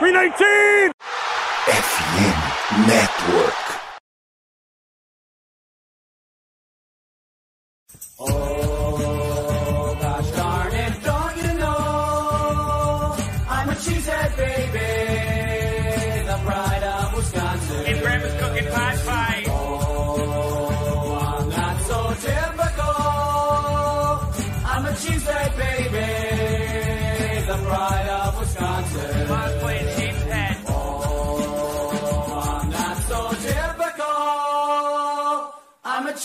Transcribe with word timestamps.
319! 0.00 0.90
FM 1.68 2.88
Network. 2.88 3.43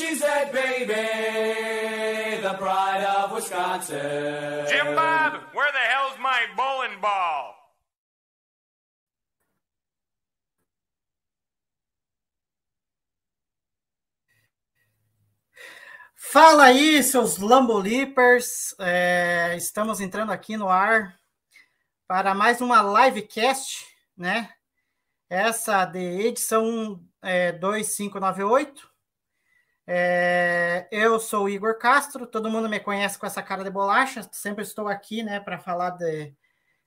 A 0.09 0.11
cheesehead 0.11 0.51
baby, 0.51 2.41
the 2.41 2.53
pride 2.55 3.03
of 3.03 3.31
Wisconsin. 3.31 4.65
Jim 4.67 4.95
Bob, 4.95 5.33
where 5.53 5.71
the 5.71 5.77
hell's 5.77 6.17
my 6.19 6.47
bowling 6.57 6.99
ball? 6.99 7.53
Fala 16.15 16.63
aí, 16.63 17.03
seus 17.03 17.37
Lambolipers. 17.37 18.73
É, 18.79 19.53
estamos 19.57 20.01
entrando 20.01 20.31
aqui 20.31 20.57
no 20.57 20.69
ar 20.69 21.19
para 22.07 22.33
mais 22.33 22.61
uma 22.61 22.81
livecast, 22.81 23.85
né? 24.17 24.49
Essa 25.29 25.85
de 25.85 25.99
edição 25.99 26.99
é, 27.21 27.51
2598. 27.51 28.88
É, 29.91 30.87
eu 30.91 31.19
sou 31.19 31.45
o 31.45 31.49
Igor 31.49 31.79
Castro, 31.79 32.27
todo 32.27 32.47
mundo 32.47 32.69
me 32.69 32.79
conhece 32.79 33.17
com 33.17 33.25
essa 33.25 33.41
cara 33.41 33.63
de 33.63 33.71
bolacha. 33.71 34.21
Sempre 34.31 34.61
estou 34.63 34.87
aqui, 34.87 35.23
né, 35.23 35.39
para 35.39 35.57
falar 35.57 35.89
de, 35.97 36.31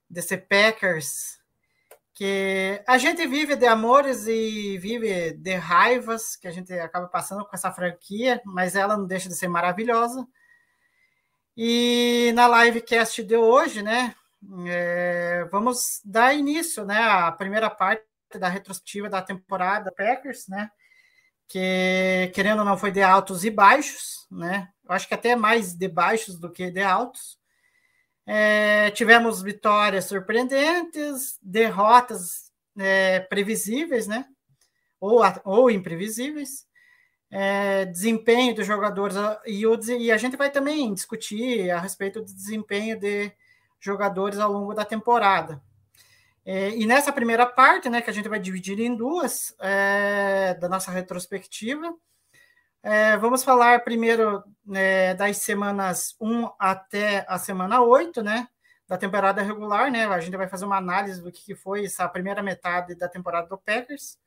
desse 0.09 0.37
Packers 0.37 1.37
que 2.13 2.81
a 2.87 2.97
gente 2.97 3.27
vive 3.27 3.57
de 3.57 3.65
amores 3.65 4.25
e 4.25 4.77
vive 4.77 5.33
de 5.33 5.55
raivas 5.55 6.37
que 6.37 6.47
a 6.47 6.51
gente 6.51 6.71
acaba 6.71 7.07
passando 7.07 7.43
com 7.45 7.53
essa 7.53 7.73
franquia, 7.73 8.41
mas 8.45 8.73
ela 8.73 8.95
não 8.95 9.05
deixa 9.05 9.27
de 9.27 9.35
ser 9.35 9.49
maravilhosa. 9.49 10.25
E 11.57 12.31
na 12.33 12.63
livecast 12.63 13.21
de 13.21 13.35
hoje, 13.35 13.81
né, 13.83 14.15
é, 14.65 15.45
vamos 15.51 15.99
dar 16.05 16.33
início, 16.33 16.85
né, 16.85 16.99
à 16.99 17.29
primeira 17.33 17.69
parte 17.69 18.05
da 18.39 18.47
retrospectiva 18.47 19.09
da 19.09 19.21
temporada 19.21 19.91
Packers, 19.91 20.47
né, 20.47 20.71
que 21.53 22.31
querendo 22.33 22.59
ou 22.59 22.65
não 22.65 22.75
foi 22.75 22.91
de 22.91 23.03
altos 23.03 23.45
e 23.45 23.51
baixos, 23.51 24.25
né, 24.31 24.69
eu 24.83 24.95
acho 24.95 25.07
que 25.07 25.13
até 25.13 25.35
mais 25.35 25.75
de 25.75 25.87
baixos 25.87 26.39
do 26.39 26.49
que 26.49 26.71
de 26.71 26.81
altos. 26.81 27.37
É, 28.25 28.89
tivemos 28.89 29.39
vitórias 29.39 30.05
surpreendentes, 30.05 31.37
derrotas 31.43 32.51
é, 32.75 33.19
previsíveis, 33.19 34.07
né? 34.07 34.25
Ou, 34.99 35.21
ou 35.43 35.69
imprevisíveis. 35.69 36.65
É, 37.29 37.85
desempenho 37.85 38.55
dos 38.55 38.65
jogadores 38.65 39.15
e, 39.45 39.65
o, 39.67 39.79
e 39.99 40.11
a 40.11 40.17
gente 40.17 40.37
vai 40.37 40.49
também 40.49 40.93
discutir 40.93 41.69
a 41.69 41.79
respeito 41.79 42.19
do 42.21 42.33
desempenho 42.33 42.99
de 42.99 43.31
jogadores 43.79 44.39
ao 44.39 44.51
longo 44.51 44.73
da 44.73 44.85
temporada. 44.85 45.61
É, 46.45 46.69
e 46.71 46.85
nessa 46.85 47.11
primeira 47.11 47.45
parte, 47.45 47.89
né, 47.89 48.01
que 48.01 48.09
a 48.09 48.13
gente 48.13 48.27
vai 48.27 48.39
dividir 48.39 48.79
em 48.79 48.95
duas 48.95 49.55
é, 49.59 50.53
da 50.55 50.67
nossa 50.67 50.91
retrospectiva, 50.91 51.95
é, 52.81 53.15
vamos 53.15 53.43
falar 53.45 53.83
primeiro 53.83 54.43
né, 54.65 55.13
das 55.13 55.37
semanas 55.37 56.15
1 56.19 56.49
até 56.59 57.25
a 57.29 57.39
semana 57.39 57.81
8, 57.81 58.21
né? 58.21 58.47
Da 58.85 58.97
temporada 58.97 59.41
regular, 59.41 59.89
né? 59.89 60.05
A 60.05 60.19
gente 60.19 60.35
vai 60.35 60.49
fazer 60.49 60.65
uma 60.65 60.75
análise 60.77 61.21
do 61.21 61.31
que 61.31 61.55
foi 61.55 61.85
essa 61.85 62.07
primeira 62.09 62.43
metade 62.43 62.93
da 62.95 63.07
temporada 63.07 63.47
do 63.47 63.57
Packers. 63.57 64.17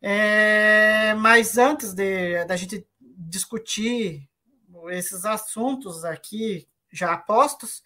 É, 0.00 1.12
mas 1.14 1.58
antes 1.58 1.92
de 1.92 2.44
da 2.44 2.56
gente 2.56 2.86
discutir 3.00 4.28
esses 4.90 5.24
assuntos 5.24 6.04
aqui 6.04 6.68
já 6.92 7.16
postos 7.16 7.82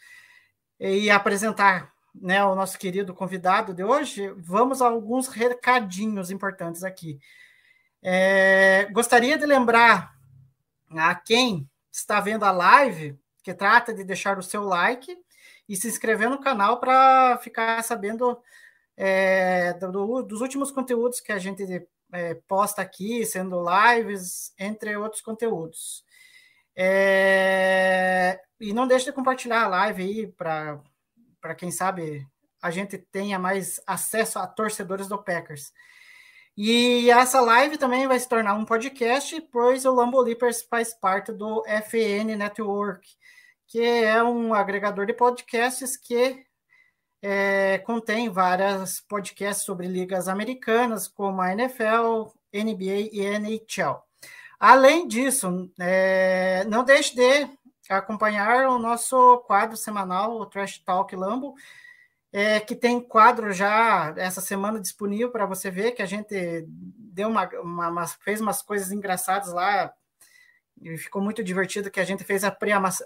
e 0.78 1.10
apresentar 1.10 1.93
né, 2.14 2.44
o 2.44 2.54
nosso 2.54 2.78
querido 2.78 3.12
convidado 3.12 3.74
de 3.74 3.82
hoje, 3.82 4.28
vamos 4.36 4.80
a 4.80 4.86
alguns 4.86 5.28
recadinhos 5.28 6.30
importantes 6.30 6.84
aqui. 6.84 7.18
É, 8.02 8.86
gostaria 8.92 9.36
de 9.36 9.46
lembrar 9.46 10.14
a 10.90 11.14
quem 11.14 11.68
está 11.90 12.20
vendo 12.20 12.44
a 12.44 12.50
live 12.50 13.18
que 13.42 13.52
trata 13.52 13.92
de 13.92 14.04
deixar 14.04 14.38
o 14.38 14.42
seu 14.42 14.62
like 14.62 15.16
e 15.68 15.76
se 15.76 15.88
inscrever 15.88 16.30
no 16.30 16.40
canal 16.40 16.78
para 16.78 17.38
ficar 17.38 17.82
sabendo 17.82 18.40
é, 18.96 19.72
do, 19.74 20.22
dos 20.22 20.40
últimos 20.40 20.70
conteúdos 20.70 21.20
que 21.20 21.32
a 21.32 21.38
gente 21.38 21.86
é, 22.12 22.34
posta 22.46 22.80
aqui, 22.80 23.24
sendo 23.26 23.64
lives, 23.64 24.54
entre 24.58 24.96
outros 24.96 25.20
conteúdos. 25.20 26.04
É, 26.76 28.40
e 28.60 28.72
não 28.72 28.86
deixe 28.86 29.06
de 29.06 29.12
compartilhar 29.12 29.64
a 29.64 29.68
live 29.68 30.02
aí 30.02 30.26
para 30.26 30.80
quem 31.52 31.72
sabe 31.72 32.24
a 32.62 32.70
gente 32.70 32.96
tenha 32.96 33.40
mais 33.40 33.80
acesso 33.84 34.38
a 34.38 34.46
torcedores 34.46 35.08
do 35.08 35.20
Packers. 35.20 35.72
E 36.56 37.10
essa 37.10 37.40
live 37.40 37.76
também 37.76 38.06
vai 38.06 38.18
se 38.20 38.28
tornar 38.28 38.54
um 38.54 38.64
podcast, 38.64 39.40
pois 39.52 39.84
o 39.84 39.92
Lambolipers 39.92 40.62
faz 40.62 40.94
parte 40.94 41.32
do 41.32 41.64
FN 41.66 42.36
Network, 42.38 43.08
que 43.66 43.80
é 43.80 44.22
um 44.22 44.54
agregador 44.54 45.04
de 45.04 45.12
podcasts 45.12 45.96
que 45.96 46.46
é, 47.20 47.78
contém 47.78 48.28
várias 48.28 49.00
podcasts 49.00 49.64
sobre 49.64 49.88
ligas 49.88 50.28
americanas, 50.28 51.08
como 51.08 51.40
a 51.40 51.52
NFL, 51.52 52.30
NBA 52.52 53.10
e 53.12 53.20
NHL. 53.20 54.02
Além 54.60 55.08
disso, 55.08 55.68
é, 55.80 56.64
não 56.68 56.84
deixe 56.84 57.16
de 57.16 57.48
acompanhar 57.92 58.68
o 58.68 58.78
nosso 58.78 59.38
quadro 59.46 59.76
semanal, 59.76 60.38
o 60.38 60.46
Trash 60.46 60.78
Talk 60.78 61.14
Lambo, 61.14 61.54
é, 62.32 62.58
que 62.58 62.74
tem 62.74 63.00
quadro 63.00 63.52
já 63.52 64.12
essa 64.16 64.40
semana 64.40 64.80
disponível 64.80 65.30
para 65.30 65.46
você 65.46 65.70
ver, 65.70 65.92
que 65.92 66.02
a 66.02 66.06
gente 66.06 66.34
deu 66.66 67.28
uma, 67.28 67.48
uma, 67.60 67.88
uma, 67.88 68.06
fez 68.06 68.40
umas 68.40 68.60
coisas 68.60 68.90
engraçadas 68.90 69.52
lá, 69.52 69.92
e 70.80 70.98
ficou 70.98 71.22
muito 71.22 71.44
divertido 71.44 71.90
que 71.90 72.00
a 72.00 72.04
gente 72.04 72.24
fez 72.24 72.42
a, 72.42 72.56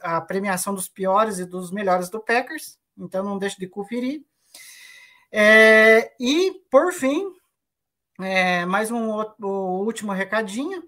a 0.02 0.20
premiação 0.20 0.74
dos 0.74 0.88
piores 0.88 1.38
e 1.38 1.44
dos 1.44 1.70
melhores 1.70 2.08
do 2.08 2.20
Packers, 2.20 2.78
então 2.96 3.22
não 3.22 3.38
deixe 3.38 3.58
de 3.58 3.68
conferir. 3.68 4.24
É, 5.30 6.10
e, 6.18 6.62
por 6.70 6.92
fim, 6.92 7.30
é, 8.20 8.64
mais 8.64 8.90
um 8.90 9.10
o 9.10 9.84
último 9.84 10.12
recadinho, 10.12 10.82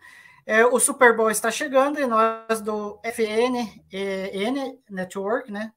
é, 0.47 0.65
o 0.65 0.79
Super 0.81 1.17
Bowl 1.17 1.31
está 1.31 1.51
chegando 1.51 2.01
e 2.01 2.07
nós 2.07 2.61
do 2.61 2.99
FN 3.05 3.83
N 3.93 4.79
Network, 4.89 5.51
né, 5.51 5.73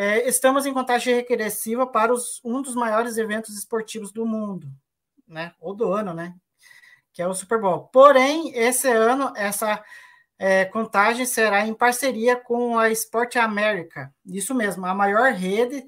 é, 0.00 0.28
estamos 0.28 0.64
em 0.64 0.72
contagem 0.72 1.12
regressiva 1.12 1.84
para 1.84 2.12
os, 2.12 2.40
um 2.44 2.62
dos 2.62 2.76
maiores 2.76 3.16
eventos 3.16 3.58
esportivos 3.58 4.12
do 4.12 4.24
mundo, 4.24 4.70
né? 5.26 5.52
Ou 5.58 5.74
do 5.74 5.92
ano, 5.92 6.14
né? 6.14 6.36
Que 7.12 7.20
é 7.20 7.26
o 7.26 7.34
Super 7.34 7.60
Bowl. 7.60 7.88
Porém, 7.92 8.56
esse 8.56 8.86
ano, 8.86 9.32
essa 9.34 9.82
é, 10.38 10.64
contagem 10.66 11.26
será 11.26 11.66
em 11.66 11.74
parceria 11.74 12.36
com 12.36 12.78
a 12.78 12.90
Sport 12.90 13.34
América. 13.38 14.14
Isso 14.24 14.54
mesmo, 14.54 14.86
a 14.86 14.94
maior 14.94 15.32
rede 15.32 15.84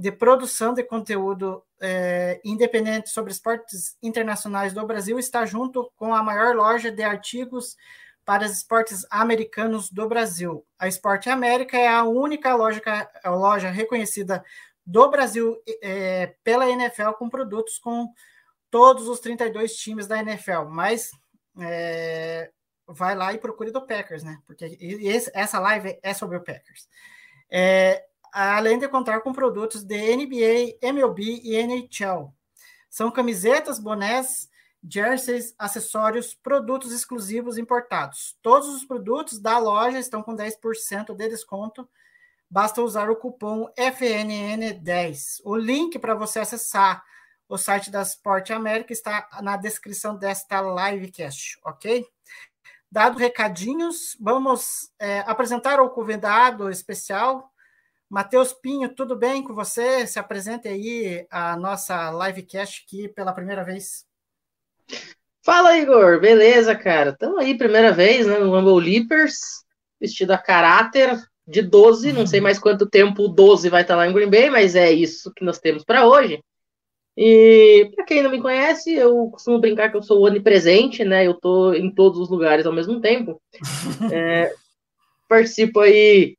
de 0.00 0.10
produção 0.10 0.72
de 0.72 0.82
conteúdo 0.82 1.62
é, 1.78 2.40
independente 2.42 3.10
sobre 3.10 3.32
esportes 3.32 3.98
internacionais 4.02 4.72
do 4.72 4.86
Brasil 4.86 5.18
está 5.18 5.44
junto 5.44 5.92
com 5.94 6.14
a 6.14 6.22
maior 6.22 6.56
loja 6.56 6.90
de 6.90 7.02
artigos 7.02 7.76
para 8.24 8.46
esportes 8.46 9.04
americanos 9.10 9.90
do 9.90 10.08
Brasil. 10.08 10.64
A 10.78 10.88
Esporte 10.88 11.28
América 11.28 11.76
é 11.76 11.86
a 11.86 12.04
única 12.04 12.54
loja, 12.54 12.80
loja 13.26 13.68
reconhecida 13.68 14.42
do 14.86 15.10
Brasil 15.10 15.62
é, 15.82 16.34
pela 16.42 16.66
NFL 16.66 17.10
com 17.18 17.28
produtos 17.28 17.78
com 17.78 18.08
todos 18.70 19.06
os 19.06 19.20
32 19.20 19.76
times 19.76 20.06
da 20.06 20.18
NFL, 20.18 20.64
mas 20.70 21.10
é, 21.60 22.50
vai 22.88 23.14
lá 23.14 23.34
e 23.34 23.38
procure 23.38 23.70
do 23.70 23.86
Packers, 23.86 24.22
né? 24.22 24.38
Porque 24.46 24.64
esse, 24.80 25.30
essa 25.34 25.60
live 25.60 25.98
é 26.02 26.14
sobre 26.14 26.38
o 26.38 26.42
Packers. 26.42 26.88
É, 27.50 28.02
além 28.32 28.78
de 28.78 28.88
contar 28.88 29.20
com 29.20 29.32
produtos 29.32 29.82
de 29.84 30.16
NBA, 30.16 30.78
MLB 30.82 31.40
e 31.42 31.56
NHL. 31.56 32.32
São 32.88 33.10
camisetas, 33.10 33.78
bonés, 33.78 34.48
jerseys, 34.82 35.54
acessórios, 35.58 36.34
produtos 36.34 36.92
exclusivos 36.92 37.58
importados. 37.58 38.36
Todos 38.42 38.68
os 38.68 38.84
produtos 38.84 39.38
da 39.38 39.58
loja 39.58 39.98
estão 39.98 40.22
com 40.22 40.34
10% 40.34 41.14
de 41.14 41.28
desconto 41.28 41.88
basta 42.50 42.82
usar 42.82 43.08
o 43.08 43.16
cupom 43.16 43.72
FNN10. 43.78 45.40
O 45.44 45.54
link 45.54 45.98
para 46.00 46.16
você 46.16 46.40
acessar 46.40 47.04
o 47.48 47.56
site 47.56 47.90
da 47.90 48.02
Sport 48.02 48.50
América 48.50 48.92
está 48.92 49.28
na 49.40 49.56
descrição 49.56 50.16
desta 50.16 50.60
livecast, 50.60 51.58
ok? 51.64 52.04
Dado 52.90 53.18
recadinhos, 53.18 54.16
vamos 54.20 54.90
é, 54.98 55.20
apresentar 55.20 55.80
o 55.80 55.90
convidado 55.90 56.68
especial, 56.70 57.52
Matheus 58.10 58.52
Pinho, 58.52 58.92
tudo 58.92 59.14
bem 59.14 59.40
com 59.40 59.54
você? 59.54 60.04
Se 60.04 60.18
apresente 60.18 60.66
aí 60.66 61.24
a 61.30 61.56
nossa 61.56 62.10
livecast 62.10 62.84
aqui 62.84 63.06
pela 63.06 63.32
primeira 63.32 63.62
vez. 63.62 64.04
Fala, 65.44 65.78
Igor. 65.78 66.18
Beleza, 66.18 66.74
cara? 66.74 67.10
Estamos 67.10 67.38
aí, 67.38 67.56
primeira 67.56 67.92
vez, 67.92 68.26
né, 68.26 68.36
no 68.40 68.50
Rumble 68.50 68.84
Leapers, 68.84 69.64
vestido 70.00 70.32
a 70.32 70.38
caráter 70.38 71.16
de 71.46 71.62
12. 71.62 72.12
Não 72.12 72.26
sei 72.26 72.40
mais 72.40 72.58
quanto 72.58 72.84
tempo 72.84 73.22
o 73.22 73.28
12 73.28 73.68
vai 73.68 73.82
estar 73.82 73.94
lá 73.94 74.08
em 74.08 74.12
Green 74.12 74.28
Bay, 74.28 74.50
mas 74.50 74.74
é 74.74 74.90
isso 74.90 75.32
que 75.32 75.44
nós 75.44 75.60
temos 75.60 75.84
para 75.84 76.04
hoje. 76.04 76.42
E 77.16 77.92
para 77.94 78.04
quem 78.04 78.24
não 78.24 78.30
me 78.32 78.42
conhece, 78.42 78.92
eu 78.92 79.30
costumo 79.30 79.60
brincar 79.60 79.88
que 79.88 79.96
eu 79.96 80.02
sou 80.02 80.24
onipresente, 80.24 81.04
né? 81.04 81.24
Eu 81.24 81.34
tô 81.34 81.74
em 81.74 81.94
todos 81.94 82.18
os 82.18 82.28
lugares 82.28 82.66
ao 82.66 82.72
mesmo 82.72 83.00
tempo. 83.00 83.40
É, 84.12 84.52
participo 85.28 85.78
aí 85.78 86.36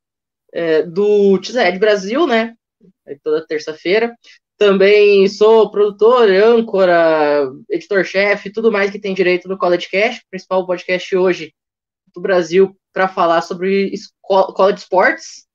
é, 0.52 0.82
do 0.82 1.38
Tized 1.38 1.78
Brasil, 1.78 2.26
né? 2.26 2.54
Toda 3.22 3.46
terça-feira. 3.46 4.14
Também 4.58 5.26
sou 5.28 5.70
produtor, 5.70 6.30
âncora, 6.30 7.50
editor-chefe, 7.68 8.52
tudo 8.52 8.70
mais 8.70 8.90
que 8.90 9.00
tem 9.00 9.14
direito 9.14 9.48
no 9.48 9.58
College 9.58 9.88
Cash, 9.90 10.22
principal 10.30 10.66
podcast 10.66 11.16
hoje 11.16 11.52
do 12.14 12.20
Brasil 12.20 12.76
para 12.92 13.08
falar 13.08 13.40
sobre 13.40 13.92
college 14.22 14.78
sports. 14.78 15.46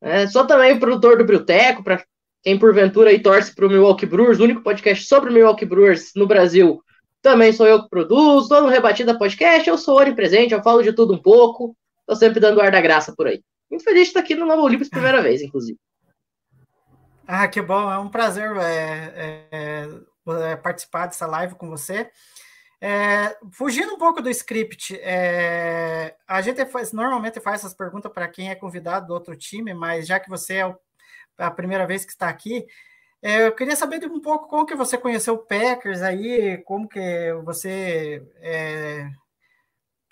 É, 0.00 0.26
sou 0.28 0.46
também 0.46 0.78
produtor 0.78 1.16
do 1.16 1.24
Brilteco, 1.24 1.82
para 1.82 2.04
quem 2.42 2.58
porventura 2.58 3.10
aí 3.10 3.18
torce 3.18 3.54
para 3.54 3.66
o 3.66 3.68
Milwaukee 3.68 4.06
Brewers, 4.06 4.38
o 4.38 4.44
único 4.44 4.62
podcast 4.62 5.06
sobre 5.06 5.30
o 5.30 5.32
Milwaukee 5.32 5.64
Brewers 5.64 6.12
no 6.14 6.26
Brasil. 6.26 6.80
Também 7.22 7.52
sou 7.52 7.66
eu 7.66 7.82
que 7.82 7.88
produzo, 7.88 8.42
estou 8.42 8.60
no 8.60 8.68
Rebatida 8.68 9.18
Podcast, 9.18 9.68
eu 9.68 9.76
sou 9.76 9.98
onipresente, 9.98 10.54
eu 10.54 10.62
falo 10.62 10.82
de 10.82 10.92
tudo 10.92 11.14
um 11.14 11.18
pouco, 11.18 11.76
estou 12.00 12.14
sempre 12.14 12.38
dando 12.38 12.60
ar 12.60 12.70
da 12.70 12.80
graça 12.80 13.12
por 13.16 13.26
aí. 13.26 13.42
Muito 13.70 13.84
feliz 13.84 14.02
de 14.02 14.08
estar 14.08 14.20
aqui 14.20 14.34
no 14.34 14.46
Novo 14.46 14.62
Olímpicos 14.62 14.88
primeira 14.88 15.22
vez, 15.22 15.42
inclusive. 15.42 15.78
Ah, 17.26 17.48
que 17.48 17.60
bom, 17.60 17.90
é 17.90 17.98
um 17.98 18.08
prazer 18.08 18.56
é, 18.56 19.48
é, 19.50 19.88
é, 20.52 20.56
participar 20.56 21.06
dessa 21.06 21.26
live 21.26 21.56
com 21.56 21.68
você. 21.68 22.10
É, 22.80 23.36
fugindo 23.52 23.94
um 23.94 23.98
pouco 23.98 24.22
do 24.22 24.30
script, 24.30 24.96
é, 25.00 26.14
a 26.28 26.40
gente 26.40 26.64
faz, 26.66 26.92
normalmente 26.92 27.40
faz 27.40 27.60
essas 27.60 27.74
perguntas 27.74 28.12
para 28.12 28.28
quem 28.28 28.50
é 28.50 28.54
convidado 28.54 29.08
do 29.08 29.14
outro 29.14 29.34
time, 29.34 29.74
mas 29.74 30.06
já 30.06 30.20
que 30.20 30.28
você 30.28 30.56
é 30.56 30.66
o, 30.66 30.78
a 31.36 31.50
primeira 31.50 31.86
vez 31.86 32.04
que 32.04 32.12
está 32.12 32.28
aqui, 32.28 32.64
eu 33.20 33.52
queria 33.52 33.74
saber 33.74 34.04
um 34.06 34.20
pouco 34.20 34.46
como 34.46 34.66
que 34.66 34.76
você 34.76 34.96
conheceu 34.96 35.34
o 35.34 35.38
Packers 35.38 36.02
aí, 36.02 36.58
como 36.58 36.88
que 36.88 37.32
você 37.44 38.22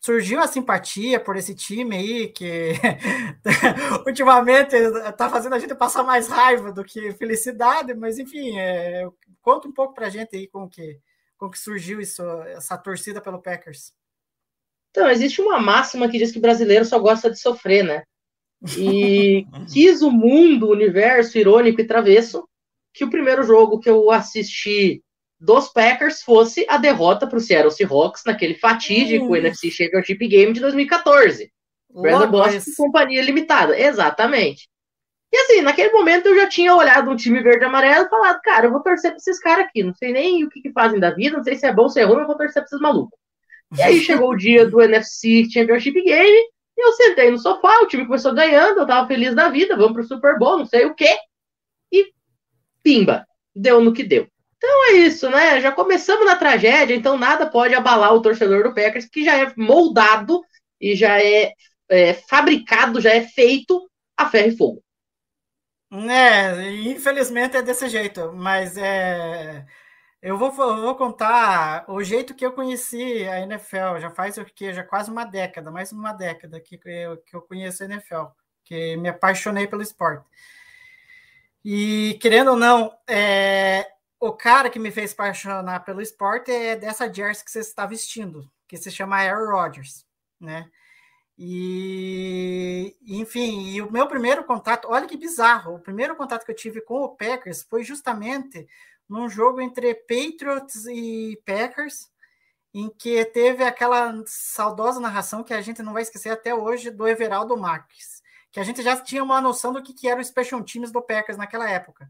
surgiu 0.04 0.38
a 0.38 0.46
simpatia 0.46 1.18
por 1.18 1.34
esse 1.34 1.54
time 1.54 1.96
aí, 1.96 2.28
que 2.28 2.72
ultimamente 4.06 4.76
está 4.76 5.30
fazendo 5.30 5.54
a 5.54 5.58
gente 5.58 5.74
passar 5.74 6.02
mais 6.02 6.28
raiva 6.28 6.70
do 6.70 6.84
que 6.84 7.12
felicidade, 7.12 7.94
mas 7.94 8.18
enfim, 8.18 8.54
é, 8.58 9.08
conta 9.40 9.66
um 9.66 9.72
pouco 9.72 9.94
para 9.94 10.08
a 10.08 10.10
gente 10.10 10.36
aí 10.36 10.46
como 10.46 10.68
que, 10.68 11.00
como 11.38 11.50
que 11.50 11.58
surgiu 11.58 12.02
isso, 12.02 12.22
essa 12.48 12.76
torcida 12.76 13.18
pelo 13.18 13.40
Packers. 13.40 13.94
Então, 14.90 15.08
existe 15.08 15.40
uma 15.40 15.58
máxima 15.58 16.06
que 16.06 16.18
diz 16.18 16.30
que 16.30 16.38
brasileiro 16.38 16.84
só 16.84 16.98
gosta 16.98 17.30
de 17.30 17.40
sofrer, 17.40 17.82
né? 17.82 18.02
E 18.76 19.46
quis 19.72 20.02
o 20.02 20.10
mundo, 20.10 20.66
o 20.66 20.72
universo 20.72 21.38
irônico 21.38 21.80
e 21.80 21.86
travesso 21.86 22.46
que 22.92 23.04
o 23.04 23.10
primeiro 23.10 23.42
jogo 23.42 23.80
que 23.80 23.88
eu 23.88 24.10
assisti 24.10 25.02
dos 25.40 25.68
Packers 25.68 26.22
fosse 26.22 26.64
a 26.68 26.76
derrota 26.76 27.26
para 27.26 27.36
o 27.36 27.40
Seattle 27.40 27.70
Seahawks 27.70 28.22
naquele 28.24 28.54
fatídico 28.54 29.26
hum. 29.26 29.36
NFC 29.36 29.70
Championship 29.70 30.26
Game 30.26 30.52
de 30.52 30.60
2014. 30.60 31.52
Brandon 31.90 32.30
Boston 32.30 32.70
e 32.70 32.76
Companhia 32.76 33.22
Limitada, 33.22 33.78
exatamente. 33.78 34.68
E 35.32 35.36
assim, 35.36 35.62
naquele 35.62 35.92
momento 35.92 36.26
eu 36.26 36.36
já 36.36 36.48
tinha 36.48 36.74
olhado 36.74 37.10
um 37.10 37.16
time 37.16 37.42
verde 37.42 37.64
e 37.64 37.66
amarelo 37.66 38.06
e 38.06 38.08
falado, 38.08 38.40
cara, 38.40 38.66
eu 38.66 38.70
vou 38.70 38.80
torcer 38.80 39.10
para 39.10 39.16
esses 39.16 39.40
caras 39.40 39.66
aqui, 39.66 39.82
não 39.82 39.94
sei 39.94 40.12
nem 40.12 40.44
o 40.44 40.48
que, 40.48 40.60
que, 40.60 40.72
fazem 40.72 41.00
da 41.00 41.10
vida, 41.10 41.36
não 41.36 41.44
sei 41.44 41.56
se 41.56 41.66
é 41.66 41.72
bom 41.72 41.82
ou 41.82 41.88
se 41.88 42.00
é 42.00 42.04
ruim, 42.04 42.20
eu 42.20 42.26
vou 42.26 42.36
torcer 42.36 42.62
para 42.62 42.64
esses 42.64 42.80
malucos. 42.80 43.18
E 43.76 43.82
aí 43.82 43.98
chegou 44.00 44.30
o 44.30 44.36
dia 44.36 44.66
do 44.66 44.80
NFC 44.80 45.48
Championship 45.50 46.00
Game, 46.02 46.48
e 46.76 46.86
eu 46.86 46.92
sentei 46.92 47.30
no 47.30 47.38
sofá, 47.38 47.80
o 47.80 47.86
time 47.86 48.06
começou 48.06 48.32
ganhando, 48.34 48.80
eu 48.80 48.86
tava 48.86 49.06
feliz 49.08 49.34
da 49.34 49.48
vida, 49.48 49.76
vamos 49.76 49.94
pro 49.94 50.04
Super 50.04 50.38
Bowl, 50.38 50.58
não 50.58 50.66
sei 50.66 50.86
o 50.86 50.94
quê. 50.94 51.16
E 51.92 52.12
pimba, 52.82 53.26
deu 53.54 53.80
no 53.80 53.92
que 53.92 54.02
deu. 54.02 54.28
Então 54.64 54.86
é 54.86 54.92
isso, 54.92 55.28
né? 55.28 55.60
Já 55.60 55.70
começamos 55.70 56.24
na 56.24 56.36
tragédia, 56.36 56.94
então 56.94 57.18
nada 57.18 57.46
pode 57.46 57.74
abalar 57.74 58.14
o 58.14 58.22
torcedor 58.22 58.62
do 58.62 58.74
Packers, 58.74 59.04
que 59.04 59.22
já 59.22 59.36
é 59.36 59.52
moldado 59.58 60.40
e 60.80 60.96
já 60.96 61.22
é, 61.22 61.52
é 61.86 62.14
fabricado, 62.14 62.98
já 62.98 63.10
é 63.10 63.20
feito 63.20 63.90
a 64.16 64.26
ferro 64.30 64.48
e 64.48 64.56
fogo. 64.56 64.84
É, 65.92 66.70
infelizmente 66.70 67.58
é 67.58 67.62
desse 67.62 67.88
jeito, 67.88 68.32
mas 68.32 68.78
é. 68.78 69.66
Eu 70.22 70.38
vou, 70.38 70.48
eu 70.48 70.80
vou 70.80 70.96
contar 70.96 71.84
o 71.86 72.02
jeito 72.02 72.34
que 72.34 72.46
eu 72.46 72.52
conheci 72.52 73.28
a 73.28 73.40
NFL. 73.40 73.98
Já 74.00 74.10
faz 74.10 74.38
o 74.38 74.44
quê? 74.46 74.72
Já 74.72 74.82
quase 74.82 75.10
uma 75.10 75.24
década, 75.26 75.70
mais 75.70 75.92
uma 75.92 76.14
década 76.14 76.58
que 76.58 76.80
eu, 76.82 77.18
que 77.18 77.36
eu 77.36 77.42
conheço 77.42 77.82
a 77.82 77.86
NFL, 77.86 78.24
que 78.64 78.96
me 78.96 79.10
apaixonei 79.10 79.66
pelo 79.66 79.82
esporte. 79.82 80.24
E 81.62 82.18
querendo 82.20 82.52
ou 82.52 82.56
não, 82.56 82.90
é, 83.06 83.93
o 84.26 84.32
cara 84.32 84.70
que 84.70 84.78
me 84.78 84.90
fez 84.90 85.12
apaixonar 85.12 85.84
pelo 85.84 86.00
esporte 86.00 86.50
é 86.50 86.74
dessa 86.74 87.12
jersey 87.12 87.44
que 87.44 87.50
você 87.50 87.60
está 87.60 87.84
vestindo, 87.84 88.50
que 88.66 88.76
se 88.78 88.90
chama 88.90 89.18
Aaron 89.18 89.50
Rodgers, 89.50 90.06
né? 90.40 90.70
E, 91.36 92.96
enfim, 93.06 93.74
e 93.74 93.82
o 93.82 93.92
meu 93.92 94.06
primeiro 94.06 94.42
contato, 94.44 94.88
olha 94.88 95.06
que 95.06 95.16
bizarro, 95.16 95.74
o 95.74 95.78
primeiro 95.80 96.16
contato 96.16 96.44
que 96.46 96.50
eu 96.50 96.56
tive 96.56 96.80
com 96.80 97.02
o 97.02 97.14
Packers 97.14 97.64
foi 97.64 97.84
justamente 97.84 98.66
num 99.06 99.28
jogo 99.28 99.60
entre 99.60 99.94
Patriots 99.94 100.86
e 100.86 101.38
Packers, 101.44 102.08
em 102.72 102.88
que 102.88 103.24
teve 103.26 103.62
aquela 103.62 104.22
saudosa 104.26 105.00
narração 105.00 105.44
que 105.44 105.52
a 105.52 105.60
gente 105.60 105.82
não 105.82 105.92
vai 105.92 106.02
esquecer 106.02 106.30
até 106.30 106.54
hoje 106.54 106.90
do 106.90 107.06
Everaldo 107.06 107.58
Marques, 107.58 108.22
que 108.50 108.58
a 108.58 108.64
gente 108.64 108.82
já 108.82 108.96
tinha 108.96 109.22
uma 109.22 109.40
noção 109.40 109.72
do 109.72 109.82
que, 109.82 109.92
que 109.92 110.08
era 110.08 110.20
o 110.20 110.24
Special 110.24 110.62
Teams 110.64 110.90
do 110.90 111.02
Packers 111.02 111.36
naquela 111.36 111.68
época 111.68 112.08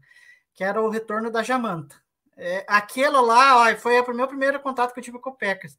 que 0.55 0.63
era 0.63 0.81
o 0.81 0.89
retorno 0.89 1.29
da 1.29 1.43
Jamanta. 1.43 2.01
É, 2.37 2.65
lá 3.11 3.57
ó, 3.57 3.75
foi 3.77 4.01
o 4.01 4.13
meu 4.13 4.27
primeiro 4.27 4.59
contato 4.59 4.93
que 4.93 4.99
eu 4.99 5.03
tive 5.03 5.19
com 5.19 5.29
o 5.29 5.35
Packers. 5.37 5.77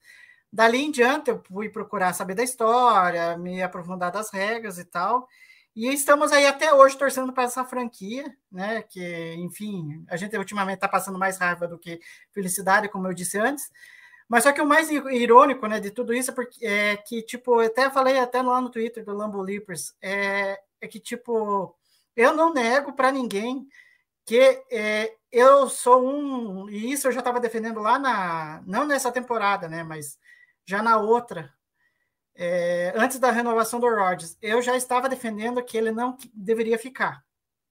Dali 0.52 0.78
em 0.85 0.90
diante, 0.90 1.30
eu 1.30 1.42
fui 1.47 1.69
procurar 1.69 2.12
saber 2.14 2.35
da 2.35 2.42
história, 2.42 3.37
me 3.37 3.62
aprofundar 3.62 4.11
das 4.11 4.30
regras 4.30 4.78
e 4.78 4.85
tal. 4.85 5.28
E 5.75 5.92
estamos 5.92 6.33
aí 6.33 6.47
até 6.47 6.73
hoje 6.73 6.97
torcendo 6.97 7.33
para 7.35 7.42
essa 7.45 7.64
franquia, 7.64 8.25
né? 8.50 8.83
Que, 8.83 9.35
enfim, 9.35 10.04
a 10.09 10.16
gente 10.16 10.37
ultimamente 10.38 10.76
está 10.76 10.88
passando 10.88 11.19
mais 11.19 11.37
raiva 11.38 11.69
do 11.69 11.78
que 11.78 12.00
felicidade, 12.33 12.88
como 12.88 13.07
eu 13.07 13.12
disse 13.12 13.38
antes. 13.38 13.71
Mas 14.28 14.45
só 14.45 14.52
que 14.52 14.61
o 14.61 14.66
mais 14.66 14.90
irônico, 14.90 15.66
né, 15.66 15.78
de 15.78 15.90
tudo 15.90 16.12
isso 16.14 16.30
é, 16.30 16.35
porque, 16.35 16.66
é 16.66 16.97
que, 16.97 17.23
tipo, 17.23 17.61
eu 17.61 17.66
até 17.69 17.90
falei 17.90 18.19
até 18.19 18.42
lá 18.42 18.61
no 18.61 18.71
Twitter 18.71 19.04
do 19.04 19.12
Lambo 19.14 19.40
Leapers, 19.40 19.95
é, 20.02 20.59
é 20.80 20.88
que, 20.88 20.99
tipo, 20.99 21.76
eu 22.16 22.35
não 22.35 22.52
nego 22.52 22.92
para 22.95 23.12
ninguém 23.12 23.69
que 24.26 24.64
é, 24.73 25.16
eu 25.30 25.68
sou 25.68 26.04
um, 26.04 26.68
e 26.68 26.92
isso 26.92 27.06
eu 27.09 27.12
já 27.12 27.21
estava 27.21 27.40
defendendo 27.40 27.80
lá 27.80 27.99
na, 27.99 28.62
não 28.66 28.85
nessa 28.87 29.12
temporada, 29.12 29.68
né, 29.68 29.85
mas 29.85 30.18
já 30.66 30.83
na 30.83 30.99
outra, 30.99 31.54
é, 32.35 32.92
antes 32.97 33.18
da 33.18 33.30
renovação 33.30 33.80
do 33.80 33.88
Rodgers, 33.88 34.37
eu 34.42 34.61
já 34.61 34.76
estava 34.76 35.09
defendendo 35.09 35.64
que 35.64 35.78
ele 35.78 35.92
não 35.92 36.16
deveria 36.35 36.78
ficar, 36.78 37.25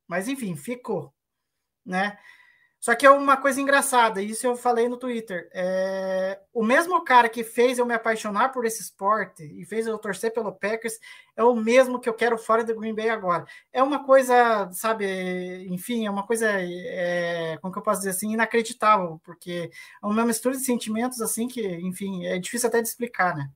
mas 0.08 0.28
enfim, 0.28 0.56
ficou, 0.56 1.14
né? 1.86 2.18
Só 2.86 2.94
que 2.94 3.04
é 3.04 3.10
uma 3.10 3.36
coisa 3.36 3.60
engraçada, 3.60 4.22
isso 4.22 4.46
eu 4.46 4.56
falei 4.56 4.88
no 4.88 4.96
Twitter. 4.96 5.50
É, 5.52 6.40
o 6.54 6.64
mesmo 6.64 7.04
cara 7.04 7.28
que 7.28 7.44
fez 7.44 7.80
eu 7.80 7.86
me 7.86 7.96
apaixonar 7.96 8.50
por 8.52 8.64
esse 8.64 8.80
esporte 8.80 9.44
e 9.44 9.66
fez 9.66 9.88
eu 9.88 9.98
torcer 9.98 10.32
pelo 10.32 10.52
Packers 10.54 11.00
é 11.36 11.44
o 11.44 11.56
mesmo 11.56 12.00
que 12.00 12.08
eu 12.08 12.14
quero 12.14 12.38
fora 12.38 12.64
do 12.64 12.80
Green 12.80 12.94
Bay 12.94 13.10
agora. 13.10 13.44
É 13.74 13.82
uma 13.82 14.04
coisa, 14.06 14.70
sabe, 14.72 15.04
enfim, 15.68 16.06
é 16.06 16.12
uma 16.12 16.28
coisa, 16.28 16.46
é, 16.48 17.58
como 17.60 17.74
que 17.74 17.80
eu 17.80 17.84
posso 17.84 18.02
dizer 18.02 18.12
assim, 18.12 18.34
inacreditável, 18.34 19.20
porque 19.24 19.72
é 20.04 20.06
uma 20.06 20.24
mistura 20.24 20.56
de 20.56 20.64
sentimentos 20.64 21.20
assim 21.22 21.48
que, 21.48 21.66
enfim, 21.66 22.28
é 22.28 22.38
difícil 22.38 22.70
até 22.70 22.84
de 22.84 22.88
explicar, 22.88 23.36
né? 23.36 23.50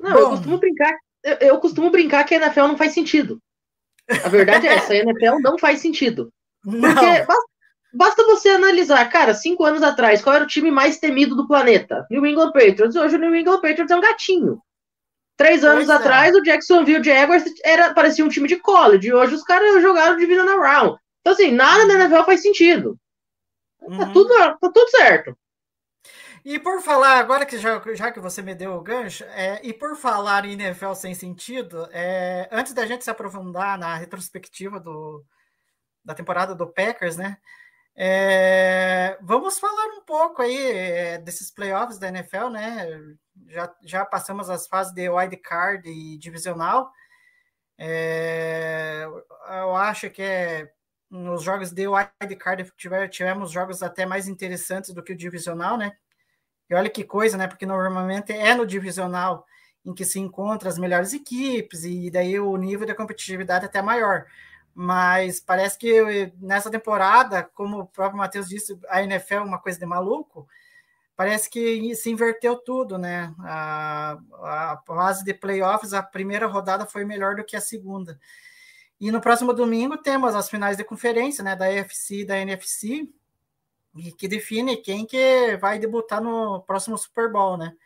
Não, 0.00 0.12
Bom, 0.14 0.18
eu 0.18 0.30
costumo 0.30 0.56
brincar, 0.56 0.96
eu, 1.22 1.36
eu 1.40 1.58
costumo 1.60 1.90
brincar 1.90 2.24
que 2.24 2.34
a 2.34 2.38
NFL 2.38 2.68
não 2.68 2.78
faz 2.78 2.94
sentido. 2.94 3.38
A 4.08 4.30
verdade 4.30 4.66
é 4.66 4.76
essa, 4.76 4.94
a 4.94 4.96
NFL 4.96 5.40
não 5.42 5.58
faz 5.58 5.80
sentido. 5.80 6.32
Porque 6.64 6.80
não. 6.80 7.53
Basta 7.94 8.24
você 8.24 8.48
analisar, 8.48 9.08
cara, 9.08 9.32
cinco 9.34 9.64
anos 9.64 9.82
atrás, 9.82 10.20
qual 10.20 10.34
era 10.34 10.44
o 10.44 10.48
time 10.48 10.70
mais 10.70 10.98
temido 10.98 11.36
do 11.36 11.46
planeta? 11.46 12.06
New 12.10 12.26
England 12.26 12.52
Patriots. 12.52 12.96
Hoje 12.96 13.16
o 13.16 13.18
New 13.18 13.34
England 13.34 13.60
Patriots 13.60 13.90
é 13.90 13.96
um 13.96 14.00
gatinho. 14.00 14.60
Três 15.36 15.64
anos 15.64 15.86
Pois 15.86 16.00
é. 16.00 16.02
atrás, 16.02 16.34
o 16.34 16.42
Jacksonville 16.42 17.02
Jaguars 17.04 17.44
era, 17.64 17.92
parecia 17.94 18.24
um 18.24 18.28
time 18.28 18.48
de 18.48 18.56
college. 18.56 19.12
Hoje 19.12 19.34
os 19.34 19.42
caras 19.42 19.80
jogaram 19.82 20.16
Divisional 20.16 20.60
Round. 20.60 20.98
Então, 21.20 21.32
assim, 21.32 21.50
nada 21.52 21.86
na 21.86 21.94
NFL 21.94 22.24
faz 22.24 22.42
sentido. 22.42 22.98
Tá, 23.80 23.86
Uhum. 23.86 24.12
tudo, 24.12 24.28
tá 24.34 24.58
tudo 24.60 24.90
certo. 24.90 25.36
E 26.44 26.58
por 26.58 26.80
falar, 26.82 27.18
agora 27.18 27.46
que 27.46 27.56
já, 27.58 27.80
já 27.94 28.12
que 28.12 28.20
você 28.20 28.42
me 28.42 28.54
deu 28.54 28.72
o 28.74 28.80
gancho, 28.82 29.24
é, 29.24 29.60
e 29.62 29.72
por 29.72 29.96
falar 29.96 30.44
em 30.44 30.52
NFL 30.52 30.92
sem 30.94 31.14
sentido, 31.14 31.88
é, 31.90 32.48
antes 32.52 32.74
da 32.74 32.84
gente 32.86 33.02
se 33.02 33.10
aprofundar 33.10 33.78
na 33.78 33.94
retrospectiva 33.96 34.78
do, 34.78 35.24
da 36.04 36.14
temporada 36.14 36.54
do 36.54 36.66
Packers, 36.66 37.16
né? 37.16 37.38
É, 37.96 39.16
vamos 39.22 39.58
falar 39.58 39.86
um 39.98 40.02
pouco 40.02 40.42
aí 40.42 40.56
é, 40.56 41.18
desses 41.18 41.50
playoffs 41.50 41.98
da 41.98 42.08
NFL, 42.08 42.50
né? 42.50 42.86
Já, 43.48 43.74
já 43.82 44.04
passamos 44.04 44.50
as 44.50 44.66
fases 44.66 44.92
de 44.94 45.08
wild 45.08 45.36
card 45.38 45.88
e 45.88 46.18
divisional. 46.18 46.90
É, 47.78 49.04
eu 49.06 49.76
acho 49.76 50.10
que 50.10 50.22
é, 50.22 50.70
nos 51.10 51.42
jogos 51.42 51.72
de 51.72 51.86
wild 51.88 52.36
card 52.38 52.70
tiver- 52.76 53.08
tivemos 53.08 53.50
jogos 53.50 53.82
até 53.82 54.06
mais 54.06 54.28
interessantes 54.28 54.92
do 54.94 55.02
que 55.02 55.12
o 55.12 55.16
divisional, 55.16 55.76
né? 55.76 55.92
E 56.70 56.74
olha 56.74 56.90
que 56.90 57.04
coisa, 57.04 57.36
né? 57.36 57.46
Porque 57.48 57.66
normalmente 57.66 58.32
é 58.32 58.54
no 58.54 58.66
divisional 58.66 59.44
em 59.84 59.94
que 59.94 60.04
se 60.04 60.18
encontram 60.18 60.70
as 60.70 60.78
melhores 60.78 61.12
equipes 61.12 61.84
e 61.84 62.10
daí 62.10 62.40
o 62.40 62.56
nível 62.56 62.86
de 62.86 62.94
competitividade 62.94 63.64
é 63.66 63.68
até 63.68 63.82
maior. 63.82 64.26
Mas 64.74 65.40
parece 65.40 65.78
que 65.78 66.32
nessa 66.40 66.70
temporada, 66.70 67.44
como 67.54 67.80
o 67.80 67.86
próprio 67.86 68.18
Matheus 68.18 68.48
disse, 68.48 68.78
a 68.88 69.02
NFL 69.02 69.34
é 69.34 69.40
uma 69.40 69.60
coisa 69.60 69.78
de 69.78 69.86
maluco. 69.86 70.48
Parece 71.16 71.48
que 71.48 71.94
se 71.94 72.10
inverteu 72.10 72.56
tudo, 72.56 72.98
né? 72.98 73.32
A, 73.40 74.18
a 74.42 74.82
fase 74.84 75.24
de 75.24 75.32
playoffs, 75.32 75.92
a 75.92 76.02
primeira 76.02 76.46
rodada 76.46 76.86
foi 76.86 77.04
melhor 77.04 77.36
do 77.36 77.44
que 77.44 77.56
a 77.56 77.60
segunda. 77.60 78.18
E 79.00 79.12
no 79.12 79.20
próximo 79.20 79.52
domingo 79.52 79.96
temos 79.96 80.34
as 80.34 80.50
finais 80.50 80.76
de 80.76 80.84
conferência, 80.84 81.44
né? 81.44 81.54
Da 81.54 81.66
AFC 81.66 82.20
e 82.20 82.24
da 82.24 82.38
NFC 82.38 83.08
e 83.94 84.12
que 84.12 84.26
define 84.26 84.76
quem 84.76 85.06
que 85.06 85.56
vai 85.58 85.78
debutar 85.78 86.20
no 86.20 86.60
próximo 86.62 86.98
Super 86.98 87.30
Bowl, 87.30 87.56
né? 87.56 87.76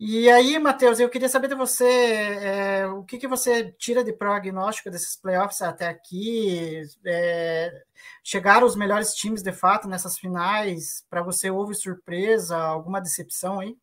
E 0.00 0.30
aí, 0.30 0.56
Matheus, 0.60 1.00
eu 1.00 1.08
queria 1.08 1.28
saber 1.28 1.48
de 1.48 1.56
você 1.56 1.84
é, 1.84 2.86
o 2.86 3.02
que, 3.02 3.18
que 3.18 3.26
você 3.26 3.72
tira 3.78 4.04
de 4.04 4.12
prognóstico 4.12 4.90
desses 4.90 5.16
playoffs 5.16 5.60
até 5.60 5.88
aqui? 5.88 6.82
É, 7.04 7.82
chegaram 8.22 8.64
os 8.64 8.76
melhores 8.76 9.12
times 9.12 9.42
de 9.42 9.50
fato 9.50 9.88
nessas 9.88 10.16
finais? 10.16 11.04
Para 11.10 11.20
você 11.20 11.50
houve 11.50 11.74
surpresa, 11.74 12.56
alguma 12.56 13.00
decepção 13.00 13.58
aí? 13.58 13.76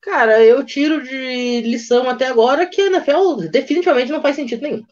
Cara, 0.00 0.42
eu 0.42 0.64
tiro 0.64 1.02
de 1.02 1.60
lição 1.60 2.08
até 2.08 2.28
agora 2.28 2.66
que 2.66 2.80
a 2.80 2.86
NFL 2.86 3.46
definitivamente 3.50 4.10
não 4.10 4.22
faz 4.22 4.36
sentido 4.36 4.62
nenhum. 4.62 4.86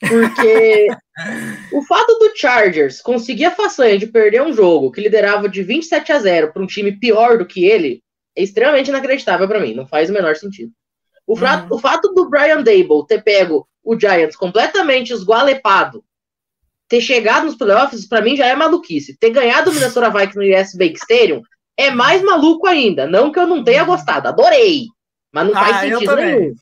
Porque 0.00 0.88
o 1.72 1.82
fato 1.82 2.18
do 2.18 2.36
Chargers 2.36 3.00
conseguir 3.00 3.44
a 3.44 3.54
façanha 3.54 3.96
de 3.96 4.08
perder 4.08 4.42
um 4.42 4.52
jogo 4.52 4.90
que 4.90 5.00
liderava 5.00 5.48
de 5.48 5.62
27 5.62 6.10
a 6.10 6.18
0 6.18 6.52
para 6.52 6.62
um 6.62 6.66
time 6.66 6.98
pior 6.98 7.38
do 7.38 7.46
que 7.46 7.64
ele 7.64 8.02
é 8.38 8.42
extremamente 8.42 8.88
inacreditável 8.88 9.48
para 9.48 9.60
mim. 9.60 9.74
Não 9.74 9.86
faz 9.86 10.08
o 10.08 10.12
menor 10.12 10.36
sentido. 10.36 10.72
O, 11.26 11.34
Uhum. 11.34 11.66
o 11.70 11.78
fato 11.78 12.12
do 12.14 12.28
Brian 12.30 12.62
Dable 12.62 13.06
ter 13.06 13.22
pego 13.22 13.68
o 13.84 13.98
Giants 13.98 14.36
completamente 14.36 15.12
esgualepado, 15.12 16.04
ter 16.88 17.00
chegado 17.00 17.44
nos 17.46 17.56
playoffs, 17.56 18.06
para 18.06 18.22
mim 18.22 18.36
já 18.36 18.46
é 18.46 18.54
maluquice. 18.54 19.16
Ter 19.18 19.30
ganhado 19.30 19.70
o 19.70 19.74
Minnesota 19.74 20.08
Vikings 20.10 20.38
no 20.38 20.60
US 20.60 20.74
Bank 20.74 20.94
Stadium 20.96 21.42
é 21.76 21.90
mais 21.90 22.22
maluco 22.22 22.66
ainda. 22.66 23.06
Não 23.06 23.30
que 23.30 23.38
eu 23.38 23.46
não 23.46 23.62
tenha 23.62 23.84
gostado, 23.84 24.28
adorei. 24.28 24.86
Mas 25.32 25.46
não 25.46 25.52
faz 25.52 25.76
Ah, 25.76 25.86
eu 25.86 25.98
sentido 25.98 26.16
nenhum. 26.16 26.54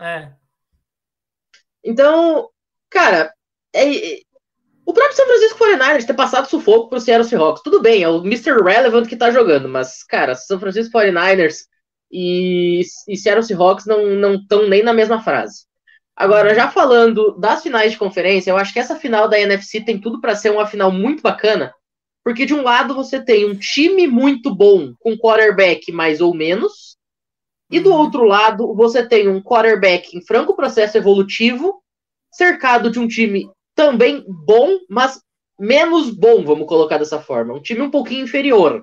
É. 0.00 0.32
Então, 1.84 2.48
cara, 2.90 3.32
é- 3.74 4.14
é- 4.14 4.20
o 4.86 4.92
próprio 4.92 5.16
São 5.16 5.26
Francisco 5.26 5.58
49ers 5.58 6.06
ter 6.06 6.14
passado 6.14 6.48
sufoco 6.48 6.88
pro 6.88 7.00
Seattle 7.00 7.28
Seahawks, 7.28 7.60
tudo 7.62 7.82
bem, 7.82 8.04
é 8.04 8.08
o 8.08 8.18
Mr. 8.24 8.62
Relevant 8.62 9.08
que 9.08 9.16
tá 9.16 9.32
jogando, 9.32 9.68
mas, 9.68 10.04
cara, 10.04 10.36
São 10.36 10.60
Francisco 10.60 10.96
49ers 10.96 11.64
e, 12.10 12.82
e 13.08 13.16
Seattle 13.16 13.42
Seahawks 13.42 13.84
não 13.84 14.36
estão 14.36 14.68
nem 14.68 14.84
na 14.84 14.94
mesma 14.94 15.20
frase. 15.20 15.66
Agora, 16.14 16.54
já 16.54 16.70
falando 16.70 17.36
das 17.36 17.64
finais 17.64 17.92
de 17.92 17.98
conferência, 17.98 18.52
eu 18.52 18.56
acho 18.56 18.72
que 18.72 18.78
essa 18.78 18.94
final 18.94 19.28
da 19.28 19.38
NFC 19.38 19.80
tem 19.80 20.00
tudo 20.00 20.20
para 20.20 20.36
ser 20.36 20.50
uma 20.50 20.66
final 20.66 20.92
muito 20.92 21.20
bacana, 21.20 21.74
porque 22.24 22.46
de 22.46 22.54
um 22.54 22.62
lado 22.62 22.94
você 22.94 23.20
tem 23.20 23.44
um 23.44 23.56
time 23.56 24.06
muito 24.06 24.54
bom 24.54 24.94
com 25.00 25.18
quarterback 25.18 25.90
mais 25.90 26.20
ou 26.20 26.32
menos, 26.32 26.96
e 27.70 27.80
do 27.80 27.90
Uhum. 27.90 27.96
outro 27.96 28.22
lado 28.22 28.72
você 28.72 29.04
tem 29.04 29.28
um 29.28 29.42
quarterback 29.42 30.16
em 30.16 30.24
franco 30.24 30.54
processo 30.54 30.96
evolutivo, 30.96 31.82
cercado 32.30 32.88
de 32.88 33.00
um 33.00 33.08
time 33.08 33.50
também 33.76 34.24
bom, 34.26 34.80
mas 34.88 35.22
menos 35.60 36.10
bom, 36.10 36.44
vamos 36.44 36.66
colocar 36.66 36.98
dessa 36.98 37.20
forma, 37.20 37.54
um 37.54 37.62
time 37.62 37.82
um 37.82 37.90
pouquinho 37.90 38.24
inferior. 38.24 38.82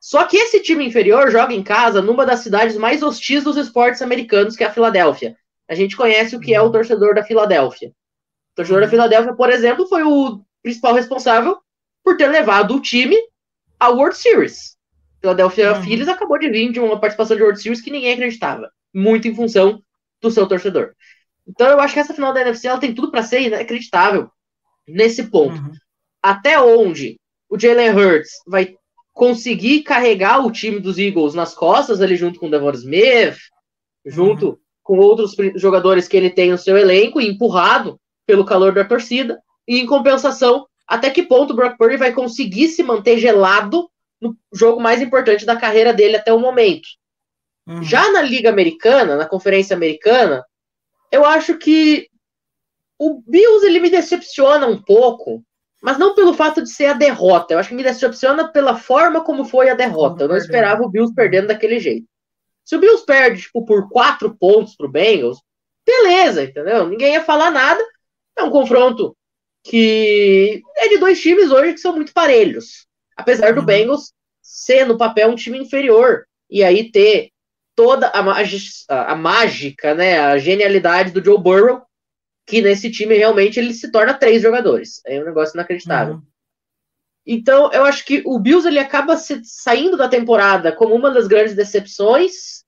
Só 0.00 0.24
que 0.24 0.36
esse 0.36 0.60
time 0.60 0.86
inferior 0.86 1.30
joga 1.30 1.52
em 1.52 1.62
casa 1.62 2.00
numa 2.00 2.24
das 2.24 2.40
cidades 2.40 2.76
mais 2.76 3.02
hostis 3.02 3.44
dos 3.44 3.56
esportes 3.56 4.00
americanos, 4.00 4.56
que 4.56 4.64
é 4.64 4.66
a 4.66 4.72
Filadélfia. 4.72 5.36
A 5.68 5.74
gente 5.74 5.96
conhece 5.96 6.34
o 6.34 6.40
que 6.40 6.54
é 6.54 6.60
o 6.60 6.70
torcedor 6.70 7.14
da 7.14 7.22
Filadélfia. 7.22 7.88
O 7.88 8.56
torcedor 8.56 8.80
da 8.80 8.88
Filadélfia, 8.88 9.34
por 9.34 9.50
exemplo, 9.50 9.86
foi 9.86 10.02
o 10.02 10.40
principal 10.62 10.94
responsável 10.94 11.58
por 12.02 12.16
ter 12.16 12.28
levado 12.28 12.76
o 12.76 12.80
time 12.80 13.16
à 13.78 13.88
World 13.88 14.16
Series. 14.16 14.76
Philadelphia 15.20 15.74
Uhum. 15.74 15.82
Phillies 15.82 16.08
acabou 16.08 16.38
de 16.38 16.50
vir 16.50 16.72
de 16.72 16.80
uma 16.80 16.98
participação 16.98 17.36
de 17.36 17.42
World 17.42 17.60
Series 17.60 17.80
que 17.80 17.90
ninguém 17.90 18.12
acreditava, 18.12 18.70
muito 18.92 19.28
em 19.28 19.34
função 19.34 19.80
do 20.20 20.30
seu 20.30 20.46
torcedor. 20.48 20.94
Então 21.46 21.68
eu 21.68 21.80
acho 21.80 21.94
que 21.94 22.00
essa 22.00 22.14
final 22.14 22.32
da 22.32 22.40
NFC 22.40 22.68
ela 22.68 22.78
tem 22.78 22.94
tudo 22.94 23.10
para 23.10 23.22
ser 23.22 23.40
inacreditável 23.42 24.30
nesse 24.86 25.24
ponto 25.24 25.54
Uhum. 25.54 25.72
até 26.22 26.60
onde 26.60 27.18
o 27.48 27.58
Jalen 27.58 27.90
Hurts 27.90 28.30
vai 28.46 28.76
conseguir 29.12 29.82
carregar 29.82 30.44
o 30.44 30.50
time 30.50 30.80
dos 30.80 30.98
Eagles 30.98 31.34
nas 31.34 31.54
costas 31.54 32.00
ali 32.00 32.16
junto 32.16 32.40
com 32.40 32.46
o 32.46 32.50
Devon 32.50 32.70
Smith, 32.72 33.36
junto 34.06 34.58
com 34.82 34.98
outros 34.98 35.36
jogadores 35.56 36.08
que 36.08 36.16
ele 36.16 36.30
tem 36.30 36.50
no 36.50 36.58
seu 36.58 36.76
elenco 36.76 37.20
empurrado 37.20 38.00
pelo 38.26 38.44
calor 38.44 38.72
da 38.72 38.84
torcida. 38.84 39.38
E 39.68 39.78
em 39.78 39.86
compensação, 39.86 40.66
até 40.86 41.10
que 41.10 41.22
ponto 41.22 41.52
o 41.52 41.56
Brock 41.56 41.76
Purdy 41.76 41.96
vai 41.96 42.12
conseguir 42.12 42.68
se 42.68 42.82
manter 42.82 43.18
gelado 43.18 43.88
no 44.20 44.36
jogo 44.52 44.80
mais 44.80 45.02
importante 45.02 45.44
da 45.44 45.56
carreira 45.56 45.92
dele 45.92 46.16
até 46.16 46.32
o 46.32 46.40
momento. 46.40 46.88
Uhum. 47.66 47.82
Já 47.82 48.10
na 48.12 48.22
Liga 48.22 48.48
Americana, 48.48 49.16
na 49.16 49.26
Conferência 49.26 49.76
Americana, 49.76 50.44
eu 51.12 51.24
acho 51.26 51.58
que 51.58 52.08
o 52.98 53.22
Bills 53.26 53.66
ele 53.66 53.80
me 53.80 53.90
decepciona 53.90 54.66
um 54.66 54.80
pouco, 54.80 55.44
mas 55.82 55.98
não 55.98 56.14
pelo 56.14 56.32
fato 56.32 56.62
de 56.62 56.70
ser 56.70 56.86
a 56.86 56.92
derrota. 56.94 57.52
Eu 57.52 57.58
acho 57.58 57.68
que 57.68 57.74
me 57.74 57.82
decepciona 57.82 58.50
pela 58.50 58.76
forma 58.76 59.22
como 59.22 59.44
foi 59.44 59.68
a 59.68 59.74
derrota. 59.74 60.24
Eu 60.24 60.28
não 60.28 60.36
esperava 60.36 60.82
o 60.82 60.88
Bills 60.88 61.14
perdendo 61.14 61.48
daquele 61.48 61.78
jeito. 61.78 62.06
Se 62.64 62.76
o 62.76 62.78
Bills 62.78 63.04
perde 63.04 63.42
tipo, 63.42 63.64
por 63.64 63.90
quatro 63.90 64.34
pontos 64.36 64.74
pro 64.76 64.88
Bengals, 64.88 65.38
beleza, 65.84 66.44
entendeu? 66.44 66.88
Ninguém 66.88 67.12
ia 67.14 67.24
falar 67.24 67.50
nada. 67.50 67.84
É 68.38 68.42
um 68.42 68.50
confronto 68.50 69.16
que 69.64 70.62
é 70.76 70.88
de 70.88 70.98
dois 70.98 71.20
times 71.20 71.50
hoje 71.50 71.74
que 71.74 71.80
são 71.80 71.94
muito 71.94 72.12
parelhos. 72.12 72.86
Apesar 73.16 73.52
do 73.52 73.60
Uhum. 73.60 73.66
Bengals 73.66 74.12
ser 74.40 74.86
no 74.86 74.96
papel 74.96 75.28
um 75.28 75.36
time 75.36 75.58
inferior 75.58 76.24
e 76.48 76.62
aí 76.64 76.90
ter 76.90 77.30
toda 77.74 78.08
a, 78.08 78.20
a, 78.20 79.12
a 79.12 79.14
mágica, 79.16 79.94
né, 79.94 80.18
a 80.18 80.38
genialidade 80.38 81.10
do 81.12 81.24
Joe 81.24 81.38
Burrow, 81.38 81.82
que 82.46 82.60
nesse 82.60 82.90
time 82.90 83.16
realmente 83.16 83.58
ele 83.58 83.72
se 83.72 83.90
torna 83.90 84.14
três 84.14 84.42
jogadores. 84.42 85.00
É 85.06 85.20
um 85.20 85.24
negócio 85.24 85.54
inacreditável. 85.54 86.14
Uhum. 86.14 86.22
Então, 87.24 87.70
eu 87.72 87.84
acho 87.84 88.04
que 88.04 88.22
o 88.26 88.38
Bills 88.38 88.66
ele 88.66 88.78
acaba 88.80 89.16
se- 89.16 89.42
saindo 89.44 89.96
da 89.96 90.08
temporada 90.08 90.72
como 90.72 90.94
uma 90.94 91.10
das 91.10 91.28
grandes 91.28 91.54
decepções 91.54 92.64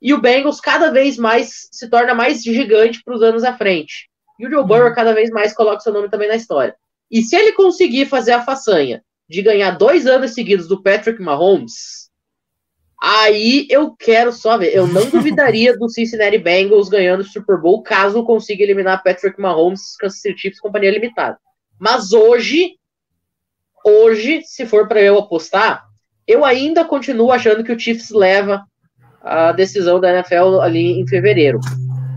e 0.00 0.14
o 0.14 0.20
Bengals 0.20 0.60
cada 0.60 0.90
vez 0.90 1.18
mais 1.18 1.68
se 1.70 1.88
torna 1.88 2.14
mais 2.14 2.42
gigante 2.42 3.02
para 3.04 3.14
os 3.14 3.22
anos 3.22 3.44
à 3.44 3.56
frente. 3.56 4.08
E 4.38 4.46
o 4.46 4.50
Joe 4.50 4.64
Burrow 4.64 4.94
cada 4.94 5.12
vez 5.12 5.30
mais 5.30 5.52
coloca 5.52 5.80
seu 5.80 5.92
nome 5.92 6.08
também 6.08 6.28
na 6.28 6.36
história. 6.36 6.74
E 7.10 7.22
se 7.22 7.36
ele 7.36 7.52
conseguir 7.52 8.06
fazer 8.06 8.32
a 8.32 8.42
façanha 8.44 9.02
de 9.28 9.42
ganhar 9.42 9.72
dois 9.72 10.06
anos 10.06 10.32
seguidos 10.32 10.68
do 10.68 10.82
Patrick 10.82 11.20
Mahomes, 11.20 12.07
aí 13.02 13.66
eu 13.70 13.94
quero 13.96 14.32
só 14.32 14.56
ver. 14.58 14.74
Eu 14.74 14.86
não 14.86 15.08
duvidaria 15.10 15.76
do 15.76 15.88
Cincinnati 15.88 16.38
Bengals 16.38 16.88
ganhando 16.88 17.20
o 17.20 17.24
Super 17.24 17.60
Bowl 17.60 17.82
caso 17.82 18.24
consiga 18.24 18.62
eliminar 18.62 19.02
Patrick 19.02 19.40
Mahomes, 19.40 19.96
Kansas 19.96 20.20
City 20.20 20.40
Chiefs, 20.40 20.60
companhia 20.60 20.90
limitada. 20.90 21.38
Mas 21.78 22.12
hoje, 22.12 22.72
hoje, 23.84 24.42
se 24.44 24.66
for 24.66 24.88
para 24.88 25.00
eu 25.00 25.18
apostar, 25.18 25.84
eu 26.26 26.44
ainda 26.44 26.84
continuo 26.84 27.32
achando 27.32 27.64
que 27.64 27.72
o 27.72 27.78
Chiefs 27.78 28.10
leva 28.10 28.64
a 29.22 29.52
decisão 29.52 30.00
da 30.00 30.12
NFL 30.12 30.60
ali 30.60 31.00
em 31.00 31.06
fevereiro. 31.06 31.60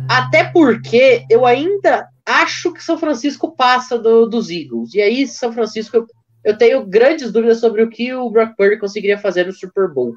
Até 0.10 0.44
porque 0.46 1.24
eu 1.30 1.46
ainda 1.46 2.08
acho 2.26 2.74
que 2.74 2.84
São 2.84 2.98
Francisco 2.98 3.56
passa 3.56 3.98
do- 3.98 4.28
dos 4.28 4.50
Eagles. 4.50 4.94
E 4.94 5.02
aí, 5.02 5.26
São 5.28 5.52
Francisco, 5.54 5.96
eu, 5.98 6.06
eu 6.44 6.58
tenho 6.58 6.86
grandes 6.86 7.32
dúvidas 7.32 7.60
sobre 7.60 7.82
o 7.84 7.90
que 7.90 8.14
o 8.14 8.30
Brock 8.30 8.56
Purdy 8.58 8.78
conseguiria 8.80 9.18
fazer 9.18 9.46
no 9.46 9.54
Super 9.54 9.88
Bowl. 9.94 10.14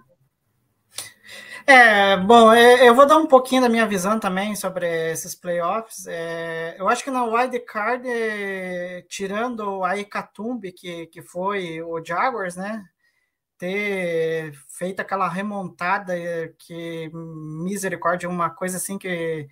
É, 1.66 2.16
bom, 2.18 2.52
é, 2.52 2.86
eu 2.86 2.94
vou 2.94 3.06
dar 3.06 3.16
um 3.16 3.26
pouquinho 3.26 3.62
da 3.62 3.70
minha 3.70 3.86
visão 3.86 4.20
também 4.20 4.54
sobre 4.54 4.86
esses 5.12 5.34
playoffs. 5.34 6.06
É, 6.06 6.76
eu 6.78 6.88
acho 6.88 7.02
que 7.02 7.10
na 7.10 7.24
wild 7.24 7.58
card, 7.60 8.06
é, 8.06 9.02
tirando 9.08 9.82
a 9.82 9.98
Hecatombe, 9.98 10.72
que, 10.72 11.06
que 11.06 11.22
foi 11.22 11.80
o 11.82 12.04
Jaguars, 12.04 12.54
né? 12.56 12.84
Ter 13.58 14.52
feito 14.68 15.00
aquela 15.00 15.28
remontada 15.28 16.18
é, 16.18 16.52
que 16.58 17.10
misericórdia, 17.14 18.28
uma 18.28 18.50
coisa 18.50 18.76
assim 18.76 18.98
que 18.98 19.48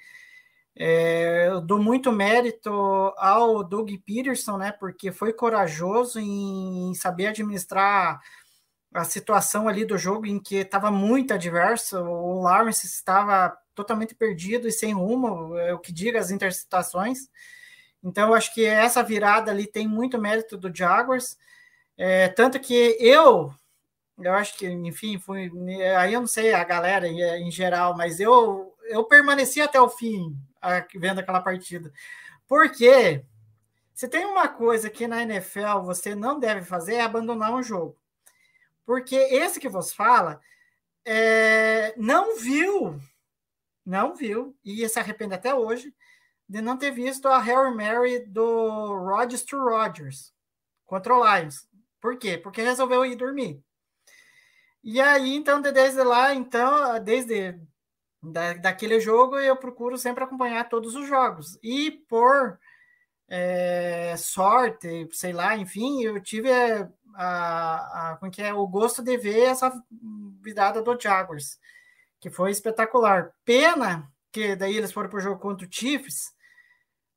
é, 0.77 1.49
eu 1.49 1.61
dou 1.61 1.79
muito 1.83 2.13
mérito 2.13 2.71
ao 3.17 3.65
Doug 3.65 3.91
Peterson, 4.07 4.59
né? 4.59 4.73
Porque 4.73 5.13
foi 5.13 5.33
corajoso 5.33 6.19
em 6.21 6.95
saber 6.95 7.29
administrar 7.29 8.21
a 8.95 9.05
situação 9.05 9.69
ali 9.69 9.85
do 9.85 9.97
jogo 9.97 10.27
em 10.27 10.39
que 10.39 10.57
estava 10.57 10.91
muito 10.91 11.33
adverso, 11.33 11.99
o 11.99 12.43
Lawrence 12.43 12.87
estava 12.87 13.57
totalmente 13.75 14.15
perdido 14.15 14.69
e 14.69 14.73
sem 14.73 14.93
rumo, 14.93 15.57
é 15.57 15.73
o 15.73 15.79
que 15.79 15.93
diga 15.93 16.19
as 16.19 16.31
interceptações. 16.31 17.31
Então, 18.03 18.29
eu 18.29 18.35
acho 18.35 18.53
que 18.53 18.65
essa 18.65 19.03
virada 19.03 19.51
ali 19.51 19.67
tem 19.67 19.87
muito 19.87 20.21
mérito 20.21 20.59
do 20.59 20.75
Jaguars. 20.75 21.39
É, 21.97 22.29
tanto 22.29 22.61
que 22.61 22.97
eu, 23.01 23.55
eu 24.19 24.35
acho 24.35 24.57
que, 24.59 24.67
enfim, 24.69 25.19
fui, 25.19 25.51
aí 25.97 26.13
eu 26.13 26.21
não 26.21 26.27
sei 26.27 26.53
a 26.53 26.65
galera 26.65 27.07
em 27.09 27.51
geral, 27.51 27.97
mas 27.97 28.21
eu, 28.21 28.75
eu 28.89 29.05
permaneci 29.05 29.61
até 29.61 29.81
o 29.81 29.89
fim 29.89 30.37
vendo 30.97 31.21
aquela 31.21 31.41
partida. 31.41 31.93
Porque 32.47 33.25
se 33.95 34.09
tem 34.09 34.27
uma 34.27 34.49
coisa 34.49 34.91
que 34.91 35.07
na 35.07 35.23
NFL 35.23 35.81
você 35.85 36.15
não 36.15 36.39
deve 36.39 36.63
fazer 36.63 36.95
é 36.97 37.03
abandonar 37.03 37.53
um 37.53 37.63
jogo. 37.63 37.97
Porque 38.85 39.17
esse 39.17 39.61
que 39.61 39.69
você 39.69 39.95
fala 39.95 40.41
é, 41.05 41.95
não 41.97 42.37
viu, 42.39 43.01
não 43.85 44.15
viu, 44.15 44.57
e 44.65 44.89
se 44.89 44.99
arrepende 44.99 45.35
até 45.35 45.55
hoje, 45.55 45.95
de 46.49 46.61
não 46.61 46.77
ter 46.77 46.91
visto 46.91 47.29
a 47.29 47.39
Harry 47.39 47.75
Mary 47.75 48.21
do 48.27 48.95
Rodgers 48.95 49.43
to 49.43 49.57
Rodgers 49.57 50.33
contra 50.85 51.15
o 51.15 51.25
Lions. 51.25 51.69
Por 52.01 52.19
quê? 52.19 52.37
Porque 52.37 52.63
resolveu 52.63 53.07
ir 53.07 53.17
dormir. 53.17 53.63
E 54.85 55.01
aí, 55.01 55.35
então, 55.35 55.63
desde 55.63 56.03
lá, 56.03 56.35
então, 56.35 57.03
desde 57.03 57.59
da, 58.23 58.55
daquele 58.55 59.01
jogo, 59.01 59.39
eu 59.39 59.57
procuro 59.57 59.97
sempre 59.97 60.25
acompanhar 60.25 60.69
todos 60.69 60.95
os 60.95 61.07
jogos. 61.07 61.59
E 61.63 61.91
por 61.91 62.59
é, 63.29 64.15
sorte, 64.17 65.09
sei 65.13 65.33
lá, 65.33 65.57
enfim, 65.57 66.03
eu 66.03 66.21
tive 66.21 66.51
a, 67.15 68.13
a, 68.13 68.17
como 68.17 68.31
que 68.31 68.43
é, 68.43 68.53
o 68.53 68.67
gosto 68.67 69.03
de 69.03 69.17
ver 69.17 69.45
essa 69.45 69.73
virada 70.41 70.83
do 70.83 70.99
Jaguars, 71.01 71.59
que 72.21 72.31
foi 72.31 72.51
espetacular. 72.51 73.33
Pena 73.45 74.11
que 74.31 74.57
daí 74.57 74.77
eles 74.77 74.93
foram 74.93 75.11
para 75.11 75.19
o 75.19 75.23
jogo 75.23 75.41
contra 75.41 75.67
o 75.67 75.71
Chiefs, 75.71 76.33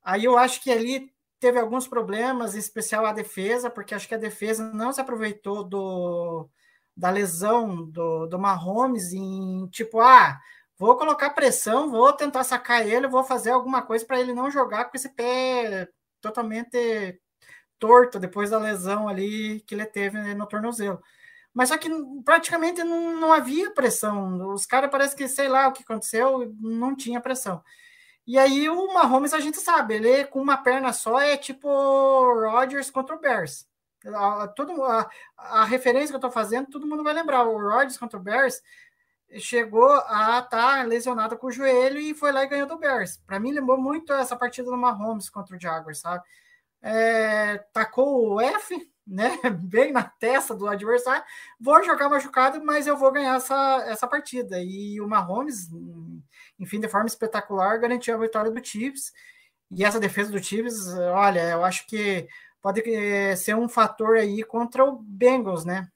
aí 0.04 0.24
eu 0.24 0.36
acho 0.36 0.62
que 0.62 0.70
ali 0.70 1.12
teve 1.40 1.58
alguns 1.58 1.86
problemas, 1.86 2.54
em 2.54 2.58
especial 2.58 3.06
a 3.06 3.12
defesa, 3.12 3.70
porque 3.70 3.94
acho 3.94 4.08
que 4.08 4.14
a 4.14 4.18
defesa 4.18 4.72
não 4.72 4.92
se 4.92 5.00
aproveitou 5.00 5.64
do, 5.64 6.48
da 6.96 7.10
lesão 7.10 7.88
do, 7.90 8.26
do 8.26 8.38
Mahomes 8.38 9.12
em 9.12 9.66
tipo, 9.68 10.00
ah, 10.00 10.38
vou 10.78 10.96
colocar 10.96 11.30
pressão, 11.30 11.90
vou 11.90 12.12
tentar 12.12 12.44
sacar 12.44 12.86
ele, 12.86 13.06
vou 13.06 13.24
fazer 13.24 13.50
alguma 13.50 13.82
coisa 13.82 14.04
para 14.04 14.20
ele 14.20 14.32
não 14.34 14.50
jogar 14.50 14.86
com 14.86 14.96
esse 14.96 15.08
pé 15.10 15.88
totalmente 16.20 17.20
torto 17.78 18.18
depois 18.18 18.50
da 18.50 18.58
lesão 18.58 19.08
ali 19.08 19.60
que 19.66 19.74
ele 19.74 19.86
teve 19.86 20.34
no 20.34 20.46
tornozelo. 20.46 21.02
Mas 21.54 21.70
só 21.70 21.78
que 21.78 21.88
praticamente 22.24 22.84
não, 22.84 23.18
não 23.18 23.32
havia 23.32 23.70
pressão. 23.70 24.52
Os 24.52 24.66
caras 24.66 24.90
parece 24.90 25.16
que, 25.16 25.26
sei 25.26 25.48
lá 25.48 25.68
o 25.68 25.72
que 25.72 25.82
aconteceu, 25.82 26.54
não 26.60 26.94
tinha 26.94 27.20
pressão. 27.20 27.62
E 28.26 28.38
aí 28.38 28.68
o 28.68 28.92
Mahomes 28.92 29.32
a 29.32 29.40
gente 29.40 29.58
sabe, 29.58 29.94
ele 29.94 30.24
com 30.26 30.40
uma 30.42 30.56
perna 30.56 30.92
só 30.92 31.20
é 31.20 31.36
tipo 31.36 31.68
Rodgers 31.68 32.90
contra 32.90 33.14
o 33.14 33.20
Bears. 33.20 33.66
A, 34.04 34.48
todo, 34.48 34.82
a, 34.84 35.08
a 35.36 35.64
referência 35.64 36.08
que 36.08 36.14
eu 36.14 36.18
estou 36.18 36.30
fazendo, 36.30 36.68
todo 36.68 36.86
mundo 36.86 37.02
vai 37.04 37.14
lembrar. 37.14 37.44
O 37.44 37.58
Rodgers 37.58 37.96
contra 37.96 38.18
o 38.18 38.22
Bears 38.22 38.60
chegou 39.38 39.90
a 39.90 40.40
estar 40.40 40.50
tá 40.50 40.82
lesionado 40.82 41.36
com 41.36 41.46
o 41.46 41.52
joelho 41.52 41.98
e 41.98 42.14
foi 42.14 42.32
lá 42.32 42.44
e 42.44 42.48
ganhou 42.48 42.66
do 42.66 42.78
Bears. 42.78 43.16
Para 43.26 43.40
mim, 43.40 43.52
lembrou 43.52 43.78
muito 43.78 44.12
essa 44.12 44.36
partida 44.36 44.70
do 44.70 44.76
Mahomes 44.76 45.30
contra 45.30 45.56
o 45.56 45.60
Jaguars, 45.60 46.00
sabe? 46.00 46.22
É, 46.86 47.58
tacou 47.72 48.34
o 48.34 48.40
F, 48.40 48.88
né, 49.04 49.30
bem 49.60 49.92
na 49.92 50.04
testa 50.04 50.54
do 50.54 50.68
adversário, 50.68 51.24
vou 51.60 51.82
jogar 51.82 52.08
machucado, 52.08 52.64
mas 52.64 52.86
eu 52.86 52.96
vou 52.96 53.10
ganhar 53.10 53.36
essa, 53.36 53.84
essa 53.88 54.06
partida. 54.06 54.60
E 54.60 55.00
o 55.00 55.08
Mahomes, 55.08 55.68
enfim, 56.58 56.78
de 56.78 56.88
forma 56.88 57.08
espetacular, 57.08 57.78
garantiu 57.78 58.14
a 58.14 58.18
vitória 58.18 58.50
do 58.50 58.64
Chiefs. 58.64 59.12
E 59.70 59.84
essa 59.84 59.98
defesa 59.98 60.30
do 60.30 60.42
Chiefs, 60.42 60.86
olha, 61.12 61.50
eu 61.50 61.64
acho 61.64 61.86
que 61.88 62.28
pode 62.62 62.82
eh, 62.88 63.34
ser 63.34 63.56
um 63.56 63.68
fator 63.68 64.16
aí 64.16 64.44
contra 64.44 64.84
o 64.84 64.96
Bengals, 65.02 65.64
né? 65.64 65.88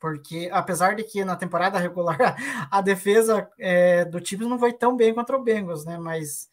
Porque 0.00 0.48
apesar 0.52 0.96
de 0.96 1.04
que 1.04 1.24
na 1.24 1.36
temporada 1.36 1.78
regular 1.78 2.36
a 2.70 2.80
defesa 2.80 3.48
é, 3.58 4.04
do 4.04 4.24
Chiefs 4.24 4.48
não 4.48 4.58
foi 4.58 4.72
tão 4.72 4.96
bem 4.96 5.14
contra 5.14 5.36
o 5.36 5.42
Bengals, 5.42 5.84
né? 5.84 5.96
Mas 5.98 6.48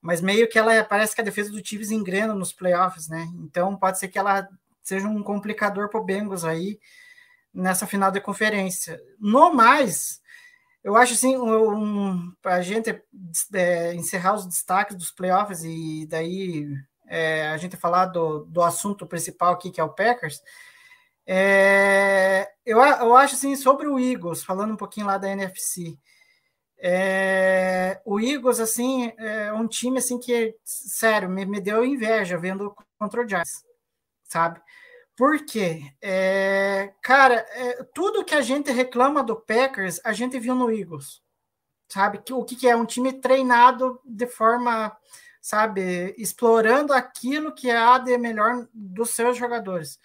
mas 0.00 0.20
meio 0.20 0.48
que 0.48 0.58
ela 0.58 0.72
é, 0.72 0.82
parece 0.82 1.14
que 1.14 1.20
a 1.20 1.24
defesa 1.24 1.50
do 1.50 1.64
Chiefs 1.64 1.90
engrena 1.90 2.34
nos 2.34 2.52
playoffs, 2.52 3.08
né? 3.08 3.28
Então 3.36 3.76
pode 3.76 3.98
ser 3.98 4.08
que 4.08 4.18
ela 4.18 4.48
seja 4.82 5.06
um 5.06 5.22
complicador 5.22 5.88
para 5.88 6.00
o 6.00 6.04
Bengals 6.04 6.44
aí 6.44 6.78
nessa 7.52 7.86
final 7.86 8.10
de 8.10 8.20
conferência. 8.20 9.00
No 9.18 9.52
mais, 9.52 10.20
eu 10.82 10.96
acho 10.96 11.14
assim, 11.14 11.36
um, 11.36 12.32
para 12.40 12.56
a 12.56 12.62
gente 12.62 13.02
é, 13.52 13.94
encerrar 13.94 14.34
os 14.34 14.46
destaques 14.46 14.96
dos 14.96 15.10
playoffs 15.10 15.64
e 15.64 16.06
daí 16.08 16.66
é, 17.06 17.48
a 17.48 17.56
gente 17.56 17.76
falar 17.76 18.06
do, 18.06 18.44
do 18.44 18.62
assunto 18.62 19.06
principal 19.06 19.52
aqui, 19.52 19.70
que 19.70 19.80
é 19.80 19.84
o 19.84 19.92
Packers, 19.92 20.40
é, 21.26 22.48
eu, 22.64 22.78
eu 22.78 23.14
acho 23.16 23.34
assim, 23.34 23.54
sobre 23.56 23.86
o 23.86 23.98
Eagles, 23.98 24.42
falando 24.42 24.72
um 24.72 24.76
pouquinho 24.76 25.06
lá 25.06 25.18
da 25.18 25.28
NFC, 25.28 25.98
é, 26.80 28.00
o 28.04 28.20
Eagles, 28.20 28.60
assim, 28.60 29.12
é 29.18 29.52
um 29.52 29.66
time 29.66 29.98
assim 29.98 30.18
que, 30.18 30.56
sério, 30.64 31.28
me, 31.28 31.44
me 31.44 31.60
deu 31.60 31.84
inveja 31.84 32.38
vendo 32.38 32.74
contra 32.98 33.22
o 33.22 33.28
Giants, 33.28 33.64
sabe? 34.24 34.60
Por 35.16 35.44
quê? 35.44 35.82
É, 36.00 36.92
cara, 37.02 37.34
é, 37.50 37.82
tudo 37.92 38.24
que 38.24 38.34
a 38.34 38.40
gente 38.40 38.70
reclama 38.70 39.22
do 39.24 39.34
Packers, 39.34 40.00
a 40.04 40.12
gente 40.12 40.38
viu 40.38 40.54
no 40.54 40.70
Eagles, 40.70 41.20
sabe? 41.88 42.20
O 42.30 42.44
que, 42.44 42.54
que 42.54 42.68
é? 42.68 42.76
Um 42.76 42.86
time 42.86 43.12
treinado 43.12 44.00
de 44.04 44.26
forma, 44.28 44.96
sabe, 45.40 46.14
explorando 46.16 46.92
aquilo 46.92 47.52
que 47.52 47.70
há 47.70 47.98
de 47.98 48.16
melhor 48.16 48.68
dos 48.72 49.10
seus 49.10 49.36
jogadores. 49.36 49.98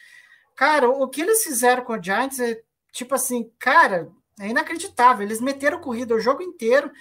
Cara, 0.55 0.89
o 0.89 1.07
que 1.07 1.21
eles 1.21 1.43
fizeram 1.43 1.83
com 1.83 1.93
o 1.93 2.03
Giants 2.03 2.39
é 2.39 2.61
tipo 2.91 3.15
assim, 3.15 3.51
cara, 3.59 4.11
é 4.39 4.47
inacreditável. 4.47 5.25
Eles 5.25 5.41
meteram 5.41 5.79
corrida 5.79 6.15
o 6.15 6.19
jogo 6.19 6.41
inteiro, 6.41 6.91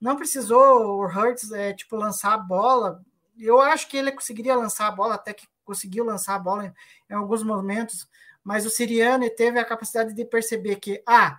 não 0.00 0.16
precisou 0.16 0.98
o 0.98 1.04
Hurts 1.04 1.52
é, 1.52 1.72
tipo, 1.72 1.96
lançar 1.96 2.34
a 2.34 2.38
bola. 2.38 3.02
Eu 3.38 3.60
acho 3.60 3.88
que 3.88 3.96
ele 3.96 4.12
conseguiria 4.12 4.56
lançar 4.56 4.86
a 4.86 4.90
bola, 4.90 5.14
até 5.14 5.32
que 5.32 5.46
conseguiu 5.64 6.04
lançar 6.04 6.34
a 6.34 6.38
bola 6.38 6.66
em, 6.66 6.72
em 7.10 7.14
alguns 7.14 7.42
momentos, 7.42 8.08
mas 8.42 8.66
o 8.66 8.70
Siriane 8.70 9.30
teve 9.30 9.58
a 9.58 9.64
capacidade 9.64 10.14
de 10.14 10.24
perceber 10.24 10.76
que, 10.76 11.02
ah, 11.06 11.38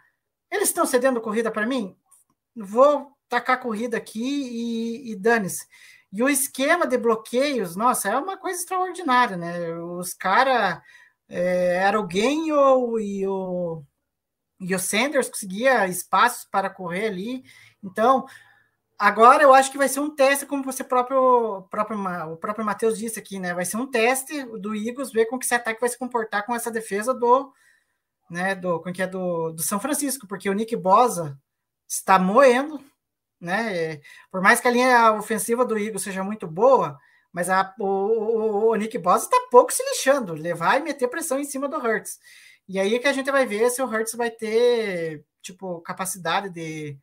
eles 0.50 0.70
estão 0.70 0.86
cedendo 0.86 1.22
corrida 1.22 1.52
para 1.52 1.66
mim, 1.66 1.96
vou 2.56 3.12
tacar 3.28 3.60
corrida 3.62 3.98
aqui 3.98 4.22
e, 4.22 5.12
e 5.12 5.16
dane-se. 5.16 5.66
E 6.12 6.22
o 6.22 6.30
esquema 6.30 6.86
de 6.86 6.98
bloqueios, 6.98 7.76
nossa, 7.76 8.10
é 8.10 8.18
uma 8.18 8.38
coisa 8.38 8.60
extraordinária, 8.60 9.38
né? 9.38 9.74
Os 9.76 10.14
caras 10.14 10.82
é, 11.30 11.78
era 11.78 12.00
o 12.02 12.10
Genho 12.10 13.00
e 13.00 13.26
o 13.26 13.84
e 14.62 14.76
o 14.76 14.80
Sanders 14.80 15.28
conseguia 15.28 15.88
espaços 15.88 16.46
para 16.46 16.70
correr 16.70 17.08
ali. 17.08 17.44
Então, 17.84 18.26
agora 18.98 19.42
eu 19.42 19.54
acho 19.54 19.72
que 19.72 19.78
vai 19.78 19.90
ser 19.90 20.00
um 20.00 20.14
teste, 20.14 20.46
como 20.46 20.64
você 20.64 20.84
próprio, 20.84 21.64
próprio 21.72 21.98
o 22.32 22.38
próprio 22.38 22.64
Matheus 22.64 22.98
disse 22.98 23.20
aqui, 23.20 23.40
né? 23.40 23.56
Vai 23.56 23.66
ser 23.66 23.78
um 23.78 23.88
teste 23.88 24.44
do 24.60 24.76
Eagles, 24.76 25.12
ver 25.12 25.26
como 25.26 25.40
que 25.40 25.46
esse 25.46 25.56
ataque 25.56 25.82
vai 25.82 25.90
se 25.90 25.98
comportar 25.98 26.46
com 26.46 26.56
essa 26.56 26.70
defesa 26.70 27.12
do, 27.12 27.52
né, 28.30 28.54
do, 28.54 28.80
com 28.80 28.94
que 28.94 29.02
é 29.02 29.08
do, 29.08 29.52
do 29.52 29.64
São 29.64 29.80
Francisco, 29.80 30.28
porque 30.28 30.50
o 30.50 30.54
Nick 30.54 30.76
Bosa 30.76 31.38
está 31.88 32.20
moendo, 32.20 32.80
né? 33.40 34.00
Por 34.32 34.42
mais 34.42 34.62
que 34.62 34.68
a 34.68 34.72
linha 34.72 35.14
ofensiva 35.14 35.66
do 35.66 35.78
Eagles 35.78 36.04
seja 36.04 36.24
muito 36.24 36.48
boa, 36.48 37.00
mas 37.34 37.50
a, 37.50 37.74
o, 37.80 37.86
o, 37.86 38.70
o 38.70 38.76
Nick 38.76 38.98
Bosa 39.00 39.26
está 39.26 39.38
pouco 39.50 39.74
se 39.74 39.84
lixando, 39.84 40.34
levar 40.34 40.80
e 40.80 40.84
meter 40.84 41.08
pressão 41.08 41.40
em 41.40 41.46
cima 41.46 41.68
do 41.68 41.78
Hurts. 41.78 42.20
E 42.68 42.80
aí 42.80 43.00
que 43.00 43.08
a 43.08 43.14
gente 43.14 43.32
vai 43.32 43.46
ver 43.46 43.70
se 43.70 43.82
o 43.82 43.88
Hertz 43.88 44.14
vai 44.14 44.32
ter, 44.32 45.26
tipo, 45.42 45.82
capacidade 45.82 46.50
de, 46.50 46.98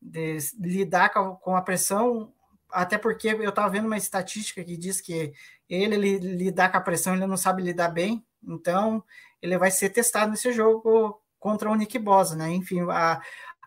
de 0.00 0.38
lidar 0.58 1.10
com 1.10 1.18
a, 1.18 1.36
com 1.36 1.56
a 1.56 1.62
pressão, 1.62 2.32
até 2.70 2.98
porque 2.98 3.28
eu 3.28 3.48
estava 3.48 3.70
vendo 3.70 3.86
uma 3.86 3.96
estatística 3.96 4.64
que 4.64 4.76
diz 4.76 5.00
que 5.00 5.32
ele, 5.68 5.94
ele 5.94 6.18
lidar 6.18 6.70
com 6.70 6.78
a 6.78 6.82
pressão, 6.82 7.14
ele 7.14 7.26
não 7.26 7.36
sabe 7.36 7.62
lidar 7.62 7.88
bem, 7.88 8.24
então 8.42 9.02
ele 9.40 9.56
vai 9.58 9.70
ser 9.70 9.90
testado 9.90 10.30
nesse 10.30 10.52
jogo 10.52 11.20
contra 11.38 11.70
o 11.70 11.74
Nick 11.74 11.98
Bosa, 11.98 12.36
né? 12.36 12.50
Enfim, 12.50 12.80
a, 12.90 13.20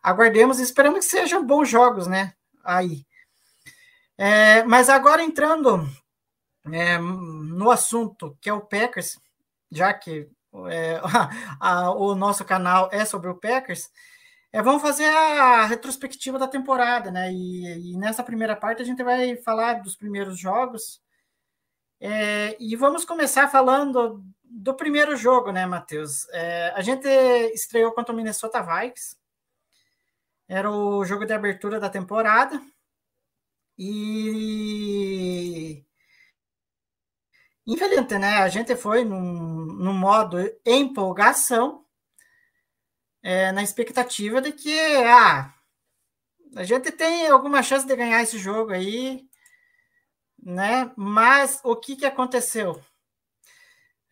aguardemos 0.04 0.60
e 0.60 0.64
esperamos 0.64 1.06
que 1.06 1.12
sejam 1.12 1.46
bons 1.46 1.70
jogos, 1.70 2.08
né? 2.08 2.34
Aí. 2.64 3.06
É, 4.18 4.64
mas 4.64 4.90
agora 4.90 5.24
entrando 5.24 5.88
é, 6.72 6.98
no 6.98 7.72
assunto 7.72 8.38
que 8.40 8.50
é 8.50 8.54
o 8.54 8.62
Packers, 8.62 9.20
já 9.72 9.94
que 9.94 10.30
é, 10.70 11.02
a, 11.04 11.30
a, 11.60 11.92
o 11.92 12.16
nosso 12.16 12.46
canal 12.46 12.90
é 12.92 13.06
sobre 13.06 13.30
o 13.30 13.36
Packers, 13.36 13.90
é, 14.54 14.62
vamos 14.62 14.82
fazer 14.82 15.06
a 15.06 15.66
retrospectiva 15.66 16.38
da 16.38 16.48
temporada, 16.48 17.10
né? 17.10 17.32
E, 17.32 17.94
e, 17.94 17.98
nessa 17.98 18.24
primeira 18.24 18.56
parte 18.56 18.82
a 18.82 18.86
gente 18.86 19.02
vai 19.02 19.38
falar 19.38 19.82
dos 19.82 19.96
primeiros 19.96 20.38
jogos. 20.38 21.02
É, 22.00 22.58
e 22.60 22.76
vamos 22.76 23.06
começar 23.06 23.48
falando 23.48 24.24
do 24.44 24.74
primeiro 24.74 25.16
jogo, 25.16 25.52
né, 25.52 25.66
Matheus? 25.66 26.28
É, 26.32 26.74
a 26.76 26.82
gente 26.82 27.08
estreou 27.54 27.94
contra 27.94 28.14
o 28.14 28.16
Minnesota 28.16 28.62
Vikings. 28.62 29.16
Era 30.50 30.70
o 30.70 31.06
jogo 31.06 31.26
de 31.26 31.34
abertura 31.34 31.80
da 31.80 31.90
temporada. 31.90 32.62
E 33.78 35.84
infelizmente, 37.66 38.18
né? 38.18 38.38
A 38.38 38.50
gente 38.50 38.76
foi 38.76 39.04
num, 39.04 39.94
modo 39.94 40.38
empolgação, 40.66 41.86
é, 43.24 43.52
na 43.52 43.64
expectativa 43.64 44.42
de 44.42 44.52
que 44.52 44.80
ah, 45.06 45.54
a 46.56 46.64
gente 46.64 46.92
tem 46.92 47.28
alguma 47.28 47.64
chance 47.64 47.86
de 47.86 47.96
ganhar 47.96 48.22
esse 48.22 48.38
jogo 48.38 48.72
aí, 48.74 49.28
né? 50.42 50.92
Mas 50.98 51.62
o 51.64 51.76
que, 51.76 51.96
que 51.96 52.06
aconteceu? 52.06 52.82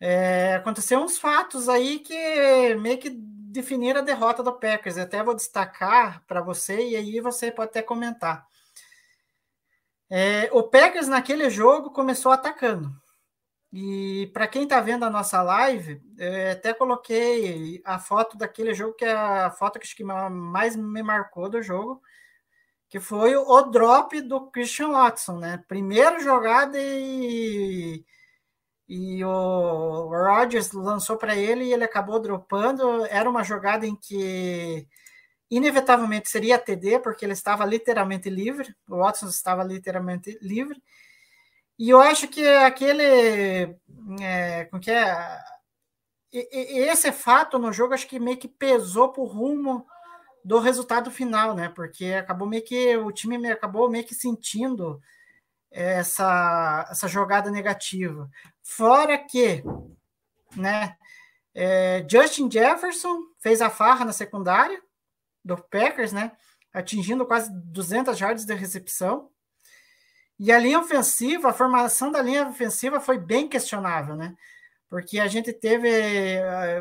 É, 0.00 0.54
aconteceu 0.54 1.00
uns 1.00 1.18
fatos 1.18 1.68
aí 1.68 1.98
que 1.98 2.74
meio 2.76 2.98
que 2.98 3.10
definiram 3.10 4.00
a 4.00 4.04
derrota 4.04 4.42
do 4.42 4.52
Packers. 4.52 4.96
Eu 4.96 5.04
até 5.04 5.22
vou 5.22 5.34
destacar 5.34 6.24
para 6.26 6.40
você 6.40 6.90
e 6.90 6.96
aí 6.96 7.20
você 7.20 7.50
pode 7.50 7.70
até 7.70 7.82
comentar. 7.82 8.46
É, 10.08 10.48
o 10.52 10.62
Packers 10.62 11.08
naquele 11.08 11.50
jogo 11.50 11.90
começou 11.90 12.32
atacando. 12.32 12.90
E 13.72 14.28
para 14.32 14.48
quem 14.48 14.64
está 14.64 14.80
vendo 14.80 15.04
a 15.04 15.10
nossa 15.10 15.40
live, 15.42 16.02
até 16.52 16.74
coloquei 16.74 17.80
a 17.84 17.98
foto 18.00 18.36
daquele 18.36 18.74
jogo, 18.74 18.94
que 18.94 19.04
é 19.04 19.12
a 19.12 19.50
foto 19.50 19.78
que 19.78 20.02
mais 20.04 20.74
me 20.74 21.02
marcou 21.02 21.48
do 21.48 21.62
jogo, 21.62 22.02
que 22.88 22.98
foi 23.00 23.36
o 23.36 23.62
drop 23.62 24.20
do 24.22 24.50
Christian 24.50 24.90
Watson, 24.90 25.38
né? 25.38 25.62
Primeira 25.68 26.20
jogada 26.20 26.76
e, 26.80 28.04
e 28.88 29.24
o 29.24 30.08
Rodgers 30.08 30.72
lançou 30.72 31.16
para 31.16 31.36
ele 31.36 31.64
e 31.66 31.72
ele 31.72 31.84
acabou 31.84 32.20
dropando. 32.20 33.06
Era 33.06 33.30
uma 33.30 33.44
jogada 33.44 33.86
em 33.86 33.94
que 33.96 34.88
inevitavelmente 35.50 36.28
seria 36.28 36.58
TD, 36.58 37.00
porque 37.00 37.24
ele 37.24 37.32
estava 37.34 37.64
literalmente 37.64 38.30
livre, 38.30 38.74
o 38.88 38.98
Watson 38.98 39.28
estava 39.28 39.64
literalmente 39.64 40.38
livre. 40.42 40.82
E 41.80 41.88
eu 41.88 41.98
acho 41.98 42.28
que 42.28 42.46
aquele. 42.46 43.74
É, 44.20 44.66
como 44.66 44.82
que 44.82 44.90
é? 44.90 45.40
Esse 46.30 47.10
fato 47.10 47.58
no 47.58 47.72
jogo 47.72 47.94
acho 47.94 48.06
que 48.06 48.20
meio 48.20 48.36
que 48.36 48.46
pesou 48.46 49.10
pro 49.10 49.24
rumo 49.24 49.86
do 50.44 50.58
resultado 50.58 51.10
final, 51.10 51.54
né? 51.54 51.70
Porque 51.70 52.12
acabou 52.12 52.46
meio 52.46 52.62
que 52.62 52.94
o 52.98 53.10
time 53.10 53.50
acabou 53.50 53.88
meio 53.90 54.04
que 54.04 54.14
sentindo 54.14 55.00
essa, 55.70 56.86
essa 56.90 57.08
jogada 57.08 57.50
negativa. 57.50 58.28
Fora 58.62 59.16
que, 59.16 59.64
né? 60.54 60.98
É, 61.54 62.06
Justin 62.06 62.50
Jefferson 62.50 63.22
fez 63.38 63.62
a 63.62 63.70
farra 63.70 64.04
na 64.04 64.12
secundária 64.12 64.82
do 65.42 65.56
Packers, 65.56 66.12
né? 66.12 66.32
Atingindo 66.74 67.24
quase 67.24 67.50
200 67.50 68.18
jardas 68.18 68.44
de 68.44 68.52
recepção. 68.52 69.30
E 70.42 70.50
a 70.50 70.58
linha 70.58 70.78
ofensiva, 70.80 71.50
a 71.50 71.52
formação 71.52 72.10
da 72.10 72.22
linha 72.22 72.48
ofensiva 72.48 72.98
foi 72.98 73.18
bem 73.18 73.46
questionável, 73.46 74.16
né? 74.16 74.34
Porque 74.88 75.18
a 75.20 75.28
gente 75.28 75.52
teve 75.52 75.86
a, 75.90 76.64
eh, 76.64 76.80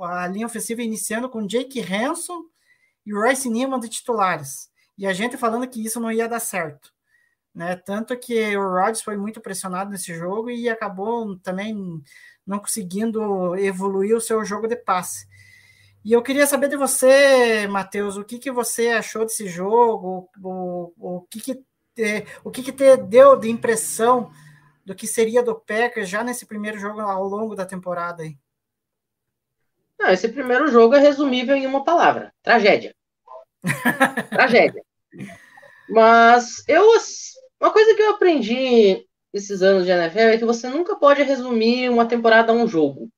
a, 0.00 0.24
a 0.24 0.26
linha 0.26 0.46
ofensiva 0.46 0.82
iniciando 0.82 1.28
com 1.28 1.46
Jake 1.46 1.80
Hanson 1.80 2.42
e 3.06 3.12
Royce 3.14 3.48
Neiman 3.48 3.78
de 3.78 3.88
titulares. 3.88 4.68
E 4.98 5.06
a 5.06 5.12
gente 5.12 5.36
falando 5.36 5.68
que 5.68 5.84
isso 5.86 6.00
não 6.00 6.10
ia 6.10 6.28
dar 6.28 6.40
certo. 6.40 6.92
Né? 7.54 7.76
Tanto 7.76 8.18
que 8.18 8.56
o 8.56 8.60
Rodgers 8.60 9.02
foi 9.02 9.16
muito 9.16 9.40
pressionado 9.40 9.88
nesse 9.88 10.12
jogo 10.12 10.50
e 10.50 10.68
acabou 10.68 11.38
também 11.38 12.02
não 12.44 12.58
conseguindo 12.58 13.54
evoluir 13.54 14.16
o 14.16 14.20
seu 14.20 14.44
jogo 14.44 14.66
de 14.66 14.74
passe. 14.74 15.28
E 16.04 16.12
eu 16.12 16.22
queria 16.22 16.46
saber 16.46 16.68
de 16.68 16.76
você, 16.76 17.68
Matheus, 17.68 18.16
o 18.16 18.24
que, 18.24 18.40
que 18.40 18.50
você 18.50 18.88
achou 18.88 19.24
desse 19.24 19.46
jogo, 19.46 20.28
o, 20.42 20.92
o 20.98 21.20
que, 21.30 21.40
que 21.40 21.64
o 22.44 22.50
que, 22.50 22.62
que 22.62 22.72
te 22.72 22.96
deu 22.96 23.36
de 23.36 23.50
impressão 23.50 24.30
do 24.84 24.94
que 24.94 25.06
seria 25.06 25.42
do 25.42 25.54
Packers 25.54 26.08
já 26.08 26.22
nesse 26.22 26.46
primeiro 26.46 26.78
jogo 26.78 27.00
ao 27.00 27.24
longo 27.24 27.54
da 27.54 27.66
temporada 27.66 28.22
aí? 28.22 28.36
Não, 29.98 30.10
esse 30.10 30.28
primeiro 30.28 30.68
jogo 30.68 30.94
é 30.94 30.98
resumível 30.98 31.56
em 31.56 31.66
uma 31.66 31.84
palavra: 31.84 32.32
tragédia. 32.42 32.94
tragédia. 34.30 34.82
Mas 35.88 36.62
eu 36.68 36.84
uma 37.60 37.72
coisa 37.72 37.94
que 37.94 38.02
eu 38.02 38.10
aprendi 38.10 39.06
esses 39.32 39.62
anos 39.62 39.84
de 39.84 39.90
NFL 39.90 40.18
é 40.18 40.38
que 40.38 40.44
você 40.44 40.68
nunca 40.68 40.96
pode 40.96 41.22
resumir 41.22 41.88
uma 41.88 42.06
temporada 42.06 42.52
a 42.52 42.54
um 42.54 42.66
jogo. 42.66 43.08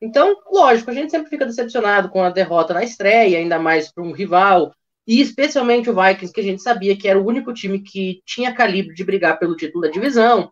Então, 0.00 0.36
lógico, 0.50 0.90
a 0.90 0.94
gente 0.94 1.10
sempre 1.10 1.30
fica 1.30 1.46
decepcionado 1.46 2.10
com 2.10 2.22
a 2.22 2.30
derrota 2.30 2.74
na 2.74 2.84
estreia, 2.84 3.38
ainda 3.38 3.58
mais 3.58 3.90
para 3.90 4.04
um 4.04 4.12
rival, 4.12 4.74
e 5.06 5.20
especialmente 5.20 5.90
o 5.90 5.94
Vikings, 5.94 6.32
que 6.32 6.40
a 6.40 6.44
gente 6.44 6.62
sabia 6.62 6.96
que 6.96 7.08
era 7.08 7.18
o 7.18 7.26
único 7.26 7.52
time 7.52 7.80
que 7.80 8.22
tinha 8.24 8.54
calibre 8.54 8.94
de 8.94 9.04
brigar 9.04 9.38
pelo 9.38 9.56
título 9.56 9.82
da 9.82 9.90
divisão. 9.90 10.50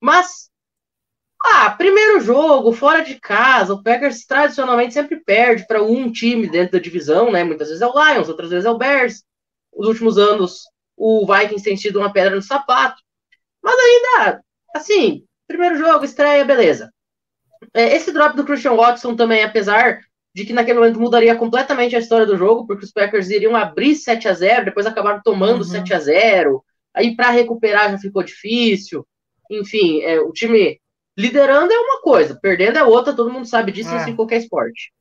Mas, 0.00 0.50
ah, 1.44 1.70
primeiro 1.70 2.20
jogo, 2.20 2.72
fora 2.72 3.02
de 3.02 3.20
casa, 3.20 3.74
o 3.74 3.82
Packers 3.82 4.24
tradicionalmente 4.24 4.94
sempre 4.94 5.20
perde 5.20 5.66
para 5.66 5.82
um 5.82 6.10
time 6.10 6.48
dentro 6.48 6.72
da 6.72 6.78
divisão, 6.78 7.30
né? 7.30 7.44
Muitas 7.44 7.68
vezes 7.68 7.82
é 7.82 7.86
o 7.86 7.92
Lions, 7.92 8.28
outras 8.28 8.50
vezes 8.50 8.64
é 8.64 8.70
o 8.70 8.78
Bears. 8.78 9.22
Os 9.72 9.86
últimos 9.86 10.16
anos, 10.16 10.62
o 10.96 11.26
Vikings 11.26 11.62
tem 11.62 11.76
sido 11.76 11.98
uma 11.98 12.12
pedra 12.12 12.34
no 12.34 12.42
sapato. 12.42 13.02
Mas 13.62 13.76
ainda, 13.78 14.42
assim, 14.74 15.24
primeiro 15.46 15.76
jogo, 15.76 16.04
estreia, 16.04 16.44
beleza. 16.44 16.90
É, 17.74 17.94
esse 17.94 18.10
drop 18.12 18.34
do 18.34 18.44
Christian 18.44 18.74
Watson 18.74 19.14
também, 19.14 19.42
apesar 19.42 20.00
de 20.34 20.44
que 20.44 20.52
naquele 20.52 20.78
momento 20.78 21.00
mudaria 21.00 21.34
completamente 21.34 21.96
a 21.96 21.98
história 21.98 22.26
do 22.26 22.36
jogo, 22.36 22.66
porque 22.66 22.84
os 22.84 22.92
Packers 22.92 23.30
iriam 23.30 23.56
abrir 23.56 23.96
7 23.96 24.28
a 24.28 24.32
0 24.32 24.64
depois 24.66 24.86
acabaram 24.86 25.20
tomando 25.22 25.58
uhum. 25.58 25.64
7 25.64 25.94
a 25.94 25.98
0 25.98 26.64
aí 26.94 27.16
para 27.16 27.30
recuperar 27.30 27.90
já 27.90 27.98
ficou 27.98 28.22
difícil. 28.22 29.06
Enfim, 29.50 30.00
é, 30.02 30.20
o 30.20 30.32
time 30.32 30.80
liderando 31.16 31.72
é 31.72 31.78
uma 31.78 32.00
coisa, 32.00 32.38
perdendo 32.40 32.78
é 32.78 32.84
outra, 32.84 33.14
todo 33.14 33.32
mundo 33.32 33.46
sabe 33.46 33.72
disso 33.72 33.94
é. 33.94 34.08
em 34.08 34.16
qualquer 34.16 34.38
esporte. 34.38 34.92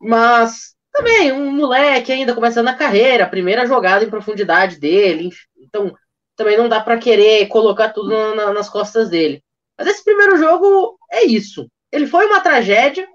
Mas 0.00 0.74
também, 0.92 1.32
um 1.32 1.50
moleque 1.52 2.12
ainda 2.12 2.34
começando 2.34 2.68
a 2.68 2.74
carreira, 2.74 3.26
primeira 3.26 3.66
jogada 3.66 4.04
em 4.04 4.10
profundidade 4.10 4.78
dele, 4.78 5.26
enfim, 5.26 5.46
então 5.58 5.94
também 6.36 6.56
não 6.56 6.68
dá 6.68 6.80
para 6.80 6.98
querer 6.98 7.46
colocar 7.48 7.90
tudo 7.90 8.34
na, 8.34 8.52
nas 8.52 8.68
costas 8.68 9.08
dele. 9.08 9.42
Mas 9.76 9.88
esse 9.88 10.04
primeiro 10.04 10.36
jogo 10.36 10.98
é 11.10 11.24
isso. 11.24 11.68
Ele 11.90 12.06
foi 12.06 12.26
uma 12.26 12.40
tragédia, 12.40 13.06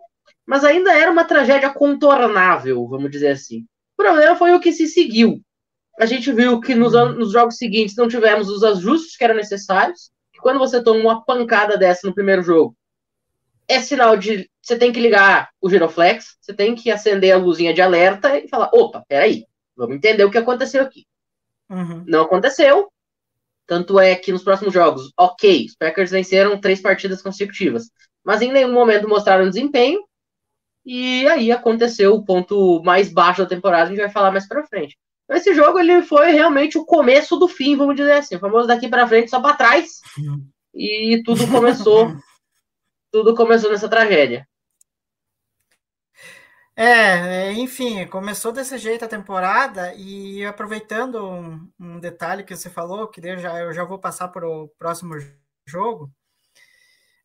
mas 0.50 0.64
ainda 0.64 0.92
era 0.92 1.12
uma 1.12 1.24
tragédia 1.24 1.70
contornável, 1.70 2.88
vamos 2.88 3.12
dizer 3.12 3.28
assim. 3.28 3.68
O 3.94 4.02
problema 4.02 4.36
foi 4.36 4.52
o 4.52 4.60
que 4.60 4.74
se 4.74 4.88
seguiu. 4.88 5.40
A 6.00 6.08
gente 6.08 6.32
viu 6.32 6.60
que 6.60 6.74
nos, 6.74 6.94
nos 6.94 7.32
jogos 7.32 7.58
seguintes 7.58 7.96
não 7.96 8.08
tivemos 8.08 8.50
os 8.50 8.64
ajustes 8.64 9.16
que 9.16 9.24
eram 9.24 9.36
necessários. 9.36 10.10
Que 10.34 10.40
quando 10.40 10.58
você 10.58 10.82
toma 10.84 11.02
uma 11.02 11.24
pancada 11.24 11.78
dessa 11.78 12.08
no 12.08 12.16
primeiro 12.16 12.42
jogo, 12.42 12.76
é 13.68 13.80
sinal 13.80 14.18
de 14.18 14.50
você 14.60 14.76
tem 14.76 14.92
que 14.92 15.00
ligar 15.00 15.52
o 15.62 15.70
giroflex, 15.70 16.36
você 16.42 16.52
tem 16.52 16.74
que 16.74 16.90
acender 16.90 17.32
a 17.32 17.38
luzinha 17.38 17.72
de 17.72 17.84
alerta 17.84 18.36
e 18.40 18.48
falar: 18.48 18.72
opa, 18.74 19.04
peraí, 19.08 19.46
vamos 19.78 19.98
entender 19.98 20.24
o 20.24 20.32
que 20.32 20.40
aconteceu 20.40 20.82
aqui. 20.82 21.06
Uhum. 21.70 22.04
Não 22.08 22.24
aconteceu. 22.24 22.92
Tanto 23.68 24.00
é 24.00 24.16
que 24.16 24.32
nos 24.32 24.44
próximos 24.44 24.74
jogos, 24.74 25.12
ok, 25.16 25.68
os 25.68 25.76
Packers 25.76 26.10
venceram 26.10 26.60
três 26.60 26.82
partidas 26.82 27.22
consecutivas, 27.22 27.92
mas 28.24 28.42
em 28.42 28.52
nenhum 28.52 28.74
momento 28.74 29.08
mostraram 29.08 29.48
desempenho 29.48 30.09
e 30.92 31.28
aí 31.28 31.52
aconteceu 31.52 32.16
o 32.16 32.26
ponto 32.26 32.82
mais 32.82 33.14
baixo 33.14 33.44
da 33.44 33.48
temporada, 33.48 33.84
a 33.84 33.88
gente 33.90 34.00
vai 34.00 34.10
falar 34.10 34.32
mais 34.32 34.48
pra 34.48 34.66
frente. 34.66 34.98
Esse 35.30 35.54
jogo 35.54 35.78
ele 35.78 36.02
foi 36.02 36.32
realmente 36.32 36.80
o 36.80 36.86
começo 36.86 37.38
do 37.38 37.48
fim, 37.48 37.76
vamos 37.76 37.96
dizer 37.96 38.14
assim. 38.14 38.38
O 38.38 38.40
famoso 38.40 38.68
daqui 38.68 38.90
para 38.90 39.08
frente, 39.08 39.30
só 39.30 39.40
para 39.40 39.56
trás. 39.56 40.02
E 40.74 41.22
tudo 41.24 41.48
começou. 41.48 42.16
tudo 43.14 43.36
começou 43.36 43.70
nessa 43.70 43.88
tragédia. 43.88 44.48
É, 46.76 47.54
enfim, 47.54 48.08
começou 48.08 48.52
desse 48.52 48.76
jeito 48.80 49.06
a 49.06 49.08
temporada 49.08 49.94
e 49.94 50.44
aproveitando 50.44 51.24
um, 51.24 51.72
um 51.80 52.00
detalhe 52.00 52.44
que 52.44 52.56
você 52.56 52.68
falou, 52.68 53.08
que 53.08 53.22
eu 53.24 53.38
já, 53.38 53.60
eu 53.60 53.72
já 53.74 53.84
vou 53.84 54.00
passar 54.00 54.30
para 54.30 54.50
o 54.50 54.70
próximo 54.70 55.14
jogo, 55.68 56.12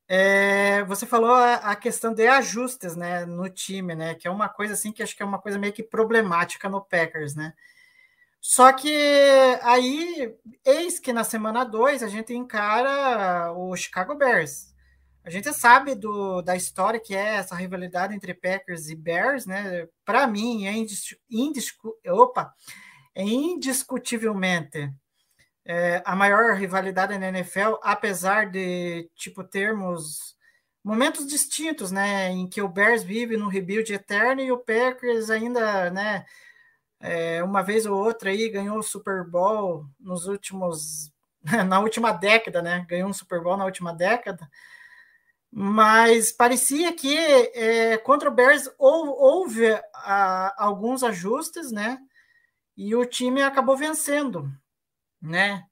É, 0.06 0.84
você 0.84 1.06
falou 1.06 1.32
a, 1.32 1.54
a, 1.54 1.76
questão 1.76 2.12
de 2.12 2.26
ajustes, 2.26 2.94
né, 2.94 3.24
no 3.24 3.48
time, 3.48 3.94
né, 3.94 4.14
que 4.14 4.28
é 4.28 4.30
uma 4.30 4.48
coisa 4.50 4.74
assim 4.74 4.92
que 4.92 5.02
acho 5.02 5.16
que 5.16 5.22
é 5.22 5.26
uma 5.26 5.40
coisa 5.40 5.58
meio 5.58 5.72
que 5.72 5.82
problemática 5.82 6.68
no 6.68 6.84
Packers, 6.84 7.34
né. 7.34 7.54
Só 8.40 8.72
que 8.74 8.92
aí, 9.62 10.34
eis 10.66 10.98
que 11.00 11.14
na 11.14 11.24
semana 11.24 11.64
2 11.64 12.02
a 12.02 12.08
gente 12.08 12.34
encara 12.34 13.50
o 13.54 13.74
Chicago 13.74 14.14
Bears. 14.14 14.74
A 15.24 15.30
gente 15.30 15.50
sabe 15.54 15.94
do, 15.94 16.42
da 16.42 16.54
história 16.54 17.00
que 17.00 17.14
é 17.14 17.36
essa 17.36 17.54
rivalidade 17.54 18.14
entre 18.14 18.34
Packers 18.34 18.90
e 18.90 18.94
Bears, 18.94 19.46
né? 19.46 19.88
Para 20.04 20.26
mim, 20.26 20.66
é, 20.66 20.74
indiscu 21.30 21.96
opa, 22.06 22.52
é 23.14 23.22
indiscutivelmente 23.22 24.92
é, 25.66 26.02
a 26.04 26.14
maior 26.14 26.54
rivalidade 26.56 27.16
na 27.18 27.28
NFL, 27.28 27.76
apesar 27.82 28.50
de 28.50 29.08
tipo 29.14 29.42
termos 29.42 30.36
momentos 30.82 31.26
distintos, 31.26 31.90
né, 31.90 32.28
em 32.30 32.46
que 32.48 32.60
o 32.60 32.68
Bears 32.68 33.02
vive 33.02 33.36
no 33.36 33.48
rebuild 33.48 33.90
eterno 33.92 34.42
e 34.42 34.52
o 34.52 34.58
Packers 34.58 35.30
ainda, 35.30 35.90
né, 35.90 36.26
é, 37.00 37.42
uma 37.42 37.62
vez 37.62 37.86
ou 37.86 37.96
outra 37.98 38.30
aí 38.30 38.48
ganhou 38.50 38.78
o 38.78 38.82
Super 38.82 39.24
Bowl 39.24 39.86
nos 39.98 40.26
últimos 40.26 41.12
na 41.68 41.80
última 41.80 42.12
década, 42.12 42.62
né, 42.62 42.86
ganhou 42.88 43.08
um 43.08 43.14
Super 43.14 43.42
Bowl 43.42 43.56
na 43.56 43.64
última 43.64 43.94
década, 43.94 44.48
mas 45.50 46.32
parecia 46.32 46.92
que 46.92 47.16
é, 47.16 47.96
contra 47.98 48.28
o 48.28 48.34
Bears 48.34 48.68
houve 48.78 49.66
a, 49.94 50.54
alguns 50.62 51.02
ajustes, 51.02 51.72
né, 51.72 51.98
e 52.76 52.94
o 52.94 53.06
time 53.06 53.42
acabou 53.42 53.76
vencendo 53.76 54.52
né? 55.24 55.64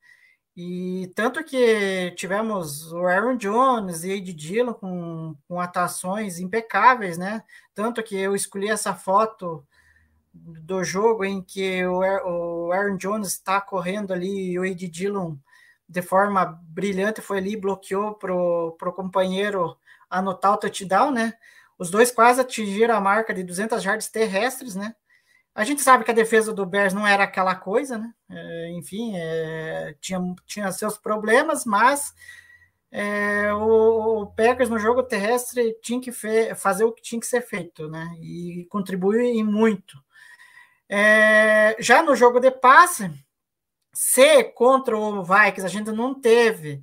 E 0.56 1.10
tanto 1.14 1.42
que 1.44 2.12
tivemos 2.16 2.92
o 2.92 3.06
Aaron 3.06 3.36
Jones 3.36 4.04
e 4.04 4.10
Ed 4.12 4.32
Dillon 4.34 4.74
com, 4.74 5.34
com 5.48 5.60
atuações 5.60 6.38
impecáveis, 6.38 7.16
né? 7.16 7.42
Tanto 7.74 8.02
que 8.02 8.16
eu 8.16 8.34
escolhi 8.34 8.68
essa 8.68 8.94
foto 8.94 9.66
do 10.34 10.84
jogo 10.84 11.24
em 11.24 11.42
que 11.42 11.84
o, 11.86 12.00
o 12.00 12.72
Aaron 12.72 12.96
Jones 12.96 13.28
está 13.28 13.60
correndo 13.60 14.12
ali 14.12 14.52
e 14.52 14.58
o 14.58 14.64
Ed 14.64 14.88
Dillon 14.88 15.36
de 15.88 16.02
forma 16.02 16.44
brilhante 16.64 17.20
foi 17.20 17.38
ali 17.38 17.56
bloqueou 17.56 18.14
para 18.14 18.34
o 18.34 18.92
companheiro 18.94 19.76
anotar 20.08 20.52
o 20.52 20.56
touchdown, 20.56 21.10
né? 21.10 21.34
Os 21.78 21.90
dois 21.90 22.10
quase 22.10 22.40
atingiram 22.40 22.94
a 22.94 23.00
marca 23.00 23.34
de 23.34 23.42
200 23.42 23.82
jardas 23.82 24.08
terrestres, 24.08 24.74
né? 24.74 24.94
A 25.54 25.64
gente 25.64 25.82
sabe 25.82 26.04
que 26.04 26.10
a 26.10 26.14
defesa 26.14 26.52
do 26.52 26.64
Bears 26.64 26.94
não 26.94 27.06
era 27.06 27.24
aquela 27.24 27.54
coisa, 27.54 27.98
né? 27.98 28.12
É, 28.30 28.70
enfim, 28.70 29.12
é, 29.16 29.94
tinha, 30.00 30.18
tinha 30.46 30.72
seus 30.72 30.96
problemas, 30.96 31.66
mas 31.66 32.14
é, 32.90 33.52
o, 33.54 34.22
o, 34.22 34.26
Packers 34.28 34.70
no 34.70 34.78
jogo 34.78 35.02
terrestre 35.02 35.76
tinha 35.82 36.00
que 36.00 36.10
fe, 36.12 36.54
fazer 36.54 36.84
o 36.84 36.92
que 36.92 37.02
tinha 37.02 37.20
que 37.20 37.26
ser 37.26 37.42
feito, 37.42 37.88
né? 37.88 38.14
E 38.20 38.66
contribuir 38.70 39.44
muito. 39.44 39.98
É, 40.88 41.76
já 41.80 42.02
no 42.02 42.16
jogo 42.16 42.40
de 42.40 42.50
passe, 42.50 43.10
se 43.92 44.44
contra 44.44 44.96
o 44.96 45.22
Vikings 45.22 45.64
a 45.64 45.68
gente 45.68 45.90
não 45.92 46.18
teve 46.18 46.82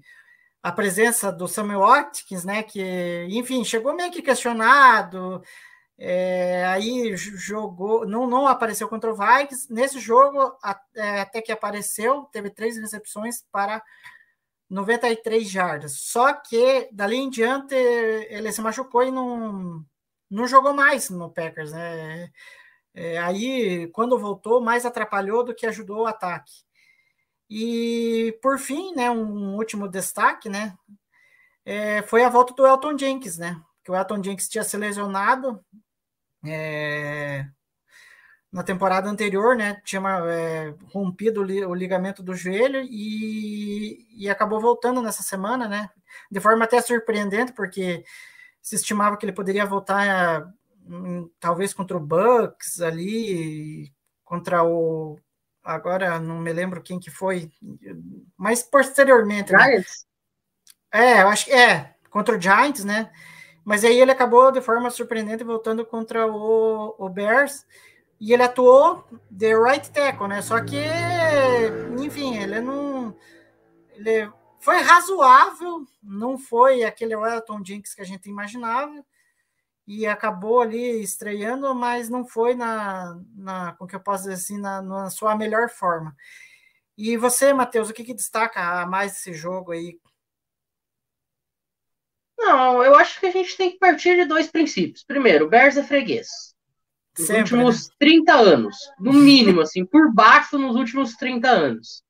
a 0.61 0.71
presença 0.71 1.31
do 1.31 1.47
Samuel 1.47 1.79
Watkins, 1.81 2.43
né? 2.43 2.63
Que, 2.63 3.27
enfim, 3.29 3.63
chegou 3.63 3.95
meio 3.95 4.11
que 4.11 4.21
questionado 4.21 5.41
é, 6.01 6.65
aí 6.65 7.17
jogou, 7.17 8.07
não, 8.07 8.25
não 8.25 8.47
apareceu 8.47 8.87
contra 8.87 9.11
o 9.11 9.15
Vikings. 9.15 9.71
Nesse 9.71 9.99
jogo, 9.99 10.57
é, 10.95 11.19
até 11.19 11.41
que 11.41 11.51
apareceu, 11.51 12.23
teve 12.31 12.49
três 12.49 12.77
recepções 12.77 13.43
para 13.51 13.83
93 14.69 15.49
jardas. 15.49 15.99
Só 15.99 16.33
que 16.33 16.87
dali 16.93 17.17
em 17.17 17.29
diante 17.29 17.75
ele 17.75 18.49
se 18.53 18.61
machucou 18.61 19.03
e 19.03 19.11
não, 19.11 19.85
não 20.29 20.47
jogou 20.47 20.73
mais 20.73 21.09
no 21.09 21.29
Packers. 21.29 21.73
Né? 21.73 22.31
É, 22.93 23.17
aí, 23.19 23.87
quando 23.87 24.17
voltou, 24.17 24.61
mais 24.61 24.85
atrapalhou 24.85 25.43
do 25.43 25.53
que 25.53 25.67
ajudou 25.67 26.03
o 26.03 26.07
ataque. 26.07 26.53
E 27.49 28.37
por 28.41 28.57
fim, 28.57 28.93
né, 28.95 29.11
um 29.11 29.55
último 29.55 29.87
destaque, 29.87 30.47
né, 30.47 30.77
é, 31.65 32.01
foi 32.03 32.23
a 32.23 32.29
volta 32.29 32.53
do 32.53 32.65
Elton 32.65 32.97
Jenkins, 32.97 33.37
né? 33.37 33.59
Que 33.83 33.91
o 33.91 33.95
Elton 33.95 34.23
Jenkins 34.23 34.47
tinha 34.47 34.63
se 34.63 34.77
lesionado 34.77 35.63
é, 36.45 37.45
na 38.51 38.63
temporada 38.63 39.09
anterior, 39.09 39.55
né, 39.55 39.81
tinha 39.83 40.01
é, 40.27 40.73
rompido 40.91 41.41
o 41.41 41.75
ligamento 41.75 42.23
do 42.23 42.33
joelho 42.33 42.81
e, 42.81 44.07
e 44.17 44.29
acabou 44.29 44.59
voltando 44.59 45.01
nessa 45.01 45.21
semana, 45.21 45.67
né, 45.67 45.89
de 46.31 46.39
forma 46.39 46.65
até 46.65 46.81
surpreendente, 46.81 47.53
porque 47.53 48.03
se 48.61 48.75
estimava 48.75 49.17
que 49.17 49.25
ele 49.25 49.33
poderia 49.33 49.65
voltar 49.65 50.51
hum, 50.85 51.29
talvez 51.39 51.73
contra 51.73 51.95
o 51.95 51.99
Bucks 51.99 52.81
ali, 52.81 53.93
contra 54.23 54.63
o 54.63 55.19
agora 55.63 56.19
não 56.19 56.39
me 56.39 56.51
lembro 56.51 56.81
quem 56.81 56.99
que 56.99 57.11
foi, 57.11 57.51
mas 58.35 58.63
posteriormente. 58.63 59.51
Né? 59.51 59.59
Giants. 59.59 60.07
Né? 60.93 61.17
É, 61.17 61.21
eu 61.21 61.27
acho 61.27 61.45
que 61.45 61.51
é 61.51 61.95
contra 62.09 62.35
o 62.35 62.41
Giants, 62.41 62.83
né? 62.83 63.11
Mas 63.69 63.85
aí 63.85 64.01
ele 64.01 64.09
acabou 64.09 64.51
de 64.51 64.61
forma 64.61 64.89
surpreendente 64.89 65.43
voltando 65.43 65.85
contra 65.85 66.25
o, 66.25 66.95
o 66.97 67.07
Bears 67.07 67.67
e 68.19 68.33
ele 68.33 68.41
atuou 68.41 69.07
de 69.29 69.55
right 69.55 69.91
tackle, 69.91 70.27
né? 70.27 70.41
Só 70.41 70.59
que, 70.59 70.81
enfim, 72.03 72.35
ele 72.35 72.61
não. 72.61 73.15
Ele 73.91 74.27
foi 74.59 74.81
razoável, 74.81 75.85
não 76.01 76.35
foi 76.35 76.81
aquele 76.81 77.13
Elton 77.13 77.63
Jenkins 77.63 77.93
que 77.93 78.01
a 78.01 78.05
gente 78.05 78.27
imaginava 78.27 79.05
e 79.85 80.07
acabou 80.07 80.61
ali 80.61 81.03
estreando, 81.03 81.75
mas 81.75 82.09
não 82.09 82.25
foi 82.25 82.55
na, 82.55 83.21
na 83.35 83.73
como 83.73 83.87
que 83.87 83.95
eu 83.95 83.99
posso 83.99 84.23
dizer 84.23 84.33
assim, 84.33 84.57
na, 84.57 84.81
na 84.81 85.11
sua 85.11 85.35
melhor 85.35 85.69
forma. 85.69 86.15
E 86.97 87.15
você, 87.17 87.53
Matheus, 87.53 87.91
o 87.91 87.93
que, 87.93 88.03
que 88.03 88.15
destaca 88.15 88.83
mais 88.87 89.11
esse 89.11 89.31
jogo 89.31 89.73
aí? 89.73 89.99
Não, 92.39 92.81
eu 92.81 92.95
acho 92.95 93.19
que 93.19 93.25
a 93.25 93.31
gente 93.31 93.55
tem 93.57 93.71
que 93.71 93.77
partir 93.77 94.15
de 94.15 94.25
dois 94.25 94.47
princípios. 94.47 95.03
Primeiro, 95.03 95.45
o 95.45 95.49
Bears 95.49 95.75
é 95.75 95.83
freguês. 95.83 96.27
Nos 97.17 97.27
Sempre, 97.27 97.41
últimos 97.41 97.89
né? 97.89 97.93
30 97.99 98.33
anos. 98.33 98.77
No 98.97 99.11
mínimo, 99.11 99.59
assim, 99.61 99.85
por 99.85 100.13
baixo 100.13 100.57
nos 100.57 100.75
últimos 100.75 101.15
30 101.15 101.49
anos. 101.49 102.01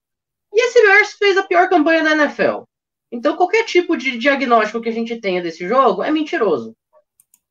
E 0.54 0.64
esse 0.66 0.82
Bears 0.86 1.14
fez 1.14 1.36
a 1.36 1.44
pior 1.44 1.68
campanha 1.68 2.04
da 2.04 2.12
NFL. 2.12 2.64
Então, 3.12 3.36
qualquer 3.36 3.66
tipo 3.66 3.98
de 3.98 4.18
diagnóstico 4.20 4.82
que 4.82 4.90
a 4.90 4.94
gente 4.94 5.20
tenha 5.20 5.42
desse 5.42 5.68
jogo 5.68 6.04
é 6.04 6.12
mentiroso. 6.12 6.76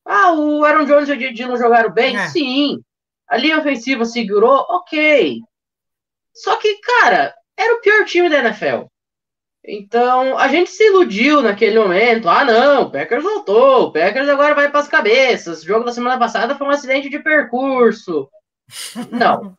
Ah, 0.05 0.31
o 0.31 0.63
Aaron 0.63 0.85
Jones 0.85 1.09
e 1.09 1.11
o 1.11 1.17
Didi 1.17 1.45
não 1.45 1.57
jogaram 1.57 1.91
bem? 1.91 2.15
É. 2.15 2.27
Sim. 2.29 2.81
A 3.27 3.37
linha 3.37 3.59
ofensiva 3.59 4.05
segurou? 4.05 4.65
Ok. 4.69 5.41
Só 6.33 6.55
que, 6.55 6.79
cara, 6.79 7.35
era 7.57 7.75
o 7.75 7.81
pior 7.81 8.05
time 8.05 8.29
da 8.29 8.39
NFL. 8.39 8.85
Então, 9.65 10.37
a 10.37 10.47
gente 10.47 10.69
se 10.69 10.85
iludiu 10.85 11.41
naquele 11.41 11.77
momento. 11.77 12.29
Ah, 12.29 12.45
não, 12.45 12.83
o 12.83 12.91
Packers 12.91 13.23
voltou, 13.23 13.83
o 13.83 13.91
Packers 13.91 14.29
agora 14.29 14.55
vai 14.55 14.69
para 14.69 14.79
as 14.79 14.87
cabeças. 14.87 15.61
O 15.61 15.65
jogo 15.65 15.85
da 15.85 15.91
semana 15.91 16.17
passada 16.17 16.55
foi 16.55 16.65
um 16.67 16.71
acidente 16.71 17.09
de 17.09 17.19
percurso. 17.19 18.29
Não. 19.11 19.55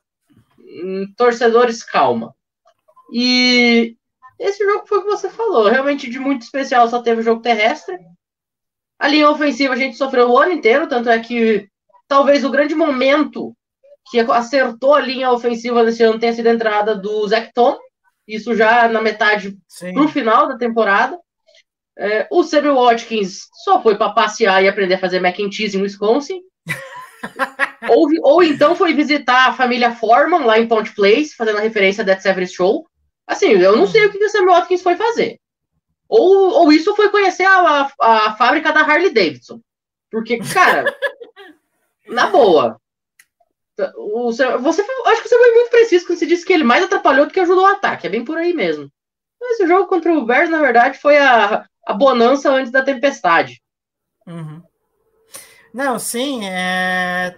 Hum, 0.58 1.12
torcedores, 1.16 1.82
calma. 1.82 2.34
E 3.12 3.96
esse 4.38 4.64
jogo 4.64 4.86
foi 4.86 4.98
o 4.98 5.02
que 5.02 5.10
você 5.10 5.28
falou. 5.28 5.68
Realmente 5.68 6.08
de 6.08 6.18
muito 6.18 6.42
especial 6.42 6.88
só 6.88 7.02
teve 7.02 7.20
o 7.20 7.24
jogo 7.24 7.42
terrestre. 7.42 7.96
A 8.98 9.08
linha 9.08 9.30
ofensiva 9.30 9.74
a 9.74 9.76
gente 9.76 9.96
sofreu 9.96 10.30
o 10.30 10.38
ano 10.38 10.52
inteiro, 10.52 10.88
tanto 10.88 11.08
é 11.08 11.18
que 11.18 11.68
talvez 12.06 12.44
o 12.44 12.50
grande 12.50 12.74
momento 12.74 13.54
que 14.10 14.18
acertou 14.18 14.94
a 14.94 15.00
linha 15.00 15.30
ofensiva 15.30 15.82
nesse 15.82 16.02
ano 16.02 16.18
tenha 16.18 16.32
sido 16.32 16.48
a 16.48 16.52
entrada 16.52 16.94
do 16.94 17.26
Zach 17.28 17.50
Tom 17.54 17.78
isso 18.34 18.54
já 18.54 18.88
na 18.88 19.00
metade 19.00 19.56
para 19.92 20.02
o 20.02 20.08
final 20.08 20.48
da 20.48 20.56
temporada. 20.56 21.18
É, 21.98 22.26
o 22.30 22.42
Sammy 22.42 22.70
Watkins 22.70 23.48
só 23.64 23.82
foi 23.82 23.96
para 23.96 24.12
passear 24.12 24.62
e 24.62 24.68
aprender 24.68 24.94
a 24.94 24.98
fazer 24.98 25.20
mac 25.20 25.38
and 25.38 25.52
cheese 25.52 25.76
em 25.76 25.82
Wisconsin. 25.82 26.40
ou, 27.90 28.08
ou 28.22 28.42
então 28.42 28.74
foi 28.74 28.94
visitar 28.94 29.48
a 29.48 29.52
família 29.52 29.94
Foreman 29.94 30.44
lá 30.44 30.58
em 30.58 30.66
Point 30.66 30.94
Place, 30.94 31.34
fazendo 31.36 31.58
a 31.58 31.62
referência 31.62 32.02
a 32.02 32.04
Dead 32.04 32.20
Severus 32.20 32.52
Show. 32.52 32.86
Assim, 33.26 33.48
eu 33.48 33.76
não 33.76 33.86
sei 33.86 34.06
o 34.06 34.10
que 34.10 34.24
o 34.24 34.28
Sammy 34.30 34.46
Watkins 34.46 34.82
foi 34.82 34.96
fazer. 34.96 35.38
Ou, 36.08 36.62
ou 36.62 36.72
isso 36.72 36.94
foi 36.96 37.08
conhecer 37.08 37.44
a, 37.44 37.90
a, 38.00 38.26
a 38.26 38.36
fábrica 38.36 38.72
da 38.72 38.80
Harley 38.80 39.12
Davidson. 39.12 39.60
Porque, 40.10 40.38
cara, 40.38 40.84
na 42.08 42.26
boa, 42.26 42.80
o, 43.96 44.32
você, 44.32 44.42
acho 44.44 45.22
que 45.22 45.28
você 45.28 45.38
foi 45.38 45.54
muito 45.54 45.70
preciso 45.70 46.06
quando 46.06 46.18
você 46.18 46.26
disse 46.26 46.44
que 46.44 46.52
ele 46.52 46.64
mais 46.64 46.84
atrapalhou 46.84 47.26
do 47.26 47.32
que 47.32 47.40
ajudou 47.40 47.64
o 47.64 47.66
ataque. 47.66 48.06
É 48.06 48.10
bem 48.10 48.24
por 48.24 48.38
aí 48.38 48.52
mesmo. 48.52 48.90
Esse 49.42 49.66
jogo 49.66 49.86
contra 49.86 50.12
o 50.12 50.24
Bears, 50.24 50.50
na 50.50 50.60
verdade, 50.60 50.98
foi 50.98 51.18
a, 51.18 51.66
a 51.86 51.94
bonança 51.94 52.50
antes 52.50 52.70
da 52.70 52.82
tempestade. 52.82 53.62
Uhum. 54.26 54.62
Não, 55.72 55.98
sim. 55.98 56.46
É, 56.46 57.36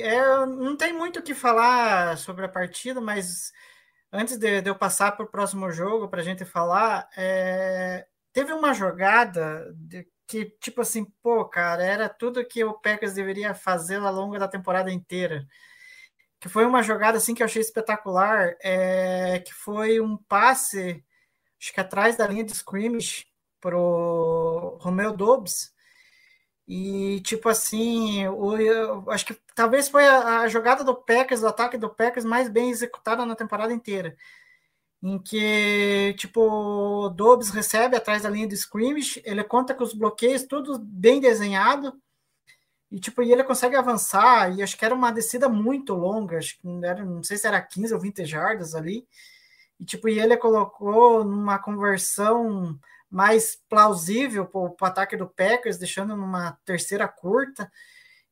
é, 0.00 0.46
não 0.46 0.76
tem 0.76 0.92
muito 0.92 1.18
o 1.18 1.22
que 1.22 1.34
falar 1.34 2.16
sobre 2.16 2.44
a 2.44 2.48
partida, 2.48 3.00
mas 3.00 3.52
antes 4.12 4.38
de, 4.38 4.60
de 4.60 4.70
eu 4.70 4.74
passar 4.74 5.12
para 5.12 5.24
o 5.24 5.30
próximo 5.30 5.70
jogo, 5.70 6.08
para 6.08 6.20
a 6.20 6.24
gente 6.24 6.44
falar, 6.44 7.08
é, 7.16 8.06
teve 8.32 8.52
uma 8.52 8.72
jogada 8.72 9.72
de, 9.74 10.06
que, 10.26 10.46
tipo 10.60 10.80
assim, 10.80 11.04
pô, 11.22 11.44
cara, 11.44 11.84
era 11.84 12.08
tudo 12.08 12.46
que 12.46 12.64
o 12.64 12.74
Packers 12.74 13.14
deveria 13.14 13.54
fazer 13.54 13.96
ao 13.96 14.12
longo 14.12 14.38
da 14.38 14.48
temporada 14.48 14.90
inteira. 14.90 15.46
Que 16.42 16.48
foi 16.48 16.66
uma 16.66 16.82
jogada 16.82 17.18
assim 17.18 17.34
que 17.34 17.42
eu 17.42 17.46
achei 17.46 17.62
espetacular, 17.62 18.56
é, 18.62 19.38
que 19.40 19.54
foi 19.54 20.00
um 20.00 20.16
passe, 20.16 21.04
acho 21.60 21.72
que 21.72 21.80
atrás 21.80 22.16
da 22.16 22.26
linha 22.26 22.44
de 22.44 22.52
scrimmage 22.52 23.26
pro 23.60 24.78
Romeo 24.80 25.12
Dobbs. 25.12 25.72
E 26.66 27.20
tipo 27.20 27.48
assim, 27.48 28.26
o, 28.28 28.56
eu 28.56 29.10
acho 29.10 29.26
que 29.26 29.36
talvez 29.54 29.88
foi 29.88 30.06
a, 30.06 30.40
a 30.40 30.48
jogada 30.48 30.84
do 30.84 30.94
Packers, 30.94 31.40
do 31.42 31.48
ataque 31.48 31.78
do 31.78 31.90
Packers 31.90 32.24
mais 32.24 32.48
bem 32.48 32.70
executada 32.70 33.24
na 33.24 33.36
temporada 33.36 33.72
inteira 33.72 34.16
em 35.02 35.18
que 35.18 36.14
tipo 36.16 36.40
o 36.40 37.08
Dobbs 37.10 37.50
recebe 37.50 37.96
atrás 37.96 38.22
da 38.22 38.30
linha 38.30 38.46
de 38.46 38.54
scrimmage, 38.54 39.20
ele 39.24 39.42
conta 39.42 39.74
com 39.74 39.82
os 39.82 39.92
bloqueios 39.92 40.44
tudo 40.44 40.78
bem 40.78 41.20
desenhado 41.20 41.92
e 42.92 43.00
tipo 43.00 43.22
e 43.22 43.32
ele 43.32 43.42
consegue 43.42 43.74
avançar 43.74 44.54
e 44.54 44.62
acho 44.62 44.76
que 44.76 44.84
era 44.84 44.94
uma 44.94 45.10
descida 45.10 45.48
muito 45.48 45.94
longa, 45.94 46.36
acho 46.36 46.58
que 46.60 46.68
era, 46.84 47.02
não 47.02 47.22
sei 47.24 47.38
se 47.38 47.46
era 47.46 47.60
15 47.60 47.94
ou 47.94 47.98
20 48.00 48.26
jardas 48.26 48.74
ali. 48.74 49.08
E 49.80 49.84
tipo 49.84 50.08
e 50.10 50.20
ele 50.20 50.36
colocou 50.36 51.24
numa 51.24 51.58
conversão 51.58 52.78
mais 53.10 53.58
plausível 53.68 54.46
para 54.46 54.60
o 54.60 54.76
ataque 54.82 55.16
do 55.16 55.26
Packers, 55.26 55.78
deixando 55.78 56.14
numa 56.14 56.58
terceira 56.66 57.08
curta. 57.08 57.72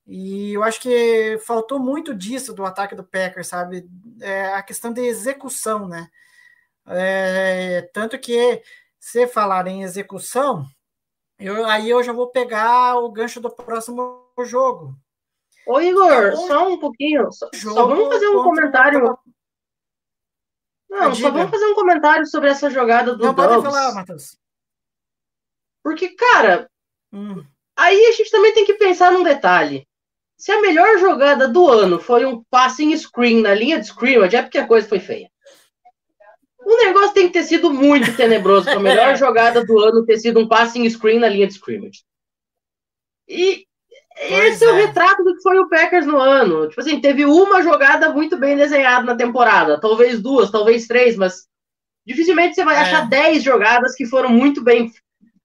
E 0.07 0.53
eu 0.53 0.63
acho 0.63 0.81
que 0.81 1.39
faltou 1.47 1.79
muito 1.79 2.15
disso 2.15 2.53
do 2.53 2.65
ataque 2.65 2.95
do 2.95 3.05
Packers, 3.05 3.49
sabe? 3.49 3.89
É, 4.21 4.55
a 4.55 4.63
questão 4.63 4.93
de 4.93 5.01
execução, 5.01 5.89
né? 5.89 6.11
É, 6.87 7.89
tanto 7.95 8.19
que, 8.19 8.63
se 8.99 9.27
falar 9.27 9.67
em 9.69 9.83
execução, 9.85 10.67
eu, 11.39 11.65
aí 11.67 11.89
eu 11.91 12.03
já 12.03 12.13
vou 12.13 12.29
pegar 12.29 12.97
o 12.97 13.11
gancho 13.11 13.41
do 13.41 13.51
próximo 13.51 14.30
jogo. 14.45 14.95
Ô, 15.67 15.81
Igor, 15.81 16.37
só 16.37 16.69
um 16.69 16.79
pouquinho. 16.79 17.31
Só, 17.33 17.49
só 17.55 17.87
vamos 17.87 18.09
fazer 18.09 18.29
um 18.29 18.43
comentário. 18.43 19.19
Não, 20.89 21.15
só 21.15 21.31
vamos 21.31 21.51
fazer 21.51 21.67
um 21.67 21.75
comentário 21.75 22.27
sobre 22.27 22.51
essa 22.51 22.69
jogada 22.69 23.15
do 23.15 23.25
Não, 23.25 23.35
Dobbs. 23.35 23.55
pode 23.55 23.63
falar, 23.63 23.95
Matheus. 23.95 24.37
Porque, 25.83 26.09
cara, 26.11 26.69
hum. 27.13 27.45
aí 27.77 28.07
a 28.07 28.13
gente 28.13 28.31
também 28.31 28.53
tem 28.53 28.65
que 28.65 28.75
pensar 28.75 29.13
num 29.13 29.23
detalhe. 29.23 29.87
Se 30.37 30.51
a 30.51 30.61
melhor 30.61 30.99
jogada 30.99 31.47
do 31.47 31.69
ano 31.69 32.01
foi 32.01 32.25
um 32.25 32.43
passing 32.45 32.97
screen 32.97 33.43
na 33.43 33.55
linha 33.55 33.79
de 33.79 33.87
scrimmage, 33.87 34.35
é 34.35 34.43
porque 34.43 34.59
a 34.59 34.67
coisa 34.67 34.89
foi 34.89 34.99
feia. 34.99 35.31
O 36.59 36.77
negócio 36.77 37.15
tem 37.15 37.27
que 37.27 37.33
ter 37.33 37.45
sido 37.45 37.73
muito 37.73 38.17
tenebroso 38.17 38.65
para 38.65 38.77
a 38.77 38.81
melhor 38.81 39.17
jogada 39.19 39.65
do 39.65 39.79
ano 39.79 40.05
ter 40.05 40.19
sido 40.19 40.41
um 40.41 40.49
passing 40.49 40.89
screen 40.89 41.19
na 41.19 41.29
linha 41.29 41.47
de 41.47 41.53
scrimmage. 41.53 42.05
E 43.29 43.67
pois 44.29 44.55
esse 44.55 44.65
é. 44.65 44.69
é. 44.69 44.71
o 44.73 44.75
retrato 44.75 45.25
do 45.25 45.35
que 45.35 45.43
foi 45.43 45.59
o 45.59 45.69
Packers 45.69 46.07
no 46.07 46.19
ano. 46.19 46.69
Tipo 46.69 46.81
assim, 46.81 47.01
teve 47.01 47.25
uma 47.25 47.63
jogada 47.63 48.11
muito 48.11 48.37
bem 48.39 48.57
desenhada 48.57 49.05
na 49.05 49.15
temporada, 49.15 49.81
talvez 49.81 50.21
duas, 50.21 50.51
talvez 50.51 50.87
três, 50.87 51.17
mas 51.17 51.47
dificilmente 52.07 52.55
você 52.55 52.65
vai 52.65 52.77
é. 52.77 52.81
achar 52.81 53.09
dez 53.09 53.43
jogadas 53.43 53.95
que 53.95 54.07
foram 54.07 54.31
muito 54.31 54.63
bem 54.63 54.91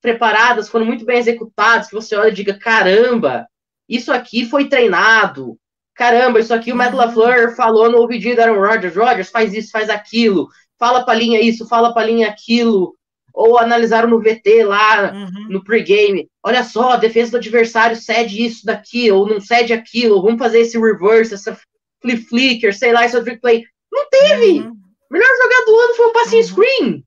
preparadas, 0.02 0.70
foram 0.70 0.86
muito 0.86 1.06
bem 1.06 1.18
executadas, 1.18 1.88
que 1.88 1.96
você 1.96 2.16
olha 2.16 2.30
e 2.30 2.34
diga, 2.34 2.54
caramba, 2.54 3.48
isso 3.90 4.12
aqui 4.12 4.46
foi 4.46 4.68
treinado. 4.68 5.58
Caramba, 5.96 6.42
isso 6.42 6.54
aqui 6.54 6.74
o 6.74 6.76
Matt 6.76 6.92
uhum. 6.92 6.98
LaFleur 6.98 7.56
falou 7.56 7.90
no 7.90 8.00
ouvidinho 8.00 8.36
do 8.36 8.42
Aaron 8.42 8.60
Rodgers. 8.60 8.96
Rodgers, 8.98 9.30
faz 9.30 9.54
isso, 9.54 9.72
faz 9.72 9.90
aquilo 9.90 10.50
fala 10.78 11.04
pra 11.04 11.14
linha 11.14 11.42
isso, 11.42 11.68
fala 11.68 11.94
pra 11.94 12.06
linha 12.06 12.28
aquilo, 12.28 12.96
ou 13.36 13.60
analisaram 13.60 14.08
no 14.08 14.21
VT 14.21 14.63
lá, 14.63 15.12
uhum. 15.12 15.48
no 15.50 15.63
pregame, 15.63 16.30
olha 16.41 16.63
só, 16.63 16.91
a 16.91 16.98
defesa 16.98 17.32
do 17.32 17.38
adversário 17.38 17.98
cede 17.98 18.45
isso 18.45 18.65
daqui, 18.65 19.12
ou 19.12 19.28
não 19.28 19.41
cede 19.41 19.74
aquilo, 19.74 20.15
ou 20.15 20.24
vamos 20.24 20.39
fazer 20.39 20.62
esse 20.62 20.80
reverse, 20.80 21.34
essa 21.34 21.60
flip 22.02 22.24
flicker, 22.28 22.74
sei 22.74 22.93
lá, 22.93 23.06
esse 23.06 23.21
trick 23.21 23.41
play. 23.41 23.65
Não 23.91 24.10
teve! 24.10 24.62
Uhum. 24.62 24.74
Melhor 25.12 25.28
jogada 25.28 25.65
do 25.65 25.80
ano 25.80 25.93
foi 25.95 26.08
um 26.08 26.13
passing 26.13 26.38
uhum. 26.38 26.43
screen. 26.43 27.06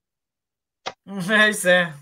É, 1.31 1.49
isso 1.49 1.67
é. 1.67 1.95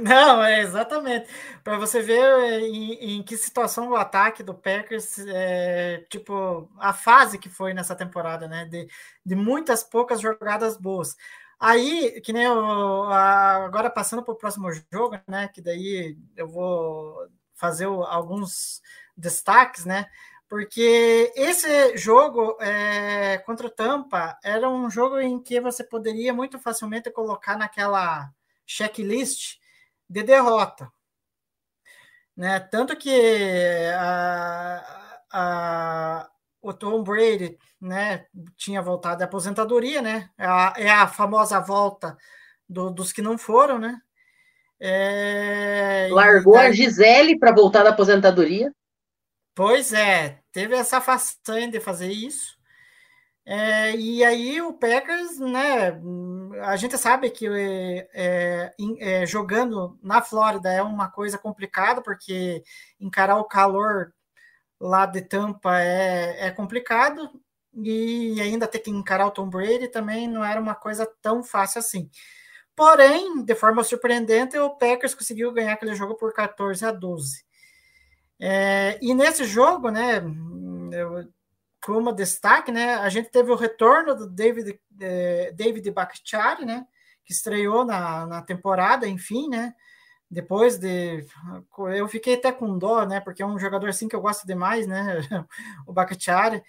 Não, 0.00 0.42
é 0.42 0.62
exatamente. 0.62 1.28
Para 1.62 1.78
você 1.78 2.00
ver 2.00 2.18
é, 2.18 2.60
em, 2.60 3.18
em, 3.18 3.22
que 3.22 3.36
situação 3.36 3.90
o 3.90 3.94
ataque 3.94 4.42
do 4.42 4.54
Packers, 4.54 5.18
é, 5.28 6.04
tipo, 6.10 6.68
a 6.78 6.92
fase 6.92 7.38
que 7.38 7.50
foi 7.50 7.74
nessa 7.74 7.94
temporada, 7.94 8.48
né? 8.48 8.64
De, 8.64 8.88
de 9.24 9.34
muitas 9.34 9.84
poucas 9.84 10.20
jogadas 10.20 10.76
boas. 10.76 11.14
Aí, 11.58 12.20
que 12.20 12.32
nem 12.32 12.44
eu, 12.44 13.04
agora 13.04 13.90
passando 13.90 14.22
para 14.22 14.32
o 14.34 14.36
próximo 14.36 14.68
jogo, 14.92 15.18
né? 15.26 15.48
Que 15.48 15.62
daí 15.62 16.16
eu 16.36 16.48
vou 16.48 17.28
fazer 17.54 17.86
alguns 17.86 18.82
destaques, 19.16 19.84
né? 19.84 20.06
Porque 20.48 21.32
esse 21.34 21.96
jogo 21.96 22.56
é, 22.60 23.38
contra 23.38 23.66
o 23.66 23.70
Tampa 23.70 24.38
era 24.44 24.68
um 24.68 24.88
jogo 24.90 25.18
em 25.18 25.42
que 25.42 25.60
você 25.60 25.82
poderia 25.82 26.32
muito 26.32 26.58
facilmente 26.58 27.10
colocar 27.10 27.56
naquela 27.56 28.30
checklist 28.66 29.58
de 30.08 30.22
derrota. 30.22 30.92
Né? 32.36 32.60
Tanto 32.60 32.96
que 32.96 33.10
a, 33.98 35.20
a, 35.32 36.30
o 36.68 36.74
Tom 36.74 37.02
Brady 37.02 37.56
né, 37.80 38.26
tinha 38.56 38.82
voltado 38.82 39.18
da 39.18 39.24
aposentadoria, 39.24 40.02
né? 40.02 40.30
É 40.36 40.46
a, 40.46 40.74
é 40.76 40.90
a 40.90 41.06
famosa 41.06 41.60
volta 41.60 42.16
do, 42.68 42.90
dos 42.90 43.12
que 43.12 43.22
não 43.22 43.38
foram, 43.38 43.78
né? 43.78 44.00
É, 44.80 46.08
Largou 46.10 46.54
daí... 46.54 46.66
a 46.66 46.72
Gisele 46.72 47.38
para 47.38 47.54
voltar 47.54 47.82
da 47.82 47.90
aposentadoria. 47.90 48.72
Pois 49.54 49.92
é, 49.92 50.40
teve 50.52 50.74
essa 50.74 51.00
façanha 51.00 51.70
de 51.70 51.80
fazer 51.80 52.10
isso. 52.10 52.56
É, 53.48 53.94
e 53.94 54.24
aí 54.24 54.60
o 54.60 54.72
Packers, 54.72 55.38
né? 55.38 56.00
A 56.62 56.76
gente 56.76 56.98
sabe 56.98 57.30
que 57.30 57.46
é, 57.48 58.74
é, 58.98 59.24
jogando 59.24 59.96
na 60.02 60.20
Flórida 60.20 60.68
é 60.72 60.82
uma 60.82 61.08
coisa 61.08 61.38
complicada, 61.38 62.02
porque 62.02 62.64
encarar 63.00 63.36
o 63.36 63.44
calor 63.44 64.12
lá 64.80 65.06
de 65.06 65.22
Tampa 65.22 65.80
é, 65.80 66.46
é 66.46 66.50
complicado, 66.50 67.30
e 67.74 68.40
ainda 68.40 68.66
ter 68.66 68.78
que 68.78 68.90
encarar 68.90 69.26
o 69.26 69.30
Tom 69.30 69.48
Brady 69.48 69.88
também 69.88 70.26
não 70.26 70.44
era 70.44 70.60
uma 70.60 70.74
coisa 70.74 71.06
tão 71.20 71.42
fácil 71.42 71.78
assim. 71.80 72.10
Porém, 72.74 73.44
de 73.44 73.54
forma 73.54 73.84
surpreendente, 73.84 74.58
o 74.58 74.70
Packers 74.76 75.14
conseguiu 75.14 75.52
ganhar 75.52 75.74
aquele 75.74 75.94
jogo 75.94 76.14
por 76.14 76.32
14 76.32 76.84
a 76.84 76.92
12. 76.92 77.44
É, 78.40 78.98
e 79.02 79.14
nesse 79.14 79.44
jogo, 79.44 79.90
né, 79.90 80.22
eu, 80.92 81.26
como 81.86 82.12
destaque, 82.12 82.72
né? 82.72 82.94
A 82.96 83.08
gente 83.08 83.30
teve 83.30 83.50
o 83.52 83.54
retorno 83.54 84.12
do 84.14 84.28
David, 84.28 84.80
eh, 85.00 85.52
David 85.54 85.88
Bakhtiari, 85.92 86.64
né? 86.64 86.84
Que 87.24 87.32
estreou 87.32 87.84
na, 87.84 88.26
na 88.26 88.42
temporada, 88.42 89.06
enfim, 89.06 89.48
né? 89.48 89.72
Depois 90.30 90.78
de. 90.78 91.24
Eu 91.94 92.08
fiquei 92.08 92.34
até 92.34 92.50
com 92.50 92.78
dó, 92.78 93.04
né? 93.04 93.20
Porque 93.20 93.42
é 93.42 93.46
um 93.46 93.58
jogador 93.58 93.88
assim 93.88 94.08
que 94.08 94.16
eu 94.16 94.20
gosto 94.20 94.46
demais, 94.46 94.86
né? 94.86 95.20
o 95.86 95.92
Bakhtiari. 95.92 96.62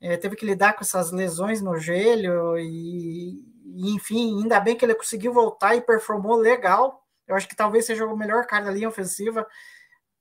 Eh, 0.00 0.16
teve 0.16 0.34
que 0.34 0.44
lidar 0.44 0.72
com 0.72 0.80
essas 0.82 1.12
lesões 1.12 1.62
no 1.62 1.78
joelho 1.78 2.58
e, 2.58 3.38
e, 3.64 3.94
enfim, 3.94 4.40
ainda 4.42 4.58
bem 4.58 4.76
que 4.76 4.84
ele 4.84 4.96
conseguiu 4.96 5.32
voltar 5.32 5.76
e 5.76 5.80
performou 5.80 6.36
legal. 6.36 7.06
Eu 7.26 7.36
acho 7.36 7.48
que 7.48 7.54
talvez 7.54 7.86
seja 7.86 8.04
o 8.04 8.16
melhor 8.16 8.44
cara 8.46 8.64
da 8.64 8.72
linha 8.72 8.88
ofensiva, 8.88 9.46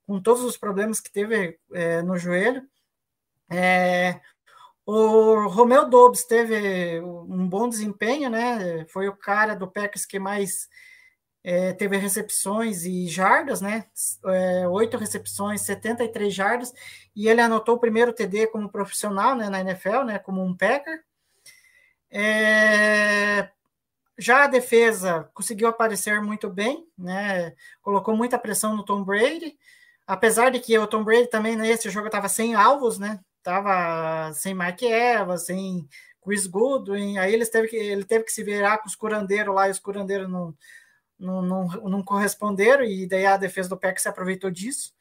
com 0.05 0.21
todos 0.21 0.43
os 0.43 0.55
problemas 0.57 0.99
que 0.99 1.11
teve 1.11 1.57
eh, 1.73 2.01
no 2.03 2.17
joelho. 2.17 2.63
É, 3.49 4.21
o 4.85 5.47
Romeu 5.47 5.89
Dobbs 5.89 6.25
teve 6.25 7.01
um 7.01 7.47
bom 7.47 7.67
desempenho, 7.67 8.29
né? 8.29 8.85
Foi 8.89 9.07
o 9.07 9.15
cara 9.15 9.55
do 9.55 9.67
Packers 9.69 10.05
que 10.05 10.19
mais 10.19 10.67
é, 11.43 11.73
teve 11.73 11.97
recepções 11.97 12.85
e 12.85 13.07
jardas, 13.07 13.61
né? 13.61 13.85
É, 14.25 14.67
oito 14.67 14.97
recepções, 14.97 15.61
73 15.61 16.33
jardas, 16.33 16.73
e 17.15 17.27
ele 17.27 17.41
anotou 17.41 17.75
o 17.75 17.79
primeiro 17.79 18.13
TD 18.13 18.47
como 18.47 18.69
profissional 18.69 19.35
né, 19.35 19.49
na 19.49 19.61
NFL, 19.61 20.03
né? 20.03 20.19
Como 20.19 20.43
um 20.43 20.55
Packer. 20.55 21.03
É, 22.09 23.49
já 24.17 24.43
a 24.43 24.47
defesa 24.47 25.29
conseguiu 25.33 25.67
aparecer 25.67 26.21
muito 26.21 26.49
bem, 26.49 26.85
né? 26.97 27.53
Colocou 27.81 28.15
muita 28.15 28.37
pressão 28.37 28.75
no 28.75 28.85
Tom 28.85 29.03
Brady, 29.03 29.57
apesar 30.05 30.51
de 30.51 30.59
que 30.59 30.77
o 30.77 30.87
Tom 30.87 31.03
Brady 31.03 31.27
também 31.27 31.55
nesse 31.55 31.89
jogo 31.89 32.07
estava 32.07 32.29
sem 32.29 32.53
alvos, 32.55 32.99
né? 32.99 33.19
tava 33.43 34.31
sem 34.33 34.53
Mike 34.53 34.85
Evans, 34.85 35.45
sem 35.45 35.87
Chris 36.23 36.45
Goodwin, 36.47 37.17
aí 37.17 37.33
eles 37.33 37.49
teve 37.49 37.67
que, 37.67 37.75
ele 37.75 38.03
teve 38.03 38.23
que 38.25 38.31
se 38.31 38.43
virar 38.43 38.77
com 38.77 38.87
os 38.87 38.95
curandeiros 38.95 39.53
lá, 39.53 39.67
e 39.67 39.71
os 39.71 39.79
curandeiros 39.79 40.29
não, 40.29 40.55
não, 41.21 41.41
não, 41.41 41.67
não 41.67 42.03
corresponderam, 42.03 42.83
e 42.83 43.07
daí 43.07 43.25
a 43.25 43.37
defesa 43.37 43.69
do 43.69 43.77
PEC 43.77 44.01
se 44.01 44.09
aproveitou 44.09 44.49
disso. 44.49 44.93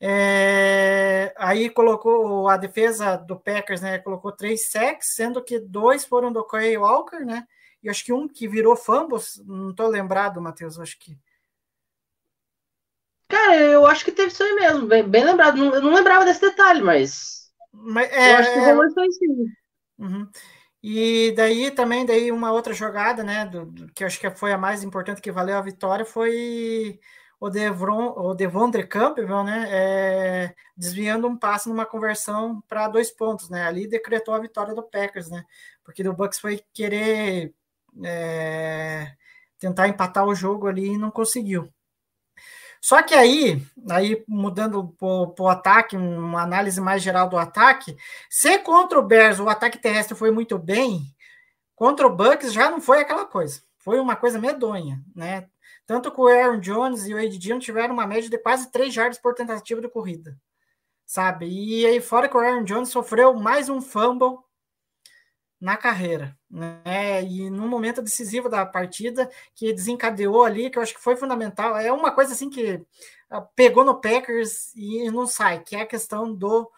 É, 0.00 1.34
aí 1.36 1.68
colocou 1.68 2.48
a 2.48 2.56
defesa 2.56 3.16
do 3.16 3.36
Packers, 3.36 3.80
né? 3.80 3.98
Colocou 3.98 4.30
três 4.30 4.70
sacks, 4.70 5.14
sendo 5.14 5.42
que 5.42 5.58
dois 5.58 6.04
foram 6.04 6.30
do 6.30 6.44
Corey 6.44 6.76
Walker, 6.76 7.24
né? 7.24 7.46
E 7.82 7.88
acho 7.88 8.04
que 8.04 8.12
um 8.12 8.28
que 8.28 8.46
virou 8.46 8.76
fumbles, 8.76 9.42
não 9.44 9.70
estou 9.70 9.88
lembrado, 9.88 10.40
Matheus, 10.40 10.78
acho 10.78 10.98
que. 10.98 11.18
Cara, 13.28 13.56
eu 13.56 13.86
acho 13.86 14.04
que 14.04 14.12
teve 14.12 14.28
isso 14.28 14.42
aí 14.42 14.54
mesmo, 14.54 14.86
bem, 14.86 15.02
bem 15.02 15.24
lembrado. 15.24 15.56
Não, 15.56 15.74
eu 15.74 15.82
não 15.82 15.94
lembrava 15.94 16.24
desse 16.24 16.40
detalhe, 16.40 16.80
mas 16.80 17.50
Mas, 17.72 18.10
eu 18.10 18.36
acho 18.36 18.52
que 18.52 18.58
é, 18.58 18.64
rolou 18.66 18.86
isso 18.86 19.00
aí 19.00 19.12
sim. 19.12 19.52
Uhum. 19.98 20.30
E 20.82 21.32
daí 21.36 21.70
também, 21.72 22.06
daí 22.06 22.30
uma 22.30 22.52
outra 22.52 22.72
jogada, 22.72 23.24
né, 23.24 23.44
do, 23.46 23.66
do- 23.66 23.92
que 23.92 24.04
acho 24.04 24.20
que 24.20 24.30
foi 24.30 24.52
a 24.52 24.58
mais 24.58 24.82
importante 24.84 25.20
que 25.20 25.32
valeu 25.32 25.56
a 25.58 25.60
vitória 25.60 26.04
foi 26.04 27.00
o 27.40 27.50
Devron, 27.50 28.12
o 28.16 28.34
Devondre 28.34 28.86
Campbell, 28.86 29.42
né, 29.44 29.66
é, 29.70 30.54
desviando 30.76 31.26
um 31.28 31.36
passe 31.36 31.68
numa 31.68 31.84
conversão 31.86 32.60
para 32.68 32.86
dois 32.88 33.10
pontos, 33.10 33.50
né, 33.50 33.64
ali 33.66 33.88
decretou 33.88 34.34
a 34.34 34.38
vitória 34.40 34.74
do 34.74 34.82
Packers, 34.82 35.28
né, 35.30 35.44
porque 35.84 36.06
o 36.08 36.14
Bucks 36.14 36.38
foi 36.40 36.62
querer 36.72 37.52
é, 38.04 39.12
tentar 39.58 39.88
empatar 39.88 40.24
o 40.26 40.34
jogo 40.34 40.66
ali 40.68 40.86
e 40.94 40.98
não 40.98 41.10
conseguiu. 41.10 41.72
Só 42.80 43.02
que 43.02 43.14
aí, 43.14 43.62
aí 43.90 44.24
mudando 44.26 44.88
para 44.98 45.44
o 45.44 45.48
ataque, 45.48 45.96
uma 45.96 46.42
análise 46.42 46.80
mais 46.80 47.02
geral 47.02 47.28
do 47.28 47.36
ataque, 47.36 47.96
se 48.30 48.58
contra 48.58 48.98
o 48.98 49.02
Bears 49.02 49.40
o 49.40 49.48
ataque 49.48 49.78
terrestre 49.78 50.16
foi 50.16 50.30
muito 50.30 50.58
bem, 50.58 51.02
contra 51.74 52.06
o 52.06 52.14
Bucks 52.14 52.52
já 52.52 52.70
não 52.70 52.80
foi 52.80 53.00
aquela 53.00 53.24
coisa. 53.24 53.62
Foi 53.78 54.00
uma 54.00 54.16
coisa 54.16 54.38
medonha, 54.38 55.02
né? 55.14 55.48
Tanto 55.86 56.12
que 56.12 56.20
o 56.20 56.26
Aaron 56.26 56.60
Jones 56.60 57.06
e 57.06 57.14
o 57.14 57.18
Ed 57.18 57.38
Dillon 57.38 57.58
tiveram 57.58 57.94
uma 57.94 58.06
média 58.06 58.28
de 58.28 58.38
quase 58.38 58.70
3 58.70 58.92
jardas 58.92 59.18
por 59.18 59.34
tentativa 59.34 59.80
de 59.80 59.88
corrida, 59.88 60.36
sabe? 61.06 61.46
E 61.46 61.86
aí, 61.86 62.00
fora 62.00 62.28
que 62.28 62.36
o 62.36 62.40
Aaron 62.40 62.64
Jones 62.64 62.90
sofreu 62.90 63.32
mais 63.34 63.68
um 63.68 63.80
fumble 63.80 64.38
na 65.60 65.76
carreira, 65.76 66.36
né? 66.50 67.22
E 67.24 67.50
no 67.50 67.66
momento 67.68 68.02
decisivo 68.02 68.48
da 68.48 68.64
partida, 68.64 69.30
que 69.54 69.72
desencadeou 69.72 70.44
ali, 70.44 70.70
que 70.70 70.78
eu 70.78 70.82
acho 70.82 70.94
que 70.94 71.00
foi 71.00 71.16
fundamental, 71.16 71.76
é 71.76 71.92
uma 71.92 72.12
coisa 72.12 72.32
assim 72.32 72.48
que 72.48 72.80
ah, 73.30 73.40
pegou 73.40 73.84
no 73.84 74.00
Packers 74.00 74.72
e 74.76 75.10
não 75.10 75.26
sai, 75.26 75.62
que 75.62 75.76
é 75.76 75.82
a 75.82 75.86
questão 75.86 76.32
do 76.34 76.70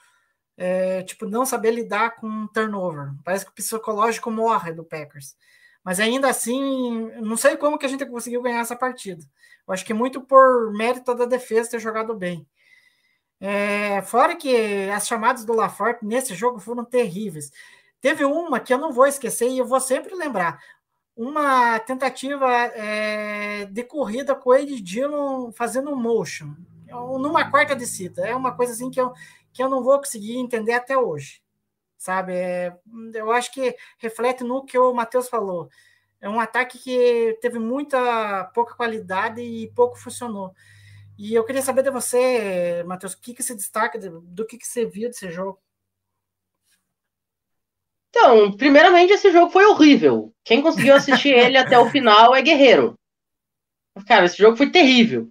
é, 0.56 1.02
tipo, 1.04 1.26
não 1.26 1.46
saber 1.46 1.70
lidar 1.72 2.16
com 2.16 2.46
turnover. 2.48 3.12
Parece 3.24 3.46
que 3.46 3.50
o 3.50 3.54
psicológico 3.54 4.30
morre 4.30 4.72
do 4.72 4.84
Packers. 4.84 5.34
Mas 5.82 5.98
ainda 5.98 6.28
assim, 6.28 7.10
não 7.22 7.36
sei 7.36 7.56
como 7.56 7.78
que 7.78 7.86
a 7.86 7.88
gente 7.88 8.04
conseguiu 8.06 8.42
ganhar 8.42 8.60
essa 8.60 8.76
partida. 8.76 9.24
Eu 9.66 9.72
acho 9.74 9.84
que 9.84 9.94
muito 9.94 10.20
por 10.20 10.72
mérito 10.72 11.14
da 11.14 11.24
defesa 11.24 11.70
ter 11.70 11.80
jogado 11.80 12.14
bem. 12.14 12.46
É, 13.40 14.02
fora 14.02 14.36
que 14.36 14.90
as 14.90 15.06
chamadas 15.06 15.44
do 15.46 15.54
LaForte 15.54 16.04
nesse 16.04 16.34
jogo 16.34 16.60
foram 16.60 16.84
terríveis. 16.84 17.50
Teve 18.01 18.24
uma 18.24 18.61
que 18.61 18.72
eu 18.72 18.78
não 18.78 18.92
vou 18.92 19.07
esquecer 19.07 19.48
e 19.48 19.59
eu 19.59 19.66
vou 19.66 19.80
sempre 19.80 20.14
lembrar. 20.14 20.62
Uma 21.16 21.78
tentativa 21.80 22.48
é, 22.48 23.66
de 23.66 23.84
corrida 23.84 24.34
com 24.34 24.55
ele 24.55 24.80
Dillon 24.80 25.53
fazendo 25.53 25.90
um 25.90 25.96
motion, 25.96 26.55
numa 26.88 27.51
quarta 27.51 27.76
descida. 27.76 28.26
É 28.26 28.34
uma 28.34 28.57
coisa 28.57 28.72
assim 28.72 28.90
que 28.90 29.01
eu, 29.01 29.12
que 29.53 29.62
eu 29.62 29.68
não 29.68 29.82
vou 29.82 29.98
conseguir 29.98 30.36
entender 30.38 30.72
até 30.72 30.96
hoje. 30.96 31.42
Sabe? 31.98 32.32
É, 32.34 32.74
eu 33.14 33.30
acho 33.30 33.53
que 33.53 33.76
reflete 33.98 34.42
no 34.42 34.64
que 34.64 34.78
o 34.78 34.94
Matheus 34.94 35.28
falou. 35.28 35.68
É 36.20 36.28
um 36.28 36.40
ataque 36.40 36.78
que 36.78 37.38
teve 37.40 37.59
muita 37.59 38.44
pouca 38.55 38.74
qualidade 38.74 39.40
e 39.40 39.70
pouco 39.72 39.98
funcionou. 39.98 40.55
E 41.18 41.34
eu 41.34 41.44
queria 41.44 41.61
saber 41.61 41.82
de 41.82 41.90
você, 41.90 42.82
Matheus, 42.86 43.12
o 43.12 43.20
que, 43.20 43.34
que 43.34 43.42
se 43.42 43.55
destaca 43.55 43.98
do 43.98 44.46
que, 44.46 44.57
que 44.57 44.66
você 44.66 44.86
viu 44.86 45.09
desse 45.09 45.30
jogo? 45.30 45.59
Então, 48.11 48.52
primeiramente, 48.52 49.12
esse 49.12 49.30
jogo 49.30 49.50
foi 49.50 49.64
horrível. 49.64 50.32
Quem 50.44 50.61
conseguiu 50.61 50.94
assistir 50.94 51.30
ele 51.30 51.56
até 51.56 51.78
o 51.78 51.88
final 51.90 52.34
é 52.34 52.42
guerreiro. 52.42 52.94
Cara, 54.06 54.26
esse 54.26 54.36
jogo 54.36 54.56
foi 54.56 54.70
terrível. 54.70 55.28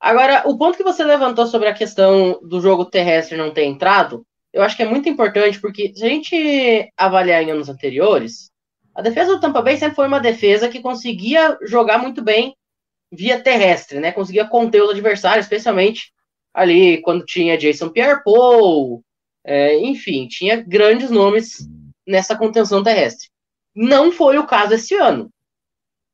Agora, 0.00 0.42
o 0.46 0.56
ponto 0.58 0.76
que 0.76 0.82
você 0.82 1.04
levantou 1.04 1.46
sobre 1.46 1.68
a 1.68 1.74
questão 1.74 2.40
do 2.42 2.60
jogo 2.60 2.84
terrestre 2.84 3.36
não 3.36 3.52
ter 3.52 3.64
entrado, 3.64 4.24
eu 4.52 4.62
acho 4.62 4.76
que 4.76 4.82
é 4.82 4.88
muito 4.88 5.08
importante, 5.08 5.60
porque 5.60 5.92
se 5.94 6.04
a 6.04 6.08
gente 6.08 6.90
avaliar 6.96 7.42
em 7.42 7.50
anos 7.50 7.68
anteriores, 7.68 8.50
a 8.94 9.02
defesa 9.02 9.34
do 9.34 9.40
Tampa 9.40 9.60
Bay 9.60 9.76
sempre 9.76 9.96
foi 9.96 10.06
uma 10.06 10.20
defesa 10.20 10.68
que 10.68 10.80
conseguia 10.80 11.58
jogar 11.62 11.98
muito 11.98 12.22
bem 12.22 12.54
via 13.10 13.40
terrestre, 13.40 13.98
né? 13.98 14.12
Conseguia 14.12 14.46
conter 14.46 14.82
os 14.82 14.90
adversários, 14.90 15.46
especialmente 15.46 16.12
ali 16.52 17.00
quando 17.02 17.24
tinha 17.24 17.58
Jason 17.58 17.88
Pierre-Paul, 17.88 19.02
é, 19.44 19.78
enfim, 19.78 20.28
tinha 20.28 20.62
grandes 20.62 21.10
nomes 21.10 21.66
nessa 22.06 22.36
contenção 22.36 22.82
terrestre. 22.82 23.28
Não 23.74 24.12
foi 24.12 24.38
o 24.38 24.46
caso 24.46 24.74
esse 24.74 24.94
ano. 24.94 25.30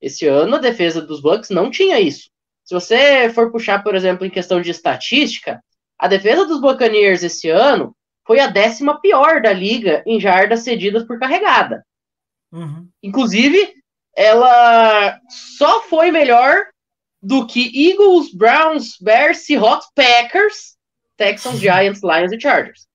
Esse 0.00 0.26
ano 0.26 0.56
a 0.56 0.58
defesa 0.58 1.02
dos 1.02 1.20
Bucks 1.20 1.50
não 1.50 1.70
tinha 1.70 2.00
isso. 2.00 2.30
Se 2.64 2.72
você 2.72 3.30
for 3.30 3.50
puxar, 3.50 3.82
por 3.82 3.94
exemplo, 3.94 4.24
em 4.24 4.30
questão 4.30 4.60
de 4.60 4.70
estatística, 4.70 5.62
a 5.98 6.08
defesa 6.08 6.46
dos 6.46 6.60
Buccaneers 6.60 7.22
esse 7.22 7.50
ano 7.50 7.94
foi 8.26 8.40
a 8.40 8.46
décima 8.46 9.00
pior 9.00 9.42
da 9.42 9.52
liga 9.52 10.02
em 10.06 10.20
jardas 10.20 10.60
cedidas 10.60 11.04
por 11.04 11.18
carregada. 11.18 11.84
Uhum. 12.52 12.88
Inclusive, 13.02 13.74
ela 14.16 15.20
só 15.28 15.82
foi 15.82 16.10
melhor 16.10 16.66
do 17.22 17.46
que 17.46 17.90
Eagles, 17.90 18.32
Browns, 18.32 18.96
Bears, 19.00 19.38
Seahawks, 19.38 19.88
Packers, 19.94 20.76
Texans, 21.16 21.58
Giants, 21.60 22.02
Lions 22.02 22.32
e 22.32 22.40
Chargers. 22.40 22.86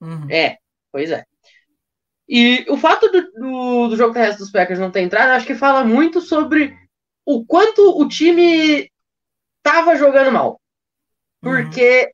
Uhum. 0.00 0.30
É, 0.30 0.58
pois 0.90 1.10
é. 1.10 1.24
E 2.34 2.64
o 2.70 2.78
fato 2.78 3.10
do, 3.10 3.30
do, 3.32 3.88
do 3.88 3.96
jogo 3.96 4.14
terrestre 4.14 4.38
dos 4.38 4.50
Packers 4.50 4.78
não 4.80 4.90
ter 4.90 5.02
entrado, 5.02 5.32
acho 5.32 5.46
que 5.46 5.54
fala 5.54 5.84
muito 5.84 6.18
sobre 6.22 6.74
o 7.26 7.44
quanto 7.44 8.00
o 8.00 8.08
time 8.08 8.90
tava 9.62 9.96
jogando 9.96 10.32
mal. 10.32 10.58
Porque 11.42 12.10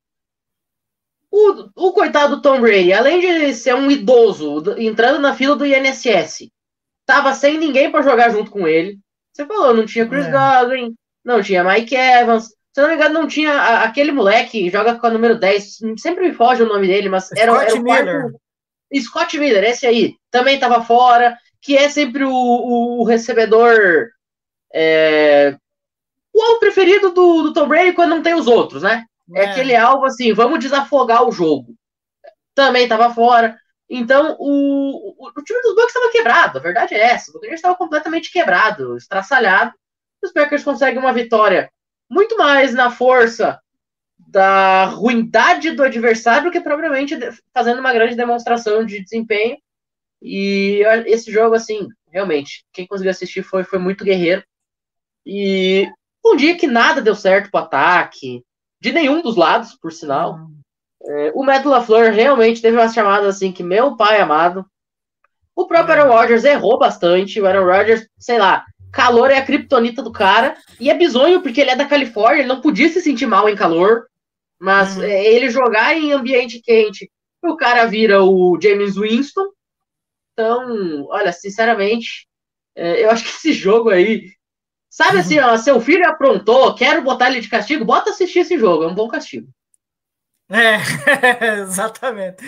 o, 1.31 1.69
o 1.77 1.93
coitado 1.93 2.35
do 2.35 2.43
Tom 2.43 2.61
Brady, 2.61 2.93
além 2.93 3.21
de 3.21 3.55
ser 3.55 3.77
um 3.77 3.89
idoso, 3.89 4.75
entrando 4.77 5.21
na 5.21 5.37
fila 5.37 5.55
do 5.55 5.65
INSS, 5.65 6.51
tava 7.07 7.33
sem 7.33 7.57
ninguém 7.57 7.89
para 7.89 8.03
jogar 8.03 8.31
junto 8.31 8.51
com 8.51 8.67
ele. 8.67 8.99
Você 9.33 9.47
falou, 9.47 9.73
não 9.73 9.87
tinha 9.87 10.09
Chris 10.09 10.27
É. 10.27 10.33
Godwin, 10.33 10.97
não 11.25 11.41
tinha 11.41 11.63
Mike 11.63 11.95
Evans. 11.95 12.49
Se 12.75 12.81
não 12.83 12.89
me 12.89 12.97
engano, 12.97 13.15
não 13.15 13.29
tinha 13.29 13.83
aquele 13.85 14.11
moleque 14.11 14.65
que 14.65 14.71
joga 14.71 14.99
com 14.99 15.07
a 15.07 15.11
número 15.11 15.39
10, 15.39 15.79
sempre 15.97 16.29
me 16.29 16.35
foge 16.35 16.65
o 16.65 16.69
nome 16.69 16.89
dele, 16.89 17.09
mas 17.09 17.31
era, 17.33 17.53
Scott 17.53 17.71
era 17.71 17.81
o 17.81 17.85
quarto- 17.85 18.05
Miller. 18.05 18.33
Scott 19.01 19.39
Miller, 19.39 19.65
esse 19.65 19.87
aí, 19.87 20.15
também 20.31 20.55
estava 20.55 20.83
fora, 20.83 21.37
que 21.61 21.77
é 21.77 21.89
sempre 21.89 22.25
o, 22.25 22.31
o- 22.33 23.01
o 23.01 23.05
recebedor. 23.05 24.09
É, 24.75 25.57
o 26.35 26.43
alvo 26.43 26.61
preferido 26.61 27.13
do, 27.13 27.43
do 27.45 27.53
Tom 27.53 27.69
Brady 27.69 27.93
quando 27.95 28.11
não 28.11 28.23
tem 28.23 28.35
os 28.35 28.47
outros, 28.47 28.83
né? 28.83 29.05
É, 29.35 29.43
aquele 29.45 29.77
alvo 29.77 30.07
assim, 30.07 30.33
vamos 30.33 30.61
desafogar 30.61 31.25
o 31.29 31.33
jogo. 31.33 31.75
Também 32.55 32.85
estava 32.85 33.13
fora. 33.15 33.57
Então, 33.89 34.37
o, 34.39 35.15
o, 35.27 35.29
o 35.29 35.43
time 35.43 35.61
dos 35.63 35.75
Bucks 35.75 35.95
estava 35.95 36.13
quebrado, 36.13 36.59
a 36.59 36.63
verdade 36.63 36.95
é 36.95 37.01
essa. 37.01 37.31
O 37.31 37.35
Buccaneers 37.35 37.59
estava 37.61 37.77
completamente 37.77 38.31
quebrado, 38.31 38.97
estraçalhado. 38.97 39.73
Os 40.23 40.33
Packers 40.33 40.65
conseguem 40.65 40.99
uma 40.99 41.13
vitória 41.13 41.71
muito 42.11 42.37
mais 42.37 42.75
na 42.75 42.91
força 42.91 43.59
da 44.19 44.87
ruindade 44.87 45.71
do 45.71 45.83
adversário 45.83 46.51
que 46.51 46.61
propriamente 46.61 47.19
fazendo 47.55 47.79
uma 47.79 47.93
grande 47.93 48.15
demonstração 48.15 48.85
de 48.85 49.03
desempenho. 49.03 49.57
E 50.21 50.83
esse 51.07 51.31
jogo, 51.31 51.55
assim, 51.55 51.89
realmente, 52.11 52.65
quem 52.73 52.87
conseguiu 52.87 53.11
assistir 53.11 53.43
foi, 53.43 53.65
foi 53.65 53.79
muito 53.79 54.05
guerreiro. 54.05 54.43
E 55.25 55.89
um 56.25 56.37
dia 56.37 56.57
que 56.57 56.67
nada 56.67 57.01
deu 57.01 57.15
certo 57.15 57.51
pro 57.51 57.61
ataque, 57.61 58.43
de 58.81 58.93
nenhum 58.93 59.23
dos 59.23 59.37
lados, 59.37 59.75
por 59.75 59.93
sinal. 59.93 60.39
É, 61.03 61.33
o 61.35 61.43
Matt 61.45 61.65
LaFleur 61.65 62.13
realmente 62.13 62.61
teve 62.61 62.77
umas 62.77 62.93
chamadas 62.93 63.37
assim 63.37 63.53
que 63.53 63.63
meu 63.63 63.97
pai 63.97 64.21
amado. 64.21 64.67
O 65.55 65.67
próprio 65.67 66.01
Aaron 66.01 66.13
Rodgers 66.13 66.45
errou 66.45 66.79
bastante. 66.79 67.41
O 67.41 67.47
Aaron 67.47 67.65
Rodgers, 67.65 68.09
sei 68.19 68.39
lá, 68.39 68.65
calor 68.93 69.31
é 69.31 69.39
a 69.39 69.45
criptonita 69.45 70.03
do 70.03 70.13
cara. 70.13 70.57
E 70.79 70.91
é 70.91 70.95
bizonho 70.95 71.43
porque 71.43 71.61
ele 71.61 71.71
é 71.71 71.77
da 71.77 71.87
Califórnia, 71.87 72.41
ele 72.41 72.49
não 72.49 72.61
podia 72.61 72.89
se 72.89 73.01
sentir 73.01 73.27
mal 73.27 73.49
em 73.49 73.57
calor. 73.57 74.08
Mas 74.61 74.97
Uhum. 74.97 75.03
é, 75.05 75.25
ele 75.27 75.51
jogar 75.51 75.95
em 75.97 76.13
ambiente 76.13 76.61
quente, 76.63 77.11
o 77.45 77.57
cara 77.57 77.87
vira 77.87 78.23
o 78.25 78.59
James 78.61 78.97
Winston. 78.97 79.47
Então, 80.33 81.07
olha, 81.09 81.33
sinceramente, 81.33 82.29
é, 82.77 83.05
eu 83.05 83.11
acho 83.11 83.25
que 83.25 83.31
esse 83.31 83.53
jogo 83.53 83.91
aí. 83.91 84.33
Sabe 84.91 85.19
assim, 85.19 85.39
ó, 85.41 85.57
seu 85.59 85.81
filho 85.81 86.07
aprontou, 86.09 86.75
quero 86.75 87.03
botar 87.03 87.31
ele 87.31 87.41
de 87.41 87.49
castigo, 87.51 87.85
bota 87.85 88.11
assistir 88.11 88.41
esse 88.41 88.59
jogo, 88.59 88.85
é 88.85 88.89
um 88.89 88.95
bom 88.95 89.09
castigo. 89.09 89.49
É, 90.51 90.79
exatamente. 91.61 92.43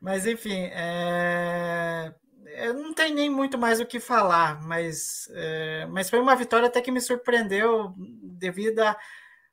Mas 0.00 0.26
enfim, 0.26 0.68
é... 0.72 2.12
eu 2.56 2.74
não 2.74 2.92
tenho 2.94 3.14
nem 3.14 3.30
muito 3.30 3.56
mais 3.58 3.80
o 3.80 3.86
que 3.86 4.00
falar, 4.00 4.62
mas, 4.64 5.28
é, 5.34 5.86
mas 5.86 6.10
foi 6.10 6.18
uma 6.20 6.34
vitória 6.34 6.66
até 6.68 6.80
que 6.80 6.90
me 6.90 7.00
surpreendeu 7.00 7.94
devido 7.96 8.80
a- 8.80 8.96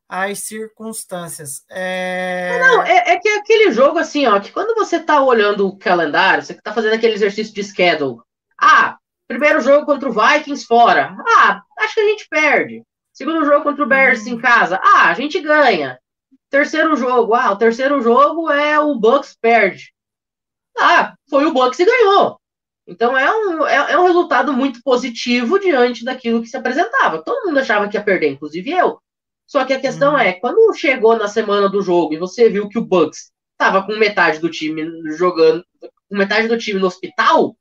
às 0.07 0.39
circunstâncias. 0.39 1.63
É... 1.69 2.59
Não, 2.59 2.83
é, 2.83 3.13
é 3.13 3.17
que 3.17 3.27
é 3.27 3.37
aquele 3.37 3.71
jogo 3.71 3.99
assim, 3.99 4.25
ó, 4.25 4.39
que 4.39 4.51
quando 4.51 4.75
você 4.75 4.99
tá 4.99 5.21
olhando 5.21 5.67
o 5.67 5.77
calendário, 5.77 6.43
você 6.43 6.53
tá 6.53 6.73
fazendo 6.73 6.93
aquele 6.93 7.13
exercício 7.13 7.53
de 7.53 7.63
schedule. 7.63 8.21
Ah, 8.59 8.97
primeiro 9.27 9.61
jogo 9.61 9.85
contra 9.85 10.09
o 10.09 10.13
Vikings 10.13 10.65
fora. 10.65 11.15
Ah, 11.27 11.61
acho 11.79 11.95
que 11.95 11.99
a 11.99 12.09
gente 12.09 12.27
perde. 12.29 12.83
Segundo 13.13 13.45
jogo 13.45 13.63
contra 13.63 13.83
o 13.83 13.87
Bears 13.87 14.27
em 14.27 14.37
casa. 14.37 14.79
Ah, 14.81 15.09
a 15.09 15.13
gente 15.13 15.39
ganha. 15.39 15.99
terceiro 16.49 16.95
jogo, 16.95 17.33
ah, 17.33 17.51
o 17.51 17.57
terceiro 17.57 18.01
jogo 18.01 18.49
é 18.49 18.79
o 18.79 18.95
Bucks 18.95 19.35
perde. 19.41 19.91
Ah, 20.77 21.15
foi 21.29 21.45
o 21.45 21.53
Bucks 21.53 21.79
e 21.79 21.85
ganhou. 21.85 22.39
Então 22.87 23.17
é 23.17 23.29
um, 23.29 23.67
é, 23.67 23.91
é, 23.93 23.99
um 23.99 24.05
resultado 24.05 24.53
muito 24.53 24.81
positivo 24.81 25.59
diante 25.59 26.05
daquilo 26.05 26.41
que 26.41 26.47
se 26.47 26.55
apresentava. 26.55 27.21
Todo 27.21 27.45
mundo 27.45 27.59
achava 27.59 27.89
que 27.89 27.97
ia 27.97 28.03
perder, 28.03 28.29
inclusive 28.29 28.71
eu. 28.71 28.99
Só 29.47 29.63
que 29.63 29.73
a 29.73 29.79
questão 29.79 30.13
uhum. 30.13 30.19
é, 30.19 30.33
quando 30.33 30.77
chegou 30.77 31.15
na 31.15 31.29
semana 31.29 31.69
do 31.69 31.81
jogo 31.81 32.13
e 32.13 32.17
você 32.17 32.49
viu 32.49 32.67
que 32.67 32.77
o 32.77 32.85
Bucks 32.85 33.31
estava 33.53 33.81
com 33.83 33.97
metade 33.97 34.39
do 34.39 34.51
time 34.51 34.85
jogando, 35.15 35.63
com 35.81 36.17
metade 36.17 36.49
do 36.49 36.57
time 36.57 36.79
no 36.79 36.87
hospital, 36.87 37.55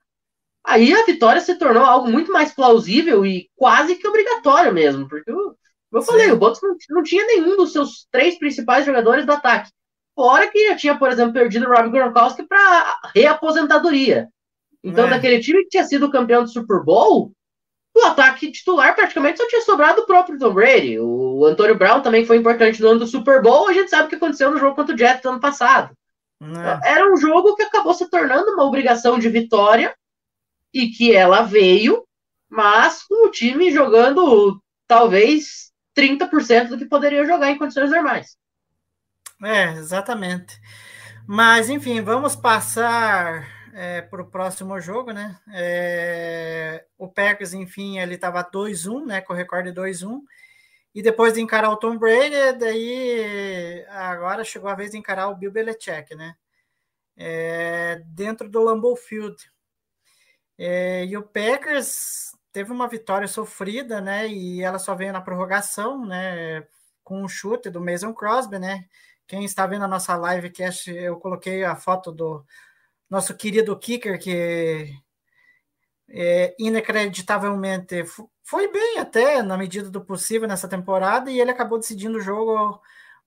aí 0.64 0.92
a 0.92 1.06
vitória 1.06 1.40
se 1.40 1.54
tornou 1.54 1.84
algo 1.84 2.10
muito 2.10 2.32
mais 2.32 2.52
plausível 2.52 3.24
e 3.24 3.48
quase 3.54 3.94
que 3.94 4.06
obrigatório 4.06 4.74
mesmo, 4.74 5.08
porque 5.08 5.30
eu, 5.30 5.56
eu 5.92 6.02
falei, 6.02 6.30
o 6.32 6.36
Bucks 6.36 6.60
não, 6.60 6.76
não, 6.90 7.02
tinha 7.04 7.24
nenhum 7.24 7.56
dos 7.56 7.72
seus 7.72 8.06
três 8.10 8.36
principais 8.36 8.84
jogadores 8.84 9.24
do 9.24 9.32
ataque. 9.32 9.70
Fora 10.14 10.50
que 10.50 10.68
já 10.68 10.76
tinha, 10.76 10.98
por 10.98 11.10
exemplo, 11.10 11.34
perdido 11.34 11.66
o 11.66 11.72
Rob 11.72 11.90
Gronkowski 11.90 12.42
para 12.42 12.98
reaposentadoria. 13.14 14.28
Então, 14.82 15.06
é. 15.06 15.10
daquele 15.10 15.40
time 15.40 15.62
que 15.62 15.68
tinha 15.68 15.84
sido 15.84 16.10
campeão 16.10 16.42
do 16.42 16.48
Super 16.48 16.82
Bowl, 16.82 17.32
o 17.98 18.04
ataque 18.04 18.52
titular 18.52 18.94
praticamente 18.94 19.38
só 19.38 19.48
tinha 19.48 19.62
sobrado 19.62 20.02
o 20.02 20.06
próprio 20.06 20.38
Tom 20.38 20.52
Brady. 20.52 20.98
O 21.00 21.44
Antônio 21.46 21.76
Brown 21.76 22.02
também 22.02 22.26
foi 22.26 22.36
importante 22.36 22.80
no 22.80 22.88
ano 22.88 23.00
do 23.00 23.06
Super 23.06 23.40
Bowl. 23.40 23.68
A 23.68 23.72
gente 23.72 23.88
sabe 23.88 24.04
o 24.04 24.08
que 24.08 24.16
aconteceu 24.16 24.50
no 24.50 24.58
jogo 24.58 24.76
contra 24.76 24.94
o 24.94 24.98
Jets 24.98 25.22
no 25.24 25.30
ano 25.30 25.40
passado. 25.40 25.96
É. 26.82 26.92
Era 26.92 27.10
um 27.10 27.16
jogo 27.16 27.56
que 27.56 27.62
acabou 27.62 27.94
se 27.94 28.08
tornando 28.10 28.52
uma 28.52 28.64
obrigação 28.64 29.18
de 29.18 29.28
vitória 29.30 29.96
e 30.74 30.88
que 30.88 31.14
ela 31.14 31.40
veio, 31.42 32.06
mas 32.50 33.02
com 33.02 33.26
o 33.26 33.30
time 33.30 33.70
jogando 33.70 34.60
talvez 34.86 35.72
30% 35.96 36.68
do 36.68 36.78
que 36.78 36.84
poderia 36.84 37.24
jogar 37.24 37.50
em 37.50 37.56
condições 37.56 37.90
normais. 37.90 38.36
É, 39.42 39.72
exatamente. 39.72 40.60
Mas, 41.26 41.70
enfim, 41.70 42.02
vamos 42.02 42.36
passar 42.36 43.55
é, 43.76 44.00
para 44.00 44.22
o 44.22 44.30
próximo 44.30 44.80
jogo, 44.80 45.12
né? 45.12 45.38
É, 45.52 46.86
o 46.96 47.06
Packers, 47.06 47.52
enfim, 47.52 47.98
ele 47.98 48.14
estava 48.14 48.42
2-1, 48.42 49.04
né? 49.04 49.20
Com 49.20 49.34
o 49.34 49.36
recorde 49.36 49.70
2-1. 49.70 50.22
E 50.94 51.02
depois 51.02 51.34
de 51.34 51.42
encarar 51.42 51.68
o 51.68 51.76
Tom 51.76 51.98
Brady, 51.98 52.58
daí 52.58 53.84
agora 53.90 54.42
chegou 54.44 54.70
a 54.70 54.74
vez 54.74 54.92
de 54.92 54.96
encarar 54.96 55.28
o 55.28 55.36
Bill 55.36 55.52
Belichick, 55.52 56.14
né? 56.14 56.34
É, 57.14 58.02
dentro 58.06 58.48
do 58.48 58.62
Lambeau 58.62 58.96
Field. 58.96 59.36
É, 60.56 61.04
e 61.04 61.14
o 61.14 61.22
Packers 61.22 62.32
teve 62.50 62.72
uma 62.72 62.88
vitória 62.88 63.28
sofrida, 63.28 64.00
né? 64.00 64.26
E 64.26 64.62
ela 64.62 64.78
só 64.78 64.94
veio 64.94 65.12
na 65.12 65.20
prorrogação, 65.20 66.06
né? 66.06 66.66
Com 67.04 67.22
um 67.22 67.28
chute 67.28 67.68
do 67.68 67.84
Mason 67.84 68.14
Crosby, 68.14 68.58
né? 68.58 68.86
Quem 69.26 69.44
está 69.44 69.66
vendo 69.66 69.84
a 69.84 69.88
nossa 69.88 70.16
live 70.16 70.50
eu 70.86 71.18
coloquei 71.18 71.62
a 71.62 71.76
foto 71.76 72.10
do, 72.10 72.42
nosso 73.08 73.34
querido 73.36 73.76
kicker, 73.78 74.18
que 74.18 74.92
é, 76.08 76.54
inacreditavelmente 76.58 78.04
foi 78.42 78.70
bem 78.70 78.98
até 78.98 79.42
na 79.42 79.56
medida 79.56 79.90
do 79.90 80.04
possível 80.04 80.46
nessa 80.46 80.68
temporada 80.68 81.30
e 81.30 81.40
ele 81.40 81.50
acabou 81.50 81.78
decidindo 81.78 82.18
o 82.18 82.20
jogo 82.20 82.80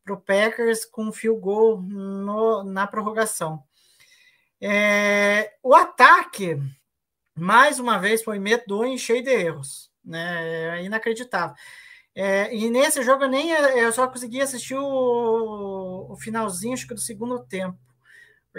para 0.03 0.13
o 0.13 0.21
Packers 0.21 0.85
com 0.85 1.05
um 1.05 1.11
field 1.11 1.39
goal 1.39 1.81
no, 1.81 2.63
na 2.63 2.87
prorrogação. 2.87 3.63
É, 4.61 5.53
o 5.63 5.73
ataque, 5.73 6.57
mais 7.35 7.79
uma 7.79 7.97
vez, 7.97 8.23
foi 8.23 8.39
medonho 8.39 8.93
e 8.93 8.99
cheio 8.99 9.23
de 9.23 9.29
erros. 9.29 9.91
Né? 10.03 10.79
É 10.79 10.83
inacreditável. 10.83 11.55
É, 12.15 12.53
e 12.53 12.69
nesse 12.69 13.03
jogo 13.03 13.23
eu 13.23 13.29
nem 13.29 13.51
eu 13.51 13.91
só 13.93 14.07
consegui 14.07 14.41
assistir 14.41 14.75
o, 14.75 16.07
o 16.11 16.17
finalzinho 16.17 16.73
acho 16.73 16.87
que 16.87 16.93
do 16.93 16.99
segundo 16.99 17.45
tempo 17.45 17.77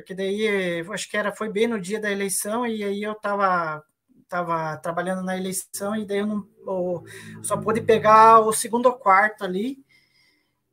porque 0.00 0.14
daí 0.14 0.80
acho 0.90 1.08
que 1.10 1.16
era 1.16 1.32
foi 1.32 1.48
bem 1.50 1.66
no 1.66 1.80
dia 1.80 2.00
da 2.00 2.10
eleição 2.10 2.66
e 2.66 2.82
aí 2.84 3.02
eu 3.02 3.12
estava 3.12 3.82
tava 4.28 4.76
trabalhando 4.78 5.22
na 5.22 5.36
eleição 5.36 5.96
e 5.96 6.06
daí 6.06 6.18
eu 6.18 6.26
não 6.26 6.48
eu 6.66 7.04
só 7.42 7.56
pude 7.56 7.80
pegar 7.80 8.40
o 8.40 8.52
segundo 8.52 8.92
quarto 8.92 9.44
ali. 9.44 9.84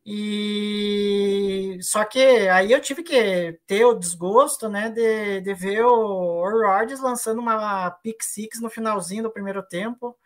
E 0.05 1.77
só 1.81 2.05
que 2.05 2.19
aí 2.19 2.71
eu 2.71 2.79
tive 2.79 3.03
que 3.03 3.59
ter 3.67 3.83
o 3.83 3.93
desgosto 3.93 4.69
né 4.69 4.89
de, 4.89 5.41
de 5.41 5.53
ver 5.53 5.83
o 5.83 6.43
Rodgers 6.49 7.01
lançando 7.01 7.39
uma 7.41 7.91
pick 7.91 8.23
six 8.23 8.61
no 8.61 8.69
finalzinho 8.69 9.23
do 9.23 9.31
primeiro 9.31 9.61
tempo 9.61 10.17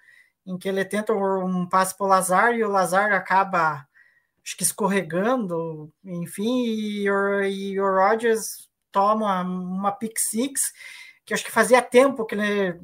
em 0.45 0.57
que 0.57 0.69
ele 0.69 0.85
tenta 0.85 1.13
um 1.13 1.67
passe 1.67 1.97
para 1.97 2.05
o 2.05 2.09
Lazar 2.09 2.53
e 2.53 2.63
o 2.63 2.69
Lazar 2.69 3.11
acaba 3.13 3.87
acho 4.43 4.55
que 4.55 4.63
escorregando 4.63 5.91
enfim 6.03 6.63
e, 6.65 7.05
e 7.05 7.79
o 7.79 7.95
Rodgers 7.95 8.69
toma 8.91 9.41
uma 9.41 9.91
pick 9.91 10.17
six, 10.19 10.61
que 11.25 11.33
acho 11.33 11.43
que 11.45 11.51
fazia 11.51 11.81
tempo 11.81 12.25
que 12.25 12.35
ele 12.35 12.79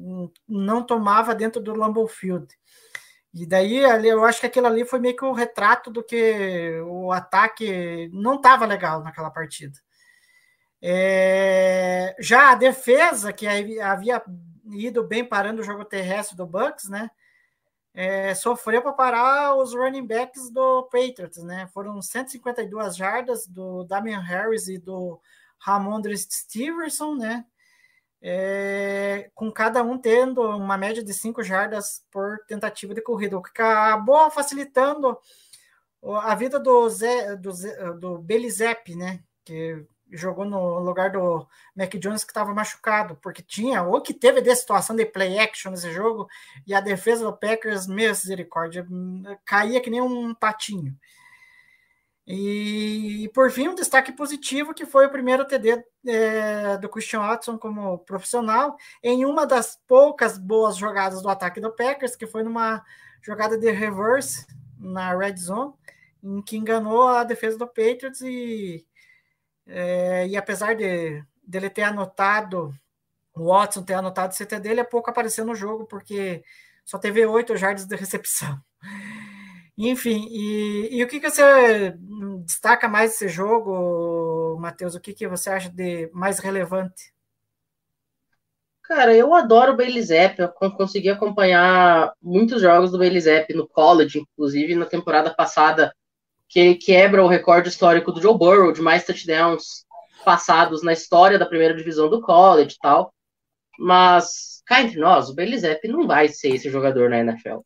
não 0.48 0.82
tomava 0.82 1.34
dentro 1.34 1.60
do 1.60 1.74
Lambeau 1.74 2.08
Field. 2.08 2.48
E 3.34 3.46
daí 3.46 3.76
eu 4.06 4.24
acho 4.24 4.40
que 4.40 4.46
aquilo 4.46 4.66
ali 4.66 4.84
foi 4.84 4.98
meio 4.98 5.16
que 5.16 5.24
um 5.24 5.32
retrato 5.32 5.90
do 5.90 6.02
que 6.02 6.80
o 6.86 7.12
ataque 7.12 8.10
não 8.12 8.36
estava 8.36 8.64
legal 8.66 9.02
naquela 9.02 9.30
partida. 9.30 9.78
É, 10.80 12.16
já 12.18 12.52
a 12.52 12.54
defesa, 12.54 13.32
que 13.32 13.46
havia 13.80 14.22
ido 14.72 15.04
bem 15.04 15.24
parando 15.24 15.60
o 15.60 15.64
jogo 15.64 15.84
terrestre 15.84 16.36
do 16.36 16.46
Bucks, 16.46 16.88
né? 16.88 17.10
É, 17.94 18.34
sofreu 18.34 18.80
para 18.80 18.92
parar 18.92 19.56
os 19.56 19.74
running 19.74 20.06
backs 20.06 20.50
do 20.50 20.84
Patriots, 20.84 21.42
né? 21.42 21.68
Foram 21.74 22.00
152 22.00 22.96
jardas 22.96 23.46
do 23.46 23.84
Damian 23.84 24.20
Harris 24.20 24.68
e 24.68 24.78
do 24.78 25.20
Ramondre 25.58 26.16
Stevenson, 26.16 27.14
né? 27.16 27.44
É, 28.20 29.30
com 29.34 29.50
cada 29.52 29.82
um 29.82 29.96
tendo 29.96 30.42
uma 30.42 30.76
média 30.76 31.04
de 31.04 31.14
5 31.14 31.42
jardas 31.42 32.04
por 32.10 32.38
tentativa 32.48 32.92
de 32.92 33.00
corrida, 33.00 33.38
o 33.38 33.42
que 33.42 33.50
acabou 33.50 34.28
facilitando 34.30 35.16
a 36.22 36.34
vida 36.34 36.58
do, 36.58 36.88
Zé, 36.88 37.36
do, 37.36 37.52
Zé, 37.52 37.92
do 37.92 38.24
né? 38.96 39.22
Que 39.44 39.86
jogou 40.10 40.44
no 40.44 40.78
lugar 40.78 41.10
do 41.10 41.46
Mac 41.76 41.94
Jones 41.96 42.24
que 42.24 42.30
estava 42.30 42.54
machucado, 42.54 43.16
porque 43.16 43.42
tinha 43.42 43.82
ou 43.82 44.00
que 44.00 44.14
teve 44.14 44.40
de 44.40 44.54
situação 44.54 44.96
de 44.96 45.04
play 45.04 45.38
action 45.38 45.70
nesse 45.70 45.92
jogo 45.92 46.26
e 46.66 46.74
a 46.74 46.80
defesa 46.80 47.24
do 47.24 47.36
Packers, 47.36 47.86
misericórdia, 47.86 48.86
caía 49.44 49.80
que 49.80 49.90
nem 49.90 50.00
um 50.00 50.34
patinho. 50.34 50.96
E, 52.30 53.30
por 53.32 53.50
fim, 53.50 53.68
um 53.68 53.74
destaque 53.74 54.12
positivo 54.12 54.74
que 54.74 54.84
foi 54.84 55.06
o 55.06 55.10
primeiro 55.10 55.46
TD 55.46 55.82
é, 56.06 56.76
do 56.76 56.86
Christian 56.86 57.20
Watson 57.20 57.56
como 57.56 58.00
profissional 58.00 58.76
em 59.02 59.24
uma 59.24 59.46
das 59.46 59.80
poucas 59.86 60.36
boas 60.36 60.76
jogadas 60.76 61.22
do 61.22 61.28
ataque 61.30 61.58
do 61.58 61.72
Packers, 61.72 62.14
que 62.14 62.26
foi 62.26 62.42
numa 62.42 62.84
jogada 63.22 63.56
de 63.56 63.70
reverse 63.70 64.46
na 64.78 65.16
red 65.16 65.38
zone, 65.38 65.72
em 66.22 66.42
que 66.42 66.58
enganou 66.58 67.08
a 67.08 67.24
defesa 67.24 67.56
do 67.56 67.66
Patriots 67.66 68.20
e, 68.20 68.86
é, 69.66 70.28
e 70.28 70.36
apesar 70.36 70.74
de 70.74 71.24
dele 71.42 71.70
ter 71.70 71.84
anotado, 71.84 72.74
o 73.34 73.46
Watson 73.46 73.82
ter 73.82 73.94
anotado 73.94 74.34
o 74.34 74.36
CT 74.36 74.60
dele, 74.60 74.80
é 74.80 74.84
pouco 74.84 75.08
apareceu 75.08 75.46
no 75.46 75.54
jogo, 75.54 75.86
porque 75.86 76.44
só 76.84 76.98
teve 76.98 77.24
oito 77.24 77.56
jardas 77.56 77.86
de 77.86 77.96
recepção. 77.96 78.60
Enfim, 79.80 80.26
e, 80.28 80.98
e 80.98 81.04
o 81.04 81.08
que, 81.08 81.20
que 81.20 81.30
você 81.30 81.94
destaca 82.44 82.88
mais 82.88 83.12
desse 83.12 83.28
jogo, 83.28 84.58
Matheus? 84.58 84.96
O 84.96 85.00
que, 85.00 85.14
que 85.14 85.28
você 85.28 85.50
acha 85.50 85.70
de 85.70 86.10
mais 86.12 86.40
relevante? 86.40 87.12
Cara, 88.82 89.14
eu 89.14 89.32
adoro 89.34 89.74
o 89.74 89.76
Belizep. 89.76 90.40
Eu 90.40 90.48
consegui 90.72 91.08
acompanhar 91.10 92.12
muitos 92.20 92.60
jogos 92.60 92.90
do 92.90 92.98
Belizep 92.98 93.54
no 93.54 93.68
college, 93.68 94.18
inclusive 94.18 94.74
na 94.74 94.84
temporada 94.84 95.32
passada, 95.32 95.94
que 96.48 96.58
ele 96.58 96.74
quebra 96.74 97.22
o 97.22 97.28
recorde 97.28 97.68
histórico 97.68 98.10
do 98.10 98.20
Joe 98.20 98.36
Burrow 98.36 98.72
de 98.72 98.82
mais 98.82 99.04
touchdowns 99.04 99.84
passados 100.24 100.82
na 100.82 100.92
história 100.92 101.38
da 101.38 101.46
primeira 101.46 101.74
divisão 101.76 102.10
do 102.10 102.20
college 102.20 102.74
e 102.74 102.78
tal. 102.80 103.14
Mas, 103.78 104.60
cá 104.66 104.82
entre 104.82 104.98
nós, 104.98 105.28
o 105.30 105.34
Belizep 105.34 105.86
não 105.86 106.04
vai 106.04 106.28
ser 106.28 106.48
esse 106.48 106.68
jogador 106.68 107.08
na 107.08 107.18
NFL. 107.18 107.60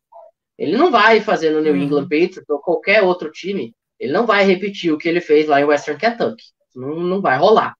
Ele 0.57 0.77
não 0.77 0.91
vai 0.91 1.19
fazer 1.21 1.51
no 1.51 1.61
New 1.61 1.73
uhum. 1.73 1.81
England 1.81 2.03
Patriots 2.03 2.49
ou 2.49 2.59
qualquer 2.59 3.01
outro 3.01 3.31
time, 3.31 3.73
ele 3.99 4.11
não 4.11 4.25
vai 4.25 4.43
repetir 4.43 4.91
o 4.91 4.97
que 4.97 5.07
ele 5.07 5.21
fez 5.21 5.47
lá 5.47 5.59
em 5.59 5.65
Western 5.65 5.99
Kentucky. 5.99 6.43
Não, 6.75 6.99
não 6.99 7.21
vai 7.21 7.37
rolar. 7.37 7.75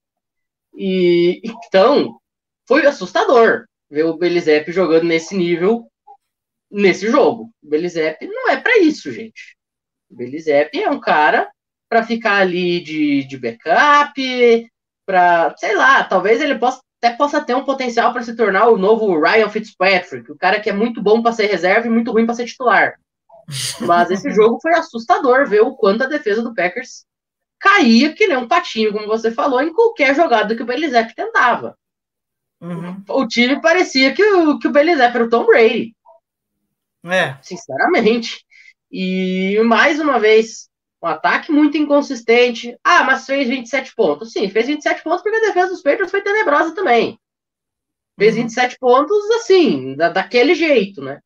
E 0.75 1.41
então 1.43 2.19
foi 2.67 2.85
assustador 2.85 3.65
ver 3.89 4.05
o 4.05 4.17
Belizep 4.17 4.71
jogando 4.71 5.03
nesse 5.03 5.35
nível 5.35 5.87
nesse 6.71 7.09
jogo. 7.09 7.51
O 7.61 7.69
Belizep 7.69 8.25
não 8.25 8.49
é 8.49 8.59
para 8.59 8.79
isso, 8.79 9.11
gente. 9.11 9.55
O 10.09 10.15
Belizep 10.15 10.75
é 10.81 10.89
um 10.89 10.99
cara 10.99 11.49
para 11.87 12.03
ficar 12.03 12.37
ali 12.37 12.79
de, 12.79 13.23
de 13.25 13.37
backup, 13.37 14.67
para, 15.05 15.55
sei 15.57 15.75
lá, 15.75 16.03
talvez 16.03 16.41
ele 16.41 16.57
possa 16.57 16.81
até 17.03 17.17
possa 17.17 17.41
ter 17.41 17.53
um 17.53 17.65
potencial 17.65 18.13
para 18.13 18.23
se 18.23 18.33
tornar 18.33 18.69
o 18.69 18.77
novo 18.77 19.19
Ryan 19.19 19.49
Fitzpatrick, 19.49 20.31
o 20.31 20.37
cara 20.37 20.61
que 20.61 20.69
é 20.69 20.73
muito 20.73 21.01
bom 21.01 21.21
para 21.21 21.33
ser 21.33 21.47
reserva 21.47 21.85
e 21.85 21.89
muito 21.89 22.11
ruim 22.11 22.25
para 22.25 22.35
ser 22.35 22.45
titular. 22.45 22.93
Mas 23.81 24.09
esse 24.09 24.29
jogo 24.31 24.57
foi 24.61 24.73
assustador 24.73 25.45
ver 25.45 25.61
o 25.61 25.75
quanto 25.75 26.03
a 26.03 26.07
defesa 26.07 26.41
do 26.41 26.55
Packers 26.55 27.05
caía 27.59 28.13
que 28.13 28.27
nem 28.27 28.37
um 28.37 28.47
patinho, 28.47 28.93
como 28.93 29.05
você 29.05 29.31
falou, 29.31 29.61
em 29.61 29.73
qualquer 29.73 30.15
jogada 30.15 30.55
que 30.55 30.63
o 30.63 30.65
Belizep 30.65 31.13
tentava. 31.13 31.77
Uhum. 32.61 33.03
O 33.09 33.27
time 33.27 33.61
parecia 33.61 34.13
que 34.13 34.23
o, 34.23 34.57
que 34.57 34.69
o 34.69 34.71
Belizep 34.71 35.13
era 35.13 35.25
o 35.25 35.29
Tom 35.29 35.45
Brady, 35.45 35.93
É. 37.05 37.37
sinceramente. 37.41 38.45
E 38.89 39.59
mais 39.65 39.99
uma 39.99 40.19
vez, 40.19 40.69
um 41.03 41.07
ataque 41.07 41.51
muito 41.51 41.77
inconsistente. 41.77 42.77
Ah, 42.83 43.03
mas 43.03 43.25
fez 43.25 43.49
27 43.49 43.93
pontos. 43.95 44.31
Sim, 44.31 44.49
fez 44.49 44.67
27 44.67 45.03
pontos 45.03 45.21
porque 45.21 45.37
a 45.37 45.41
defesa 45.41 45.69
dos 45.69 45.81
Patriots 45.81 46.11
foi 46.11 46.21
tenebrosa 46.21 46.73
também. 46.73 47.19
Fez 48.17 48.35
Uhum. 48.35 48.43
27 48.43 48.77
pontos 48.79 49.31
assim, 49.31 49.95
da, 49.95 50.09
daquele 50.09 50.55
jeito, 50.55 51.01
né? 51.01 51.19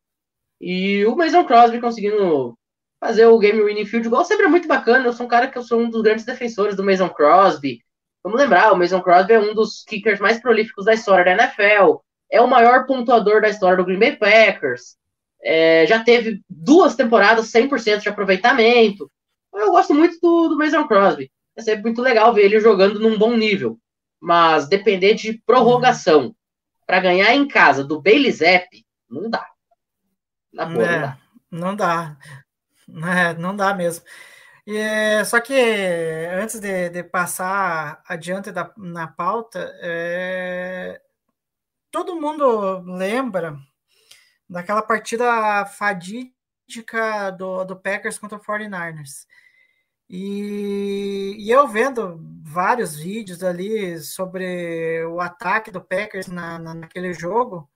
E 0.60 1.04
o 1.06 1.16
Mason 1.16 1.44
Crosby 1.44 1.80
conseguindo 1.80 2.58
fazer 3.00 3.26
o 3.26 3.38
game 3.38 3.62
winning 3.62 3.86
field 3.86 4.08
goal 4.08 4.24
sempre 4.24 4.46
é 4.46 4.48
muito 4.48 4.66
bacana. 4.66 5.06
Eu 5.06 5.12
sou 5.12 5.26
um 5.26 5.28
cara 5.28 5.48
que 5.48 5.56
eu 5.56 5.62
sou 5.62 5.80
um 5.80 5.90
dos 5.90 6.02
grandes 6.02 6.24
defensores 6.24 6.74
do 6.76 6.84
Mason 6.84 7.08
Crosby. 7.08 7.80
Vamos 8.24 8.40
lembrar, 8.40 8.72
o 8.72 8.76
Mason 8.76 9.00
Crosby 9.00 9.34
é 9.34 9.40
um 9.40 9.54
dos 9.54 9.84
kickers 9.84 10.18
mais 10.20 10.40
prolíficos 10.40 10.84
da 10.84 10.94
história 10.94 11.24
da 11.24 11.44
NFL. 11.44 11.98
É 12.30 12.40
o 12.40 12.48
maior 12.48 12.86
pontuador 12.86 13.40
da 13.40 13.48
história 13.48 13.76
do 13.76 13.84
Green 13.84 13.98
Bay 13.98 14.16
Packers. 14.16 14.96
É, 15.42 15.86
já 15.86 16.02
teve 16.02 16.42
duas 16.50 16.96
temporadas 16.96 17.50
100% 17.52 18.00
de 18.02 18.08
aproveitamento. 18.08 19.08
Eu 19.52 19.70
gosto 19.72 19.94
muito 19.94 20.18
do, 20.20 20.48
do 20.50 20.58
Mason 20.58 20.86
Crosby. 20.86 21.30
É 21.56 21.62
sempre 21.62 21.82
muito 21.82 22.02
legal 22.02 22.32
ver 22.34 22.44
ele 22.44 22.60
jogando 22.60 23.00
num 23.00 23.18
bom 23.18 23.36
nível. 23.36 23.78
Mas 24.20 24.68
depender 24.68 25.14
de 25.14 25.40
prorrogação 25.46 26.34
para 26.86 27.00
ganhar 27.00 27.34
em 27.34 27.46
casa 27.48 27.84
do 27.84 28.00
Bailey 28.02 28.32
Zapp, 28.32 28.84
não 29.10 29.30
dá. 29.30 29.46
Na 30.52 30.66
boa, 30.66 30.88
não 30.88 31.00
É, 31.00 31.00
dá. 31.00 31.18
não 31.50 31.76
dá. 31.76 32.16
É, 32.88 33.34
não 33.34 33.54
dá 33.56 33.74
mesmo. 33.74 34.04
E, 34.66 34.76
é, 34.76 35.24
só 35.24 35.40
que 35.40 35.54
antes 35.54 36.60
de, 36.60 36.90
de 36.90 37.04
passar 37.04 38.02
adiante 38.08 38.52
da, 38.52 38.72
na 38.78 39.08
pauta, 39.08 39.60
é, 39.82 41.00
todo 41.90 42.20
mundo 42.20 42.80
lembra 42.86 43.58
daquela 44.48 44.82
partida 44.82 45.66
fadídica 45.66 46.34
do, 47.36 47.64
do 47.64 47.76
Packers 47.76 48.18
contra 48.18 48.38
o 48.38 48.40
49ers. 48.40 49.26
E, 50.10 51.34
e 51.38 51.50
eu 51.50 51.68
vendo 51.68 52.18
vários 52.42 52.96
vídeos 52.96 53.42
ali 53.44 53.98
sobre 54.00 55.04
o 55.06 55.20
ataque 55.20 55.70
do 55.70 55.80
Packers 55.82 56.28
na, 56.28 56.58
na- 56.58 56.74
naquele 56.74 57.12
jogo, 57.12 57.68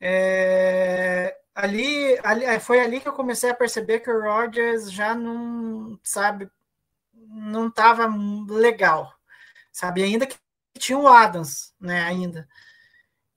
é, 0.00 1.36
ali, 1.54 2.18
ali- 2.22 2.60
foi 2.60 2.80
ali 2.80 3.00
que 3.00 3.08
eu 3.08 3.12
comecei 3.12 3.50
a 3.50 3.54
perceber 3.54 4.00
que 4.00 4.10
o 4.10 4.20
Rodgers 4.22 4.90
já 4.92 5.14
não, 5.14 5.98
sabe, 6.04 6.50
não 7.14 7.68
estava 7.68 8.06
legal, 8.48 9.12
sabe? 9.72 10.02
Ainda 10.02 10.26
que 10.26 10.36
tinha 10.78 10.98
o 10.98 11.08
Adams, 11.08 11.74
né, 11.80 12.02
ainda. 12.02 12.48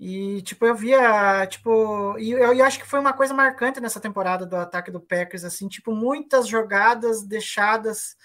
E, 0.04 0.42
tipo, 0.42 0.66
eu 0.66 0.74
via, 0.74 1.46
tipo, 1.46 2.18
e 2.18 2.32
eu, 2.32 2.56
eu 2.56 2.66
acho 2.66 2.80
que 2.80 2.88
foi 2.88 3.00
uma 3.00 3.14
coisa 3.14 3.36
marcante 3.36 3.80
nessa 3.80 4.00
temporada 4.00 4.48
do 4.48 4.56
ataque 4.56 4.90
do 4.90 5.00
Packers, 5.00 5.44
assim, 5.44 5.68
tipo, 5.68 5.94
muitas 5.94 6.48
jogadas 6.48 7.22
deixadas 7.24 8.18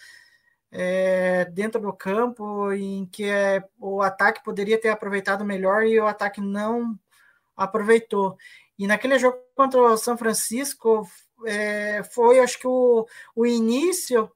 é, 0.73 1.45
dentro 1.53 1.79
do 1.79 1.93
campo 1.93 2.73
em 2.73 3.05
que 3.05 3.25
é, 3.25 3.63
o 3.79 4.01
ataque 4.01 4.43
poderia 4.43 4.81
ter 4.81 4.89
aproveitado 4.89 5.45
melhor 5.45 5.85
e 5.85 6.01
o 6.01 6.07
ataque 6.07 6.41
não 6.41 6.99
aproveitou. 7.55 8.39
E 8.79 8.87
naquele 8.87 9.19
jogo 9.19 9.37
contra 9.55 9.79
o 9.79 9.99
São 9.99 10.17
Francisco, 10.17 11.07
é, 11.45 12.03
foi, 12.05 12.41
acho 12.41 12.59
que, 12.59 12.67
o, 12.67 13.07
o 13.35 13.45
início 13.45 14.31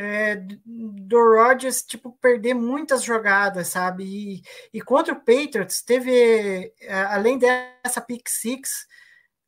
é, 0.00 0.36
do 0.64 1.18
Rodgers, 1.34 1.82
tipo, 1.82 2.16
perder 2.20 2.54
muitas 2.54 3.02
jogadas, 3.02 3.66
sabe? 3.66 4.04
E, 4.04 4.42
e 4.72 4.80
contra 4.80 5.12
o 5.12 5.16
Patriots, 5.16 5.82
teve, 5.82 6.72
é, 6.80 6.94
além 7.10 7.36
dessa 7.36 8.00
pick 8.00 8.28
six, 8.28 8.86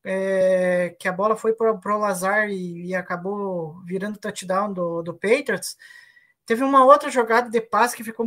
é, 0.02 0.96
que 0.98 1.06
a 1.06 1.12
bola 1.12 1.36
foi 1.36 1.52
para 1.54 1.72
o 1.72 1.98
Lazar 1.98 2.48
e, 2.50 2.88
e 2.88 2.94
acabou 2.96 3.80
virando 3.84 4.18
touchdown 4.18 4.72
do, 4.72 5.02
do 5.02 5.14
Patriots, 5.14 5.76
teve 6.44 6.64
uma 6.64 6.84
outra 6.84 7.10
jogada 7.10 7.48
de 7.48 7.60
passe 7.60 7.96
que 7.96 8.02
ficou, 8.02 8.26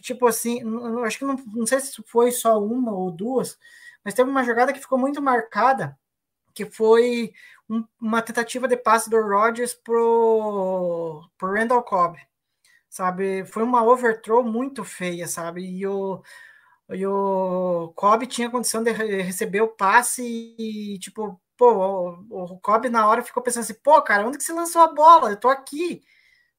tipo 0.00 0.26
assim, 0.26 0.60
acho 1.04 1.18
que 1.18 1.24
não, 1.24 1.36
não 1.54 1.66
sei 1.66 1.78
se 1.78 2.02
foi 2.04 2.32
só 2.32 2.58
uma 2.60 2.92
ou 2.92 3.12
duas, 3.12 3.56
mas 4.04 4.14
teve 4.14 4.28
uma 4.28 4.42
jogada 4.42 4.72
que 4.72 4.80
ficou 4.80 4.98
muito 4.98 5.22
marcada, 5.22 5.96
que 6.52 6.64
foi 6.64 7.32
um- 7.70 7.84
uma 8.00 8.22
tentativa 8.22 8.68
de 8.68 8.76
passe 8.78 9.10
do 9.10 9.20
Rodgers 9.22 9.74
pro, 9.74 11.22
pro 11.38 11.54
Randall 11.54 11.84
Cobb, 11.84 12.18
sabe? 12.88 13.44
Foi 13.46 13.62
uma 13.62 13.84
overthrow 13.84 14.44
muito 14.44 14.84
feia, 14.84 15.28
sabe? 15.28 15.62
E 15.64 15.86
o, 15.86 16.22
e 16.90 17.06
o 17.06 17.92
Cobb 17.96 18.26
tinha 18.26 18.50
condição 18.50 18.82
de 18.82 18.92
re- 18.92 19.22
receber 19.22 19.60
o 19.62 19.68
passe 19.68 20.22
e, 20.58 20.98
tipo, 20.98 21.40
pô, 21.56 21.72
o, 22.30 22.54
o 22.54 22.60
Cobb 22.60 22.88
na 22.88 23.06
hora 23.08 23.22
ficou 23.22 23.42
pensando 23.42 23.62
assim, 23.64 23.74
pô, 23.74 24.00
cara, 24.02 24.26
onde 24.26 24.38
que 24.38 24.44
você 24.44 24.52
lançou 24.52 24.82
a 24.82 24.92
bola? 24.92 25.30
Eu 25.30 25.36
tô 25.40 25.48
aqui, 25.48 26.02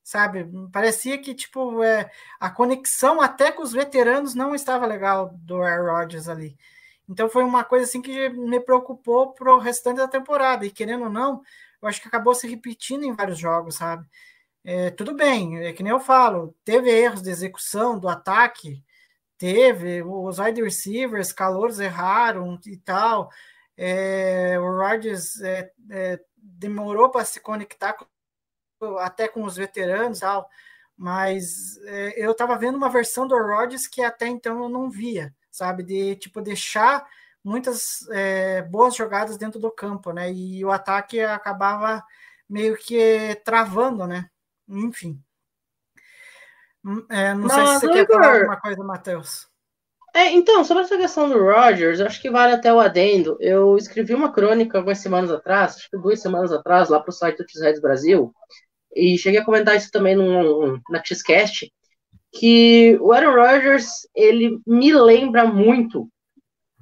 sabe? 0.03 0.45
Parecia 0.71 1.17
que, 1.21 1.35
tipo, 1.35 1.83
é, 1.83 2.11
a 2.39 2.49
conexão 2.49 3.21
até 3.21 3.51
com 3.51 3.63
os 3.63 3.73
veteranos 3.73 4.35
não 4.35 4.55
estava 4.55 4.85
legal 4.87 5.31
do 5.35 5.61
Aaron 5.61 5.91
Rodgers 5.93 6.27
ali. 6.29 6.57
Então 7.11 7.29
foi 7.29 7.43
uma 7.43 7.63
coisa 7.63 7.85
assim 7.85 8.01
que 8.01 8.29
me 8.29 8.59
preocupou 8.61 9.33
pro 9.33 9.59
restante 9.59 9.97
da 9.97 10.07
temporada. 10.07 10.65
E 10.65 10.71
querendo 10.71 11.05
ou 11.05 11.09
não, 11.11 11.41
eu 11.81 11.87
acho 11.89 12.01
que 12.01 12.07
acabou 12.07 12.35
se 12.35 12.47
repetindo 12.47 13.03
em 13.05 13.13
vários 13.15 13.39
jogos, 13.39 13.75
sabe? 13.75 14.05
É, 14.63 14.91
tudo 14.91 15.15
bem, 15.15 15.59
é 15.65 15.73
que 15.73 15.83
nem 15.83 15.91
eu 15.91 15.99
falo, 15.99 16.55
teve 16.63 16.89
erros 16.91 17.21
de 17.23 17.29
execução 17.31 17.99
do 17.99 18.07
ataque, 18.09 18.83
teve, 19.37 20.03
os 20.03 20.39
wide 20.39 20.61
receivers, 20.63 21.33
calouros 21.33 21.79
erraram 21.79 22.59
e 22.67 22.77
tal. 22.77 23.29
É, 23.77 24.59
o 24.59 24.63
Rodgers 24.77 25.41
é, 25.41 25.71
é, 25.91 26.19
demorou 26.37 27.09
para 27.11 27.25
se 27.25 27.39
conectar 27.41 27.93
com- 27.95 28.05
até 28.99 29.27
com 29.27 29.43
os 29.43 29.55
veteranos 29.57 30.19
e 30.19 30.21
tal, 30.21 30.49
mas 30.97 31.77
é, 31.85 32.25
eu 32.25 32.31
estava 32.31 32.57
vendo 32.57 32.75
uma 32.77 32.89
versão 32.89 33.27
do 33.27 33.35
Rodgers 33.37 33.87
que 33.87 34.01
até 34.03 34.27
então 34.27 34.61
eu 34.63 34.69
não 34.69 34.89
via, 34.89 35.33
sabe? 35.51 35.83
De 35.83 36.15
tipo 36.15 36.41
deixar 36.41 37.05
muitas 37.43 38.07
é, 38.09 38.61
boas 38.63 38.95
jogadas 38.95 39.37
dentro 39.37 39.59
do 39.59 39.71
campo, 39.71 40.11
né? 40.11 40.31
E 40.31 40.63
o 40.63 40.71
ataque 40.71 41.19
acabava 41.19 42.03
meio 42.49 42.77
que 42.77 43.35
travando, 43.43 44.07
né? 44.07 44.29
Enfim. 44.67 45.21
Hum, 46.83 47.05
é, 47.09 47.33
não 47.33 47.49
sei 47.49 47.67
se 47.67 47.79
você 47.79 47.89
quer 47.89 48.07
falar 48.07 48.37
alguma 48.37 48.59
coisa, 48.59 48.83
Matheus. 48.83 49.51
É, 50.13 50.29
então, 50.31 50.63
sobre 50.65 50.83
essa 50.83 50.97
questão 50.97 51.29
do 51.29 51.39
Rodgers, 51.39 51.99
eu 51.99 52.05
acho 52.05 52.21
que 52.21 52.29
vale 52.29 52.53
até 52.53 52.73
o 52.73 52.79
adendo. 52.79 53.37
Eu 53.39 53.77
escrevi 53.77 54.13
uma 54.13 54.31
crônica 54.31 54.77
algumas 54.77 54.97
semanas 54.97 55.31
atrás, 55.31 55.77
acho 55.77 55.89
que 55.89 55.97
duas 55.97 56.21
semanas 56.21 56.51
atrás, 56.51 56.89
lá 56.89 56.99
para 56.99 57.09
o 57.09 57.13
site 57.13 57.37
do 57.37 57.43
X-Reds 57.43 57.81
Brasil, 57.81 58.33
e 58.93 59.17
cheguei 59.17 59.39
a 59.39 59.45
comentar 59.45 59.75
isso 59.75 59.89
também 59.89 60.15
num, 60.15 60.81
na 60.89 61.01
X-Cast, 61.03 61.71
que 62.31 62.97
o 63.01 63.11
Aaron 63.11 63.35
Rodgers, 63.35 64.07
ele 64.15 64.59
me 64.65 64.93
lembra 64.93 65.45
muito 65.45 66.07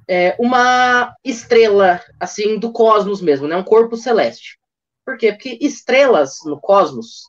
é, 0.08 0.34
uma 0.38 1.14
estrela, 1.24 2.00
assim, 2.18 2.58
do 2.58 2.72
cosmos 2.72 3.20
mesmo, 3.20 3.46
né? 3.48 3.56
Um 3.56 3.62
corpo 3.64 3.96
celeste. 3.96 4.58
Por 5.04 5.16
quê? 5.16 5.32
Porque 5.32 5.58
estrelas 5.60 6.36
no 6.44 6.60
cosmos, 6.60 7.28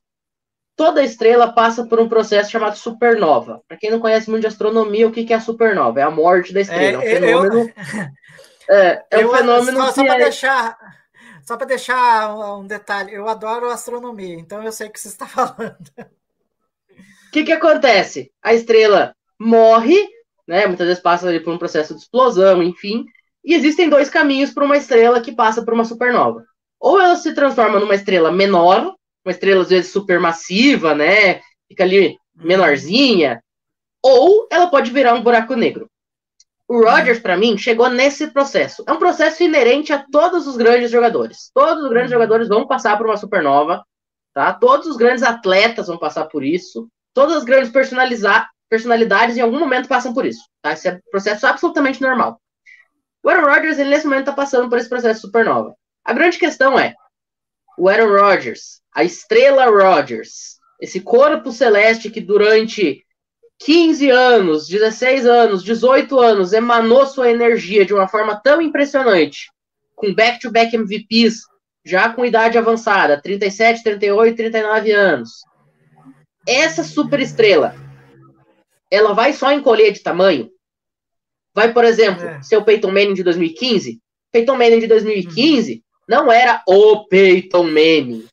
toda 0.75 1.03
estrela 1.03 1.51
passa 1.53 1.85
por 1.85 1.99
um 1.99 2.09
processo 2.09 2.51
chamado 2.51 2.75
supernova. 2.75 3.61
Para 3.67 3.77
quem 3.77 3.89
não 3.91 3.99
conhece 3.99 4.29
muito 4.29 4.41
de 4.41 4.47
astronomia, 4.47 5.07
o 5.07 5.11
que 5.11 5.31
é 5.31 5.35
a 5.35 5.39
supernova? 5.41 5.99
É 5.99 6.03
a 6.03 6.11
morte 6.11 6.53
da 6.53 6.61
estrela. 6.61 7.03
É, 7.03 7.07
um 7.07 7.09
eu- 7.09 7.21
fenômeno. 7.21 7.73
É, 8.69 9.03
é 9.11 9.17
um 9.17 9.21
Eu- 9.21 9.35
fenômeno 9.35 9.77
só, 9.79 9.91
só 9.91 10.05
para 10.05 10.15
é- 10.15 10.23
deixar 10.23 10.77
só 11.43 11.57
para 11.57 11.65
deixar 11.67 12.33
um 12.33 12.59
um 12.61 12.67
detalhe, 12.67 13.13
eu 13.13 13.27
adoro 13.27 13.69
astronomia, 13.69 14.35
então 14.35 14.63
eu 14.63 14.71
sei 14.71 14.87
o 14.87 14.91
que 14.91 14.99
você 14.99 15.09
está 15.09 15.25
falando. 15.27 15.77
O 17.31 17.33
que, 17.33 17.45
que 17.45 17.51
acontece? 17.53 18.29
A 18.43 18.53
estrela 18.53 19.15
morre, 19.39 20.05
né? 20.45 20.67
Muitas 20.67 20.85
vezes 20.85 21.01
passa 21.01 21.29
ali 21.29 21.39
por 21.39 21.53
um 21.53 21.57
processo 21.57 21.95
de 21.95 22.01
explosão, 22.01 22.61
enfim. 22.61 23.05
E 23.41 23.53
existem 23.55 23.87
dois 23.89 24.09
caminhos 24.09 24.51
para 24.51 24.65
uma 24.65 24.75
estrela 24.75 25.21
que 25.21 25.31
passa 25.31 25.63
por 25.63 25.73
uma 25.73 25.85
supernova. 25.85 26.43
Ou 26.77 26.99
ela 26.99 27.15
se 27.15 27.33
transforma 27.33 27.79
numa 27.79 27.95
estrela 27.95 28.33
menor, 28.33 28.93
uma 29.23 29.31
estrela 29.31 29.61
às 29.61 29.69
vezes 29.69 29.93
supermassiva, 29.93 30.93
né? 30.93 31.39
Fica 31.69 31.83
ali 31.85 32.17
menorzinha. 32.35 33.41
Ou 34.03 34.49
ela 34.51 34.67
pode 34.67 34.91
virar 34.91 35.13
um 35.13 35.23
buraco 35.23 35.55
negro. 35.55 35.89
O 36.67 36.83
Rodgers, 36.83 37.19
para 37.19 37.37
mim, 37.37 37.57
chegou 37.57 37.89
nesse 37.89 38.27
processo. 38.27 38.83
É 38.85 38.91
um 38.91 38.99
processo 38.99 39.41
inerente 39.41 39.93
a 39.93 40.05
todos 40.11 40.47
os 40.47 40.57
grandes 40.57 40.91
jogadores. 40.91 41.49
Todos 41.53 41.83
os 41.85 41.89
grandes 41.89 42.11
Uhum. 42.11 42.17
jogadores 42.17 42.49
vão 42.49 42.67
passar 42.67 42.97
por 42.97 43.05
uma 43.05 43.15
supernova, 43.15 43.85
tá? 44.33 44.51
Todos 44.51 44.87
os 44.87 44.97
grandes 44.97 45.23
atletas 45.23 45.87
vão 45.87 45.97
passar 45.97 46.25
por 46.25 46.43
isso. 46.43 46.89
Todas 47.13 47.37
as 47.37 47.43
grandes 47.43 47.71
personalidades 47.71 49.37
em 49.37 49.41
algum 49.41 49.59
momento 49.59 49.87
passam 49.87 50.13
por 50.13 50.25
isso, 50.25 50.41
tá? 50.61 50.73
Esse 50.73 50.87
é 50.87 50.93
um 50.93 50.99
processo 51.11 51.45
absolutamente 51.45 52.01
normal. 52.01 52.39
O 53.23 53.29
Aaron 53.29 53.45
Rodgers, 53.45 53.77
ele 53.77 53.89
nesse 53.89 54.05
momento 54.05 54.21
está 54.21 54.33
passando 54.33 54.69
por 54.69 54.77
esse 54.77 54.89
processo 54.89 55.21
supernova. 55.21 55.75
A 56.03 56.13
grande 56.13 56.37
questão 56.37 56.79
é, 56.79 56.95
o 57.77 57.87
Aaron 57.87 58.11
Rodgers, 58.11 58.81
a 58.93 59.03
estrela 59.03 59.65
Rodgers, 59.65 60.59
esse 60.79 60.99
corpo 60.99 61.51
celeste 61.51 62.09
que 62.09 62.19
durante 62.19 63.05
15 63.59 64.09
anos, 64.09 64.67
16 64.67 65.25
anos, 65.27 65.63
18 65.63 66.19
anos 66.19 66.51
emanou 66.51 67.05
sua 67.05 67.29
energia 67.29 67.85
de 67.85 67.93
uma 67.93 68.07
forma 68.07 68.35
tão 68.35 68.59
impressionante, 68.59 69.51
com 69.95 70.13
back-to-back 70.13 70.75
MVPs, 70.75 71.41
já 71.85 72.09
com 72.09 72.25
idade 72.25 72.57
avançada, 72.57 73.21
37, 73.21 73.83
38, 73.83 74.35
39 74.35 74.91
anos. 74.91 75.43
Essa 76.47 76.83
superestrela, 76.83 77.75
ela 78.89 79.13
vai 79.13 79.33
só 79.33 79.51
encolher 79.51 79.91
de 79.91 80.01
tamanho? 80.01 80.49
Vai, 81.53 81.73
por 81.73 81.83
exemplo, 81.83 82.23
É. 82.25 82.41
ser 82.41 82.57
o 82.57 82.63
Peyton 82.63 82.91
Manning 82.91 83.13
de 83.13 83.23
2015? 83.23 83.99
Peyton 84.31 84.57
Manning 84.57 84.79
de 84.79 84.87
2015 84.87 85.83
não 86.07 86.31
era 86.31 86.61
o 86.67 87.05
Peyton 87.07 87.63
Manning. 87.63 88.25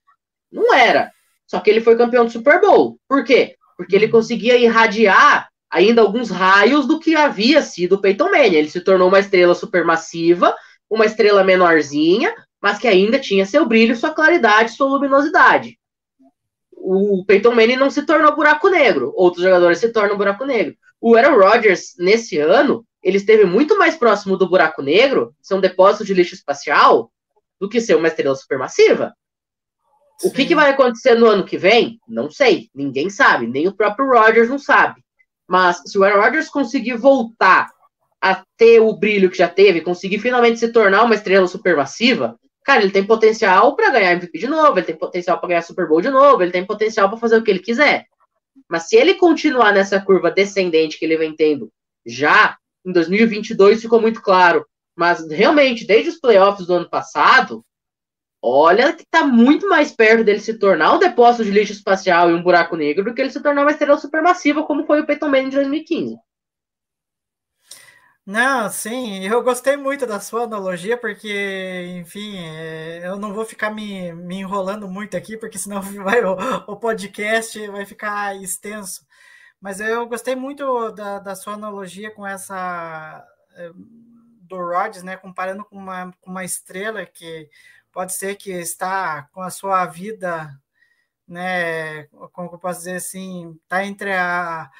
Não 0.50 0.72
era. 0.72 1.10
Só 1.46 1.60
que 1.60 1.70
ele 1.70 1.80
foi 1.80 1.96
campeão 1.96 2.24
do 2.24 2.30
Super 2.30 2.60
Bowl. 2.60 2.98
Por 3.08 3.24
quê? 3.24 3.56
Porque 3.76 3.94
ele 3.94 4.08
conseguia 4.08 4.56
irradiar 4.56 5.48
ainda 5.70 6.00
alguns 6.00 6.30
raios 6.30 6.86
do 6.86 6.98
que 6.98 7.14
havia 7.14 7.60
sido 7.62 7.96
o 7.96 8.00
Peyton 8.00 8.30
Manning. 8.30 8.56
Ele 8.56 8.70
se 8.70 8.80
tornou 8.80 9.08
uma 9.08 9.18
estrela 9.20 9.54
supermassiva, 9.54 10.54
uma 10.88 11.04
estrela 11.04 11.44
menorzinha, 11.44 12.34
mas 12.60 12.78
que 12.78 12.88
ainda 12.88 13.18
tinha 13.18 13.44
seu 13.44 13.66
brilho, 13.66 13.96
sua 13.96 14.10
claridade, 14.10 14.72
sua 14.72 14.88
luminosidade. 14.88 15.78
O 16.90 17.22
Peyton 17.22 17.54
Manning 17.54 17.76
não 17.76 17.90
se 17.90 18.06
tornou 18.06 18.34
buraco 18.34 18.70
negro. 18.70 19.12
Outros 19.14 19.44
jogadores 19.44 19.78
se 19.78 19.92
tornam 19.92 20.16
buraco 20.16 20.46
negro. 20.46 20.74
O 20.98 21.16
Aaron 21.16 21.36
Rodgers, 21.36 21.94
nesse 21.98 22.38
ano, 22.38 22.82
ele 23.02 23.18
esteve 23.18 23.44
muito 23.44 23.76
mais 23.76 23.94
próximo 23.94 24.38
do 24.38 24.48
buraco 24.48 24.80
negro, 24.80 25.34
ser 25.42 25.54
um 25.54 25.60
depósito 25.60 26.02
de 26.06 26.14
lixo 26.14 26.34
espacial, 26.34 27.12
do 27.60 27.68
que 27.68 27.78
ser 27.78 27.94
uma 27.94 28.08
estrela 28.08 28.34
supermassiva. 28.34 29.12
O 30.24 30.30
que, 30.30 30.42
Sim. 30.42 30.48
que 30.48 30.54
vai 30.54 30.70
acontecer 30.70 31.14
no 31.14 31.26
ano 31.26 31.44
que 31.44 31.58
vem? 31.58 32.00
Não 32.08 32.30
sei. 32.30 32.70
Ninguém 32.74 33.10
sabe. 33.10 33.46
Nem 33.46 33.68
o 33.68 33.76
próprio 33.76 34.08
Rodgers 34.08 34.48
não 34.48 34.58
sabe. 34.58 35.04
Mas 35.46 35.82
se 35.84 35.98
o 35.98 36.04
Aaron 36.04 36.22
Rodgers 36.22 36.48
conseguir 36.48 36.96
voltar 36.96 37.68
a 38.18 38.42
ter 38.56 38.80
o 38.80 38.96
brilho 38.96 39.30
que 39.30 39.36
já 39.36 39.46
teve, 39.46 39.82
conseguir 39.82 40.20
finalmente 40.20 40.58
se 40.58 40.72
tornar 40.72 41.04
uma 41.04 41.14
estrela 41.14 41.46
supermassiva, 41.46 42.40
cara, 42.68 42.82
ele 42.82 42.92
tem 42.92 43.02
potencial 43.02 43.74
para 43.74 43.88
ganhar 43.88 44.12
MVP 44.12 44.40
de 44.40 44.46
novo, 44.46 44.78
ele 44.78 44.84
tem 44.84 44.94
potencial 44.94 45.38
para 45.38 45.48
ganhar 45.48 45.62
Super 45.62 45.88
Bowl 45.88 46.02
de 46.02 46.10
novo, 46.10 46.42
ele 46.42 46.52
tem 46.52 46.66
potencial 46.66 47.08
para 47.08 47.16
fazer 47.16 47.38
o 47.38 47.42
que 47.42 47.50
ele 47.50 47.60
quiser. 47.60 48.04
Mas 48.68 48.90
se 48.90 48.96
ele 48.96 49.14
continuar 49.14 49.72
nessa 49.72 49.98
curva 49.98 50.30
descendente 50.30 50.98
que 50.98 51.06
ele 51.06 51.16
vem 51.16 51.34
tendo 51.34 51.72
já 52.04 52.58
em 52.84 52.92
2022 52.92 53.80
ficou 53.80 54.02
muito 54.02 54.20
claro, 54.20 54.66
mas 54.94 55.26
realmente 55.30 55.86
desde 55.86 56.10
os 56.10 56.20
playoffs 56.20 56.66
do 56.66 56.74
ano 56.74 56.90
passado, 56.90 57.64
olha 58.42 58.92
que 58.92 59.06
tá 59.10 59.24
muito 59.24 59.66
mais 59.66 59.90
perto 59.90 60.22
dele 60.22 60.40
se 60.40 60.58
tornar 60.58 60.94
um 60.94 60.98
depósito 60.98 61.46
de 61.46 61.50
lixo 61.50 61.72
espacial 61.72 62.30
e 62.30 62.34
um 62.34 62.42
buraco 62.42 62.76
negro 62.76 63.02
do 63.02 63.14
que 63.14 63.22
ele 63.22 63.30
se 63.30 63.42
tornar 63.42 63.62
uma 63.62 63.70
estrela 63.70 63.96
supermassiva 63.96 64.62
como 64.64 64.84
foi 64.84 65.00
o 65.00 65.06
Peyton 65.06 65.30
Manning 65.30 65.48
de 65.48 65.56
2015. 65.56 66.18
Não, 68.30 68.68
sim, 68.70 69.24
eu 69.24 69.42
gostei 69.42 69.74
muito 69.74 70.06
da 70.06 70.20
sua 70.20 70.42
analogia, 70.42 70.98
porque, 70.98 71.96
enfim, 71.98 72.36
é, 72.36 73.00
eu 73.06 73.16
não 73.18 73.32
vou 73.32 73.42
ficar 73.42 73.70
me, 73.70 74.12
me 74.12 74.36
enrolando 74.36 74.86
muito 74.86 75.16
aqui, 75.16 75.34
porque 75.38 75.56
senão 75.58 75.80
vai, 76.04 76.22
o, 76.22 76.34
o 76.66 76.76
podcast 76.76 77.66
vai 77.68 77.86
ficar 77.86 78.36
extenso. 78.36 79.06
Mas 79.58 79.80
eu 79.80 80.06
gostei 80.06 80.36
muito 80.36 80.90
da, 80.92 81.18
da 81.20 81.34
sua 81.34 81.54
analogia 81.54 82.10
com 82.10 82.26
essa 82.26 83.26
é, 83.54 83.70
do 84.42 84.56
Rodgers, 84.58 85.02
né? 85.02 85.16
Comparando 85.16 85.64
com 85.64 85.76
uma, 85.76 86.12
com 86.20 86.30
uma 86.30 86.44
estrela 86.44 87.06
que 87.06 87.48
pode 87.90 88.12
ser 88.14 88.36
que 88.36 88.50
está 88.52 89.22
com 89.32 89.40
a 89.40 89.48
sua 89.50 89.86
vida, 89.86 90.50
né? 91.26 92.04
Como 92.32 92.50
eu 92.52 92.58
posso 92.58 92.80
dizer 92.80 92.96
assim, 92.96 93.58
está 93.64 93.86
entre 93.86 94.12
a 94.12 94.70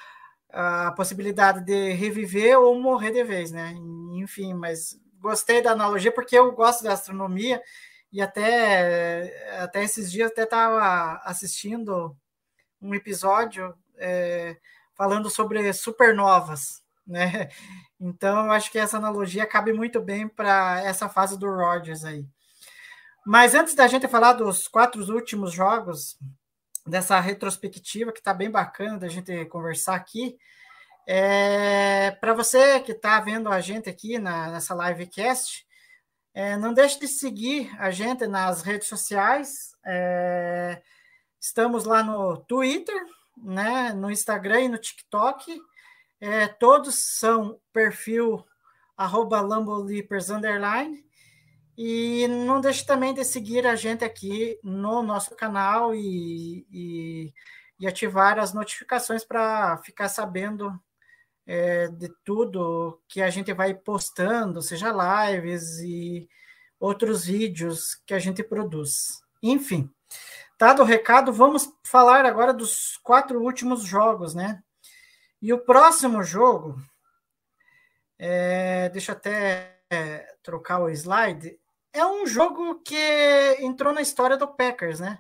a 0.51 0.93
possibilidade 0.93 1.65
de 1.65 1.93
reviver 1.93 2.59
ou 2.59 2.81
morrer 2.81 3.13
de 3.13 3.25
vez, 3.25 3.51
né? 3.51 3.75
Enfim, 4.15 4.55
mas 4.55 4.99
gostei 5.21 5.61
da 5.61 5.73
analogia 5.73 6.13
porque 6.13 6.39
eu 6.39 6.53
gosto 6.53 6.83
da 6.85 6.93
astronomia 6.93 7.63
e 8.13 8.21
até, 8.21 9.61
até 9.63 9.85
esses 9.85 10.11
dias 10.11 10.31
até 10.31 10.45
estava 10.45 11.21
assistindo 11.25 12.17
um 12.81 12.95
episódio 12.95 13.75
é, 13.97 14.57
falando 14.95 15.29
sobre 15.29 15.73
supernovas, 15.73 16.83
né? 17.07 17.49
Então 18.01 18.47
eu 18.47 18.53
acho 18.53 18.71
que 18.71 18.79
essa 18.79 18.97
analogia 18.97 19.47
cabe 19.47 19.73
muito 19.73 20.01
bem 20.01 20.29
para 20.29 20.81
essa 20.83 21.09
fase 21.09 21.39
do 21.39 21.47
Rogers 21.47 22.05
aí. 22.05 22.25
Mas 23.27 23.55
antes 23.55 23.75
da 23.75 23.87
gente 23.87 24.09
falar 24.09 24.33
dos 24.33 24.69
quatro 24.69 25.03
últimos 25.13 25.53
jogos, 25.53 26.17
dessa 26.89 27.21
retrospectiva 27.21 28.13
que 28.13 28.19
está 28.19 28.33
bem 28.33 28.51
bacana 28.51 28.99
da 28.99 29.09
gente 29.09 29.45
conversar 29.47 29.95
aqui. 29.95 30.37
É, 31.07 32.11
Para 32.21 32.35
você 32.35 32.81
que 32.81 32.93
está 32.93 33.21
vendo 33.21 33.49
a 33.49 33.61
gente 33.61 33.89
aqui 33.89 34.19
na, 34.19 34.51
nessa 34.51 34.75
livecast, 34.75 35.67
é, 36.35 36.57
não 36.57 36.73
deixe 36.73 36.99
de 37.01 37.09
seguir 37.09 37.71
a 37.79 37.91
gente 37.91 38.27
nas 38.27 38.63
redes 38.63 38.89
sociais. 38.89 39.73
É, 39.85 40.83
estamos 41.41 41.85
lá 41.85 42.03
no 42.03 42.37
Twitter, 42.37 43.01
né, 43.37 43.93
no 43.93 44.11
Instagram 44.11 44.61
e 44.61 44.69
no 44.69 44.79
TikTok. 44.79 45.61
É, 46.21 46.47
todos 46.47 46.95
são 47.19 47.61
perfil 47.73 48.45
arroba 48.97 49.41
Lambolipers 49.41 50.31
underline. 50.31 51.08
E 51.81 52.27
não 52.27 52.61
deixe 52.61 52.85
também 52.85 53.15
de 53.15 53.25
seguir 53.25 53.65
a 53.65 53.77
gente 53.77 54.05
aqui 54.05 54.59
no 54.65 55.01
nosso 55.01 55.37
canal 55.37 55.95
e, 55.95 56.67
e, 56.73 57.33
e 57.79 57.87
ativar 57.87 58.37
as 58.37 58.53
notificações 58.53 59.25
para 59.25 59.79
ficar 59.85 60.09
sabendo 60.09 60.77
é, 61.47 61.87
de 61.87 62.09
tudo 62.25 63.01
que 63.07 63.23
a 63.23 63.31
gente 63.31 63.53
vai 63.53 63.75
postando, 63.75 64.61
seja 64.61 64.91
lives 64.91 65.79
e 65.79 66.29
outros 66.81 67.27
vídeos 67.27 67.95
que 68.05 68.13
a 68.13 68.19
gente 68.19 68.43
produz. 68.43 69.23
Enfim, 69.41 69.89
dado 70.59 70.83
o 70.83 70.85
recado, 70.85 71.33
vamos 71.33 71.73
falar 71.85 72.27
agora 72.27 72.53
dos 72.53 72.97
quatro 73.05 73.41
últimos 73.41 73.85
jogos, 73.85 74.35
né? 74.35 74.61
E 75.41 75.53
o 75.53 75.61
próximo 75.61 76.25
jogo, 76.25 76.77
é, 78.19 78.89
deixa 78.89 79.13
eu 79.13 79.17
até 79.17 79.79
é, 79.89 80.35
trocar 80.43 80.81
o 80.81 80.91
slide, 80.91 81.57
é 81.93 82.05
um 82.05 82.27
jogo 82.27 82.81
que 82.83 83.57
entrou 83.61 83.93
na 83.93 84.01
história 84.01 84.37
do 84.37 84.49
Packers, 84.49 85.01
né? 85.01 85.19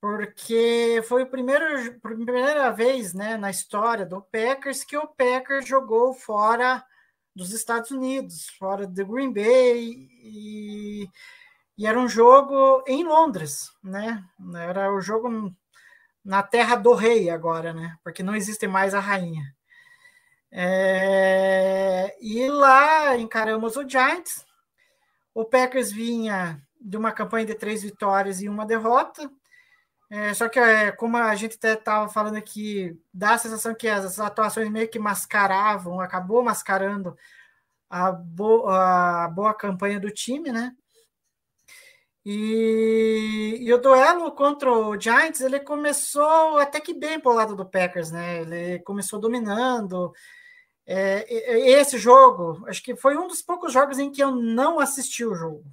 Porque 0.00 1.02
foi 1.08 1.22
a 1.22 1.26
primeira, 1.26 1.98
primeira 2.02 2.70
vez 2.70 3.14
né, 3.14 3.36
na 3.36 3.50
história 3.50 4.04
do 4.04 4.20
Packers 4.20 4.82
que 4.84 4.96
o 4.96 5.06
Packers 5.06 5.66
jogou 5.66 6.12
fora 6.12 6.84
dos 7.34 7.52
Estados 7.52 7.90
Unidos, 7.90 8.48
fora 8.58 8.86
do 8.86 9.06
Green 9.06 9.32
Bay, 9.32 10.08
e, 10.22 11.08
e 11.78 11.86
era 11.86 11.98
um 11.98 12.08
jogo 12.08 12.82
em 12.86 13.04
Londres, 13.04 13.70
né? 13.82 14.24
Era 14.54 14.92
o 14.92 15.00
jogo 15.00 15.54
na 16.24 16.42
terra 16.42 16.76
do 16.76 16.94
rei 16.94 17.30
agora, 17.30 17.72
né? 17.72 17.96
Porque 18.04 18.22
não 18.22 18.36
existe 18.36 18.66
mais 18.66 18.94
a 18.94 19.00
rainha. 19.00 19.54
É, 20.50 22.14
e 22.20 22.48
lá 22.48 23.16
encaramos 23.16 23.76
o 23.76 23.88
Giants. 23.88 24.44
O 25.34 25.44
Packers 25.44 25.90
vinha 25.90 26.62
de 26.80 26.96
uma 26.96 27.12
campanha 27.12 27.46
de 27.46 27.54
três 27.54 27.82
vitórias 27.82 28.40
e 28.40 28.48
uma 28.48 28.66
derrota. 28.66 29.30
É, 30.10 30.34
só 30.34 30.48
que, 30.48 30.58
é, 30.58 30.92
como 30.92 31.16
a 31.16 31.34
gente 31.34 31.56
até 31.56 31.72
estava 31.72 32.08
falando 32.08 32.36
aqui, 32.36 33.00
dá 33.14 33.34
a 33.34 33.38
sensação 33.38 33.74
que 33.74 33.88
as 33.88 34.20
atuações 34.20 34.68
meio 34.70 34.88
que 34.88 34.98
mascaravam, 34.98 36.00
acabou 36.00 36.42
mascarando 36.42 37.16
a, 37.88 38.12
bo 38.12 38.68
a 38.68 39.28
boa 39.28 39.54
campanha 39.54 39.98
do 39.98 40.10
time, 40.10 40.52
né? 40.52 40.74
E, 42.24 43.58
e, 43.60 43.72
o 43.72 43.78
duelo 43.78 44.30
contra 44.32 44.70
o 44.72 44.98
Giants, 45.00 45.40
ele 45.40 45.58
começou 45.58 46.58
até 46.58 46.80
que 46.80 46.94
bem 46.94 47.18
para 47.18 47.32
o 47.32 47.34
lado 47.34 47.56
do 47.56 47.66
Packers, 47.68 48.12
né? 48.12 48.42
Ele 48.42 48.78
começou 48.80 49.18
dominando. 49.18 50.12
É, 50.86 51.24
esse 51.80 51.96
jogo, 51.98 52.64
acho 52.68 52.82
que 52.82 52.96
foi 52.96 53.16
um 53.16 53.28
dos 53.28 53.40
poucos 53.42 53.72
jogos 53.72 53.98
em 53.98 54.10
que 54.10 54.22
eu 54.22 54.32
não 54.32 54.80
assisti 54.80 55.24
o 55.24 55.34
jogo, 55.34 55.64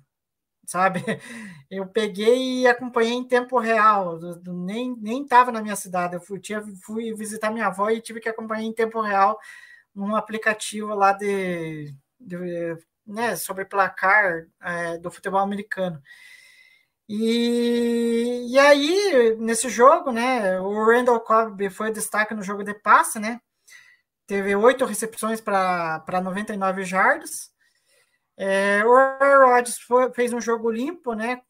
sabe? 0.65 1.01
Eu 1.71 1.87
peguei 1.87 2.61
e 2.63 2.67
acompanhei 2.67 3.13
em 3.13 3.27
tempo 3.27 3.59
real, 3.59 4.19
nem 4.47 4.95
nem 4.97 5.23
estava 5.23 5.51
na 5.51 5.61
minha 5.61 5.75
cidade. 5.75 6.15
Eu 6.15 6.21
fui, 6.21 6.39
tinha, 6.39 6.63
fui 6.83 7.13
visitar 7.13 7.51
minha 7.51 7.67
avó 7.67 7.89
e 7.91 8.01
tive 8.01 8.19
que 8.21 8.29
acompanhar 8.29 8.63
em 8.63 8.73
tempo 8.73 9.01
real 9.01 9.39
num 9.95 10.15
aplicativo 10.15 10.95
lá 10.95 11.13
de, 11.13 11.93
de 12.19 12.37
né, 13.05 13.35
sobre 13.35 13.65
placar 13.65 14.47
é, 14.61 14.97
do 14.99 15.11
futebol 15.11 15.39
americano. 15.41 16.01
E, 17.07 18.45
e 18.51 18.59
aí, 18.59 19.35
nesse 19.39 19.67
jogo, 19.69 20.11
né, 20.11 20.59
o 20.61 20.85
Randall 20.85 21.19
Cobb 21.21 21.69
foi 21.71 21.91
destaque 21.91 22.35
no 22.35 22.43
jogo 22.43 22.63
de 22.63 22.73
passe, 22.73 23.19
né? 23.19 23.41
Teve 24.29 24.55
oito 24.55 24.85
recepções 24.85 25.41
para 25.41 26.21
99 26.23 26.85
jardas. 26.85 27.51
É, 28.37 28.81
o 28.85 29.49
Rodgers 29.49 29.77
fez 30.15 30.31
um 30.31 30.39
jogo 30.39 30.71
limpo, 30.71 31.13
né? 31.13 31.41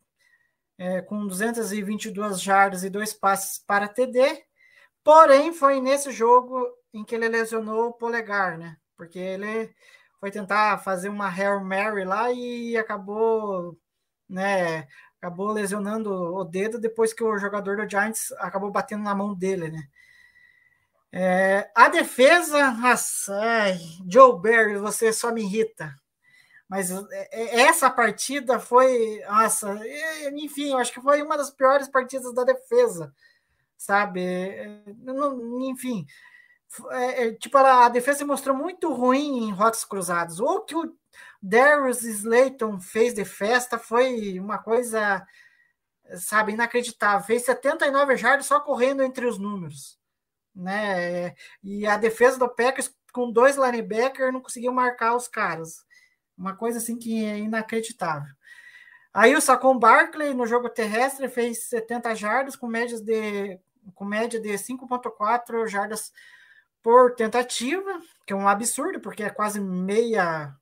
é, 0.80 1.02
com 1.02 1.28
222 1.28 2.42
jardas 2.42 2.84
e 2.84 2.90
dois 2.90 3.14
passes 3.14 3.60
para 3.60 3.88
TD. 3.88 4.46
Porém, 5.04 5.54
foi 5.54 5.82
nesse 5.82 6.12
jogo 6.12 6.66
em 6.94 7.04
que 7.04 7.16
ele 7.16 7.28
lesionou 7.28 7.88
o 7.90 7.94
polegar, 7.94 8.58
né? 8.58 8.78
Porque 8.96 9.20
ele 9.20 9.74
foi 10.20 10.32
tentar 10.32 10.78
fazer 10.80 11.10
uma 11.10 11.30
Hail 11.30 11.64
Mary 11.64 12.06
lá 12.06 12.32
e 12.32 12.78
acabou, 12.78 13.78
né? 14.28 14.88
Acabou 15.18 15.52
lesionando 15.52 16.12
o 16.12 16.46
dedo 16.46 16.80
depois 16.80 17.14
que 17.14 17.24
o 17.24 17.38
jogador 17.38 17.76
do 17.78 17.90
Giants 17.90 18.32
acabou 18.40 18.72
batendo 18.72 19.04
na 19.04 19.14
mão 19.14 19.36
dele, 19.36 19.70
né? 19.70 19.84
É, 21.12 21.72
a 21.76 21.90
defesa, 21.90 22.76
ai, 23.32 23.80
Joe 24.08 24.40
Barry, 24.40 24.78
você 24.78 25.12
só 25.12 25.32
me 25.32 25.42
irrita. 25.42 25.96
Mas 26.68 26.92
é, 26.92 27.30
é, 27.32 27.62
essa 27.62 27.90
partida 27.90 28.60
foi, 28.60 29.22
nossa, 29.28 29.76
enfim, 30.34 30.72
eu 30.72 30.78
acho 30.78 30.94
que 30.94 31.02
foi 31.02 31.22
uma 31.24 31.38
das 31.38 31.50
piores 31.50 31.90
partidas 31.90 32.34
da 32.34 32.44
defesa, 32.44 33.14
sabe? 33.78 34.22
Enfim, 35.72 36.06
é, 36.92 37.32
tipo, 37.34 37.58
a 37.58 37.90
defesa 37.90 38.26
mostrou 38.26 38.56
muito 38.56 38.94
ruim 38.94 39.48
em 39.50 39.52
rotas 39.52 39.84
cruzadas. 39.86 40.40
O 40.40 40.62
que 40.62 40.76
o 40.76 40.96
Darius 41.42 42.04
Slayton 42.04 42.80
fez 42.80 43.16
de 43.16 43.26
festa 43.26 43.80
foi 43.80 44.40
uma 44.40 44.60
coisa, 44.60 45.26
sabe, 46.18 46.54
inacreditável. 46.54 47.26
Fez 47.26 47.46
79 47.46 48.18
jardas 48.18 48.46
só 48.46 48.60
correndo 48.60 49.04
entre 49.04 49.26
os 49.26 49.40
números 49.40 49.99
né? 50.60 51.34
E 51.64 51.86
a 51.88 51.98
defesa 51.98 52.38
do 52.38 52.50
Packers 52.50 52.94
com 53.12 53.32
dois 53.32 53.58
linebackers 53.58 54.34
não 54.34 54.42
conseguiu 54.42 54.72
marcar 54.72 55.16
os 55.16 55.28
caras. 55.28 55.84
Uma 56.38 56.56
coisa 56.56 56.78
assim 56.78 56.98
que 56.98 57.26
é 57.26 57.40
inacreditável. 57.40 58.34
Aí 59.14 59.36
o 59.36 59.42
Sacon 59.42 59.78
Barkley 59.78 60.34
no 60.34 60.46
jogo 60.46 60.70
terrestre 60.70 61.28
fez 61.28 61.64
70 61.70 62.16
jardas 62.16 62.56
com 62.56 62.68
médias 62.68 63.02
de 63.02 63.60
com 63.96 64.06
média 64.06 64.40
de 64.40 64.50
5.4 64.50 65.68
jardas 65.68 66.12
por 66.84 67.16
tentativa, 67.16 68.00
que 68.26 68.34
é 68.34 68.36
um 68.36 68.48
absurdo, 68.48 69.00
porque 69.00 69.24
é 69.24 69.30
quase 69.30 69.60
meia 69.60 70.54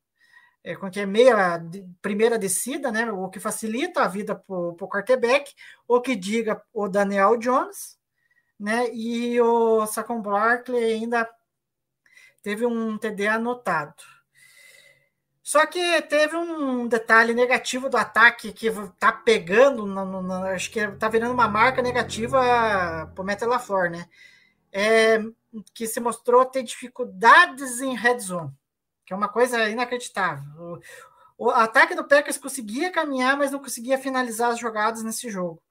é, 0.64 0.76
que 0.90 1.00
é 1.00 1.06
meia 1.06 1.62
primeira 2.02 2.38
descida, 2.38 2.92
né? 2.92 3.10
O 3.12 3.30
que 3.30 3.40
facilita 3.40 4.02
a 4.02 4.08
vida 4.08 4.36
para 4.36 4.56
o 4.56 4.90
quarterback, 4.90 5.54
o 5.88 6.02
que 6.02 6.16
diga 6.16 6.62
o 6.74 6.88
Daniel 6.88 7.38
Jones, 7.38 7.97
né? 8.60 8.94
E 8.94 9.40
o 9.42 9.86
Saquon 9.86 10.22
Barkley 10.22 10.94
ainda 10.94 11.30
teve 12.42 12.66
um 12.66 12.98
TD 12.98 13.28
anotado. 13.28 14.04
Só 15.48 15.66
que 15.66 16.02
teve 16.02 16.36
um 16.36 16.90
detalhe 16.90 17.34
negativo 17.34 17.90
do 17.90 17.96
ataque 17.96 18.52
que 18.52 18.70
tá 19.00 19.14
pegando, 19.14 19.86
no, 19.86 20.04
no, 20.06 20.22
no, 20.22 20.34
acho 20.48 20.70
que 20.70 20.86
tá 20.98 21.08
virando 21.08 21.34
uma 21.34 21.48
marca 21.48 21.82
negativa 21.82 23.10
para 23.16 23.22
o 23.22 23.26
Metalafor, 23.26 23.90
né? 23.90 24.10
É, 24.74 25.20
que 25.74 25.88
se 25.88 26.02
mostrou 26.02 26.44
ter 26.46 26.64
dificuldades 26.64 27.80
em 27.80 27.96
red 27.96 28.20
zone, 28.20 28.52
que 29.06 29.14
é 29.14 29.16
uma 29.16 29.30
coisa 29.30 29.70
inacreditável. 29.70 30.82
O, 31.38 31.46
o 31.46 31.50
ataque 31.50 31.96
do 31.96 32.04
Packers 32.04 32.38
conseguia 32.38 32.92
caminhar, 32.92 33.38
mas 33.38 33.52
não 33.52 33.60
conseguia 33.60 33.98
finalizar 33.98 34.52
as 34.52 34.60
jogadas 34.60 35.02
nesse 35.02 35.30
jogo. 35.30 35.62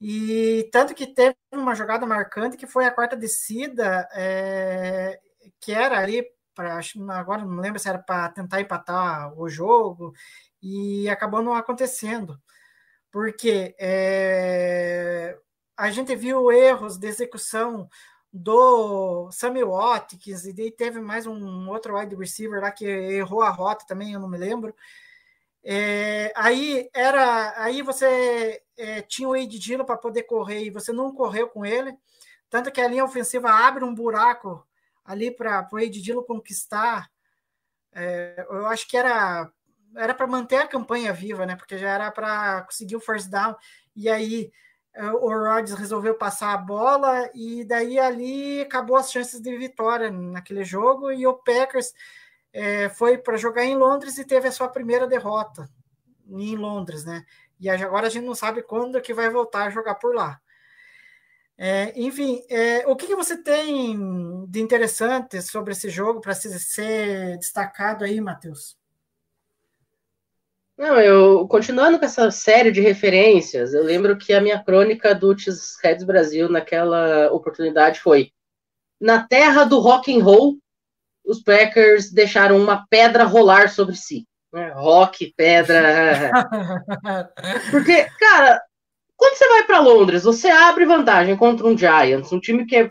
E 0.00 0.68
tanto 0.72 0.94
que 0.94 1.06
teve 1.06 1.36
uma 1.52 1.74
jogada 1.74 2.04
marcante 2.06 2.56
que 2.56 2.66
foi 2.66 2.84
a 2.86 2.90
quarta 2.90 3.16
descida, 3.16 4.08
é, 4.12 5.18
que 5.60 5.72
era 5.72 5.98
ali 5.98 6.24
para 6.54 6.80
agora 7.10 7.44
não 7.44 7.60
lembro 7.60 7.78
se 7.78 7.88
era 7.88 7.98
para 7.98 8.30
tentar 8.30 8.60
empatar 8.60 9.38
o 9.38 9.48
jogo 9.48 10.12
e 10.62 11.08
acabou 11.08 11.42
não 11.42 11.54
acontecendo, 11.54 12.40
porque 13.12 13.74
é, 13.78 15.38
a 15.76 15.90
gente 15.90 16.14
viu 16.16 16.50
erros 16.52 16.98
de 16.98 17.06
execução 17.08 17.88
do 18.32 19.30
Samuel 19.32 19.70
Watkins 19.70 20.44
e 20.46 20.52
daí 20.52 20.70
teve 20.70 21.00
mais 21.00 21.26
um 21.26 21.68
outro 21.70 21.98
wide 21.98 22.16
receiver 22.16 22.60
lá 22.60 22.70
que 22.70 22.84
errou 22.86 23.42
a 23.42 23.50
rota 23.50 23.86
também, 23.86 24.12
eu 24.12 24.20
não 24.20 24.28
me 24.28 24.38
lembro. 24.38 24.74
É, 25.68 26.32
aí 26.36 26.88
era, 26.94 27.52
aí 27.60 27.82
você 27.82 28.62
é, 28.76 29.02
tinha 29.02 29.28
o 29.28 29.36
Dillon 29.48 29.84
para 29.84 29.96
poder 29.96 30.22
correr 30.22 30.62
e 30.62 30.70
você 30.70 30.92
não 30.92 31.12
correu 31.12 31.48
com 31.48 31.66
ele, 31.66 31.92
tanto 32.48 32.70
que 32.70 32.80
a 32.80 32.86
linha 32.86 33.04
ofensiva 33.04 33.50
abre 33.50 33.82
um 33.82 33.92
buraco 33.92 34.64
ali 35.04 35.28
para 35.28 35.68
o 35.72 35.90
Dillon 35.90 36.22
conquistar. 36.22 37.10
É, 37.92 38.46
eu 38.48 38.66
acho 38.66 38.86
que 38.88 38.96
era 38.96 39.50
era 39.96 40.14
para 40.14 40.26
manter 40.26 40.58
a 40.58 40.68
campanha 40.68 41.12
viva, 41.12 41.46
né? 41.46 41.56
Porque 41.56 41.78
já 41.78 41.88
era 41.88 42.12
para 42.12 42.62
conseguir 42.62 42.94
o 42.94 43.00
first 43.00 43.28
down 43.28 43.56
e 43.96 44.08
aí 44.08 44.52
é, 44.94 45.10
o 45.10 45.28
Rodgers 45.28 45.78
resolveu 45.78 46.14
passar 46.14 46.52
a 46.52 46.58
bola 46.58 47.28
e 47.34 47.64
daí 47.64 47.98
ali 47.98 48.60
acabou 48.60 48.96
as 48.96 49.10
chances 49.10 49.40
de 49.40 49.56
vitória 49.56 50.12
naquele 50.12 50.62
jogo 50.62 51.10
e 51.10 51.26
o 51.26 51.34
Packers 51.34 51.92
é, 52.56 52.88
foi 52.88 53.18
para 53.18 53.36
jogar 53.36 53.66
em 53.66 53.76
Londres 53.76 54.16
e 54.16 54.24
teve 54.24 54.48
a 54.48 54.52
sua 54.52 54.66
primeira 54.66 55.06
derrota 55.06 55.68
em 56.26 56.56
Londres, 56.56 57.04
né? 57.04 57.22
E 57.60 57.68
agora 57.68 58.06
a 58.06 58.10
gente 58.10 58.24
não 58.24 58.34
sabe 58.34 58.62
quando 58.62 59.00
que 59.00 59.12
vai 59.12 59.28
voltar 59.28 59.66
a 59.66 59.70
jogar 59.70 59.96
por 59.96 60.14
lá. 60.14 60.40
É, 61.58 61.92
enfim, 61.94 62.42
é, 62.48 62.86
o 62.86 62.96
que, 62.96 63.06
que, 63.06 63.14
você 63.14 63.36
tem 63.42 64.46
de 64.46 64.60
interessante 64.60 65.40
sobre 65.42 65.72
esse 65.72 65.90
jogo 65.90 66.20
para 66.20 66.34
ser 66.34 67.36
destacado 67.38 68.04
aí, 68.04 68.20
Matheus? 68.22 68.76
Não, 70.78 70.98
eu 70.98 71.46
continuando 71.48 71.98
com 71.98 72.04
essa 72.06 72.30
série 72.30 72.70
de 72.70 72.80
referências, 72.80 73.74
eu 73.74 73.82
lembro 73.82 74.16
que 74.16 74.32
a 74.32 74.40
minha 74.40 74.62
crônica 74.62 75.14
do 75.14 75.34
Reds 75.82 76.04
Brasil 76.04 76.48
naquela 76.50 77.30
oportunidade 77.32 78.00
foi 78.00 78.32
na 79.00 79.26
terra 79.26 79.64
do 79.64 79.78
rock 79.78 80.14
and 80.14 80.22
roll 80.22 80.58
os 81.26 81.42
Packers 81.42 82.10
deixaram 82.10 82.56
uma 82.56 82.86
pedra 82.88 83.24
rolar 83.24 83.68
sobre 83.68 83.96
si. 83.96 84.26
Né? 84.52 84.72
Rock, 84.74 85.34
pedra. 85.36 86.30
Porque, 87.70 88.04
cara, 88.18 88.62
quando 89.16 89.34
você 89.36 89.48
vai 89.48 89.64
para 89.64 89.80
Londres, 89.80 90.22
você 90.22 90.48
abre 90.48 90.84
vantagem 90.86 91.36
contra 91.36 91.66
um 91.66 91.76
Giants, 91.76 92.32
um 92.32 92.40
time 92.40 92.64
que 92.64 92.76
é. 92.76 92.90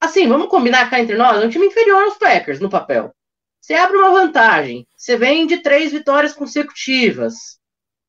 Assim, 0.00 0.28
vamos 0.28 0.48
combinar 0.48 0.90
cá 0.90 1.00
entre 1.00 1.16
nós, 1.16 1.42
é 1.42 1.46
um 1.46 1.50
time 1.50 1.66
inferior 1.66 2.04
aos 2.04 2.18
Packers 2.18 2.60
no 2.60 2.68
papel. 2.68 3.12
Você 3.60 3.72
abre 3.72 3.96
uma 3.96 4.10
vantagem, 4.10 4.86
você 4.94 5.16
vem 5.16 5.46
de 5.46 5.62
três 5.62 5.90
vitórias 5.90 6.34
consecutivas, 6.34 7.58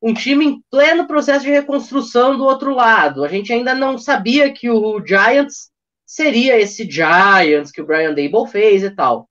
um 0.02 0.14
time 0.14 0.46
em 0.46 0.62
pleno 0.70 1.08
processo 1.08 1.46
de 1.46 1.52
reconstrução 1.52 2.38
do 2.38 2.44
outro 2.44 2.76
lado. 2.76 3.24
A 3.24 3.30
gente 3.30 3.54
ainda 3.54 3.74
não 3.74 3.98
sabia 3.98 4.52
que 4.52 4.70
o 4.70 5.02
Giants 5.06 5.72
seria 6.06 6.60
esse 6.60 6.90
Giants 6.90 7.72
que 7.72 7.82
o 7.82 7.86
Brian 7.86 8.14
Dable 8.14 8.48
fez 8.52 8.84
e 8.84 8.92
tal. 8.92 9.30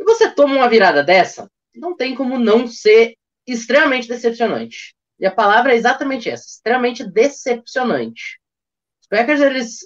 E 0.00 0.04
você 0.04 0.30
toma 0.30 0.54
uma 0.54 0.68
virada 0.68 1.04
dessa, 1.04 1.50
não 1.74 1.94
tem 1.94 2.14
como 2.14 2.38
não 2.38 2.66
ser 2.66 3.14
extremamente 3.46 4.08
decepcionante. 4.08 4.94
E 5.18 5.26
a 5.26 5.30
palavra 5.30 5.72
é 5.72 5.76
exatamente 5.76 6.30
essa, 6.30 6.46
extremamente 6.46 7.04
decepcionante. 7.04 8.40
Os 9.02 9.06
Packers, 9.06 9.40
eles 9.42 9.80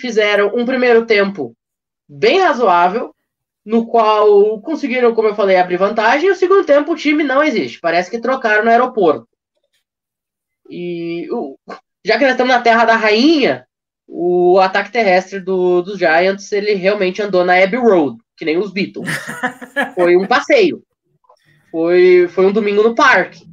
fizeram 0.00 0.52
um 0.56 0.66
primeiro 0.66 1.06
tempo 1.06 1.56
bem 2.08 2.40
razoável, 2.40 3.14
no 3.64 3.86
qual 3.86 4.60
conseguiram, 4.60 5.14
como 5.14 5.28
eu 5.28 5.36
falei, 5.36 5.56
abrir 5.56 5.76
vantagem, 5.76 6.28
e 6.28 6.32
o 6.32 6.36
segundo 6.36 6.66
tempo 6.66 6.92
o 6.92 6.96
time 6.96 7.22
não 7.22 7.42
existe. 7.42 7.78
Parece 7.78 8.10
que 8.10 8.20
trocaram 8.20 8.64
no 8.64 8.70
aeroporto. 8.70 9.28
E 10.68 11.28
já 12.04 12.18
que 12.18 12.24
nós 12.24 12.32
estamos 12.32 12.52
na 12.52 12.60
terra 12.60 12.84
da 12.84 12.96
rainha, 12.96 13.64
o 14.08 14.58
ataque 14.58 14.90
terrestre 14.90 15.38
do, 15.38 15.82
dos 15.82 15.98
Giants, 15.98 16.50
ele 16.50 16.74
realmente 16.74 17.22
andou 17.22 17.44
na 17.44 17.62
Abbey 17.62 17.78
Road 17.78 18.21
que 18.36 18.44
nem 18.44 18.58
os 18.58 18.72
Beatles. 18.72 19.08
Foi 19.94 20.16
um 20.16 20.26
passeio. 20.26 20.82
Foi, 21.70 22.28
foi 22.28 22.46
um 22.46 22.52
domingo 22.52 22.82
no 22.82 22.94
parque. 22.94 23.46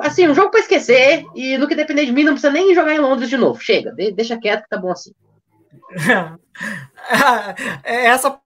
Assim, 0.00 0.28
um 0.28 0.34
jogo 0.34 0.50
para 0.50 0.60
esquecer, 0.60 1.24
e 1.34 1.56
no 1.56 1.66
que 1.66 1.74
depender 1.74 2.04
de 2.04 2.12
mim, 2.12 2.22
não 2.22 2.32
precisa 2.32 2.52
nem 2.52 2.74
jogar 2.74 2.94
em 2.94 2.98
Londres 2.98 3.30
de 3.30 3.36
novo. 3.36 3.60
Chega, 3.60 3.92
deixa 3.92 4.38
quieto 4.38 4.62
que 4.62 4.68
tá 4.68 4.76
bom 4.76 4.90
assim. 4.90 5.12
essa 7.82 8.40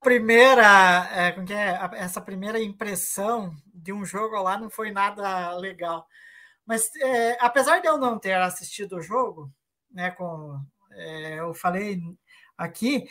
primeira 0.00 1.08
é, 1.12 1.28
é, 1.52 2.02
essa 2.02 2.20
primeira 2.20 2.58
impressão 2.58 3.54
de 3.66 3.92
um 3.92 4.04
jogo 4.04 4.42
lá 4.42 4.58
não 4.58 4.70
foi 4.70 4.90
nada 4.90 5.52
legal. 5.56 6.06
Mas 6.66 6.90
é, 6.96 7.36
apesar 7.40 7.80
de 7.80 7.88
eu 7.88 7.98
não 7.98 8.18
ter 8.18 8.34
assistido 8.34 8.96
o 8.96 9.02
jogo, 9.02 9.52
né, 9.90 10.10
com, 10.12 10.58
é, 10.92 11.40
eu 11.40 11.52
falei 11.52 12.00
aqui, 12.56 13.06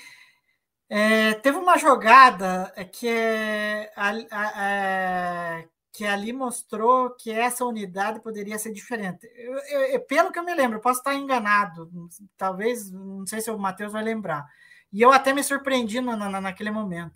é, 0.89 1.35
teve 1.35 1.57
uma 1.57 1.77
jogada 1.77 2.73
que, 2.91 3.07
é, 3.07 3.91
a, 3.95 4.09
a, 4.09 5.59
a, 5.61 5.63
que 5.93 6.03
ali 6.03 6.33
mostrou 6.33 7.11
que 7.11 7.29
essa 7.31 7.63
unidade 7.63 8.19
poderia 8.21 8.57
ser 8.57 8.73
diferente. 8.73 9.27
Eu, 9.35 9.53
eu, 9.91 9.99
pelo 10.01 10.31
que 10.31 10.39
eu 10.39 10.43
me 10.43 10.55
lembro, 10.55 10.81
posso 10.81 10.99
estar 10.99 11.13
enganado, 11.13 11.91
talvez, 12.35 12.91
não 12.91 13.25
sei 13.27 13.39
se 13.39 13.51
o 13.51 13.59
Matheus 13.59 13.91
vai 13.91 14.03
lembrar. 14.03 14.45
E 14.91 15.01
eu 15.01 15.11
até 15.11 15.31
me 15.31 15.43
surpreendi 15.43 16.01
na, 16.01 16.15
na, 16.15 16.41
naquele 16.41 16.71
momento. 16.71 17.13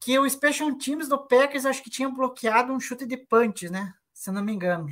Que 0.00 0.18
o 0.18 0.28
Special 0.28 0.74
Teams 0.78 1.08
do 1.08 1.18
Packers 1.18 1.66
acho 1.66 1.82
que 1.82 1.90
tinha 1.90 2.08
bloqueado 2.08 2.72
um 2.72 2.80
chute 2.80 3.06
de 3.06 3.18
punch, 3.18 3.68
né? 3.68 3.92
Se 4.14 4.30
não 4.30 4.42
me 4.42 4.52
engano. 4.52 4.88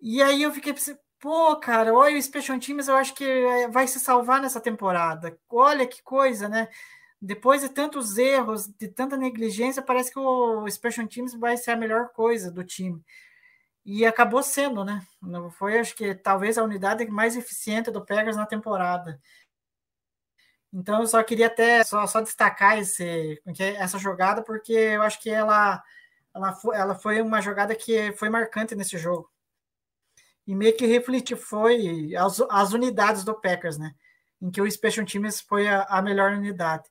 E 0.00 0.22
aí 0.22 0.42
eu 0.42 0.52
fiquei 0.52 0.74
pô, 1.20 1.56
cara, 1.56 1.92
olha 1.94 2.18
o 2.18 2.22
Special 2.22 2.58
Teams, 2.58 2.88
eu 2.88 2.96
acho 2.96 3.14
que 3.14 3.24
é, 3.24 3.68
vai 3.68 3.86
se 3.88 4.00
salvar 4.00 4.40
nessa 4.40 4.60
temporada. 4.60 5.38
Olha 5.48 5.86
que 5.86 6.02
coisa, 6.02 6.48
né? 6.48 6.68
Depois 7.20 7.62
de 7.62 7.68
tantos 7.68 8.16
erros, 8.18 8.68
de 8.68 8.88
tanta 8.88 9.16
negligência, 9.16 9.82
parece 9.82 10.12
que 10.12 10.18
o 10.18 10.68
Special 10.70 11.06
Teams 11.08 11.34
vai 11.34 11.56
ser 11.56 11.72
a 11.72 11.76
melhor 11.76 12.10
coisa 12.10 12.50
do 12.50 12.64
time. 12.64 13.04
E 13.84 14.06
acabou 14.06 14.42
sendo, 14.42 14.84
né? 14.84 15.04
Foi, 15.52 15.78
acho 15.78 15.94
que, 15.96 16.14
talvez 16.14 16.58
a 16.58 16.64
unidade 16.64 17.06
mais 17.08 17.36
eficiente 17.36 17.90
do 17.90 18.04
Packers 18.04 18.36
na 18.36 18.46
temporada. 18.46 19.20
Então, 20.72 21.00
eu 21.00 21.06
só 21.06 21.22
queria 21.22 21.46
até 21.46 21.82
só, 21.84 22.06
só 22.06 22.20
destacar 22.20 22.78
esse, 22.78 23.42
essa 23.78 23.98
jogada, 23.98 24.42
porque 24.42 24.72
eu 24.72 25.02
acho 25.02 25.20
que 25.20 25.30
ela, 25.30 25.82
ela, 26.34 26.52
foi, 26.54 26.76
ela 26.76 26.94
foi 26.94 27.22
uma 27.22 27.40
jogada 27.40 27.74
que 27.74 28.12
foi 28.12 28.28
marcante 28.28 28.74
nesse 28.74 28.98
jogo. 28.98 29.30
E 30.48 30.54
meio 30.54 30.74
que 30.74 30.86
refletiu, 30.86 31.36
foi 31.36 32.16
as, 32.16 32.40
as 32.48 32.72
unidades 32.72 33.22
do 33.22 33.38
Packers, 33.38 33.76
né? 33.76 33.92
Em 34.40 34.50
que 34.50 34.62
o 34.62 34.70
Special 34.70 35.04
Teams 35.04 35.42
foi 35.42 35.68
a, 35.68 35.82
a 35.82 36.00
melhor 36.00 36.32
unidade. 36.32 36.84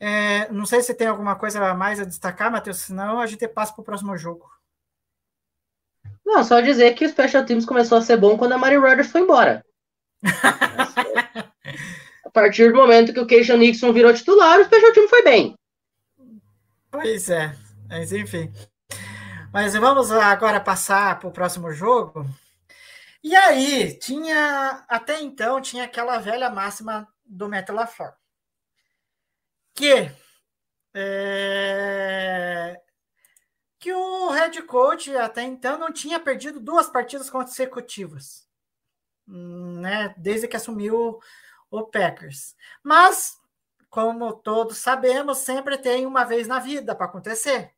É, 0.00 0.50
não 0.50 0.66
sei 0.66 0.82
se 0.82 0.92
tem 0.92 1.06
alguma 1.06 1.36
coisa 1.36 1.72
mais 1.74 2.00
a 2.00 2.04
destacar, 2.04 2.50
Matheus, 2.50 2.78
senão 2.78 3.20
a 3.20 3.26
gente 3.28 3.46
passa 3.46 3.72
para 3.72 3.82
o 3.82 3.84
próximo 3.84 4.16
jogo. 4.16 4.50
Não, 6.26 6.42
só 6.42 6.60
dizer 6.60 6.94
que 6.94 7.04
o 7.04 7.08
Special 7.08 7.44
Teams 7.44 7.64
começou 7.64 7.98
a 7.98 8.02
ser 8.02 8.16
bom 8.16 8.36
quando 8.36 8.52
a 8.52 8.58
Mari 8.58 8.78
Rodgers 8.78 9.12
foi 9.12 9.20
embora. 9.20 9.64
a 12.24 12.30
partir 12.32 12.72
do 12.72 12.78
momento 12.78 13.12
que 13.12 13.20
o 13.20 13.26
Keisha 13.28 13.56
Nixon 13.56 13.92
virou 13.92 14.12
titular, 14.12 14.58
o 14.58 14.64
Special 14.64 14.92
Teams 14.92 15.10
foi 15.10 15.22
bem. 15.22 15.54
Pois 16.90 17.30
é, 17.30 17.54
mas 17.88 18.12
enfim. 18.12 18.52
Mas 19.52 19.74
vamos 19.74 20.12
agora 20.12 20.60
passar 20.60 21.18
para 21.18 21.28
o 21.28 21.32
próximo 21.32 21.72
jogo. 21.72 22.24
E 23.22 23.34
aí, 23.34 23.98
tinha 23.98 24.84
até 24.88 25.20
então 25.20 25.60
tinha 25.60 25.84
aquela 25.84 26.18
velha 26.18 26.48
máxima 26.48 27.08
do 27.24 27.48
Metal 27.48 27.74
LaFleur, 27.74 28.14
que 29.74 30.08
é, 30.94 32.80
que 33.80 33.92
o 33.92 34.30
head 34.30 34.62
coach 34.62 35.14
até 35.16 35.42
então 35.42 35.78
não 35.78 35.92
tinha 35.92 36.20
perdido 36.20 36.60
duas 36.60 36.88
partidas 36.88 37.28
consecutivas, 37.28 38.46
né? 39.26 40.14
Desde 40.16 40.46
que 40.46 40.56
assumiu 40.56 41.18
o 41.70 41.82
Packers. 41.82 42.54
Mas, 42.84 43.36
como 43.88 44.32
todos 44.32 44.78
sabemos, 44.78 45.38
sempre 45.38 45.76
tem 45.76 46.06
uma 46.06 46.24
vez 46.24 46.46
na 46.46 46.60
vida 46.60 46.94
para 46.94 47.06
acontecer. 47.06 47.74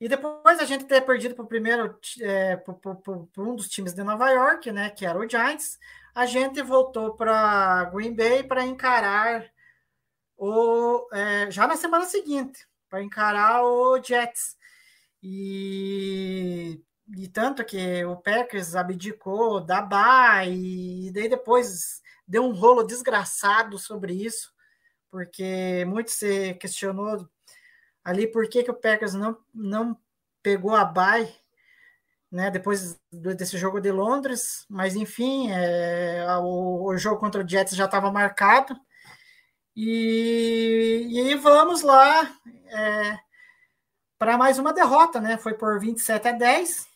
E 0.00 0.08
depois 0.08 0.60
a 0.60 0.64
gente 0.64 0.84
ter 0.84 1.00
perdido 1.00 1.34
para 1.34 1.44
o 1.44 1.48
primeiro, 1.48 1.98
é, 2.20 2.56
para 2.56 3.42
um 3.42 3.56
dos 3.56 3.68
times 3.68 3.92
de 3.94 4.04
Nova 4.04 4.30
York, 4.30 4.70
né, 4.70 4.90
que 4.90 5.04
era 5.04 5.18
o 5.18 5.28
Giants, 5.28 5.78
a 6.14 6.24
gente 6.24 6.62
voltou 6.62 7.14
para 7.14 7.84
Green 7.92 8.14
Bay 8.14 8.44
para 8.44 8.64
encarar 8.64 9.44
o 10.36 11.08
é, 11.12 11.50
já 11.50 11.66
na 11.66 11.76
semana 11.76 12.04
seguinte, 12.06 12.66
para 12.88 13.02
encarar 13.02 13.64
o 13.64 14.00
Jets. 14.02 14.56
E, 15.22 16.80
e 17.16 17.28
tanto 17.28 17.64
que 17.64 18.04
o 18.04 18.16
Packers 18.16 18.76
abdicou 18.76 19.60
da 19.60 19.82
bye, 19.82 20.52
e 20.52 21.12
daí 21.12 21.28
depois 21.28 22.00
deu 22.26 22.44
um 22.44 22.52
rolo 22.52 22.84
desgraçado 22.84 23.78
sobre 23.78 24.12
isso, 24.14 24.52
porque 25.10 25.84
muito 25.86 26.10
se 26.10 26.54
questionou 26.54 27.28
ali 28.08 28.26
por 28.26 28.48
que, 28.48 28.62
que 28.62 28.70
o 28.70 28.74
Packers 28.74 29.12
não, 29.12 29.36
não 29.54 29.94
pegou 30.42 30.74
a 30.74 30.82
bye 30.82 31.28
né, 32.32 32.50
depois 32.50 32.98
desse 33.12 33.58
jogo 33.58 33.80
de 33.80 33.90
Londres, 33.90 34.64
mas 34.68 34.96
enfim, 34.96 35.50
é, 35.50 36.26
o, 36.40 36.84
o, 36.84 36.96
jogo 36.96 37.20
contra 37.20 37.44
o 37.44 37.48
Jets 37.48 37.76
já 37.76 37.84
estava 37.84 38.10
marcado. 38.10 38.74
E, 39.76 41.06
e 41.10 41.34
vamos 41.36 41.82
lá 41.82 42.34
é, 42.66 43.18
para 44.18 44.38
mais 44.38 44.58
uma 44.58 44.72
derrota, 44.72 45.20
né? 45.20 45.38
Foi 45.38 45.54
por 45.54 45.78
27 45.78 46.28
a 46.28 46.32
10. 46.32 46.86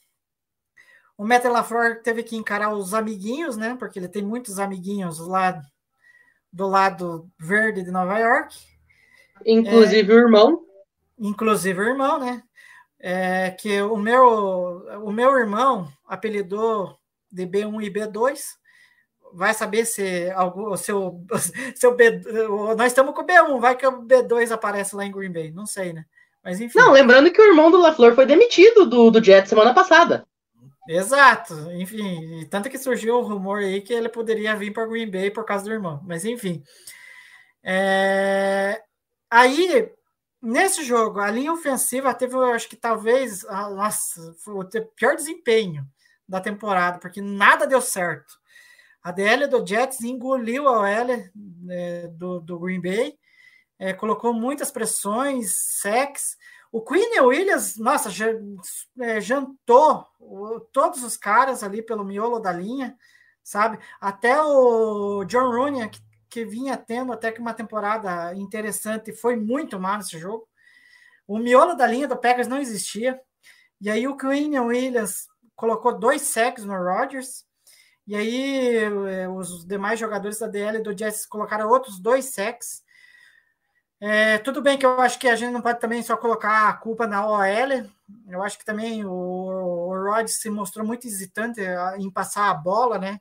O 1.17 1.25
Matt 1.25 1.45
LaFleur 1.45 2.03
teve 2.03 2.23
que 2.23 2.37
encarar 2.37 2.75
os 2.75 2.93
amiguinhos, 2.93 3.57
né? 3.57 3.77
Porque 3.79 3.99
ele 3.99 4.09
tem 4.09 4.23
muitos 4.23 4.59
amiguinhos 4.59 5.19
lá 5.19 5.63
do 6.53 6.67
lado 6.67 7.31
verde 7.39 7.83
de 7.83 7.91
Nova 7.91 8.19
York. 8.19 8.59
Inclusive 9.47 10.13
é, 10.13 10.15
o 10.15 10.19
irmão 10.19 10.72
inclusive 11.23 11.81
o 11.81 11.89
irmão, 11.89 12.19
né? 12.19 12.43
É, 12.99 13.51
que 13.51 13.81
o 13.83 13.97
meu, 13.97 14.87
o 15.05 15.13
meu 15.13 15.37
irmão 15.37 15.89
apelidou 16.07 16.99
de 17.31 17.47
B1 17.47 17.85
e 17.85 17.91
B2. 17.91 18.41
Vai 19.35 19.55
saber 19.55 19.87
se 19.87 20.31
algum 20.33 20.77
seu, 20.77 21.25
seu 21.75 21.97
B, 21.97 22.21
nós 22.77 22.89
estamos 22.89 23.15
com 23.15 23.23
o 23.23 23.27
B1, 23.27 23.61
vai 23.61 23.77
que 23.77 23.87
o 23.87 24.03
B2 24.03 24.51
aparece 24.51 24.95
lá 24.95 25.07
em 25.07 25.11
Green 25.13 25.33
Bay, 25.33 25.51
não 25.51 25.65
sei, 25.65 25.93
né? 25.93 26.05
Mas 26.45 26.61
enfim. 26.61 26.79
Não, 26.79 26.93
lembrando 26.93 27.31
que 27.31 27.41
o 27.41 27.47
irmão 27.47 27.71
do 27.71 27.79
LaFleur 27.79 28.15
foi 28.15 28.27
demitido 28.27 28.85
do, 28.85 29.11
do 29.11 29.25
Jet 29.25 29.49
semana 29.49 29.73
passada. 29.73 30.27
Exato, 30.89 31.55
enfim, 31.73 32.45
tanto 32.51 32.69
que 32.69 32.77
surgiu 32.77 33.17
o 33.17 33.23
rumor 33.23 33.61
aí 33.61 33.81
que 33.81 33.93
ele 33.93 34.09
poderia 34.09 34.57
vir 34.57 34.73
para 34.73 34.85
Green 34.85 35.09
Bay 35.09 35.31
por 35.31 35.45
causa 35.45 35.65
do 35.65 35.73
irmão, 35.73 36.03
mas 36.05 36.25
enfim. 36.25 36.63
É... 37.63 38.83
Aí 39.31 39.89
Nesse 40.43 40.83
jogo, 40.83 41.21
a 41.21 41.31
linha 41.31 41.53
ofensiva 41.53 42.13
teve, 42.13 42.35
eu 42.35 42.43
acho 42.47 42.69
que 42.69 42.75
talvez, 42.75 43.45
a, 43.45 43.71
nossa, 43.71 44.35
o 44.49 44.65
pior 44.97 45.15
desempenho 45.15 45.87
da 46.29 46.41
temporada, 46.41 46.99
porque 46.99 47.21
nada 47.21 47.65
deu 47.65 47.81
certo. 47.81 48.41
A 49.01 49.13
DL 49.13 49.47
do 49.47 49.65
Jets 49.65 50.01
engoliu 50.01 50.67
a 50.67 50.81
OL 50.81 51.11
é, 51.71 52.09
do, 52.09 52.41
do 52.41 52.59
Green 52.59 52.81
Bay, 52.81 53.17
é, 53.79 53.93
colocou 53.93 54.35
muitas 54.35 54.73
pressões, 54.73 55.53
sex. 55.81 56.37
O 56.73 56.81
Queen 56.83 57.21
Williams, 57.21 57.77
nossa, 57.77 58.09
é, 59.01 59.21
jantou 59.21 60.07
todos 60.73 61.05
os 61.05 61.17
caras 61.17 61.63
ali 61.63 61.83
pelo 61.83 62.05
miolo 62.05 62.41
da 62.41 62.53
linha, 62.53 62.97
sabe? 63.45 63.79
Até 64.01 64.43
o 64.43 65.25
John 65.25 65.51
Rooney, 65.51 65.89
que 65.89 66.01
que 66.33 66.47
vinha 66.47 66.79
tendo 66.79 67.13
até 67.13 67.31
que 67.31 67.43
uma 67.43 67.53
temporada 67.53 68.35
interessante, 68.35 69.13
foi 69.13 69.37
muito 69.37 69.79
mal 69.79 69.99
nesse 69.99 70.19
jogo. 70.19 70.49
O 71.29 71.39
miolo 71.39 71.75
da 71.75 71.87
linha 71.87 72.09
do 72.09 72.17
Packers 72.17 72.49
não 72.49 72.59
existia. 72.59 73.21
E 73.79 73.91
aí 73.91 74.09
o 74.09 74.17
Queen 74.17 74.59
Williams 74.59 75.29
colocou 75.55 75.99
dois 75.99 76.23
sacks 76.23 76.65
no 76.65 76.73
Rodgers. 76.73 77.45
E 78.07 78.17
aí 78.17 78.77
eh, 78.79 79.29
os 79.29 79.67
demais 79.67 80.01
jogadores 80.01 80.39
da 80.39 80.47
DL 80.47 80.83
do 80.83 80.97
Jets 80.97 81.27
colocaram 81.27 81.69
outros 81.69 82.01
dois 82.01 82.25
sacks. 82.25 82.83
É, 84.01 84.39
tudo 84.39 84.63
bem 84.63 84.79
que 84.79 84.87
eu 84.87 85.01
acho 85.03 85.19
que 85.19 85.29
a 85.29 85.37
gente 85.37 85.53
não 85.53 85.61
pode 85.61 85.81
também 85.81 86.03
só 86.03 86.17
colocar 86.17 86.71
a 86.71 86.73
culpa 86.73 87.07
na 87.07 87.27
OL. 87.27 87.91
Eu 88.27 88.43
acho 88.43 88.59
que 88.59 88.65
também 88.65 89.05
o, 89.05 89.11
o 89.11 90.05
Rodgers 90.05 90.41
se 90.41 90.49
mostrou 90.49 90.87
muito 90.87 91.07
hesitante 91.07 91.61
em 91.99 92.11
passar 92.11 92.49
a 92.51 92.55
bola, 92.55 92.99
né? 92.99 93.21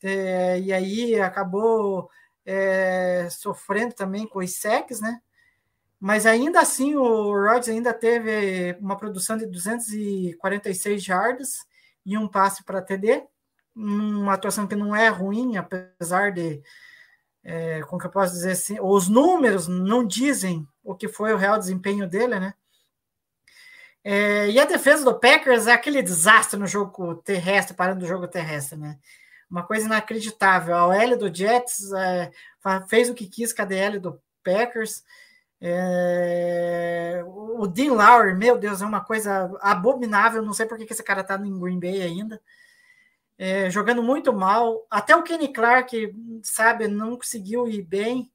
É, 0.00 0.60
e 0.60 0.72
aí 0.72 1.20
acabou 1.20 2.08
é, 2.46 3.28
sofrendo 3.28 3.92
também 3.92 4.26
com 4.26 4.38
os 4.38 4.54
secs, 4.54 5.00
né? 5.00 5.20
Mas 5.98 6.24
ainda 6.24 6.60
assim 6.60 6.94
o 6.94 7.32
Rodgers 7.32 7.68
ainda 7.68 7.92
teve 7.92 8.76
uma 8.80 8.96
produção 8.96 9.36
de 9.36 9.46
246 9.46 11.02
jardas 11.02 11.66
e 12.04 12.16
um 12.16 12.28
passe 12.28 12.62
para 12.62 12.80
TD, 12.80 13.24
uma 13.74 14.34
atuação 14.34 14.66
que 14.66 14.76
não 14.76 14.94
é 14.94 15.08
ruim, 15.08 15.56
apesar 15.56 16.32
de, 16.32 16.62
é, 17.42 17.82
como 17.82 18.00
que 18.00 18.06
eu 18.06 18.10
posso 18.10 18.34
dizer 18.34 18.52
assim, 18.52 18.78
os 18.80 19.08
números 19.08 19.66
não 19.66 20.06
dizem 20.06 20.66
o 20.84 20.94
que 20.94 21.08
foi 21.08 21.32
o 21.32 21.36
real 21.36 21.58
desempenho 21.58 22.08
dele, 22.08 22.38
né? 22.38 22.54
É, 24.04 24.48
e 24.48 24.60
a 24.60 24.64
defesa 24.64 25.04
do 25.04 25.18
Packers 25.18 25.66
é 25.66 25.72
aquele 25.72 26.00
desastre 26.00 26.58
no 26.58 26.66
jogo 26.66 27.16
terrestre, 27.16 27.74
parando 27.74 28.04
o 28.04 28.08
jogo 28.08 28.28
terrestre, 28.28 28.78
né? 28.78 28.96
Uma 29.50 29.62
coisa 29.62 29.86
inacreditável. 29.86 30.74
A 30.74 30.86
OL 30.86 31.16
do 31.16 31.34
Jets 31.34 31.92
é, 31.92 32.30
fez 32.88 33.08
o 33.08 33.14
que 33.14 33.26
quis 33.26 33.52
com 33.52 33.62
a 33.62 33.64
DL 33.64 33.98
do 33.98 34.20
Packers. 34.42 35.04
É, 35.60 37.22
o 37.26 37.66
Dean 37.66 37.92
Lowry, 37.92 38.34
meu 38.34 38.58
Deus, 38.58 38.82
é 38.82 38.86
uma 38.86 39.04
coisa 39.04 39.50
abominável. 39.60 40.42
Não 40.42 40.52
sei 40.52 40.66
por 40.66 40.76
que 40.78 40.92
esse 40.92 41.02
cara 41.02 41.24
tá 41.24 41.36
em 41.36 41.58
Green 41.58 41.80
Bay 41.80 42.02
ainda. 42.02 42.40
É, 43.38 43.70
jogando 43.70 44.02
muito 44.02 44.32
mal. 44.32 44.86
Até 44.90 45.14
o 45.14 45.22
Kenny 45.22 45.52
Clark, 45.52 46.14
sabe, 46.42 46.88
não 46.88 47.16
conseguiu 47.16 47.68
ir 47.68 47.82
bem. 47.82 48.30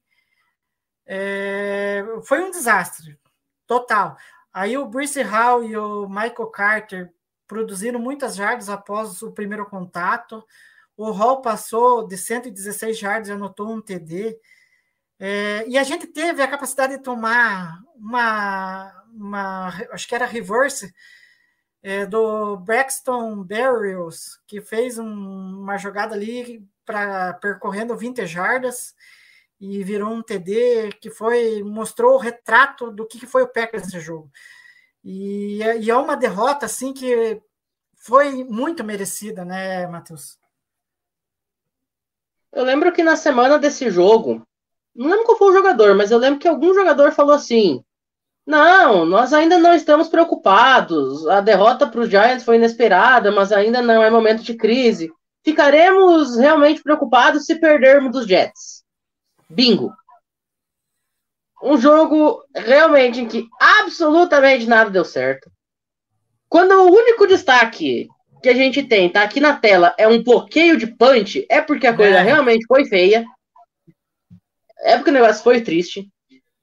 É, 1.06 2.04
foi 2.24 2.40
um 2.42 2.50
desastre 2.50 3.18
total. 3.66 4.16
Aí 4.52 4.76
o 4.76 4.86
Bruce 4.86 5.20
Hall 5.22 5.64
e 5.64 5.76
o 5.76 6.08
Michael 6.08 6.46
Carter 6.48 7.12
produziram 7.46 7.98
muitas 7.98 8.36
jardas 8.36 8.68
após 8.68 9.22
o 9.22 9.32
primeiro 9.32 9.66
contato. 9.66 10.44
O 10.96 11.10
Hall 11.10 11.40
passou 11.40 12.06
de 12.06 12.16
116 12.16 12.98
jardas 12.98 13.28
e 13.28 13.32
anotou 13.32 13.70
um 13.70 13.80
TD. 13.80 14.38
É, 15.18 15.64
e 15.68 15.78
a 15.78 15.82
gente 15.84 16.06
teve 16.06 16.42
a 16.42 16.48
capacidade 16.48 16.96
de 16.96 17.02
tomar 17.02 17.80
uma, 17.94 19.04
uma 19.12 19.68
acho 19.92 20.08
que 20.08 20.14
era 20.14 20.26
reverse, 20.26 20.92
é, 21.82 22.06
do 22.06 22.56
Braxton 22.56 23.42
Berrios, 23.42 24.40
que 24.46 24.60
fez 24.60 24.98
um, 24.98 25.60
uma 25.60 25.76
jogada 25.76 26.14
ali 26.14 26.64
para 26.84 27.34
percorrendo 27.34 27.96
20 27.96 28.26
jardas 28.26 28.94
e 29.60 29.82
virou 29.84 30.10
um 30.12 30.22
TD 30.22 30.92
que 31.00 31.10
foi 31.10 31.62
mostrou 31.62 32.14
o 32.14 32.18
retrato 32.18 32.90
do 32.90 33.06
que 33.06 33.26
foi 33.26 33.42
o 33.42 33.48
Packers 33.48 33.84
nesse 33.84 34.00
jogo. 34.00 34.30
E, 35.04 35.58
e 35.80 35.90
é 35.90 35.96
uma 35.96 36.16
derrota 36.16 36.66
assim 36.66 36.92
que 36.92 37.40
foi 37.96 38.44
muito 38.44 38.84
merecida, 38.84 39.44
né, 39.44 39.86
Matheus? 39.86 40.41
Eu 42.52 42.64
lembro 42.64 42.92
que 42.92 43.02
na 43.02 43.16
semana 43.16 43.58
desse 43.58 43.90
jogo, 43.90 44.46
não 44.94 45.08
lembro 45.08 45.24
qual 45.24 45.38
foi 45.38 45.50
o 45.50 45.54
jogador, 45.54 45.94
mas 45.94 46.10
eu 46.10 46.18
lembro 46.18 46.38
que 46.38 46.48
algum 46.48 46.74
jogador 46.74 47.12
falou 47.12 47.34
assim: 47.34 47.82
Não, 48.46 49.06
nós 49.06 49.32
ainda 49.32 49.58
não 49.58 49.74
estamos 49.74 50.08
preocupados. 50.08 51.26
A 51.28 51.40
derrota 51.40 51.86
para 51.86 52.00
os 52.00 52.10
Giants 52.10 52.44
foi 52.44 52.56
inesperada, 52.56 53.32
mas 53.32 53.52
ainda 53.52 53.80
não 53.80 54.02
é 54.02 54.10
momento 54.10 54.42
de 54.42 54.54
crise. 54.54 55.10
Ficaremos 55.42 56.36
realmente 56.36 56.82
preocupados 56.82 57.46
se 57.46 57.58
perdermos 57.58 58.12
dos 58.12 58.26
Jets. 58.26 58.84
Bingo. 59.48 59.92
Um 61.62 61.78
jogo 61.78 62.44
realmente 62.54 63.20
em 63.20 63.28
que 63.28 63.46
absolutamente 63.58 64.66
nada 64.66 64.90
deu 64.90 65.04
certo. 65.04 65.50
Quando 66.48 66.72
o 66.72 66.92
único 66.92 67.26
destaque 67.26 68.08
que 68.42 68.48
a 68.48 68.54
gente 68.54 68.82
tem 68.82 69.08
tá 69.10 69.22
aqui 69.22 69.40
na 69.40 69.56
tela 69.56 69.94
é 69.96 70.06
um 70.08 70.22
bloqueio 70.22 70.76
de 70.76 70.86
punch, 70.86 71.46
é 71.48 71.60
porque 71.60 71.86
a 71.86 71.94
coisa 71.96 72.16
É. 72.16 72.22
realmente 72.22 72.66
foi 72.66 72.84
feia. 72.84 73.24
É 74.80 74.96
porque 74.96 75.10
o 75.10 75.14
negócio 75.14 75.42
foi 75.42 75.60
triste. 75.60 76.08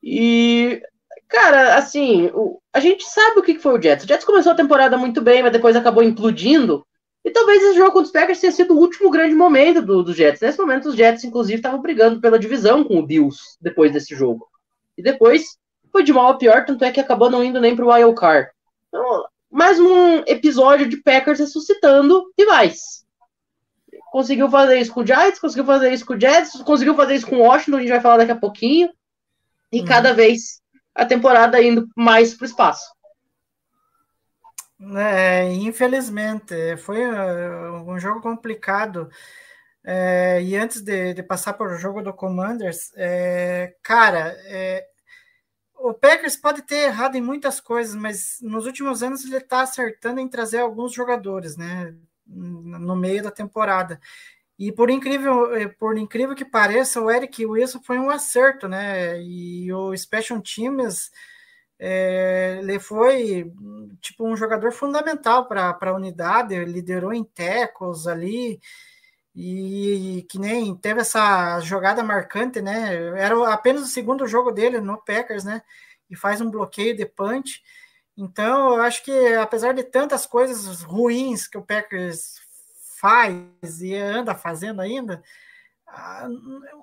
E, 0.03 0.81
cara, 1.27 1.75
assim, 1.75 2.29
o- 2.33 2.59
a 2.73 2.79
gente 2.79 3.03
sabe 3.05 3.39
o 3.39 3.43
que 3.43 3.59
foi 3.59 3.77
o 3.77 3.81
Jets. 3.81 4.05
O 4.05 4.07
Jets 4.07 4.25
começou 4.25 4.51
a 4.51 4.55
temporada 4.55 4.97
muito 4.97 5.21
bem, 5.21 5.41
mas 5.41 5.51
depois 5.51 5.75
acabou 5.75 6.03
implodindo. 6.03 6.85
E 7.23 7.31
talvez 7.31 7.61
esse 7.61 7.77
jogo 7.77 7.91
contra 7.91 8.05
os 8.07 8.11
Packers 8.11 8.39
tenha 8.39 8.51
sido 8.51 8.73
o 8.73 8.79
último 8.79 9.09
grande 9.09 9.35
momento 9.35 9.81
do, 9.81 10.03
do 10.03 10.13
Jets. 10.13 10.41
Nesse 10.41 10.57
momento, 10.57 10.89
os 10.89 10.95
Jets, 10.95 11.23
inclusive, 11.23 11.57
estavam 11.57 11.81
brigando 11.81 12.19
pela 12.21 12.39
divisão 12.39 12.83
com 12.83 12.97
o 12.97 13.05
Bills 13.05 13.39
depois 13.61 13.91
desse 13.91 14.15
jogo. 14.15 14.47
E 14.97 15.01
depois 15.03 15.57
foi 15.91 16.03
de 16.03 16.13
mal 16.13 16.29
a 16.29 16.37
pior, 16.37 16.65
tanto 16.65 16.83
é 16.85 16.91
que 16.91 16.99
acabou 16.99 17.29
não 17.29 17.43
indo 17.43 17.59
nem 17.59 17.75
pro 17.75 17.89
Wild 17.91 18.15
Card. 18.15 18.49
Então, 18.87 19.25
mais 19.51 19.79
um 19.79 20.19
episódio 20.27 20.87
de 20.87 20.97
Packers 20.97 21.39
ressuscitando 21.39 22.31
rivais. 22.37 23.05
Conseguiu 24.11 24.49
fazer 24.49 24.79
isso 24.79 24.93
com 24.93 25.01
o 25.01 25.05
Giants, 25.05 25.39
conseguiu 25.39 25.65
fazer 25.65 25.93
isso 25.93 26.05
com 26.05 26.13
o 26.13 26.19
Jets, 26.19 26.61
conseguiu 26.63 26.95
fazer 26.95 27.15
isso 27.15 27.27
com 27.27 27.37
o 27.37 27.41
Washington, 27.41 27.77
a 27.77 27.79
gente 27.79 27.89
vai 27.89 28.01
falar 28.01 28.17
daqui 28.17 28.31
a 28.31 28.35
pouquinho. 28.35 28.89
E 29.71 29.81
Uhum. 29.81 29.85
cada 29.85 30.13
vez 30.13 30.61
a 30.95 31.05
temporada 31.05 31.61
indo 31.61 31.87
mais 31.95 32.33
pro 32.33 32.45
espaço. 32.45 32.83
É, 34.97 35.45
infelizmente, 35.51 36.77
foi 36.77 37.05
uh, 37.05 37.83
um 37.87 37.99
jogo 37.99 38.21
complicado. 38.21 39.09
É, 39.83 40.41
e 40.41 40.55
antes 40.55 40.81
de, 40.81 41.13
de 41.13 41.23
passar 41.23 41.53
para 41.53 41.73
o 41.73 41.77
jogo 41.77 42.01
do 42.01 42.13
Commanders, 42.13 42.91
é, 42.95 43.75
cara, 43.83 44.35
é, 44.45 44.85
o 45.79 45.93
Packers 45.93 46.35
pode 46.35 46.61
ter 46.61 46.87
errado 46.87 47.15
em 47.15 47.21
muitas 47.21 47.59
coisas, 47.59 47.95
mas 47.95 48.39
nos 48.41 48.65
últimos 48.65 49.01
anos 49.01 49.23
ele 49.23 49.37
está 49.37 49.61
acertando 49.61 50.19
em 50.19 50.27
trazer 50.27 50.59
alguns 50.59 50.93
jogadores, 50.93 51.57
né, 51.57 51.95
no 52.25 52.95
meio 52.95 53.23
da 53.23 53.31
temporada. 53.31 53.99
E 54.57 54.71
por 54.71 54.89
incrível, 54.89 55.55
eh, 55.55 55.67
por 55.69 55.97
incrível 55.97 56.35
que 56.35 56.43
pareça, 56.45 57.01
o 57.01 57.09
Eric 57.09 57.45
Wilson 57.45 57.81
foi 57.81 57.97
um 57.97 58.09
acerto, 58.09 58.67
né? 58.67 59.21
E 59.21 59.71
o 59.71 59.95
Special 59.95 60.41
Teams 60.41 61.09
é, 61.79 62.59
ele 62.61 62.77
foi 62.77 63.53
tipo 64.01 64.27
um 64.27 64.35
jogador 64.35 64.71
fundamental 64.73 65.47
para 65.47 65.77
a 65.81 65.93
unidade, 65.93 66.53
liderou 66.65 67.13
em 67.13 67.23
tackles 67.23 68.05
ali 68.05 68.59
e 69.35 70.25
que 70.29 70.39
nem 70.39 70.75
teve 70.75 71.01
essa 71.01 71.59
jogada 71.61 72.03
marcante, 72.03 72.61
né? 72.61 72.95
Era 73.17 73.53
apenas 73.53 73.83
o 73.83 73.87
segundo 73.87 74.27
jogo 74.27 74.51
dele 74.51 74.79
no 74.81 74.97
Packers, 74.97 75.43
né? 75.43 75.61
E 76.09 76.15
faz 76.15 76.41
um 76.41 76.49
bloqueio 76.49 76.95
de 76.95 77.05
punch. 77.05 77.61
Então, 78.17 78.75
eu 78.75 78.81
acho 78.81 79.03
que 79.03 79.33
apesar 79.35 79.73
de 79.73 79.83
tantas 79.83 80.25
coisas 80.25 80.81
ruins 80.81 81.47
que 81.47 81.57
o 81.57 81.61
Packers 81.61 82.41
faz 82.99 83.81
e 83.81 83.95
anda 83.95 84.35
fazendo 84.35 84.81
ainda, 84.81 85.23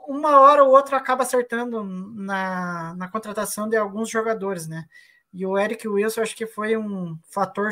uma 0.09 0.41
hora 0.41 0.65
ou 0.65 0.71
outra 0.71 0.97
acaba 0.97 1.23
acertando 1.23 1.85
na, 1.85 2.95
na 2.95 3.09
contratação 3.09 3.69
de 3.69 3.77
alguns 3.77 4.09
jogadores, 4.09 4.67
né? 4.67 4.87
E 5.33 5.45
o 5.45 5.59
Eric 5.59 5.87
Wilson 5.87 6.23
acho 6.23 6.35
que 6.35 6.47
foi 6.47 6.77
um 6.77 7.19
fator 7.29 7.71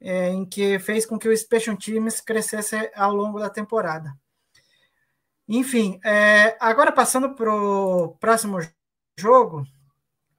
é, 0.00 0.28
em 0.28 0.44
que 0.44 0.78
fez 0.78 1.06
com 1.06 1.18
que 1.18 1.28
o 1.28 1.36
Special 1.36 1.76
Teams 1.76 2.20
crescesse 2.20 2.90
ao 2.94 3.14
longo 3.14 3.38
da 3.38 3.50
temporada. 3.50 4.12
Enfim, 5.48 6.00
é, 6.04 6.56
agora 6.60 6.90
passando 6.90 7.34
para 7.34 7.54
o 7.54 8.16
próximo 8.18 8.58
jogo, 9.18 9.64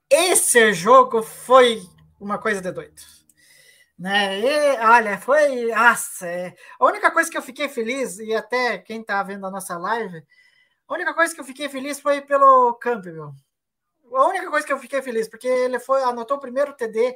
esse 0.10 0.74
jogo 0.74 1.22
foi 1.22 1.82
uma 2.20 2.38
coisa 2.38 2.62
de 2.62 2.72
doido. 2.72 3.01
Né? 3.97 4.39
E, 4.39 4.78
olha, 4.80 5.18
foi. 5.18 5.66
Nossa, 5.74 6.28
é, 6.28 6.55
a 6.80 6.86
única 6.86 7.10
coisa 7.12 7.30
que 7.30 7.38
eu 7.38 7.41
fiquei 7.41 7.68
feliz, 7.68 8.20
e 8.20 8.34
até 8.34 8.78
quem 8.78 9.01
está 9.01 9.24
vendo 9.24 9.47
a 9.47 9.51
nossa 9.51 9.78
live, 9.78 10.24
a 10.88 10.93
única 10.93 11.14
coisa 11.14 11.34
que 11.34 11.41
eu 11.41 11.45
fiquei 11.45 11.68
feliz 11.68 11.99
foi 11.99 12.22
pelo 12.22 12.74
Campbell. 12.76 13.34
A 14.14 14.28
única 14.28 14.49
coisa 14.49 14.66
que 14.66 14.72
eu 14.72 14.80
fiquei 14.80 15.01
feliz, 15.01 15.28
porque 15.28 15.47
ele 15.47 15.80
foi, 15.80 16.01
anotou 16.03 16.38
o 16.38 16.39
primeiro 16.39 16.74
TD 16.74 17.16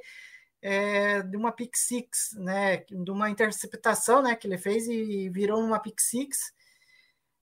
é, 0.62 1.22
de 1.24 1.36
uma 1.36 1.52
pick 1.52 1.76
six, 1.76 2.34
né? 2.38 2.78
De 2.78 3.12
uma 3.12 3.30
interceptação 3.30 4.22
né, 4.22 4.36
que 4.36 4.48
ele 4.48 4.58
fez 4.58 4.88
e 4.88 5.30
virou 5.30 5.60
uma 5.60 5.80
pick 5.80 6.00
six. 6.00 6.54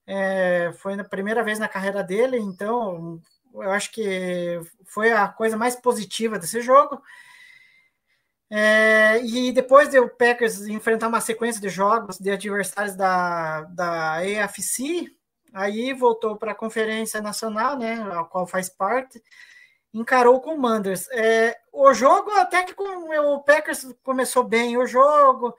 É, 0.06 0.72
foi 0.78 0.94
a 0.98 1.04
primeira 1.04 1.44
vez 1.44 1.58
na 1.58 1.68
carreira 1.68 2.02
dele, 2.02 2.36
então 2.38 3.20
eu 3.54 3.70
acho 3.70 3.92
que 3.92 4.60
foi 4.86 5.12
a 5.12 5.28
coisa 5.28 5.56
mais 5.56 5.76
positiva 5.76 6.38
desse 6.38 6.60
jogo. 6.62 7.00
É, 8.52 9.22
e 9.24 9.52
depois 9.52 9.88
de 9.88 10.00
o 10.00 10.08
Packers 10.08 10.66
enfrentar 10.66 11.06
uma 11.06 11.20
sequência 11.20 11.60
de 11.60 11.68
jogos 11.68 12.18
de 12.18 12.30
adversários 12.30 12.96
da, 12.96 13.62
da 13.62 14.16
AFC, 14.16 15.14
aí 15.52 15.92
voltou 15.92 16.36
para 16.36 16.52
a 16.52 16.56
Conferência 16.56 17.20
Nacional, 17.20 17.78
né, 17.78 18.02
a 18.12 18.24
qual 18.24 18.46
faz 18.48 18.68
parte, 18.68 19.22
encarou 19.92 20.36
o 20.36 20.40
Commanders. 20.40 21.08
É, 21.10 21.56
o 21.72 21.92
jogo, 21.92 22.30
até 22.32 22.62
que 22.62 22.74
com, 22.74 22.84
o 22.84 23.42
Packers 23.42 23.86
começou 24.02 24.44
bem 24.44 24.76
o 24.76 24.86
jogo, 24.86 25.54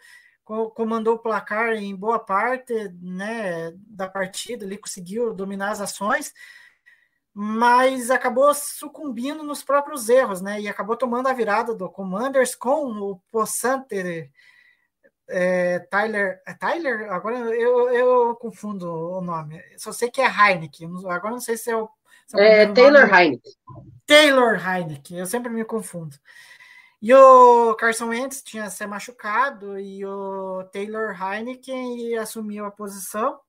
comandou 0.74 1.16
o 1.16 1.20
placar 1.20 1.74
em 1.74 1.96
boa 1.96 2.20
parte 2.20 2.74
né, 3.02 3.72
da 3.88 4.10
partida, 4.10 4.66
ele 4.66 4.78
conseguiu 4.78 5.34
dominar 5.34 5.72
as 5.72 5.82
ações, 5.82 6.34
mas 7.34 8.12
acabou 8.12 8.54
sucumbindo 8.54 9.44
nos 9.44 9.64
próprios 9.64 10.10
erros, 10.10 10.42
né? 10.42 10.60
E 10.60 10.68
acabou 10.68 10.98
tomando 10.98 11.28
a 11.28 11.34
virada 11.34 11.74
do 11.74 11.90
Commanders 11.90 12.56
com 12.56 12.88
o 12.88 13.20
possante 13.32 14.30
é, 15.30 15.80
Tyler. 15.80 16.42
É 16.46 16.54
Tyler? 16.54 17.12
Agora 17.12 17.38
eu, 17.56 17.90
eu 17.90 18.36
confundo 18.36 18.92
o 19.18 19.22
nome. 19.22 19.62
Só 19.78 19.92
sei 19.94 20.12
que 20.12 20.22
é 20.22 20.28
Heineken. 20.28 20.90
Agora 21.10 21.32
não 21.32 21.40
sei 21.40 21.58
se 21.58 21.72
é 21.72 21.78
o. 21.78 21.90
É, 22.34 22.66
Taylor 22.68 23.14
Heineken. 23.14 23.54
Taylor 24.06 24.56
Heineken, 24.56 25.18
eu 25.20 25.26
sempre 25.26 25.52
me 25.52 25.64
confundo. 25.66 26.16
E 27.02 27.14
o 27.14 27.74
Carson 27.76 28.10
Wentz 28.10 28.44
tinha 28.44 28.70
se 28.70 28.86
machucado 28.86 29.80
e 29.80 30.06
o 30.06 30.64
Taylor 30.72 31.16
Heineken 31.20 32.16
assumiu 32.18 32.66
a 32.66 32.72
posição 32.72 33.40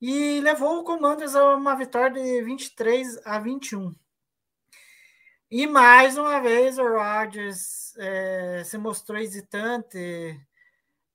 e 0.00 0.40
levou 0.40 0.80
o 0.80 0.84
Commanders 0.84 1.34
a 1.36 1.54
uma 1.54 1.76
vitória 1.76 2.10
de 2.10 2.42
23 2.42 3.24
a 3.24 3.38
21. 3.38 3.94
E 5.50 5.66
mais 5.66 6.18
uma 6.18 6.40
vez 6.40 6.78
o 6.78 6.82
Rodgers 6.82 7.96
é, 7.96 8.62
se 8.64 8.76
mostrou 8.76 9.18
hesitante 9.18 10.38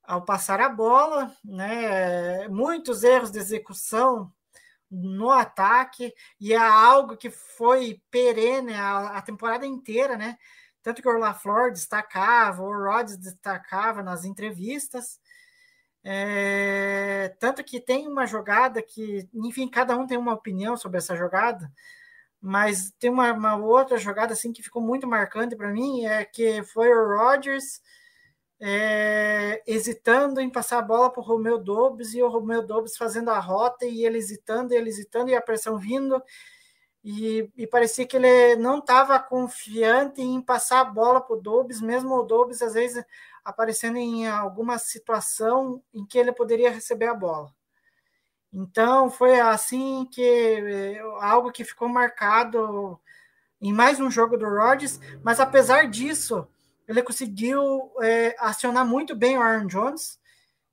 ao 0.04 0.24
passar 0.24 0.62
a 0.62 0.70
bola, 0.70 1.36
né? 1.44 2.48
Muitos 2.48 3.04
erros 3.04 3.32
de 3.32 3.40
execução 3.40 4.32
no 4.92 5.32
ataque 5.32 6.14
e 6.40 6.54
é 6.54 6.58
algo 6.58 7.16
que 7.16 7.30
foi 7.30 8.02
perene 8.12 8.74
a, 8.74 9.18
a 9.18 9.22
temporada 9.22 9.66
inteira, 9.66 10.18
né? 10.18 10.38
Tanto 10.84 11.02
que 11.02 11.08
o 11.08 11.18
LaFleur 11.18 11.72
destacava, 11.72 12.62
o 12.62 12.74
Rodgers 12.74 13.18
destacava 13.18 14.04
nas 14.04 14.26
entrevistas. 14.26 15.20
É, 16.04 17.36
tanto 17.40 17.64
que 17.64 17.80
tem 17.80 18.08
uma 18.08 18.26
jogada 18.26 18.82
que, 18.82 19.30
enfim, 19.34 19.70
cada 19.70 19.96
um 19.96 20.08
tem 20.08 20.18
uma 20.18 20.34
opinião 20.34 20.76
sobre 20.76 20.98
essa 20.98 21.16
jogada, 21.16 21.72
mas 22.42 22.92
tem 23.00 23.10
uma, 23.12 23.32
uma 23.32 23.56
outra 23.56 23.98
jogada 23.98 24.34
assim 24.34 24.52
que 24.52 24.64
ficou 24.64 24.82
muito 24.82 25.08
marcante 25.08 25.56
para 25.56 25.72
mim, 25.72 26.06
é 26.06 26.26
que 26.26 26.64
foi 26.64 26.90
o 26.90 27.18
Rodgers 27.18 27.82
é, 28.64 29.64
hesitando 29.66 30.40
em 30.40 30.50
passar 30.50 30.78
a 30.78 30.84
bola 30.84 31.10
para 31.10 31.20
o 31.20 31.24
Romeu 31.24 31.58
Dobbs 31.58 32.14
e 32.14 32.22
o 32.22 32.30
Romeu 32.30 32.62
Dobbs 32.62 32.96
fazendo 32.96 33.32
a 33.32 33.40
rota 33.40 33.88
e 33.88 34.06
ele 34.06 34.20
hesitando, 34.20 34.72
ele 34.72 34.88
hesitando 34.88 35.32
e 35.32 35.36
a 35.36 35.42
pressão 35.42 35.80
vindo 35.80 36.22
e, 37.04 37.50
e 37.58 37.66
parecia 37.66 38.06
que 38.06 38.16
ele 38.16 38.56
não 38.58 38.78
estava 38.78 39.18
confiante 39.18 40.22
em 40.22 40.40
passar 40.40 40.82
a 40.82 40.86
bola 40.86 41.20
para 41.20 41.36
o 41.36 41.42
Dobbs, 41.42 41.82
mesmo 41.82 42.14
o 42.14 42.24
Dobbs 42.24 42.62
às 42.62 42.76
vezes 42.76 43.04
aparecendo 43.44 43.98
em 43.98 44.28
alguma 44.28 44.78
situação 44.78 45.82
em 45.92 46.06
que 46.06 46.20
ele 46.20 46.32
poderia 46.32 46.70
receber 46.70 47.08
a 47.08 47.16
bola. 47.16 47.52
Então 48.54 49.10
foi 49.10 49.40
assim 49.40 50.06
que 50.12 50.22
eh, 50.22 51.00
algo 51.20 51.52
que 51.52 51.64
ficou 51.64 51.90
marcado 51.90 53.00
em 53.60 53.74
mais 53.74 54.00
um 54.00 54.12
jogo 54.12 54.38
do 54.38 54.46
Rodgers, 54.46 55.00
mas 55.24 55.40
apesar 55.40 55.90
disso, 55.90 56.48
ele 56.92 57.04
conseguiu 57.04 57.92
é, 58.02 58.36
acionar 58.40 58.86
muito 58.86 59.16
bem 59.16 59.38
o 59.38 59.42
Aaron 59.42 59.68
Jones, 59.68 60.20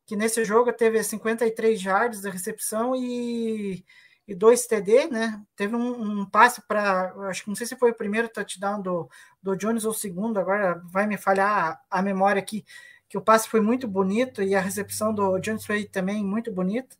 que 0.06 0.16
nesse 0.16 0.44
jogo 0.44 0.72
teve 0.72 1.02
53 1.02 1.80
yards 1.82 2.20
de 2.22 2.30
recepção 2.30 2.94
e, 2.96 3.84
e 4.26 4.34
dois 4.34 4.66
TD, 4.66 5.08
né? 5.08 5.42
Teve 5.54 5.76
um, 5.76 6.20
um 6.20 6.26
passe 6.26 6.62
para, 6.66 7.12
acho 7.28 7.42
que 7.42 7.48
não 7.48 7.54
sei 7.54 7.66
se 7.66 7.76
foi 7.76 7.90
o 7.90 7.96
primeiro 7.96 8.28
touchdown 8.28 8.80
do, 8.82 9.08
do 9.42 9.56
Jones 9.56 9.84
ou 9.84 9.92
o 9.92 9.94
segundo, 9.94 10.38
agora 10.38 10.82
vai 10.86 11.06
me 11.06 11.16
falhar 11.16 11.80
a, 11.90 11.98
a 11.98 12.02
memória 12.02 12.40
aqui, 12.40 12.64
que 13.08 13.18
o 13.18 13.22
passe 13.22 13.48
foi 13.48 13.60
muito 13.60 13.88
bonito 13.88 14.42
e 14.42 14.54
a 14.54 14.60
recepção 14.60 15.14
do 15.14 15.38
Jones 15.38 15.64
foi 15.64 15.84
também 15.84 16.24
muito 16.24 16.52
bonita. 16.52 16.96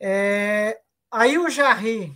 É, 0.00 0.80
aí 1.10 1.38
o 1.38 1.48
Jarry. 1.50 2.14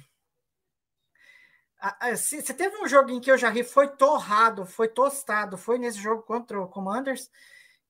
Se, 2.17 2.41
se, 2.41 2.55
teve 2.55 2.77
um 2.77 2.87
jogo 2.87 3.11
em 3.11 3.21
que 3.21 3.33
o 3.33 3.37
Jarry 3.37 3.65
foi 3.65 3.89
torrado, 3.89 4.65
foi 4.65 4.87
tostado, 4.89 5.59
foi 5.59 5.79
nesse 5.79 5.99
jogo 5.99 6.23
contra 6.23 6.61
o 6.61 6.69
Commanders, 6.69 7.29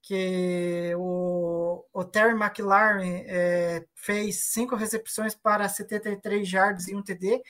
que 0.01 0.95
o, 0.97 1.85
o 1.93 2.05
Terry 2.05 2.33
McLaren 2.33 3.25
é, 3.27 3.85
fez 3.95 4.47
cinco 4.47 4.75
recepções 4.77 5.35
para 5.35 5.69
73 5.69 6.51
yards 6.51 6.89
e 6.89 6.95
um 6.95 7.03
TD, 7.03 7.43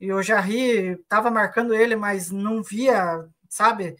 e 0.00 0.12
o 0.12 0.22
Jarry 0.22 0.92
estava 1.00 1.30
marcando 1.30 1.74
ele, 1.74 1.96
mas 1.96 2.30
não 2.30 2.62
via, 2.62 3.24
sabe? 3.48 3.96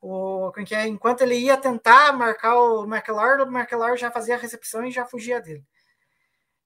O, 0.00 0.52
é, 0.72 0.86
enquanto 0.86 1.22
ele 1.22 1.36
ia 1.36 1.56
tentar 1.56 2.12
marcar 2.12 2.56
o 2.56 2.84
McLaren, 2.84 3.44
o 3.44 3.56
McLaren 3.56 3.96
já 3.96 4.10
fazia 4.10 4.34
a 4.34 4.38
recepção 4.38 4.84
e 4.84 4.90
já 4.90 5.06
fugia 5.06 5.40
dele. 5.40 5.64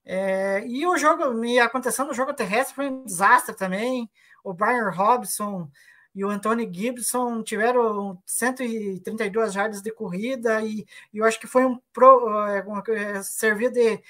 É, 0.05 0.63
e 0.67 0.85
o 0.85 0.97
jogo, 0.97 1.33
me 1.33 1.59
acontecendo 1.59 2.07
no 2.07 2.13
jogo 2.13 2.33
terrestre, 2.33 2.75
foi 2.75 2.89
um 2.89 3.05
desastre 3.05 3.55
também. 3.55 4.09
O 4.43 4.53
Brian 4.53 4.89
Robson 4.89 5.69
e 6.15 6.23
o 6.23 6.29
Anthony 6.29 6.69
Gibson 6.71 7.41
tiveram 7.41 8.21
132 8.25 9.53
jardas 9.53 9.81
de 9.81 9.91
corrida 9.91 10.61
e, 10.61 10.85
e, 11.11 11.17
eu 11.17 11.25
acho 11.25 11.39
que 11.39 11.47
foi 11.47 11.65
um 11.65 11.79
pro, 11.91 12.45
é, 12.47 12.63
é 12.89 13.23
serviu 13.23 13.71
de 13.71 14.01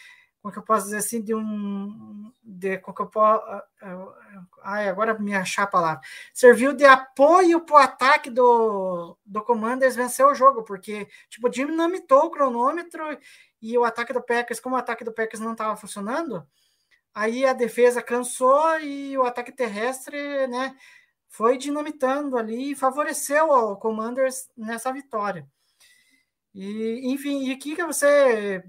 como 0.42 0.52
que 0.52 0.60
eu 0.60 0.64
posso 0.64 0.86
dizer 0.86 0.98
assim 0.98 1.22
de 1.22 1.34
um 1.34 2.30
de 2.44 2.78
como 2.80 2.94
que 2.94 3.02
eu 3.02 3.08
posso, 3.08 3.42
ai, 4.62 4.90
agora 4.90 5.18
me 5.18 5.34
achar 5.34 5.64
a 5.64 5.68
palavra. 5.68 6.02
Serviu 6.34 6.74
de 6.74 6.84
apoio 6.84 7.62
para 7.62 7.76
o 7.76 7.78
ataque 7.78 8.30
do, 8.30 9.18
do 9.26 9.42
Commanders 9.42 9.96
vencer 9.96 10.26
o 10.26 10.36
jogo 10.36 10.64
porque 10.64 11.08
tipo 11.30 11.50
dinamitou 11.50 12.26
o 12.26 12.30
cronômetro 12.30 13.02
e 13.62 13.78
o 13.78 13.86
ataque 13.86 14.12
do 14.12 14.22
Packers, 14.22 14.60
como 14.60 14.76
o 14.76 14.80
ataque 14.80 15.06
do 15.06 15.14
Packers 15.14 15.40
não 15.40 15.54
estava 15.54 15.78
funcionando, 15.78 16.46
aí 17.14 17.46
a 17.46 17.54
defesa 17.54 18.02
cansou 18.02 18.80
e 18.80 19.18
o 19.18 19.24
ataque 19.24 19.52
terrestre, 19.52 20.48
né, 20.48 20.76
foi 21.30 21.58
dinamitando 21.58 22.38
ali 22.38 22.72
e 22.72 22.76
favoreceu 22.76 23.50
o 23.50 23.76
Commanders 23.76 24.50
nessa 24.58 24.92
vitória. 24.92 25.48
E, 26.54 27.12
enfim, 27.12 27.50
e 27.50 27.58
que 27.58 27.76
você 27.84 28.64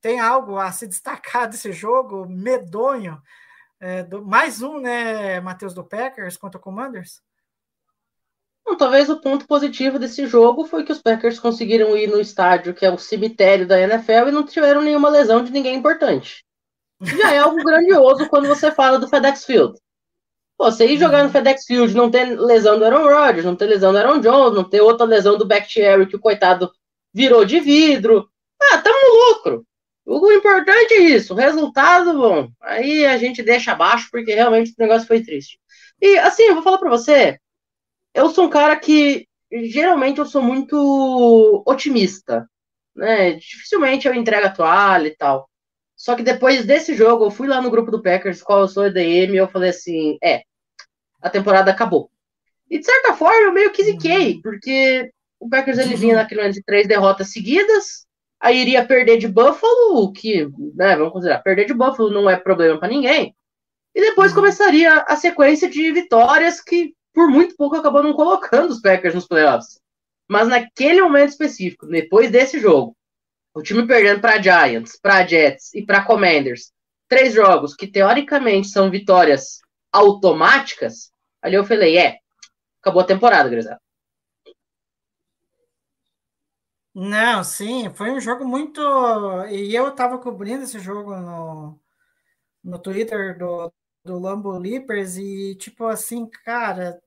tem 0.00 0.18
algo 0.18 0.58
a 0.58 0.72
se 0.72 0.86
destacar 0.88 1.48
desse 1.48 1.72
jogo 1.72 2.26
medonho? 2.26 3.20
É, 3.78 4.02
do, 4.02 4.24
mais 4.24 4.60
um, 4.62 4.78
né, 4.78 5.40
Matheus, 5.40 5.72
do 5.72 5.84
Packers 5.84 6.36
contra 6.36 6.58
o 6.58 6.62
Commanders? 6.62 7.22
Bom, 8.64 8.76
talvez 8.76 9.08
o 9.08 9.20
ponto 9.20 9.46
positivo 9.46 9.98
desse 9.98 10.26
jogo 10.26 10.66
foi 10.66 10.84
que 10.84 10.92
os 10.92 11.00
Packers 11.00 11.38
conseguiram 11.38 11.96
ir 11.96 12.06
no 12.06 12.20
estádio, 12.20 12.74
que 12.74 12.84
é 12.84 12.90
o 12.90 12.98
cemitério 12.98 13.66
da 13.66 13.80
NFL, 13.80 14.28
e 14.28 14.32
não 14.32 14.44
tiveram 14.44 14.82
nenhuma 14.82 15.08
lesão 15.08 15.42
de 15.42 15.50
ninguém 15.50 15.76
importante. 15.76 16.44
Já 17.00 17.32
é 17.32 17.38
algo 17.38 17.56
grandioso 17.62 18.28
quando 18.28 18.48
você 18.48 18.70
fala 18.70 18.98
do 18.98 19.08
FedEx 19.08 19.44
Field. 19.44 19.78
Pô, 20.58 20.70
você 20.70 20.86
ir 20.86 20.98
jogar 20.98 21.24
no 21.24 21.30
FedEx 21.30 21.64
Field, 21.64 21.94
não 21.94 22.10
ter 22.10 22.38
lesão 22.38 22.78
do 22.78 22.84
Aaron 22.84 23.08
Rodgers, 23.08 23.44
não 23.44 23.56
ter 23.56 23.66
lesão 23.66 23.92
do 23.92 23.98
Aaron 23.98 24.20
Jones, 24.20 24.54
não 24.54 24.64
ter 24.64 24.80
outra 24.80 25.06
lesão 25.06 25.38
do 25.38 25.46
Bakhtiari, 25.46 26.06
que 26.06 26.16
o 26.16 26.20
coitado 26.20 26.70
virou 27.14 27.44
de 27.44 27.60
vidro. 27.60 28.28
Ah, 28.60 28.78
tamo 28.78 28.98
no 28.98 29.28
lucro. 29.28 29.66
O 30.04 30.32
importante 30.32 30.94
é 30.94 31.00
isso, 31.00 31.34
o 31.34 31.36
resultado, 31.36 32.12
bom, 32.14 32.48
aí 32.60 33.06
a 33.06 33.16
gente 33.16 33.42
deixa 33.42 33.72
abaixo, 33.72 34.08
porque 34.10 34.34
realmente 34.34 34.70
o 34.70 34.74
negócio 34.78 35.06
foi 35.06 35.22
triste. 35.22 35.58
E, 36.00 36.18
assim, 36.18 36.44
eu 36.44 36.54
vou 36.54 36.62
falar 36.64 36.78
pra 36.78 36.90
você, 36.90 37.38
eu 38.14 38.28
sou 38.30 38.46
um 38.46 38.50
cara 38.50 38.76
que 38.76 39.26
geralmente 39.52 40.18
eu 40.18 40.26
sou 40.26 40.42
muito 40.42 41.62
otimista, 41.66 42.48
né? 42.94 43.32
Dificilmente 43.34 44.06
eu 44.08 44.14
entrego 44.14 44.46
a 44.46 44.50
toalha 44.50 45.08
e 45.08 45.16
tal. 45.16 45.49
Só 46.00 46.14
que 46.14 46.22
depois 46.22 46.64
desse 46.64 46.94
jogo, 46.94 47.26
eu 47.26 47.30
fui 47.30 47.46
lá 47.46 47.60
no 47.60 47.70
grupo 47.70 47.90
do 47.90 48.00
Packers, 48.02 48.42
qual 48.42 48.60
eu 48.60 48.68
sou 48.68 48.86
EDM, 48.86 49.34
e 49.34 49.36
eu 49.36 49.46
falei 49.46 49.68
assim: 49.68 50.16
é, 50.24 50.44
a 51.20 51.28
temporada 51.28 51.70
acabou. 51.70 52.10
E 52.70 52.78
de 52.78 52.86
certa 52.86 53.12
forma 53.12 53.42
eu 53.42 53.52
meio 53.52 53.70
que 53.70 53.84
ziquei, 53.84 54.36
uhum. 54.36 54.40
porque 54.40 55.10
o 55.38 55.46
Packers 55.46 55.76
ele 55.76 55.94
vinha 55.96 56.16
naquele 56.16 56.40
ano 56.40 56.54
de 56.54 56.62
três 56.62 56.88
derrotas 56.88 57.30
seguidas, 57.30 58.06
aí 58.40 58.62
iria 58.62 58.86
perder 58.86 59.18
de 59.18 59.28
Buffalo, 59.28 60.10
que, 60.10 60.48
né, 60.74 60.96
vamos 60.96 61.12
considerar, 61.12 61.42
perder 61.42 61.66
de 61.66 61.74
Buffalo 61.74 62.10
não 62.10 62.30
é 62.30 62.36
problema 62.38 62.80
para 62.80 62.88
ninguém. 62.88 63.36
E 63.94 64.00
depois 64.00 64.30
uhum. 64.30 64.36
começaria 64.36 65.04
a 65.06 65.16
sequência 65.16 65.68
de 65.68 65.92
vitórias 65.92 66.62
que 66.62 66.94
por 67.12 67.28
muito 67.28 67.54
pouco 67.56 67.76
acabou 67.76 68.02
não 68.02 68.14
colocando 68.14 68.70
os 68.70 68.80
Packers 68.80 69.14
nos 69.14 69.26
playoffs. 69.26 69.78
Mas 70.26 70.48
naquele 70.48 71.02
momento 71.02 71.28
específico, 71.28 71.86
depois 71.86 72.30
desse 72.30 72.58
jogo, 72.58 72.96
o 73.54 73.62
time 73.62 73.86
perdendo 73.86 74.20
para 74.20 74.40
Giants, 74.40 74.98
para 75.00 75.26
Jets 75.26 75.74
e 75.74 75.84
para 75.84 76.04
Commanders, 76.04 76.72
três 77.08 77.34
jogos 77.34 77.74
que 77.74 77.86
teoricamente 77.86 78.68
são 78.68 78.90
vitórias 78.90 79.60
automáticas, 79.92 81.12
ali 81.42 81.56
eu 81.56 81.64
falei, 81.64 81.98
é, 81.98 82.18
acabou 82.80 83.02
a 83.02 83.06
temporada, 83.06 83.48
Grisado. 83.48 83.80
Não, 86.94 87.44
sim, 87.44 87.88
foi 87.94 88.10
um 88.10 88.20
jogo 88.20 88.44
muito. 88.44 88.80
E 89.48 89.74
eu 89.74 89.88
estava 89.88 90.18
cobrindo 90.18 90.64
esse 90.64 90.78
jogo 90.80 91.14
no, 91.16 91.80
no 92.64 92.78
Twitter 92.78 93.38
do, 93.38 93.72
do 94.04 94.18
Lambo 94.18 94.58
Leapers 94.58 95.16
e, 95.16 95.54
tipo 95.56 95.86
assim, 95.86 96.28
cara, 96.44 97.00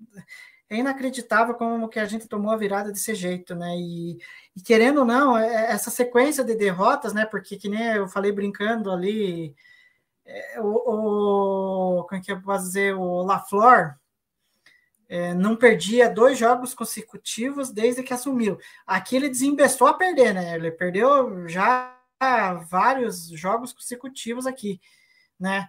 é 0.70 0.78
inacreditável 0.78 1.56
como 1.56 1.90
que 1.90 2.00
a 2.00 2.06
gente 2.06 2.28
tomou 2.28 2.52
a 2.52 2.58
virada 2.58 2.92
desse 2.92 3.14
jeito, 3.16 3.56
né? 3.56 3.76
E, 3.78 4.18
e, 4.56 4.62
querendo 4.62 5.00
ou 5.00 5.06
não, 5.06 5.38
é, 5.38 5.48
é, 5.48 5.72
essa 5.72 5.92
sequência 5.92 6.44
de 6.44 6.56
derrotas, 6.56 7.14
né? 7.14 7.26
Porque 7.26 7.58
que 7.58 7.70
nem 7.70 7.84
eu 7.96 8.08
falei 8.08 8.32
brincando 8.32 8.92
ali, 8.92 9.56
é, 10.26 10.62
o, 10.62 12.00
o 12.00 12.04
como 12.06 12.20
é 12.20 12.24
que 12.24 12.32
eu 12.32 12.42
posso 12.42 12.66
dizer, 12.66 12.96
o 12.96 13.24
LaFleur 13.24 13.96
é, 15.10 15.34
não 15.34 15.56
perdia 15.56 16.10
dois 16.10 16.38
jogos 16.38 16.74
consecutivos 16.74 17.72
desde 17.72 18.04
que 18.04 18.14
assumiu. 18.14 18.58
Aqui 18.86 19.16
ele 19.16 19.30
desembestou 19.30 19.88
a 19.88 19.94
perder, 19.94 20.34
né? 20.34 20.56
Ele 20.56 20.72
perdeu 20.72 21.48
já 21.48 21.96
vários 22.70 23.28
jogos 23.30 23.74
consecutivos 23.74 24.48
aqui, 24.48 24.80
né? 25.40 25.68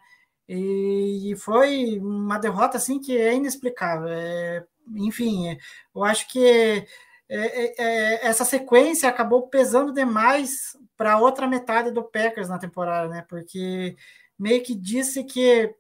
E, 0.49 1.35
foi 1.39 1.99
uma 1.99 2.39
derrota 2.39 2.77
assim 2.77 3.01
que 3.01 3.17
é 3.17 3.35
inexplicável. 3.35 4.09
É, 4.09 4.65
enfim, 4.97 5.57
eu 5.95 6.05
acho 6.05 6.29
que 6.29 6.87
é, 7.29 7.37
é, 7.39 7.75
é 7.79 8.27
essa 8.27 8.45
sequência 8.45 9.09
acabou 9.09 9.49
pesando 9.49 9.93
demais 9.93 10.77
para 10.97 11.19
outra 11.19 11.47
metade 11.47 11.91
do 11.91 12.05
Packers 12.05 12.49
na 12.49 12.59
temporada, 12.59 13.09
né? 13.09 13.25
Porque 13.29 13.97
meio 14.39 14.63
que 14.63 14.75
disse 14.75 15.25
que 15.25 15.75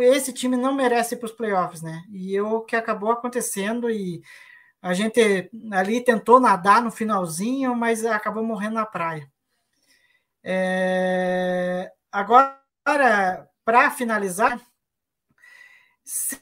esse 0.00 0.32
time 0.32 0.56
não 0.56 0.74
merece 0.74 1.16
para 1.16 1.26
os 1.26 1.32
playoffs, 1.32 1.82
né? 1.82 2.02
E 2.10 2.40
o 2.40 2.60
que 2.62 2.76
acabou 2.76 3.10
acontecendo 3.10 3.90
e 3.90 4.22
a 4.80 4.94
gente 4.94 5.50
ali 5.72 6.02
tentou 6.02 6.40
nadar 6.40 6.82
no 6.82 6.90
finalzinho, 6.90 7.74
mas 7.74 8.04
acabou 8.04 8.44
morrendo 8.44 8.74
na 8.74 8.86
praia. 8.86 9.30
É, 10.42 11.92
agora 12.12 12.58
para 13.64 13.90
finalizar, 13.90 14.60
se 16.04 16.40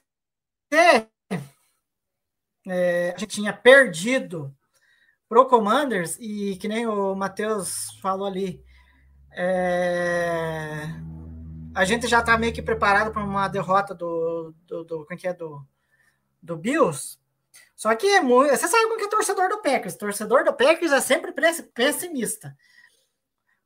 é, 2.66 3.14
a 3.16 3.18
gente 3.18 3.36
tinha 3.36 3.52
perdido 3.52 4.55
pro 5.28 5.47
Commanders, 5.47 6.16
e 6.20 6.56
que 6.56 6.68
nem 6.68 6.86
o 6.86 7.14
Matheus 7.14 7.98
falou 8.01 8.26
ali, 8.26 8.62
é, 9.32 10.82
a 11.74 11.84
gente 11.84 12.06
já 12.06 12.20
está 12.20 12.38
meio 12.38 12.52
que 12.52 12.62
preparado 12.62 13.12
para 13.12 13.24
uma 13.24 13.48
derrota 13.48 13.94
do, 13.94 14.55
do, 14.66 14.84
do, 14.84 14.98
como 15.05 15.12
é 15.12 15.16
que 15.16 15.28
é, 15.28 15.34
do, 15.34 15.64
do 16.43 16.56
Bills. 16.56 17.18
Só 17.74 17.94
que 17.94 18.06
é 18.06 18.22
muito. 18.22 18.51
Você 18.51 18.66
sabe 18.66 18.84
como 18.84 18.97
que 18.97 19.05
é 19.05 19.09
torcedor 19.09 19.51
do 19.51 19.60
Packers. 19.60 19.97
Torcedor 19.97 20.44
do 20.44 20.55
Packers 20.55 20.93
é 20.93 21.01
sempre 21.01 21.32
pessimista. 21.74 22.56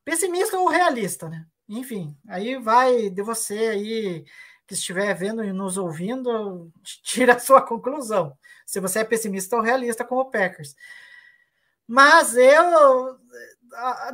Pessimista 0.04 0.58
ou 0.58 0.68
realista, 0.68 1.28
né? 1.28 1.46
Enfim, 1.68 2.16
aí 2.28 2.56
vai 2.58 3.08
de 3.10 3.22
você 3.22 3.54
aí 3.54 4.24
que 4.66 4.74
estiver 4.74 5.14
vendo 5.14 5.44
e 5.44 5.52
nos 5.52 5.76
ouvindo, 5.76 6.72
tira 7.04 7.34
a 7.34 7.38
sua 7.38 7.62
conclusão. 7.62 8.36
Se 8.70 8.78
você 8.78 9.00
é 9.00 9.04
pessimista 9.04 9.56
ou 9.56 9.62
realista 9.62 10.04
com 10.04 10.14
o 10.16 10.30
Packers. 10.30 10.76
Mas 11.88 12.36
eu, 12.36 13.18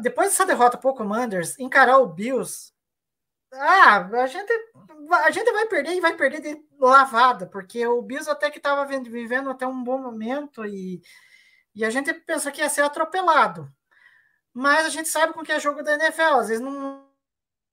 depois 0.01 0.31
dessa 0.31 0.47
derrota 0.47 0.79
para 0.79 0.91
o 0.91 0.95
Commanders, 0.95 1.59
encarar 1.59 1.99
o 1.99 2.07
Bills, 2.07 2.73
ah, 3.53 3.99
a 3.99 4.27
gente, 4.27 4.51
a 5.11 5.31
gente 5.31 5.53
vai 5.53 5.67
perder 5.67 5.93
e 5.93 6.01
vai 6.01 6.17
perder 6.17 6.41
de 6.41 6.67
lavada, 6.79 7.47
porque 7.47 7.87
o 7.87 8.01
Bills 8.01 8.31
até 8.31 8.51
que 8.51 8.57
estava 8.57 8.87
vivendo 8.87 9.51
até 9.51 9.67
um 9.67 9.85
bom 9.85 9.99
momento 9.99 10.65
e, 10.65 11.03
e 11.75 11.85
a 11.85 11.91
gente 11.91 12.15
pensou 12.15 12.51
que 12.51 12.63
ia 12.63 12.71
ser 12.71 12.81
atropelado. 12.81 13.71
Mas 14.55 14.87
a 14.87 14.89
gente 14.89 15.11
sabe 15.11 15.35
com 15.35 15.43
que 15.43 15.53
é 15.53 15.61
jogo 15.61 15.83
da 15.83 15.95
NFL, 15.95 16.41
às 16.41 16.49
vezes 16.49 16.65
não, 16.65 17.07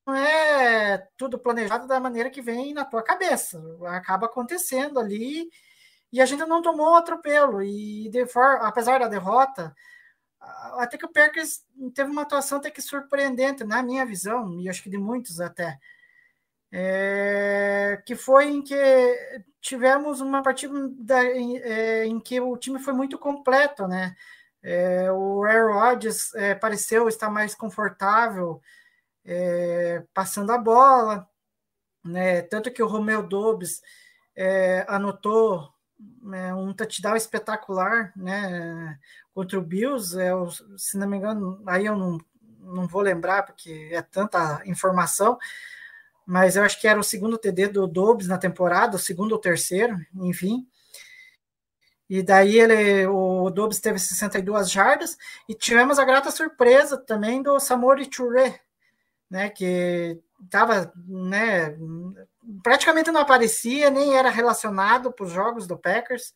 não 0.05 0.15
é 0.15 1.07
tudo 1.15 1.39
planejado 1.39 1.87
da 1.87 1.97
maneira 1.97 2.29
que 2.29 2.41
vem 2.41 2.73
na 2.73 2.83
tua 2.83 3.01
cabeça. 3.01 3.63
Acaba 3.87 4.25
acontecendo 4.25 4.99
ali 4.99 5.49
e 6.13 6.21
a 6.21 6.25
gente 6.27 6.45
não 6.45 6.61
tomou 6.61 6.93
atropelo. 6.93 7.63
E 7.63 8.11
for, 8.27 8.59
apesar 8.61 8.99
da 8.99 9.07
derrota, 9.07 9.75
até 10.77 10.95
que 10.95 11.05
o 11.05 11.11
Packers 11.11 11.65
teve 11.95 12.11
uma 12.11 12.21
atuação 12.21 12.59
até 12.59 12.69
que 12.69 12.83
surpreendente, 12.83 13.63
na 13.63 13.81
minha 13.81 14.05
visão, 14.05 14.61
e 14.61 14.69
acho 14.69 14.83
que 14.83 14.91
de 14.91 14.97
muitos 14.97 15.41
até. 15.41 15.79
É, 16.71 18.01
que 18.05 18.15
foi 18.15 18.49
em 18.49 18.61
que 18.61 18.75
tivemos 19.59 20.21
uma 20.21 20.43
partida 20.43 20.73
da, 20.99 21.23
em, 21.25 21.57
é, 21.57 22.05
em, 22.05 22.19
que 22.19 22.39
o 22.39 22.57
time 22.57 22.79
foi 22.79 22.93
muito 22.93 23.17
completo, 23.17 23.87
né? 23.87 24.15
É, 24.61 25.11
o 25.11 25.43
Aaron 25.43 25.73
Rodgers 25.73 26.33
é, 26.35 26.55
pareceu 26.55 27.07
estar 27.09 27.29
mais 27.29 27.55
confortável 27.55 28.61
é, 29.25 30.03
passando 30.13 30.51
a 30.51 30.57
bola, 30.59 31.27
né? 32.03 32.43
Tanto 32.43 32.71
que 32.71 32.83
o 32.83 32.87
Romeo 32.87 33.23
Dobbs 33.23 33.81
é, 34.35 34.85
anotou 34.87 35.72
né, 36.21 36.53
um 36.53 36.73
touchdown 36.73 37.15
espetacular, 37.15 38.11
né? 38.15 38.99
Contra 39.33 39.59
o 39.59 39.61
Bills, 39.61 40.17
é, 40.19 40.31
se 40.77 40.97
não 40.97 41.07
me 41.07 41.17
engano, 41.17 41.61
aí 41.65 41.85
eu 41.85 41.97
não, 41.97 42.17
não 42.59 42.87
vou 42.87 43.01
lembrar 43.01 43.43
porque 43.43 43.89
é 43.91 44.01
tanta 44.01 44.61
informação, 44.65 45.37
mas 46.25 46.55
eu 46.55 46.63
acho 46.63 46.79
que 46.79 46.87
era 46.87 46.99
o 46.99 47.03
segundo 47.03 47.37
TD 47.37 47.67
do 47.67 47.87
Dobbs 47.87 48.27
na 48.27 48.37
temporada, 48.37 48.95
o 48.95 48.99
segundo 48.99 49.33
ou 49.33 49.39
terceiro, 49.39 49.99
enfim. 50.15 50.67
E 52.09 52.21
daí 52.21 52.59
ele, 52.59 53.07
o 53.07 53.49
Dobbs 53.49 53.79
teve 53.79 53.97
62 53.97 54.69
jardas 54.69 55.17
e 55.47 55.55
tivemos 55.55 55.97
a 55.97 56.05
grata 56.05 56.31
surpresa 56.31 56.97
também 56.97 57.41
do 57.41 57.59
Samori 57.59 58.09
Touré, 58.09 58.61
né, 59.29 59.49
que 59.49 60.21
estava, 60.43 60.93
né, 61.07 61.75
praticamente 62.61 63.11
não 63.11 63.21
aparecia, 63.21 63.89
nem 63.89 64.15
era 64.17 64.29
relacionado 64.29 65.11
para 65.11 65.25
os 65.25 65.31
jogos 65.31 65.67
do 65.67 65.77
Packers. 65.77 66.33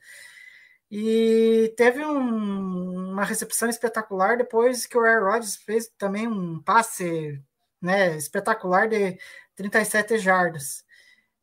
E 0.89 1.73
teve 1.75 2.05
um, 2.05 3.11
uma 3.11 3.25
recepção 3.25 3.69
espetacular 3.69 4.37
depois 4.37 4.85
que 4.85 4.97
o 4.97 5.01
Aaron 5.01 5.25
Rodgers 5.25 5.55
fez 5.57 5.91
também 5.97 6.27
um 6.27 6.61
passe 6.61 7.41
né, 7.81 8.15
espetacular 8.15 8.87
de 8.87 9.17
37 9.55 10.17
jardas. 10.17 10.85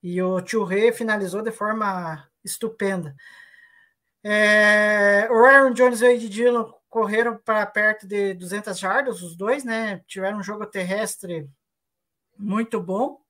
E 0.03 0.21
o 0.23 0.41
Touré 0.43 0.93
finalizou 0.93 1.43
de 1.43 1.51
forma 1.51 2.29
estupenda. 2.45 3.15
É, 4.23 5.29
o 5.31 5.45
Aaron 5.45 5.73
Jones 5.73 6.01
e 6.01 6.05
o 6.05 6.09
Ed 6.09 6.43
correram 6.89 7.37
para 7.37 7.67
perto 7.67 8.07
de 8.07 8.35
200 8.35 8.79
jardas, 8.79 9.23
os 9.23 9.37
dois, 9.37 9.65
né? 9.65 10.03
Tiveram 10.07 10.39
um 10.39 10.43
jogo 10.43 10.65
terrestre 10.65 11.51
muito 12.39 12.81
bom. 12.81 13.24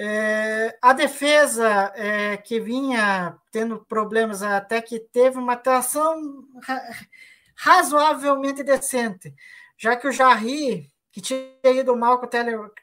É, 0.00 0.78
a 0.80 0.92
defesa 0.92 1.92
é, 1.96 2.36
que 2.36 2.60
vinha 2.60 3.36
tendo 3.50 3.84
problemas 3.84 4.44
até 4.44 4.80
que 4.80 5.00
teve 5.00 5.38
uma 5.38 5.54
atuação 5.54 6.44
razoavelmente 7.56 8.62
decente, 8.62 9.34
já 9.76 9.96
que 9.96 10.06
o 10.06 10.12
Jarry, 10.12 10.88
que 11.10 11.20
tinha 11.20 11.50
ido 11.64 11.96
mal 11.96 12.20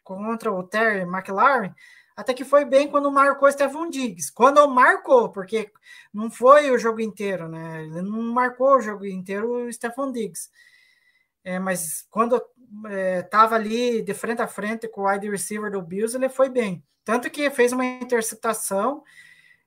contra 0.04 0.52
o 0.52 0.64
Terry 0.64 1.04
McLaren, 1.04 1.74
até 2.18 2.34
que 2.34 2.44
foi 2.44 2.66
bem 2.66 2.90
quando 2.90 3.10
marcou 3.10 3.50
Stefan 3.50 3.90
Diggs. 3.90 4.30
Quando 4.34 4.68
marcou, 4.68 5.30
porque 5.30 5.72
não 6.14 6.30
foi 6.30 6.70
o 6.70 6.78
jogo 6.78 7.00
inteiro, 7.00 7.48
né? 7.48 7.84
Ele 7.84 8.02
não 8.02 8.24
marcou 8.34 8.76
o 8.76 8.82
jogo 8.82 9.06
inteiro 9.06 9.68
o 9.68 9.72
Stefan 9.72 10.12
Diggs. 10.12 10.50
É, 11.46 11.60
mas 11.60 12.02
quando 12.10 12.44
estava 13.22 13.56
é, 13.56 13.60
ali 13.60 14.02
de 14.02 14.16
frente 14.16 14.42
a 14.42 14.48
frente 14.48 14.88
com 14.88 15.02
o 15.02 15.08
wide 15.08 15.30
receiver 15.30 15.72
do 15.72 15.82
Bills, 15.82 16.18
ele 16.18 16.28
foi 16.28 16.50
bem. 16.50 16.84
Tanto 17.04 17.30
que 17.30 17.52
fez 17.52 17.72
uma 17.72 17.86
interceptação. 17.86 19.04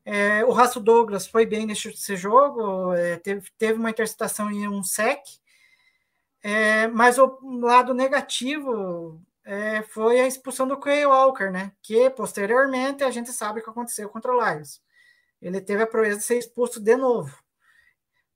É, 0.05 0.45
o 0.45 0.51
Raço 0.51 0.81
Douglas 0.81 1.29
foi 1.29 1.47
bem 1.47 1.65
nesse 1.65 2.17
jogo, 2.17 2.93
é, 2.95 3.17
teve, 3.19 3.49
teve 3.57 3.79
uma 3.79 3.91
interceptação 3.91 4.51
e 4.51 4.67
um 4.67 4.83
sec. 4.83 5.23
É, 6.43 6.89
mas 6.89 7.17
o 7.17 7.39
lado 7.61 7.95
negativo 7.95 9.21
é, 9.45 9.83
foi 9.83 10.21
a 10.21 10.27
expulsão 10.27 10.67
do 10.67 10.79
Quay 10.81 11.07
Walker, 11.07 11.51
né? 11.51 11.73
Que 11.81 12.11
posteriormente 12.11 13.05
a 13.05 13.11
gente 13.11 13.33
sabe 13.33 13.61
o 13.61 13.63
que 13.63 13.71
aconteceu 13.71 14.09
contra 14.09 14.33
o 14.35 14.45
Lions. 14.45 14.83
Ele 15.41 15.61
teve 15.61 15.85
a 15.85 15.87
proeza 15.87 16.19
de 16.19 16.25
ser 16.25 16.39
expulso 16.39 16.81
de 16.81 16.97
novo. 16.97 17.37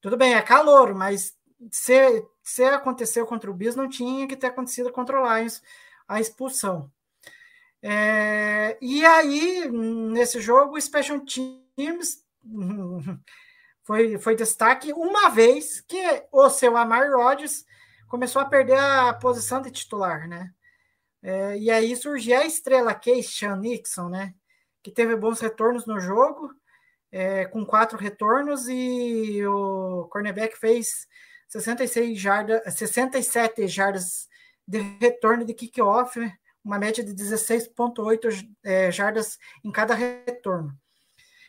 Tudo 0.01 0.16
bem, 0.16 0.35
é 0.35 0.43
calor, 0.43 0.94
mas 0.94 1.36
se, 1.70 2.24
se 2.43 2.64
aconteceu 2.64 3.27
contra 3.27 3.51
o 3.51 3.55
Bis, 3.55 3.77
não 3.77 3.89
tinha 3.89 4.27
que 4.27 4.36
ter 4.36 4.48
acontecido 4.48 4.90
contra 4.93 5.20
o 5.20 5.39
Lions 5.39 5.62
a 6.09 6.20
expulsão. 6.20 6.90
É, 7.81 8.78
e 8.81 9.05
aí, 9.05 9.69
nesse 9.70 10.40
jogo, 10.40 10.77
o 10.77 10.81
Special 10.81 11.20
Teams 11.20 12.24
foi, 13.82 14.19
foi 14.19 14.36
destaque 14.36 14.93
uma 14.93 15.28
vez 15.28 15.81
que 15.81 16.01
o 16.31 16.48
seu 16.48 16.77
Amar 16.77 17.10
Rodgers 17.12 17.64
começou 18.09 18.43
a 18.43 18.47
perder 18.47 18.78
a 18.78 19.14
posição 19.14 19.60
de 19.60 19.70
titular, 19.70 20.28
né? 20.28 20.52
É, 21.23 21.56
e 21.56 21.70
aí 21.70 21.94
surgiu 21.97 22.36
a 22.39 22.44
estrela 22.44 23.01
Sean 23.23 23.56
Nixon, 23.56 24.09
né? 24.09 24.35
Que 24.82 24.90
teve 24.90 25.16
bons 25.16 25.40
retornos 25.40 25.86
no 25.86 25.98
jogo, 26.01 26.52
é, 27.10 27.44
com 27.47 27.64
quatro 27.64 27.97
retornos, 27.97 28.69
e 28.69 29.44
o 29.47 30.09
cornerback 30.10 30.59
fez 30.59 31.06
66 31.52 32.18
jardas, 32.18 32.74
67 32.74 33.68
jardas 33.68 34.26
de 34.66 34.78
retorno 35.00 35.44
de 35.44 35.52
kickoff, 35.52 36.18
né? 36.18 36.34
uma 36.64 36.78
média 36.78 37.04
de 37.04 37.12
16,8 37.12 38.48
é, 38.62 38.90
jardas 38.90 39.38
em 39.62 39.70
cada 39.70 39.94
retorno. 39.94 40.74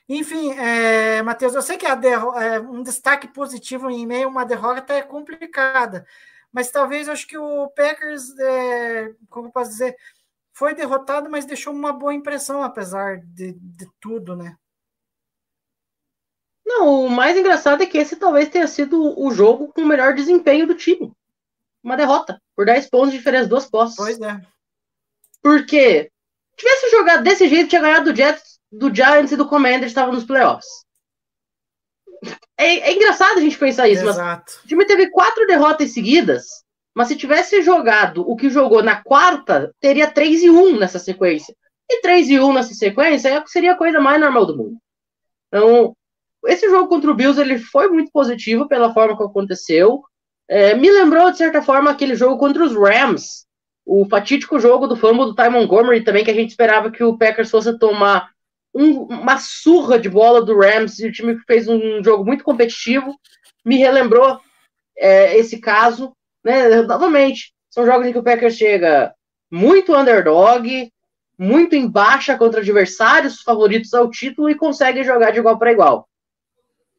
Enfim, 0.09 0.51
é, 0.53 1.21
Matheus, 1.21 1.55
eu 1.55 1.61
sei 1.61 1.77
que 1.77 1.85
é, 1.85 2.59
um 2.59 2.83
destaque 2.83 3.29
positivo 3.29 3.89
em 3.89 4.05
meio 4.05 4.27
a 4.27 4.31
uma 4.31 4.45
derrota 4.45 4.93
é 4.93 5.01
complicada, 5.01 6.05
mas 6.51 6.69
talvez 6.69 7.07
acho 7.07 7.25
que 7.25 7.37
o 7.37 7.69
Packers, 7.69 8.37
é, 8.37 9.13
como 9.29 9.47
eu 9.47 9.51
posso 9.51 9.71
dizer, 9.71 9.95
foi 10.51 10.75
derrotado, 10.75 11.29
mas 11.29 11.45
deixou 11.45 11.73
uma 11.73 11.93
boa 11.93 12.13
impressão, 12.13 12.61
apesar 12.61 13.19
de, 13.19 13.53
de 13.53 13.89
tudo, 14.01 14.35
né? 14.35 14.57
Não, 16.65 17.05
o 17.05 17.09
mais 17.09 17.37
engraçado 17.37 17.83
é 17.83 17.85
que 17.85 17.97
esse 17.97 18.15
talvez 18.15 18.49
tenha 18.49 18.67
sido 18.67 19.19
o 19.19 19.31
jogo 19.31 19.67
com 19.67 19.81
o 19.81 19.85
melhor 19.85 20.13
desempenho 20.13 20.65
do 20.65 20.75
time. 20.75 21.11
Uma 21.83 21.97
derrota, 21.97 22.41
por 22.55 22.65
10 22.65 22.89
pontos 22.89 23.11
de 23.11 23.17
diferença, 23.17 23.49
duas 23.49 23.65
postas. 23.65 23.97
Pois 23.97 24.21
é. 24.21 24.41
Porque 25.41 26.09
tivesse 26.55 26.89
jogado 26.89 27.23
desse 27.23 27.47
jeito, 27.49 27.69
tinha 27.69 27.81
ganhado 27.81 28.11
do 28.11 28.15
Jets, 28.15 28.59
do 28.71 28.93
Giants 28.93 29.31
e 29.31 29.35
do 29.35 29.47
Commanders, 29.47 29.91
estava 29.91 30.11
nos 30.11 30.23
playoffs. 30.23 30.67
É, 32.57 32.89
é, 32.89 32.93
engraçado 32.93 33.37
a 33.37 33.41
gente 33.41 33.57
pensar 33.57 33.89
isso, 33.89 34.07
Exato. 34.07 34.53
mas 34.55 34.63
o 34.63 34.67
time 34.67 34.85
teve 34.85 35.09
quatro 35.09 35.45
derrotas 35.45 35.93
seguidas, 35.93 36.45
mas 36.95 37.09
se 37.09 37.17
tivesse 37.17 37.61
jogado 37.61 38.21
o 38.29 38.35
que 38.35 38.49
jogou 38.49 38.81
na 38.81 39.03
quarta, 39.03 39.73
teria 39.79 40.09
3 40.09 40.43
e 40.43 40.49
1 40.49 40.79
nessa 40.79 40.99
sequência. 40.99 41.53
E 41.89 42.01
3 42.01 42.29
e 42.29 42.39
1 42.39 42.53
nessa 42.53 42.73
sequência 42.73 43.43
seria 43.47 43.73
a 43.73 43.77
coisa 43.77 43.99
mais 43.99 44.21
normal 44.21 44.45
do 44.45 44.57
mundo. 44.57 44.77
Então, 45.47 45.95
esse 46.45 46.69
jogo 46.69 46.87
contra 46.87 47.09
o 47.09 47.15
Bills 47.15 47.39
ele 47.39 47.57
foi 47.57 47.87
muito 47.89 48.11
positivo 48.11 48.67
pela 48.67 48.93
forma 48.93 49.17
que 49.17 49.23
aconteceu. 49.23 50.01
É, 50.47 50.75
me 50.75 50.89
lembrou, 50.91 51.31
de 51.31 51.37
certa 51.37 51.61
forma, 51.61 51.91
aquele 51.91 52.15
jogo 52.15 52.37
contra 52.37 52.63
os 52.63 52.75
Rams. 52.75 53.45
O 53.85 54.05
fatídico 54.05 54.59
jogo 54.59 54.87
do 54.87 54.95
fumble 54.95 55.25
do 55.25 55.35
Ty 55.35 55.49
Montgomery 55.49 56.03
também, 56.03 56.23
que 56.23 56.31
a 56.31 56.33
gente 56.33 56.49
esperava 56.49 56.91
que 56.91 57.03
o 57.03 57.17
Packers 57.17 57.49
fosse 57.49 57.77
tomar 57.77 58.29
um, 58.73 59.03
uma 59.03 59.37
surra 59.37 59.99
de 59.99 60.09
bola 60.09 60.43
do 60.43 60.57
Rams 60.57 60.99
e 60.99 61.07
o 61.07 61.11
time 61.11 61.37
fez 61.45 61.67
um 61.67 62.03
jogo 62.03 62.25
muito 62.25 62.43
competitivo. 62.43 63.15
Me 63.63 63.77
relembrou 63.77 64.39
é, 64.97 65.37
esse 65.37 65.59
caso. 65.59 66.15
Né? 66.43 66.81
Novamente, 66.81 67.53
são 67.69 67.85
jogos 67.85 68.07
em 68.07 68.11
que 68.11 68.19
o 68.19 68.23
Packers 68.23 68.55
chega 68.55 69.13
muito 69.51 69.95
underdog, 69.95 70.91
muito 71.37 71.75
em 71.75 71.87
baixa 71.87 72.37
contra 72.37 72.61
adversários 72.61 73.41
favoritos 73.41 73.93
ao 73.93 74.09
título 74.09 74.49
e 74.49 74.55
consegue 74.55 75.03
jogar 75.03 75.31
de 75.31 75.39
igual 75.39 75.57
para 75.57 75.71
igual. 75.71 76.07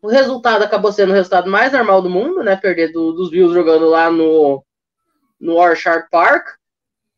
O 0.04 0.08
resultado 0.08 0.62
acabou 0.62 0.92
sendo 0.92 1.12
o 1.12 1.14
resultado 1.14 1.50
mais 1.50 1.72
normal 1.72 2.02
do 2.02 2.10
mundo, 2.10 2.42
né? 2.42 2.54
Perder 2.56 2.92
do, 2.92 3.10
dos 3.12 3.30
Bills 3.30 3.54
jogando 3.54 3.86
lá 3.86 4.10
no, 4.10 4.62
no 5.40 5.54
Orchard 5.54 6.06
Park. 6.10 6.46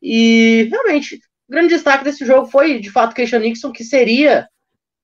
E 0.00 0.68
realmente, 0.70 1.16
O 1.48 1.52
grande 1.52 1.74
destaque 1.74 2.04
desse 2.04 2.24
jogo 2.24 2.46
foi, 2.46 2.78
de 2.78 2.88
fato, 2.88 3.12
Keisha 3.12 3.40
Nixon, 3.40 3.72
que 3.72 3.82
seria 3.82 4.48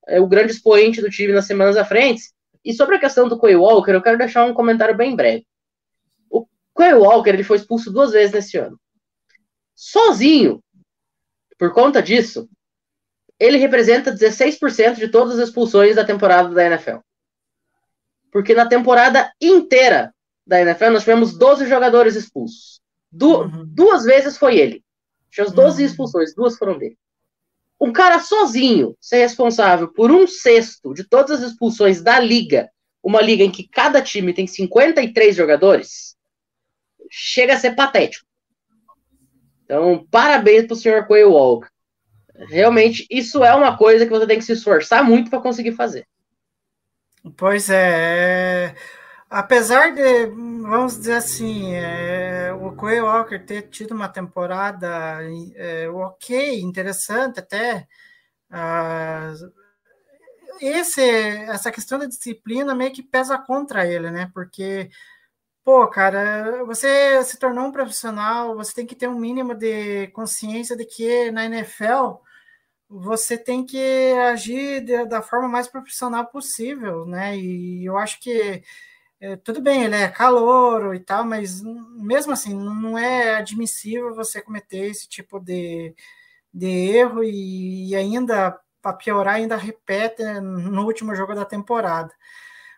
é, 0.07 0.21
o 0.21 0.29
grande 0.29 0.53
expoente 0.53 1.01
do 1.01 1.11
time 1.11 1.33
nas 1.33 1.45
semanas 1.45 1.77
à 1.77 1.85
frente. 1.85 2.23
E 2.65 2.73
sobre 2.73 2.95
a 2.95 3.01
questão 3.01 3.29
do 3.29 3.37
Quay 3.37 3.57
Walker, 3.57 3.91
eu 3.91 4.01
quero 4.01 4.17
deixar 4.17 4.45
um 4.45 4.55
comentário 4.55 4.97
bem 4.97 5.17
breve. 5.17 5.45
O 6.31 6.47
Quay 6.79 6.95
Walker 6.95 7.31
ele 7.31 7.43
foi 7.43 7.57
expulso 7.57 7.91
duas 7.93 8.13
vezes 8.13 8.33
nesse 8.33 8.59
ano. 8.59 8.79
Sozinho, 9.75 10.63
por 11.59 11.75
conta 11.75 12.01
disso, 12.01 12.49
ele 13.41 13.59
representa 13.59 14.15
16% 14.15 14.95
de 14.95 15.09
todas 15.09 15.37
as 15.37 15.49
expulsões 15.49 15.97
da 15.97 16.05
temporada 16.05 16.49
da 16.51 16.65
NFL. 16.65 16.99
Porque 18.33 18.55
na 18.55 18.67
temporada 18.67 19.31
inteira 19.41 20.13
da 20.45 20.61
NFL 20.61 20.91
nós 20.91 21.03
tivemos 21.03 21.37
12 21.37 21.69
jogadores 21.69 22.17
expulsos. 22.17 22.81
Du 23.13 23.43
uhum. 23.43 23.65
Duas 23.67 24.05
vezes 24.05 24.39
foi 24.39 24.59
ele. 24.59 24.83
Tivemos 25.31 25.53
12 25.53 25.83
uhum. 25.83 25.87
expulsões, 25.87 26.35
duas 26.35 26.57
foram 26.57 26.79
dele. 26.79 26.97
Um 27.79 27.93
cara 27.93 28.21
sozinho 28.21 28.97
ser 29.01 29.19
responsável 29.19 29.89
por 29.89 30.11
um 30.11 30.27
sexto 30.27 30.95
de 30.95 31.05
todas 31.05 31.43
as 31.43 31.51
expulsões 31.51 32.01
da 32.01 32.19
liga, 32.19 32.71
uma 33.03 33.21
liga 33.21 33.45
em 33.45 33.51
que 33.51 33.69
cada 33.69 34.01
time 34.01 34.33
tem 34.33 34.47
53 34.47 35.35
jogadores, 35.37 36.17
chega 37.11 37.55
a 37.55 37.59
ser 37.59 37.75
patético. 37.75 38.27
Então, 39.65 40.07
parabéns 40.11 40.67
pro 40.67 40.77
senhor 40.77 41.07
Quay 41.07 41.25
Walker. 41.25 41.69
Realmente, 42.49 43.07
isso 43.11 43.45
é 43.45 43.55
uma 43.55 43.77
coisa 43.77 44.07
que 44.07 44.13
você 44.13 44.27
tem 44.27 44.39
que 44.39 44.45
se 44.45 44.53
esforçar 44.53 45.05
muito 45.05 45.29
para 45.29 45.41
conseguir 45.41 45.73
fazer. 45.73 46.07
Pois 47.37 47.71
é. 47.71 48.75
Apesar 49.31 49.95
de, 49.95 50.27
vamos 50.27 50.97
dizer 50.99 51.15
assim, 51.15 51.73
é, 51.75 52.53
o 52.53 52.77
Quay 52.77 53.01
Walker 53.01 53.39
ter 53.39 53.63
tido 53.71 53.93
uma 53.95 54.09
temporada 54.09 55.19
é, 55.55 55.89
ok, 55.89 56.61
interessante 56.61 57.41
até, 57.41 57.87
uh, 58.51 59.53
esse, 60.61 61.01
essa 61.03 61.73
questão 61.73 61.99
da 61.99 62.07
disciplina 62.07 62.75
meio 62.75 62.93
que 62.93 63.03
pesa 63.03 63.39
contra 63.39 63.87
ele, 63.87 64.11
né? 64.11 64.31
Porque, 64.35 64.91
pô, 65.65 65.89
cara, 65.89 66.65
você 66.67 67.23
se 67.25 67.39
tornou 67.39 67.67
um 67.67 67.73
profissional, 67.73 68.57
você 68.57 68.75
tem 68.75 68.87
que 68.87 68.97
ter 68.97 69.09
um 69.09 69.19
mínimo 69.19 69.55
de 69.55 70.09
consciência 70.09 70.77
de 70.77 70.85
que 70.87 71.31
na 71.33 71.47
NFL 71.47 72.21
você 72.93 73.39
tem 73.39 73.65
que 73.65 74.13
agir 74.31 74.85
da 75.09 75.23
forma 75.23 75.49
mais 75.49 75.67
profissional 75.67 76.27
possível, 76.27 77.07
né? 77.07 77.37
E 77.37 77.85
eu 77.87 77.97
acho 77.97 78.21
que 78.21 78.63
é, 79.19 79.37
tudo 79.37 79.63
bem, 79.63 79.85
ele 79.85 79.95
é 79.95 80.09
calor 80.09 80.95
e 80.95 81.01
tal, 81.01 81.25
mas 81.25 81.63
mesmo 81.63 82.33
assim, 82.33 82.55
não 82.55 82.99
é 82.99 83.37
admissível 83.37 84.15
você 84.15 84.43
cometer 84.43 84.91
esse 84.91 85.09
tipo 85.09 85.41
de, 85.41 85.95
de 86.53 86.67
erro 86.67 87.25
e, 87.25 87.91
e 87.91 87.97
ainda, 87.97 88.59
para 88.83 88.93
piorar, 88.95 89.37
ainda 89.37 89.57
repete 89.57 90.23
no 90.41 90.85
último 90.85 91.15
jogo 91.15 91.35
da 91.35 91.45
temporada. 91.45 92.13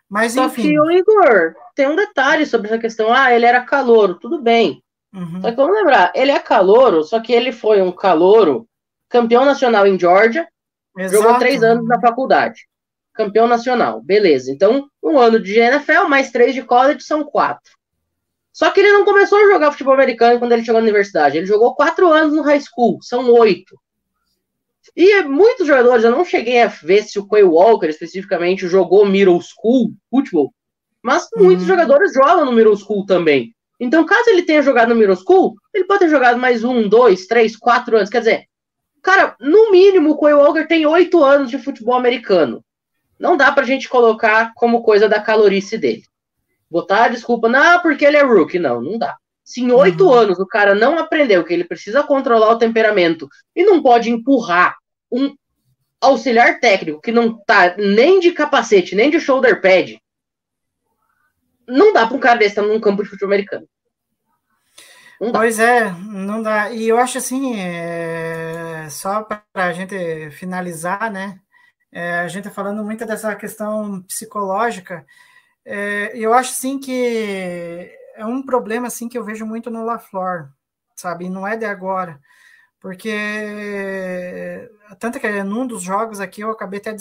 Mas, 0.07 0.33
Só 0.33 0.45
enfim. 0.45 0.61
que 0.61 0.79
o 0.79 0.91
Igor, 0.91 1.55
tem 1.75 1.87
um 1.87 1.95
detalhe 1.95 2.45
sobre 2.45 2.67
essa 2.67 2.77
questão. 2.77 3.11
Ah, 3.11 3.33
ele 3.33 3.45
era 3.45 3.65
calouro, 3.65 4.15
tudo 4.15 4.41
bem. 4.41 4.83
Uhum. 5.13 5.41
Só 5.41 5.49
que 5.49 5.57
vamos 5.57 5.75
lembrar, 5.75 6.11
ele 6.15 6.31
é 6.31 6.39
calouro, 6.39 7.03
só 7.03 7.19
que 7.19 7.33
ele 7.33 7.51
foi 7.51 7.81
um 7.81 7.91
calouro 7.91 8.67
campeão 9.09 9.45
nacional 9.45 9.85
em 9.87 9.99
Georgia, 9.99 10.47
Exato. 10.97 11.23
jogou 11.23 11.39
três 11.39 11.63
anos 11.63 11.87
na 11.87 11.99
faculdade. 11.99 12.67
Campeão 13.13 13.47
nacional, 13.47 14.01
beleza. 14.01 14.51
Então, 14.51 14.89
um 15.01 15.17
ano 15.17 15.39
de 15.39 15.57
NFL, 15.57 16.07
mais 16.07 16.31
três 16.31 16.53
de 16.53 16.61
college, 16.61 17.01
são 17.01 17.23
quatro. 17.23 17.71
Só 18.51 18.69
que 18.71 18.79
ele 18.79 18.91
não 18.91 19.03
começou 19.03 19.37
a 19.37 19.51
jogar 19.51 19.71
futebol 19.71 19.93
americano 19.93 20.39
quando 20.39 20.53
ele 20.53 20.63
chegou 20.63 20.79
na 20.79 20.85
universidade. 20.85 21.37
Ele 21.37 21.45
jogou 21.45 21.75
quatro 21.75 22.07
anos 22.07 22.33
no 22.33 22.41
high 22.41 22.61
school, 22.61 22.99
são 23.01 23.29
oito. 23.33 23.77
E 24.95 25.23
muitos 25.23 25.67
jogadores, 25.67 26.05
eu 26.05 26.11
não 26.11 26.23
cheguei 26.23 26.61
a 26.61 26.67
ver 26.67 27.03
se 27.03 27.19
o 27.19 27.27
Quay 27.27 27.43
Walker 27.43 27.87
especificamente 27.87 28.67
jogou 28.67 29.05
middle 29.05 29.41
school 29.41 29.91
futebol, 30.09 30.53
mas 31.01 31.27
muitos 31.35 31.63
uhum. 31.63 31.67
jogadores 31.67 32.13
jogam 32.13 32.45
no 32.45 32.53
middle 32.53 32.77
school 32.77 33.05
também. 33.05 33.53
Então, 33.77 34.05
caso 34.05 34.29
ele 34.29 34.43
tenha 34.43 34.61
jogado 34.61 34.89
no 34.89 34.95
middle 34.95 35.17
school, 35.17 35.55
ele 35.73 35.83
pode 35.83 35.99
ter 35.99 36.09
jogado 36.09 36.39
mais 36.39 36.63
um, 36.63 36.87
dois, 36.87 37.27
três, 37.27 37.57
quatro 37.57 37.97
anos. 37.97 38.09
Quer 38.09 38.19
dizer, 38.19 38.45
Cara, 39.05 39.35
no 39.39 39.69
mínimo, 39.69 40.09
o 40.09 40.17
Quay 40.17 40.33
Walker 40.33 40.67
tem 40.67 40.83
oito 40.87 41.23
anos 41.23 41.51
de 41.51 41.59
futebol 41.59 41.93
americano. 41.93 42.65
Não 43.19 43.37
dá 43.37 43.51
pra 43.51 43.63
gente 43.63 43.87
colocar 43.87 44.51
como 44.55 44.81
coisa 44.81 45.07
da 45.07 45.21
calorice 45.21 45.77
dele. 45.77 46.01
Botar 46.67 47.03
a 47.03 47.07
desculpa, 47.09 47.47
não, 47.47 47.79
porque 47.83 48.03
ele 48.03 48.17
é 48.17 48.23
rookie. 48.23 48.57
Não, 48.57 48.81
não 48.81 48.97
dá. 48.97 49.15
Se 49.43 49.61
em 49.61 49.71
oito 49.71 50.05
uhum. 50.05 50.11
anos 50.11 50.39
o 50.39 50.47
cara 50.47 50.73
não 50.73 50.97
aprendeu 50.97 51.43
que 51.43 51.53
ele 51.53 51.63
precisa 51.63 52.01
controlar 52.01 52.49
o 52.49 52.57
temperamento 52.57 53.29
e 53.55 53.63
não 53.63 53.79
pode 53.79 54.09
empurrar 54.09 54.75
um 55.11 55.35
auxiliar 56.01 56.59
técnico 56.59 56.99
que 56.99 57.11
não 57.11 57.37
tá 57.45 57.75
nem 57.77 58.19
de 58.19 58.31
capacete, 58.31 58.95
nem 58.95 59.11
de 59.11 59.19
shoulder 59.19 59.61
pad, 59.61 60.01
não 61.67 61.93
dá 61.93 62.07
pra 62.07 62.17
um 62.17 62.19
cara 62.19 62.39
desse 62.39 62.59
estar 62.59 62.63
num 62.63 62.79
campo 62.79 63.03
de 63.03 63.09
futebol 63.09 63.29
americano. 63.29 63.67
Pois 65.17 65.59
é, 65.59 65.91
não 65.91 66.41
dá. 66.41 66.71
E 66.71 66.87
eu 66.87 66.97
acho 66.97 67.17
assim, 67.17 67.57
é... 67.59 68.87
só 68.89 69.23
para 69.23 69.43
a 69.53 69.73
gente 69.73 70.29
finalizar, 70.31 71.11
né? 71.11 71.39
É, 71.91 72.19
a 72.19 72.27
gente 72.27 72.43
tá 72.45 72.51
falando 72.51 72.83
muito 72.83 73.05
dessa 73.05 73.35
questão 73.35 74.01
psicológica. 74.03 75.05
É, 75.65 76.11
eu 76.17 76.33
acho 76.33 76.51
assim 76.51 76.79
que 76.79 77.89
é 78.15 78.25
um 78.25 78.43
problema 78.43 78.87
assim 78.87 79.09
que 79.09 79.17
eu 79.17 79.23
vejo 79.23 79.45
muito 79.45 79.69
no 79.71 79.85
LaFleur, 79.85 80.49
sabe? 80.95 81.25
E 81.25 81.29
não 81.29 81.47
é 81.47 81.57
de 81.57 81.65
agora. 81.65 82.19
Porque 82.81 84.69
tanto 84.99 85.19
que 85.19 85.43
num 85.43 85.65
dos 85.65 85.81
jogos 85.83 86.19
aqui 86.19 86.41
eu 86.41 86.51
acabei 86.51 86.79
até 86.79 86.95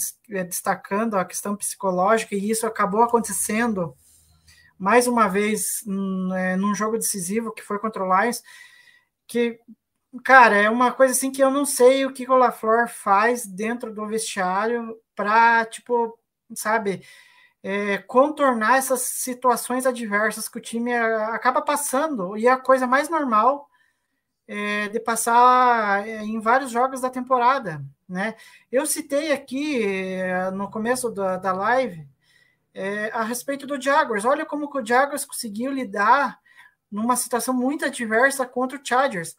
destacando 0.44 1.16
a 1.16 1.24
questão 1.24 1.56
psicológica 1.56 2.34
e 2.34 2.50
isso 2.50 2.66
acabou 2.66 3.02
acontecendo 3.02 3.94
mais 4.78 5.06
uma 5.06 5.28
vez 5.28 5.84
é, 6.36 6.56
num 6.56 6.74
jogo 6.74 6.98
decisivo 6.98 7.52
que 7.52 7.62
foi 7.62 7.78
contra 7.78 8.04
o 8.04 8.20
Lions, 8.20 8.42
que, 9.26 9.58
cara, 10.24 10.56
é 10.56 10.70
uma 10.70 10.92
coisa 10.92 11.12
assim 11.12 11.30
que 11.30 11.42
eu 11.42 11.50
não 11.50 11.64
sei 11.64 12.04
o 12.04 12.12
que 12.12 12.28
o 12.30 12.36
LaFleur 12.36 12.88
faz 12.88 13.46
dentro 13.46 13.92
do 13.92 14.06
vestiário 14.06 14.98
para, 15.14 15.64
tipo, 15.66 16.18
sabe, 16.54 17.02
é, 17.62 17.98
contornar 17.98 18.78
essas 18.78 19.00
situações 19.00 19.86
adversas 19.86 20.48
que 20.48 20.58
o 20.58 20.60
time 20.60 20.94
acaba 20.94 21.62
passando, 21.62 22.36
e 22.36 22.46
é 22.46 22.50
a 22.50 22.58
coisa 22.58 22.86
mais 22.86 23.08
normal 23.08 23.68
é, 24.46 24.88
de 24.88 25.00
passar 25.00 26.06
é, 26.06 26.22
em 26.22 26.38
vários 26.40 26.70
jogos 26.70 27.00
da 27.00 27.10
temporada, 27.10 27.82
né? 28.08 28.36
Eu 28.70 28.86
citei 28.86 29.32
aqui 29.32 29.82
é, 29.82 30.50
no 30.50 30.70
começo 30.70 31.10
da, 31.10 31.36
da 31.38 31.52
live 31.52 32.06
é, 32.74 33.10
a 33.12 33.22
respeito 33.22 33.66
do 33.66 33.80
Jaguars. 33.80 34.24
Olha 34.24 34.44
como 34.44 34.68
que 34.68 34.78
o 34.78 34.84
Jaguars 34.84 35.24
conseguiu 35.24 35.72
lidar 35.72 36.38
numa 36.90 37.16
situação 37.16 37.54
muito 37.54 37.84
adversa 37.84 38.44
contra 38.44 38.78
o 38.78 38.80
Chargers. 38.84 39.36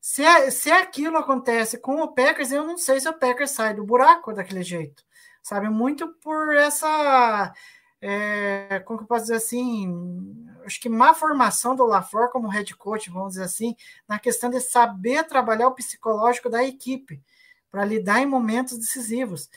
Se, 0.00 0.22
é, 0.22 0.50
se 0.50 0.70
aquilo 0.70 1.16
acontece 1.16 1.78
com 1.78 2.00
o 2.00 2.14
Packers, 2.14 2.52
eu 2.52 2.64
não 2.64 2.78
sei 2.78 3.00
se 3.00 3.08
o 3.08 3.12
Packers 3.12 3.50
sai 3.50 3.74
do 3.74 3.84
buraco 3.84 4.32
daquele 4.32 4.62
jeito. 4.62 5.02
Sabe, 5.42 5.68
muito 5.68 6.08
por 6.22 6.54
essa. 6.54 7.52
É, 8.00 8.80
como 8.84 8.98
que 8.98 9.04
eu 9.04 9.08
posso 9.08 9.22
dizer 9.22 9.36
assim? 9.36 10.46
Acho 10.64 10.80
que 10.80 10.88
má 10.88 11.14
formação 11.14 11.74
do 11.74 11.86
LaFleur 11.86 12.30
como 12.30 12.48
head 12.48 12.74
coach, 12.76 13.10
vamos 13.10 13.30
dizer 13.30 13.44
assim, 13.44 13.74
na 14.08 14.18
questão 14.18 14.50
de 14.50 14.60
saber 14.60 15.24
trabalhar 15.24 15.68
o 15.68 15.74
psicológico 15.74 16.50
da 16.50 16.64
equipe 16.64 17.22
para 17.70 17.84
lidar 17.84 18.20
em 18.20 18.26
momentos 18.26 18.78
decisivos. 18.78 19.48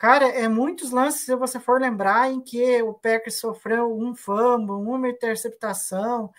Cara, 0.00 0.28
é 0.28 0.48
muitos 0.48 0.92
lances, 0.92 1.26
se 1.26 1.36
você 1.36 1.60
for 1.60 1.78
lembrar, 1.78 2.30
em 2.32 2.40
que 2.40 2.82
o 2.82 2.94
Packers 2.94 3.38
sofreu 3.38 3.94
um 3.94 4.14
fumble, 4.14 4.72
uma 4.76 5.10
interceptação 5.10 6.32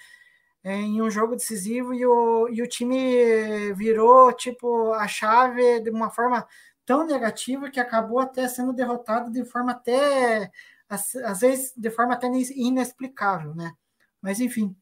é, 0.63 0.73
em 0.73 0.99
um 0.99 1.11
jogo 1.11 1.35
decisivo 1.35 1.93
e 1.93 2.03
o, 2.03 2.49
e 2.49 2.63
o 2.63 2.67
time 2.67 3.71
virou 3.73 4.33
tipo 4.33 4.91
a 4.93 5.07
chave 5.07 5.79
de 5.81 5.91
uma 5.91 6.09
forma 6.09 6.47
tão 6.87 7.05
negativa 7.05 7.69
que 7.69 7.79
acabou 7.79 8.19
até 8.19 8.47
sendo 8.47 8.73
derrotado 8.73 9.31
de 9.31 9.45
forma 9.45 9.73
até 9.73 10.51
às, 10.89 11.41
vezes 11.41 11.71
de 11.77 11.91
forma 11.91 12.15
até 12.15 12.27
inexplicável, 12.27 13.53
né? 13.55 13.73
Mas 14.21 14.39
enfim. 14.39 14.75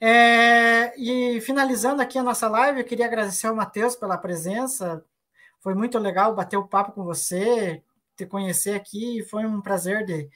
É, 0.00 0.94
e 0.96 1.40
finalizando 1.40 2.00
aqui 2.02 2.18
a 2.18 2.22
nossa 2.22 2.48
live, 2.48 2.80
eu 2.80 2.86
queria 2.86 3.06
agradecer 3.06 3.48
ao 3.48 3.56
Matheus 3.56 3.96
pela 3.96 4.16
presença, 4.16 5.04
foi 5.64 5.74
muito 5.74 5.98
legal 5.98 6.34
bater 6.34 6.58
o 6.58 6.68
papo 6.68 6.92
com 6.92 7.02
você, 7.02 7.82
te 8.14 8.26
conhecer 8.26 8.74
aqui. 8.74 9.24
Foi 9.30 9.46
um 9.46 9.62
prazer 9.62 10.04
de 10.04 10.28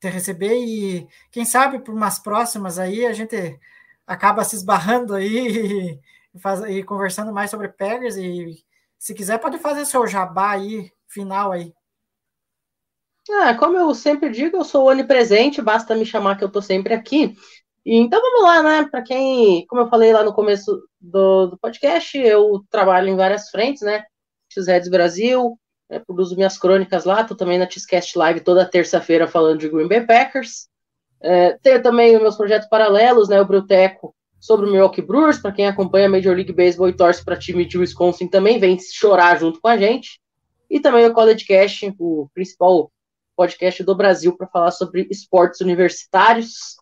te 0.00 0.08
receber 0.08 0.54
e 0.54 1.06
quem 1.30 1.44
sabe 1.44 1.80
por 1.80 1.94
umas 1.94 2.18
próximas 2.18 2.78
aí 2.78 3.04
a 3.04 3.12
gente 3.12 3.60
acaba 4.06 4.42
se 4.42 4.56
esbarrando 4.56 5.14
aí 5.14 6.00
e, 6.34 6.40
faz, 6.40 6.60
e 6.62 6.82
conversando 6.82 7.30
mais 7.30 7.50
sobre 7.50 7.68
Peggers 7.68 8.16
e 8.16 8.64
se 8.98 9.12
quiser 9.12 9.38
pode 9.38 9.58
fazer 9.58 9.84
seu 9.84 10.06
jabá 10.06 10.52
aí 10.52 10.90
final 11.06 11.52
aí. 11.52 11.74
Ah, 13.30 13.54
como 13.54 13.76
eu 13.76 13.94
sempre 13.94 14.30
digo, 14.30 14.56
eu 14.56 14.64
sou 14.64 14.88
onipresente, 14.88 15.60
basta 15.60 15.94
me 15.94 16.06
chamar 16.06 16.38
que 16.38 16.44
eu 16.44 16.50
tô 16.50 16.62
sempre 16.62 16.94
aqui. 16.94 17.36
Então 17.84 18.20
vamos 18.20 18.42
lá, 18.42 18.62
né? 18.62 18.88
Para 18.90 19.02
quem, 19.02 19.66
como 19.66 19.82
eu 19.82 19.88
falei 19.88 20.10
lá 20.12 20.24
no 20.24 20.32
começo 20.32 20.82
do, 20.98 21.48
do 21.48 21.58
podcast, 21.58 22.16
eu 22.18 22.64
trabalho 22.70 23.08
em 23.08 23.16
várias 23.16 23.50
frentes, 23.50 23.82
né? 23.82 24.04
X-Reds 24.50 24.88
Brasil, 24.88 25.58
né, 25.88 25.98
produzo 25.98 26.36
minhas 26.36 26.58
crônicas 26.58 27.04
lá, 27.04 27.24
tô 27.24 27.34
também 27.34 27.58
na 27.58 27.68
Xcast 27.68 28.16
Live 28.16 28.40
toda 28.40 28.64
terça-feira 28.64 29.26
falando 29.26 29.58
de 29.58 29.68
Green 29.68 29.88
Bay 29.88 30.06
Packers. 30.06 30.68
É, 31.22 31.58
tenho 31.62 31.82
também 31.82 32.18
meus 32.18 32.36
projetos 32.36 32.68
paralelos, 32.68 33.28
né? 33.28 33.40
O 33.40 33.44
Bruteco 33.44 34.14
sobre 34.38 34.66
o 34.66 34.72
Milwaukee 34.72 35.02
Brewers, 35.02 35.38
para 35.38 35.52
quem 35.52 35.66
acompanha 35.66 36.06
a 36.06 36.10
Major 36.10 36.34
League 36.34 36.52
Baseball 36.52 36.88
e 36.88 36.96
torce 36.96 37.22
para 37.22 37.36
time 37.36 37.66
de 37.66 37.76
Wisconsin 37.76 38.26
também 38.26 38.58
vem 38.58 38.78
chorar 38.78 39.38
junto 39.38 39.60
com 39.60 39.68
a 39.68 39.76
gente. 39.76 40.18
E 40.70 40.80
também 40.80 41.04
o 41.04 41.12
College 41.12 41.44
Cash, 41.44 41.82
o 41.98 42.28
principal 42.32 42.90
podcast 43.36 43.82
do 43.84 43.94
Brasil 43.94 44.34
para 44.36 44.46
falar 44.46 44.70
sobre 44.70 45.06
esportes 45.10 45.60
universitários. 45.60 46.76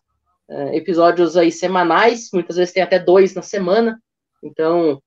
É, 0.49 0.77
episódios 0.77 1.37
aí 1.37 1.51
semanais, 1.51 2.29
muitas 2.33 2.55
vezes 2.55 2.73
tem 2.73 2.81
até 2.81 2.97
dois 2.97 3.35
na 3.35 3.41
semana. 3.41 4.01
Então, 4.41 5.01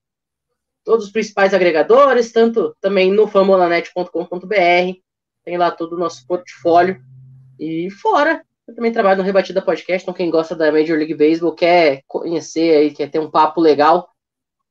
todos 0.85 1.07
os 1.07 1.13
principais 1.13 1.55
agregadores, 1.55 2.33
tanto 2.33 2.77
também 2.81 3.13
no 3.13 3.27
famolanet.com.br, 3.27 4.99
tem 5.45 5.57
lá 5.57 5.71
todo 5.71 5.95
o 5.95 5.99
nosso 5.99 6.27
portfólio. 6.27 7.01
E 7.59 7.91
fora, 7.91 8.43
eu 8.67 8.75
também 8.75 8.93
trabalho 8.93 9.19
no 9.19 9.25
Rebatida 9.25 9.63
Podcast, 9.63 10.05
então 10.05 10.15
quem 10.15 10.31
gosta 10.31 10.55
da 10.55 10.73
Major 10.73 10.97
League 10.97 11.15
Baseball, 11.15 11.55
quer 11.55 12.03
conhecer 12.07 12.77
aí, 12.77 12.91
quer 12.93 13.11
ter 13.11 13.19
um 13.19 13.31
papo 13.31 13.61
legal, 13.61 14.09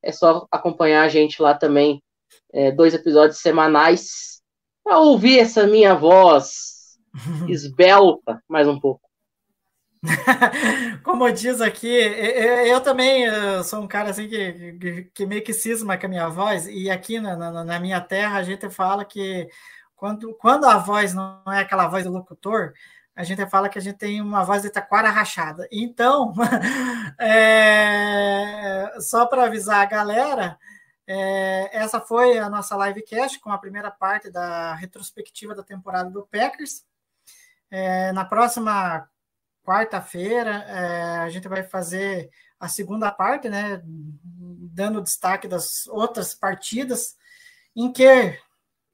é 0.02 0.10
só 0.10 0.46
acompanhar 0.50 1.02
a 1.02 1.08
gente 1.08 1.40
lá 1.40 1.54
também, 1.54 2.02
é, 2.52 2.70
dois 2.70 2.94
episódios 2.94 3.38
semanais, 3.38 4.42
para 4.82 4.98
ouvir 4.98 5.38
essa 5.38 5.66
minha 5.66 5.94
voz 5.94 6.98
esbelta 7.48 8.42
mais 8.48 8.66
um 8.66 8.80
pouco. 8.80 9.11
Como 11.04 11.30
diz 11.30 11.60
aqui, 11.60 11.86
eu, 11.86 12.80
também 12.80 13.24
sou 13.64 13.82
um 13.82 13.86
cara 13.86 14.10
assim 14.10 14.28
que, 14.28 15.10
que, 15.14 15.26
meio 15.26 15.44
que 15.44 15.52
cisma 15.52 15.96
com 15.96 16.06
a 16.06 16.08
minha 16.08 16.28
voz, 16.28 16.66
e 16.66 16.90
aqui 16.90 17.20
na, 17.20 17.36
na, 17.36 17.64
na 17.64 17.80
minha 17.80 18.00
terra 18.00 18.38
a 18.38 18.42
gente 18.42 18.68
fala 18.68 19.04
que 19.04 19.48
quando, 19.94 20.34
quando 20.34 20.64
a 20.64 20.78
voz 20.78 21.14
não 21.14 21.40
é 21.46 21.60
aquela 21.60 21.86
voz 21.86 22.04
do 22.04 22.10
locutor, 22.10 22.72
a 23.14 23.22
gente 23.24 23.46
fala 23.46 23.68
que 23.68 23.78
a 23.78 23.82
gente 23.82 23.98
tem 23.98 24.20
uma 24.20 24.42
voz 24.42 24.62
de 24.62 24.70
taquara 24.70 25.10
rachada. 25.10 25.68
Então, 25.70 26.32
é, 27.20 28.92
só 29.00 29.26
para 29.26 29.44
avisar 29.44 29.82
a 29.82 29.84
galera, 29.84 30.58
é, 31.06 31.70
essa 31.76 32.00
foi 32.00 32.38
a 32.38 32.48
nossa 32.48 32.74
livecast 32.86 33.38
com 33.40 33.50
a 33.50 33.58
primeira 33.58 33.90
parte 33.90 34.30
da 34.30 34.74
retrospectiva 34.74 35.54
da 35.54 35.62
temporada 35.62 36.10
do 36.10 36.26
Packers. 36.26 36.84
É, 37.70 38.12
na 38.12 38.24
próxima 38.24 39.08
quarta-feira, 39.64 40.64
é, 40.68 41.18
a 41.18 41.28
gente 41.28 41.48
vai 41.48 41.62
fazer 41.62 42.30
a 42.58 42.68
segunda 42.68 43.10
parte, 43.10 43.48
né, 43.48 43.80
dando 43.84 45.02
destaque 45.02 45.48
das 45.48 45.86
outras 45.88 46.34
partidas, 46.34 47.16
em 47.74 47.92
que 47.92 48.38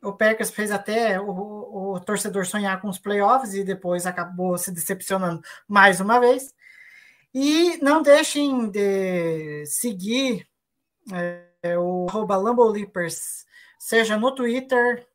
o 0.03 0.13
Packers 0.13 0.51
fez 0.51 0.71
até 0.71 1.21
o, 1.21 1.95
o, 1.95 2.01
torcedor 2.01 2.47
sonhar 2.47 2.81
com 2.81 2.89
os 2.89 2.99
playoffs 2.99 3.55
e 3.55 3.65
depois 3.65 4.07
acabou 4.07 4.57
se 4.57 4.71
decepcionando 4.73 5.43
mais 5.67 6.01
uma 6.01 6.21
vez. 6.21 6.55
E 7.35 7.77
não 7.83 8.01
deixem 8.01 8.71
de 8.71 9.67
seguir 9.67 10.49
é, 11.13 11.79
o 11.79 12.07
arroba 12.09 12.37
Lambolipers, 12.37 13.45
seja 13.79 14.17
no 14.17 14.35
Twitter, 14.35 15.07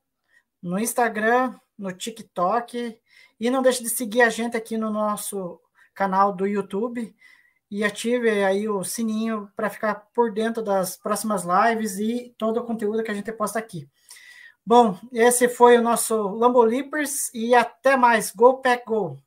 no 0.61 0.77
Instagram, 0.77 1.55
no 1.77 1.91
TikTok. 1.91 2.99
E 3.43 3.49
não 3.49 3.61
deixe 3.61 3.83
de 3.83 3.89
seguir 3.89 4.21
a 4.21 4.29
gente 4.29 4.55
aqui 4.55 4.77
no 4.77 4.89
nosso 4.89 5.59
canal 5.93 6.31
do 6.31 6.47
YouTube 6.47 7.13
e 7.69 7.83
ative 7.83 8.29
aí 8.41 8.69
o 8.69 8.85
sininho 8.85 9.51
para 9.53 9.69
ficar 9.69 9.95
por 10.13 10.31
dentro 10.31 10.63
das 10.63 10.95
próximas 10.95 11.43
lives 11.43 11.99
e 11.99 12.33
todo 12.37 12.61
o 12.61 12.63
conteúdo 12.63 13.03
que 13.03 13.11
a 13.11 13.13
gente 13.13 13.33
posta 13.33 13.59
aqui. 13.59 13.85
Bom, 14.65 14.97
esse 15.11 15.49
foi 15.49 15.77
o 15.77 15.81
nosso 15.81 16.15
Lambo 16.15 16.63
Leapers 16.63 17.29
e 17.33 17.53
até 17.53 17.97
mais. 17.97 18.31
Go 18.33 18.61
Pack 18.61 18.85
Go! 18.85 19.17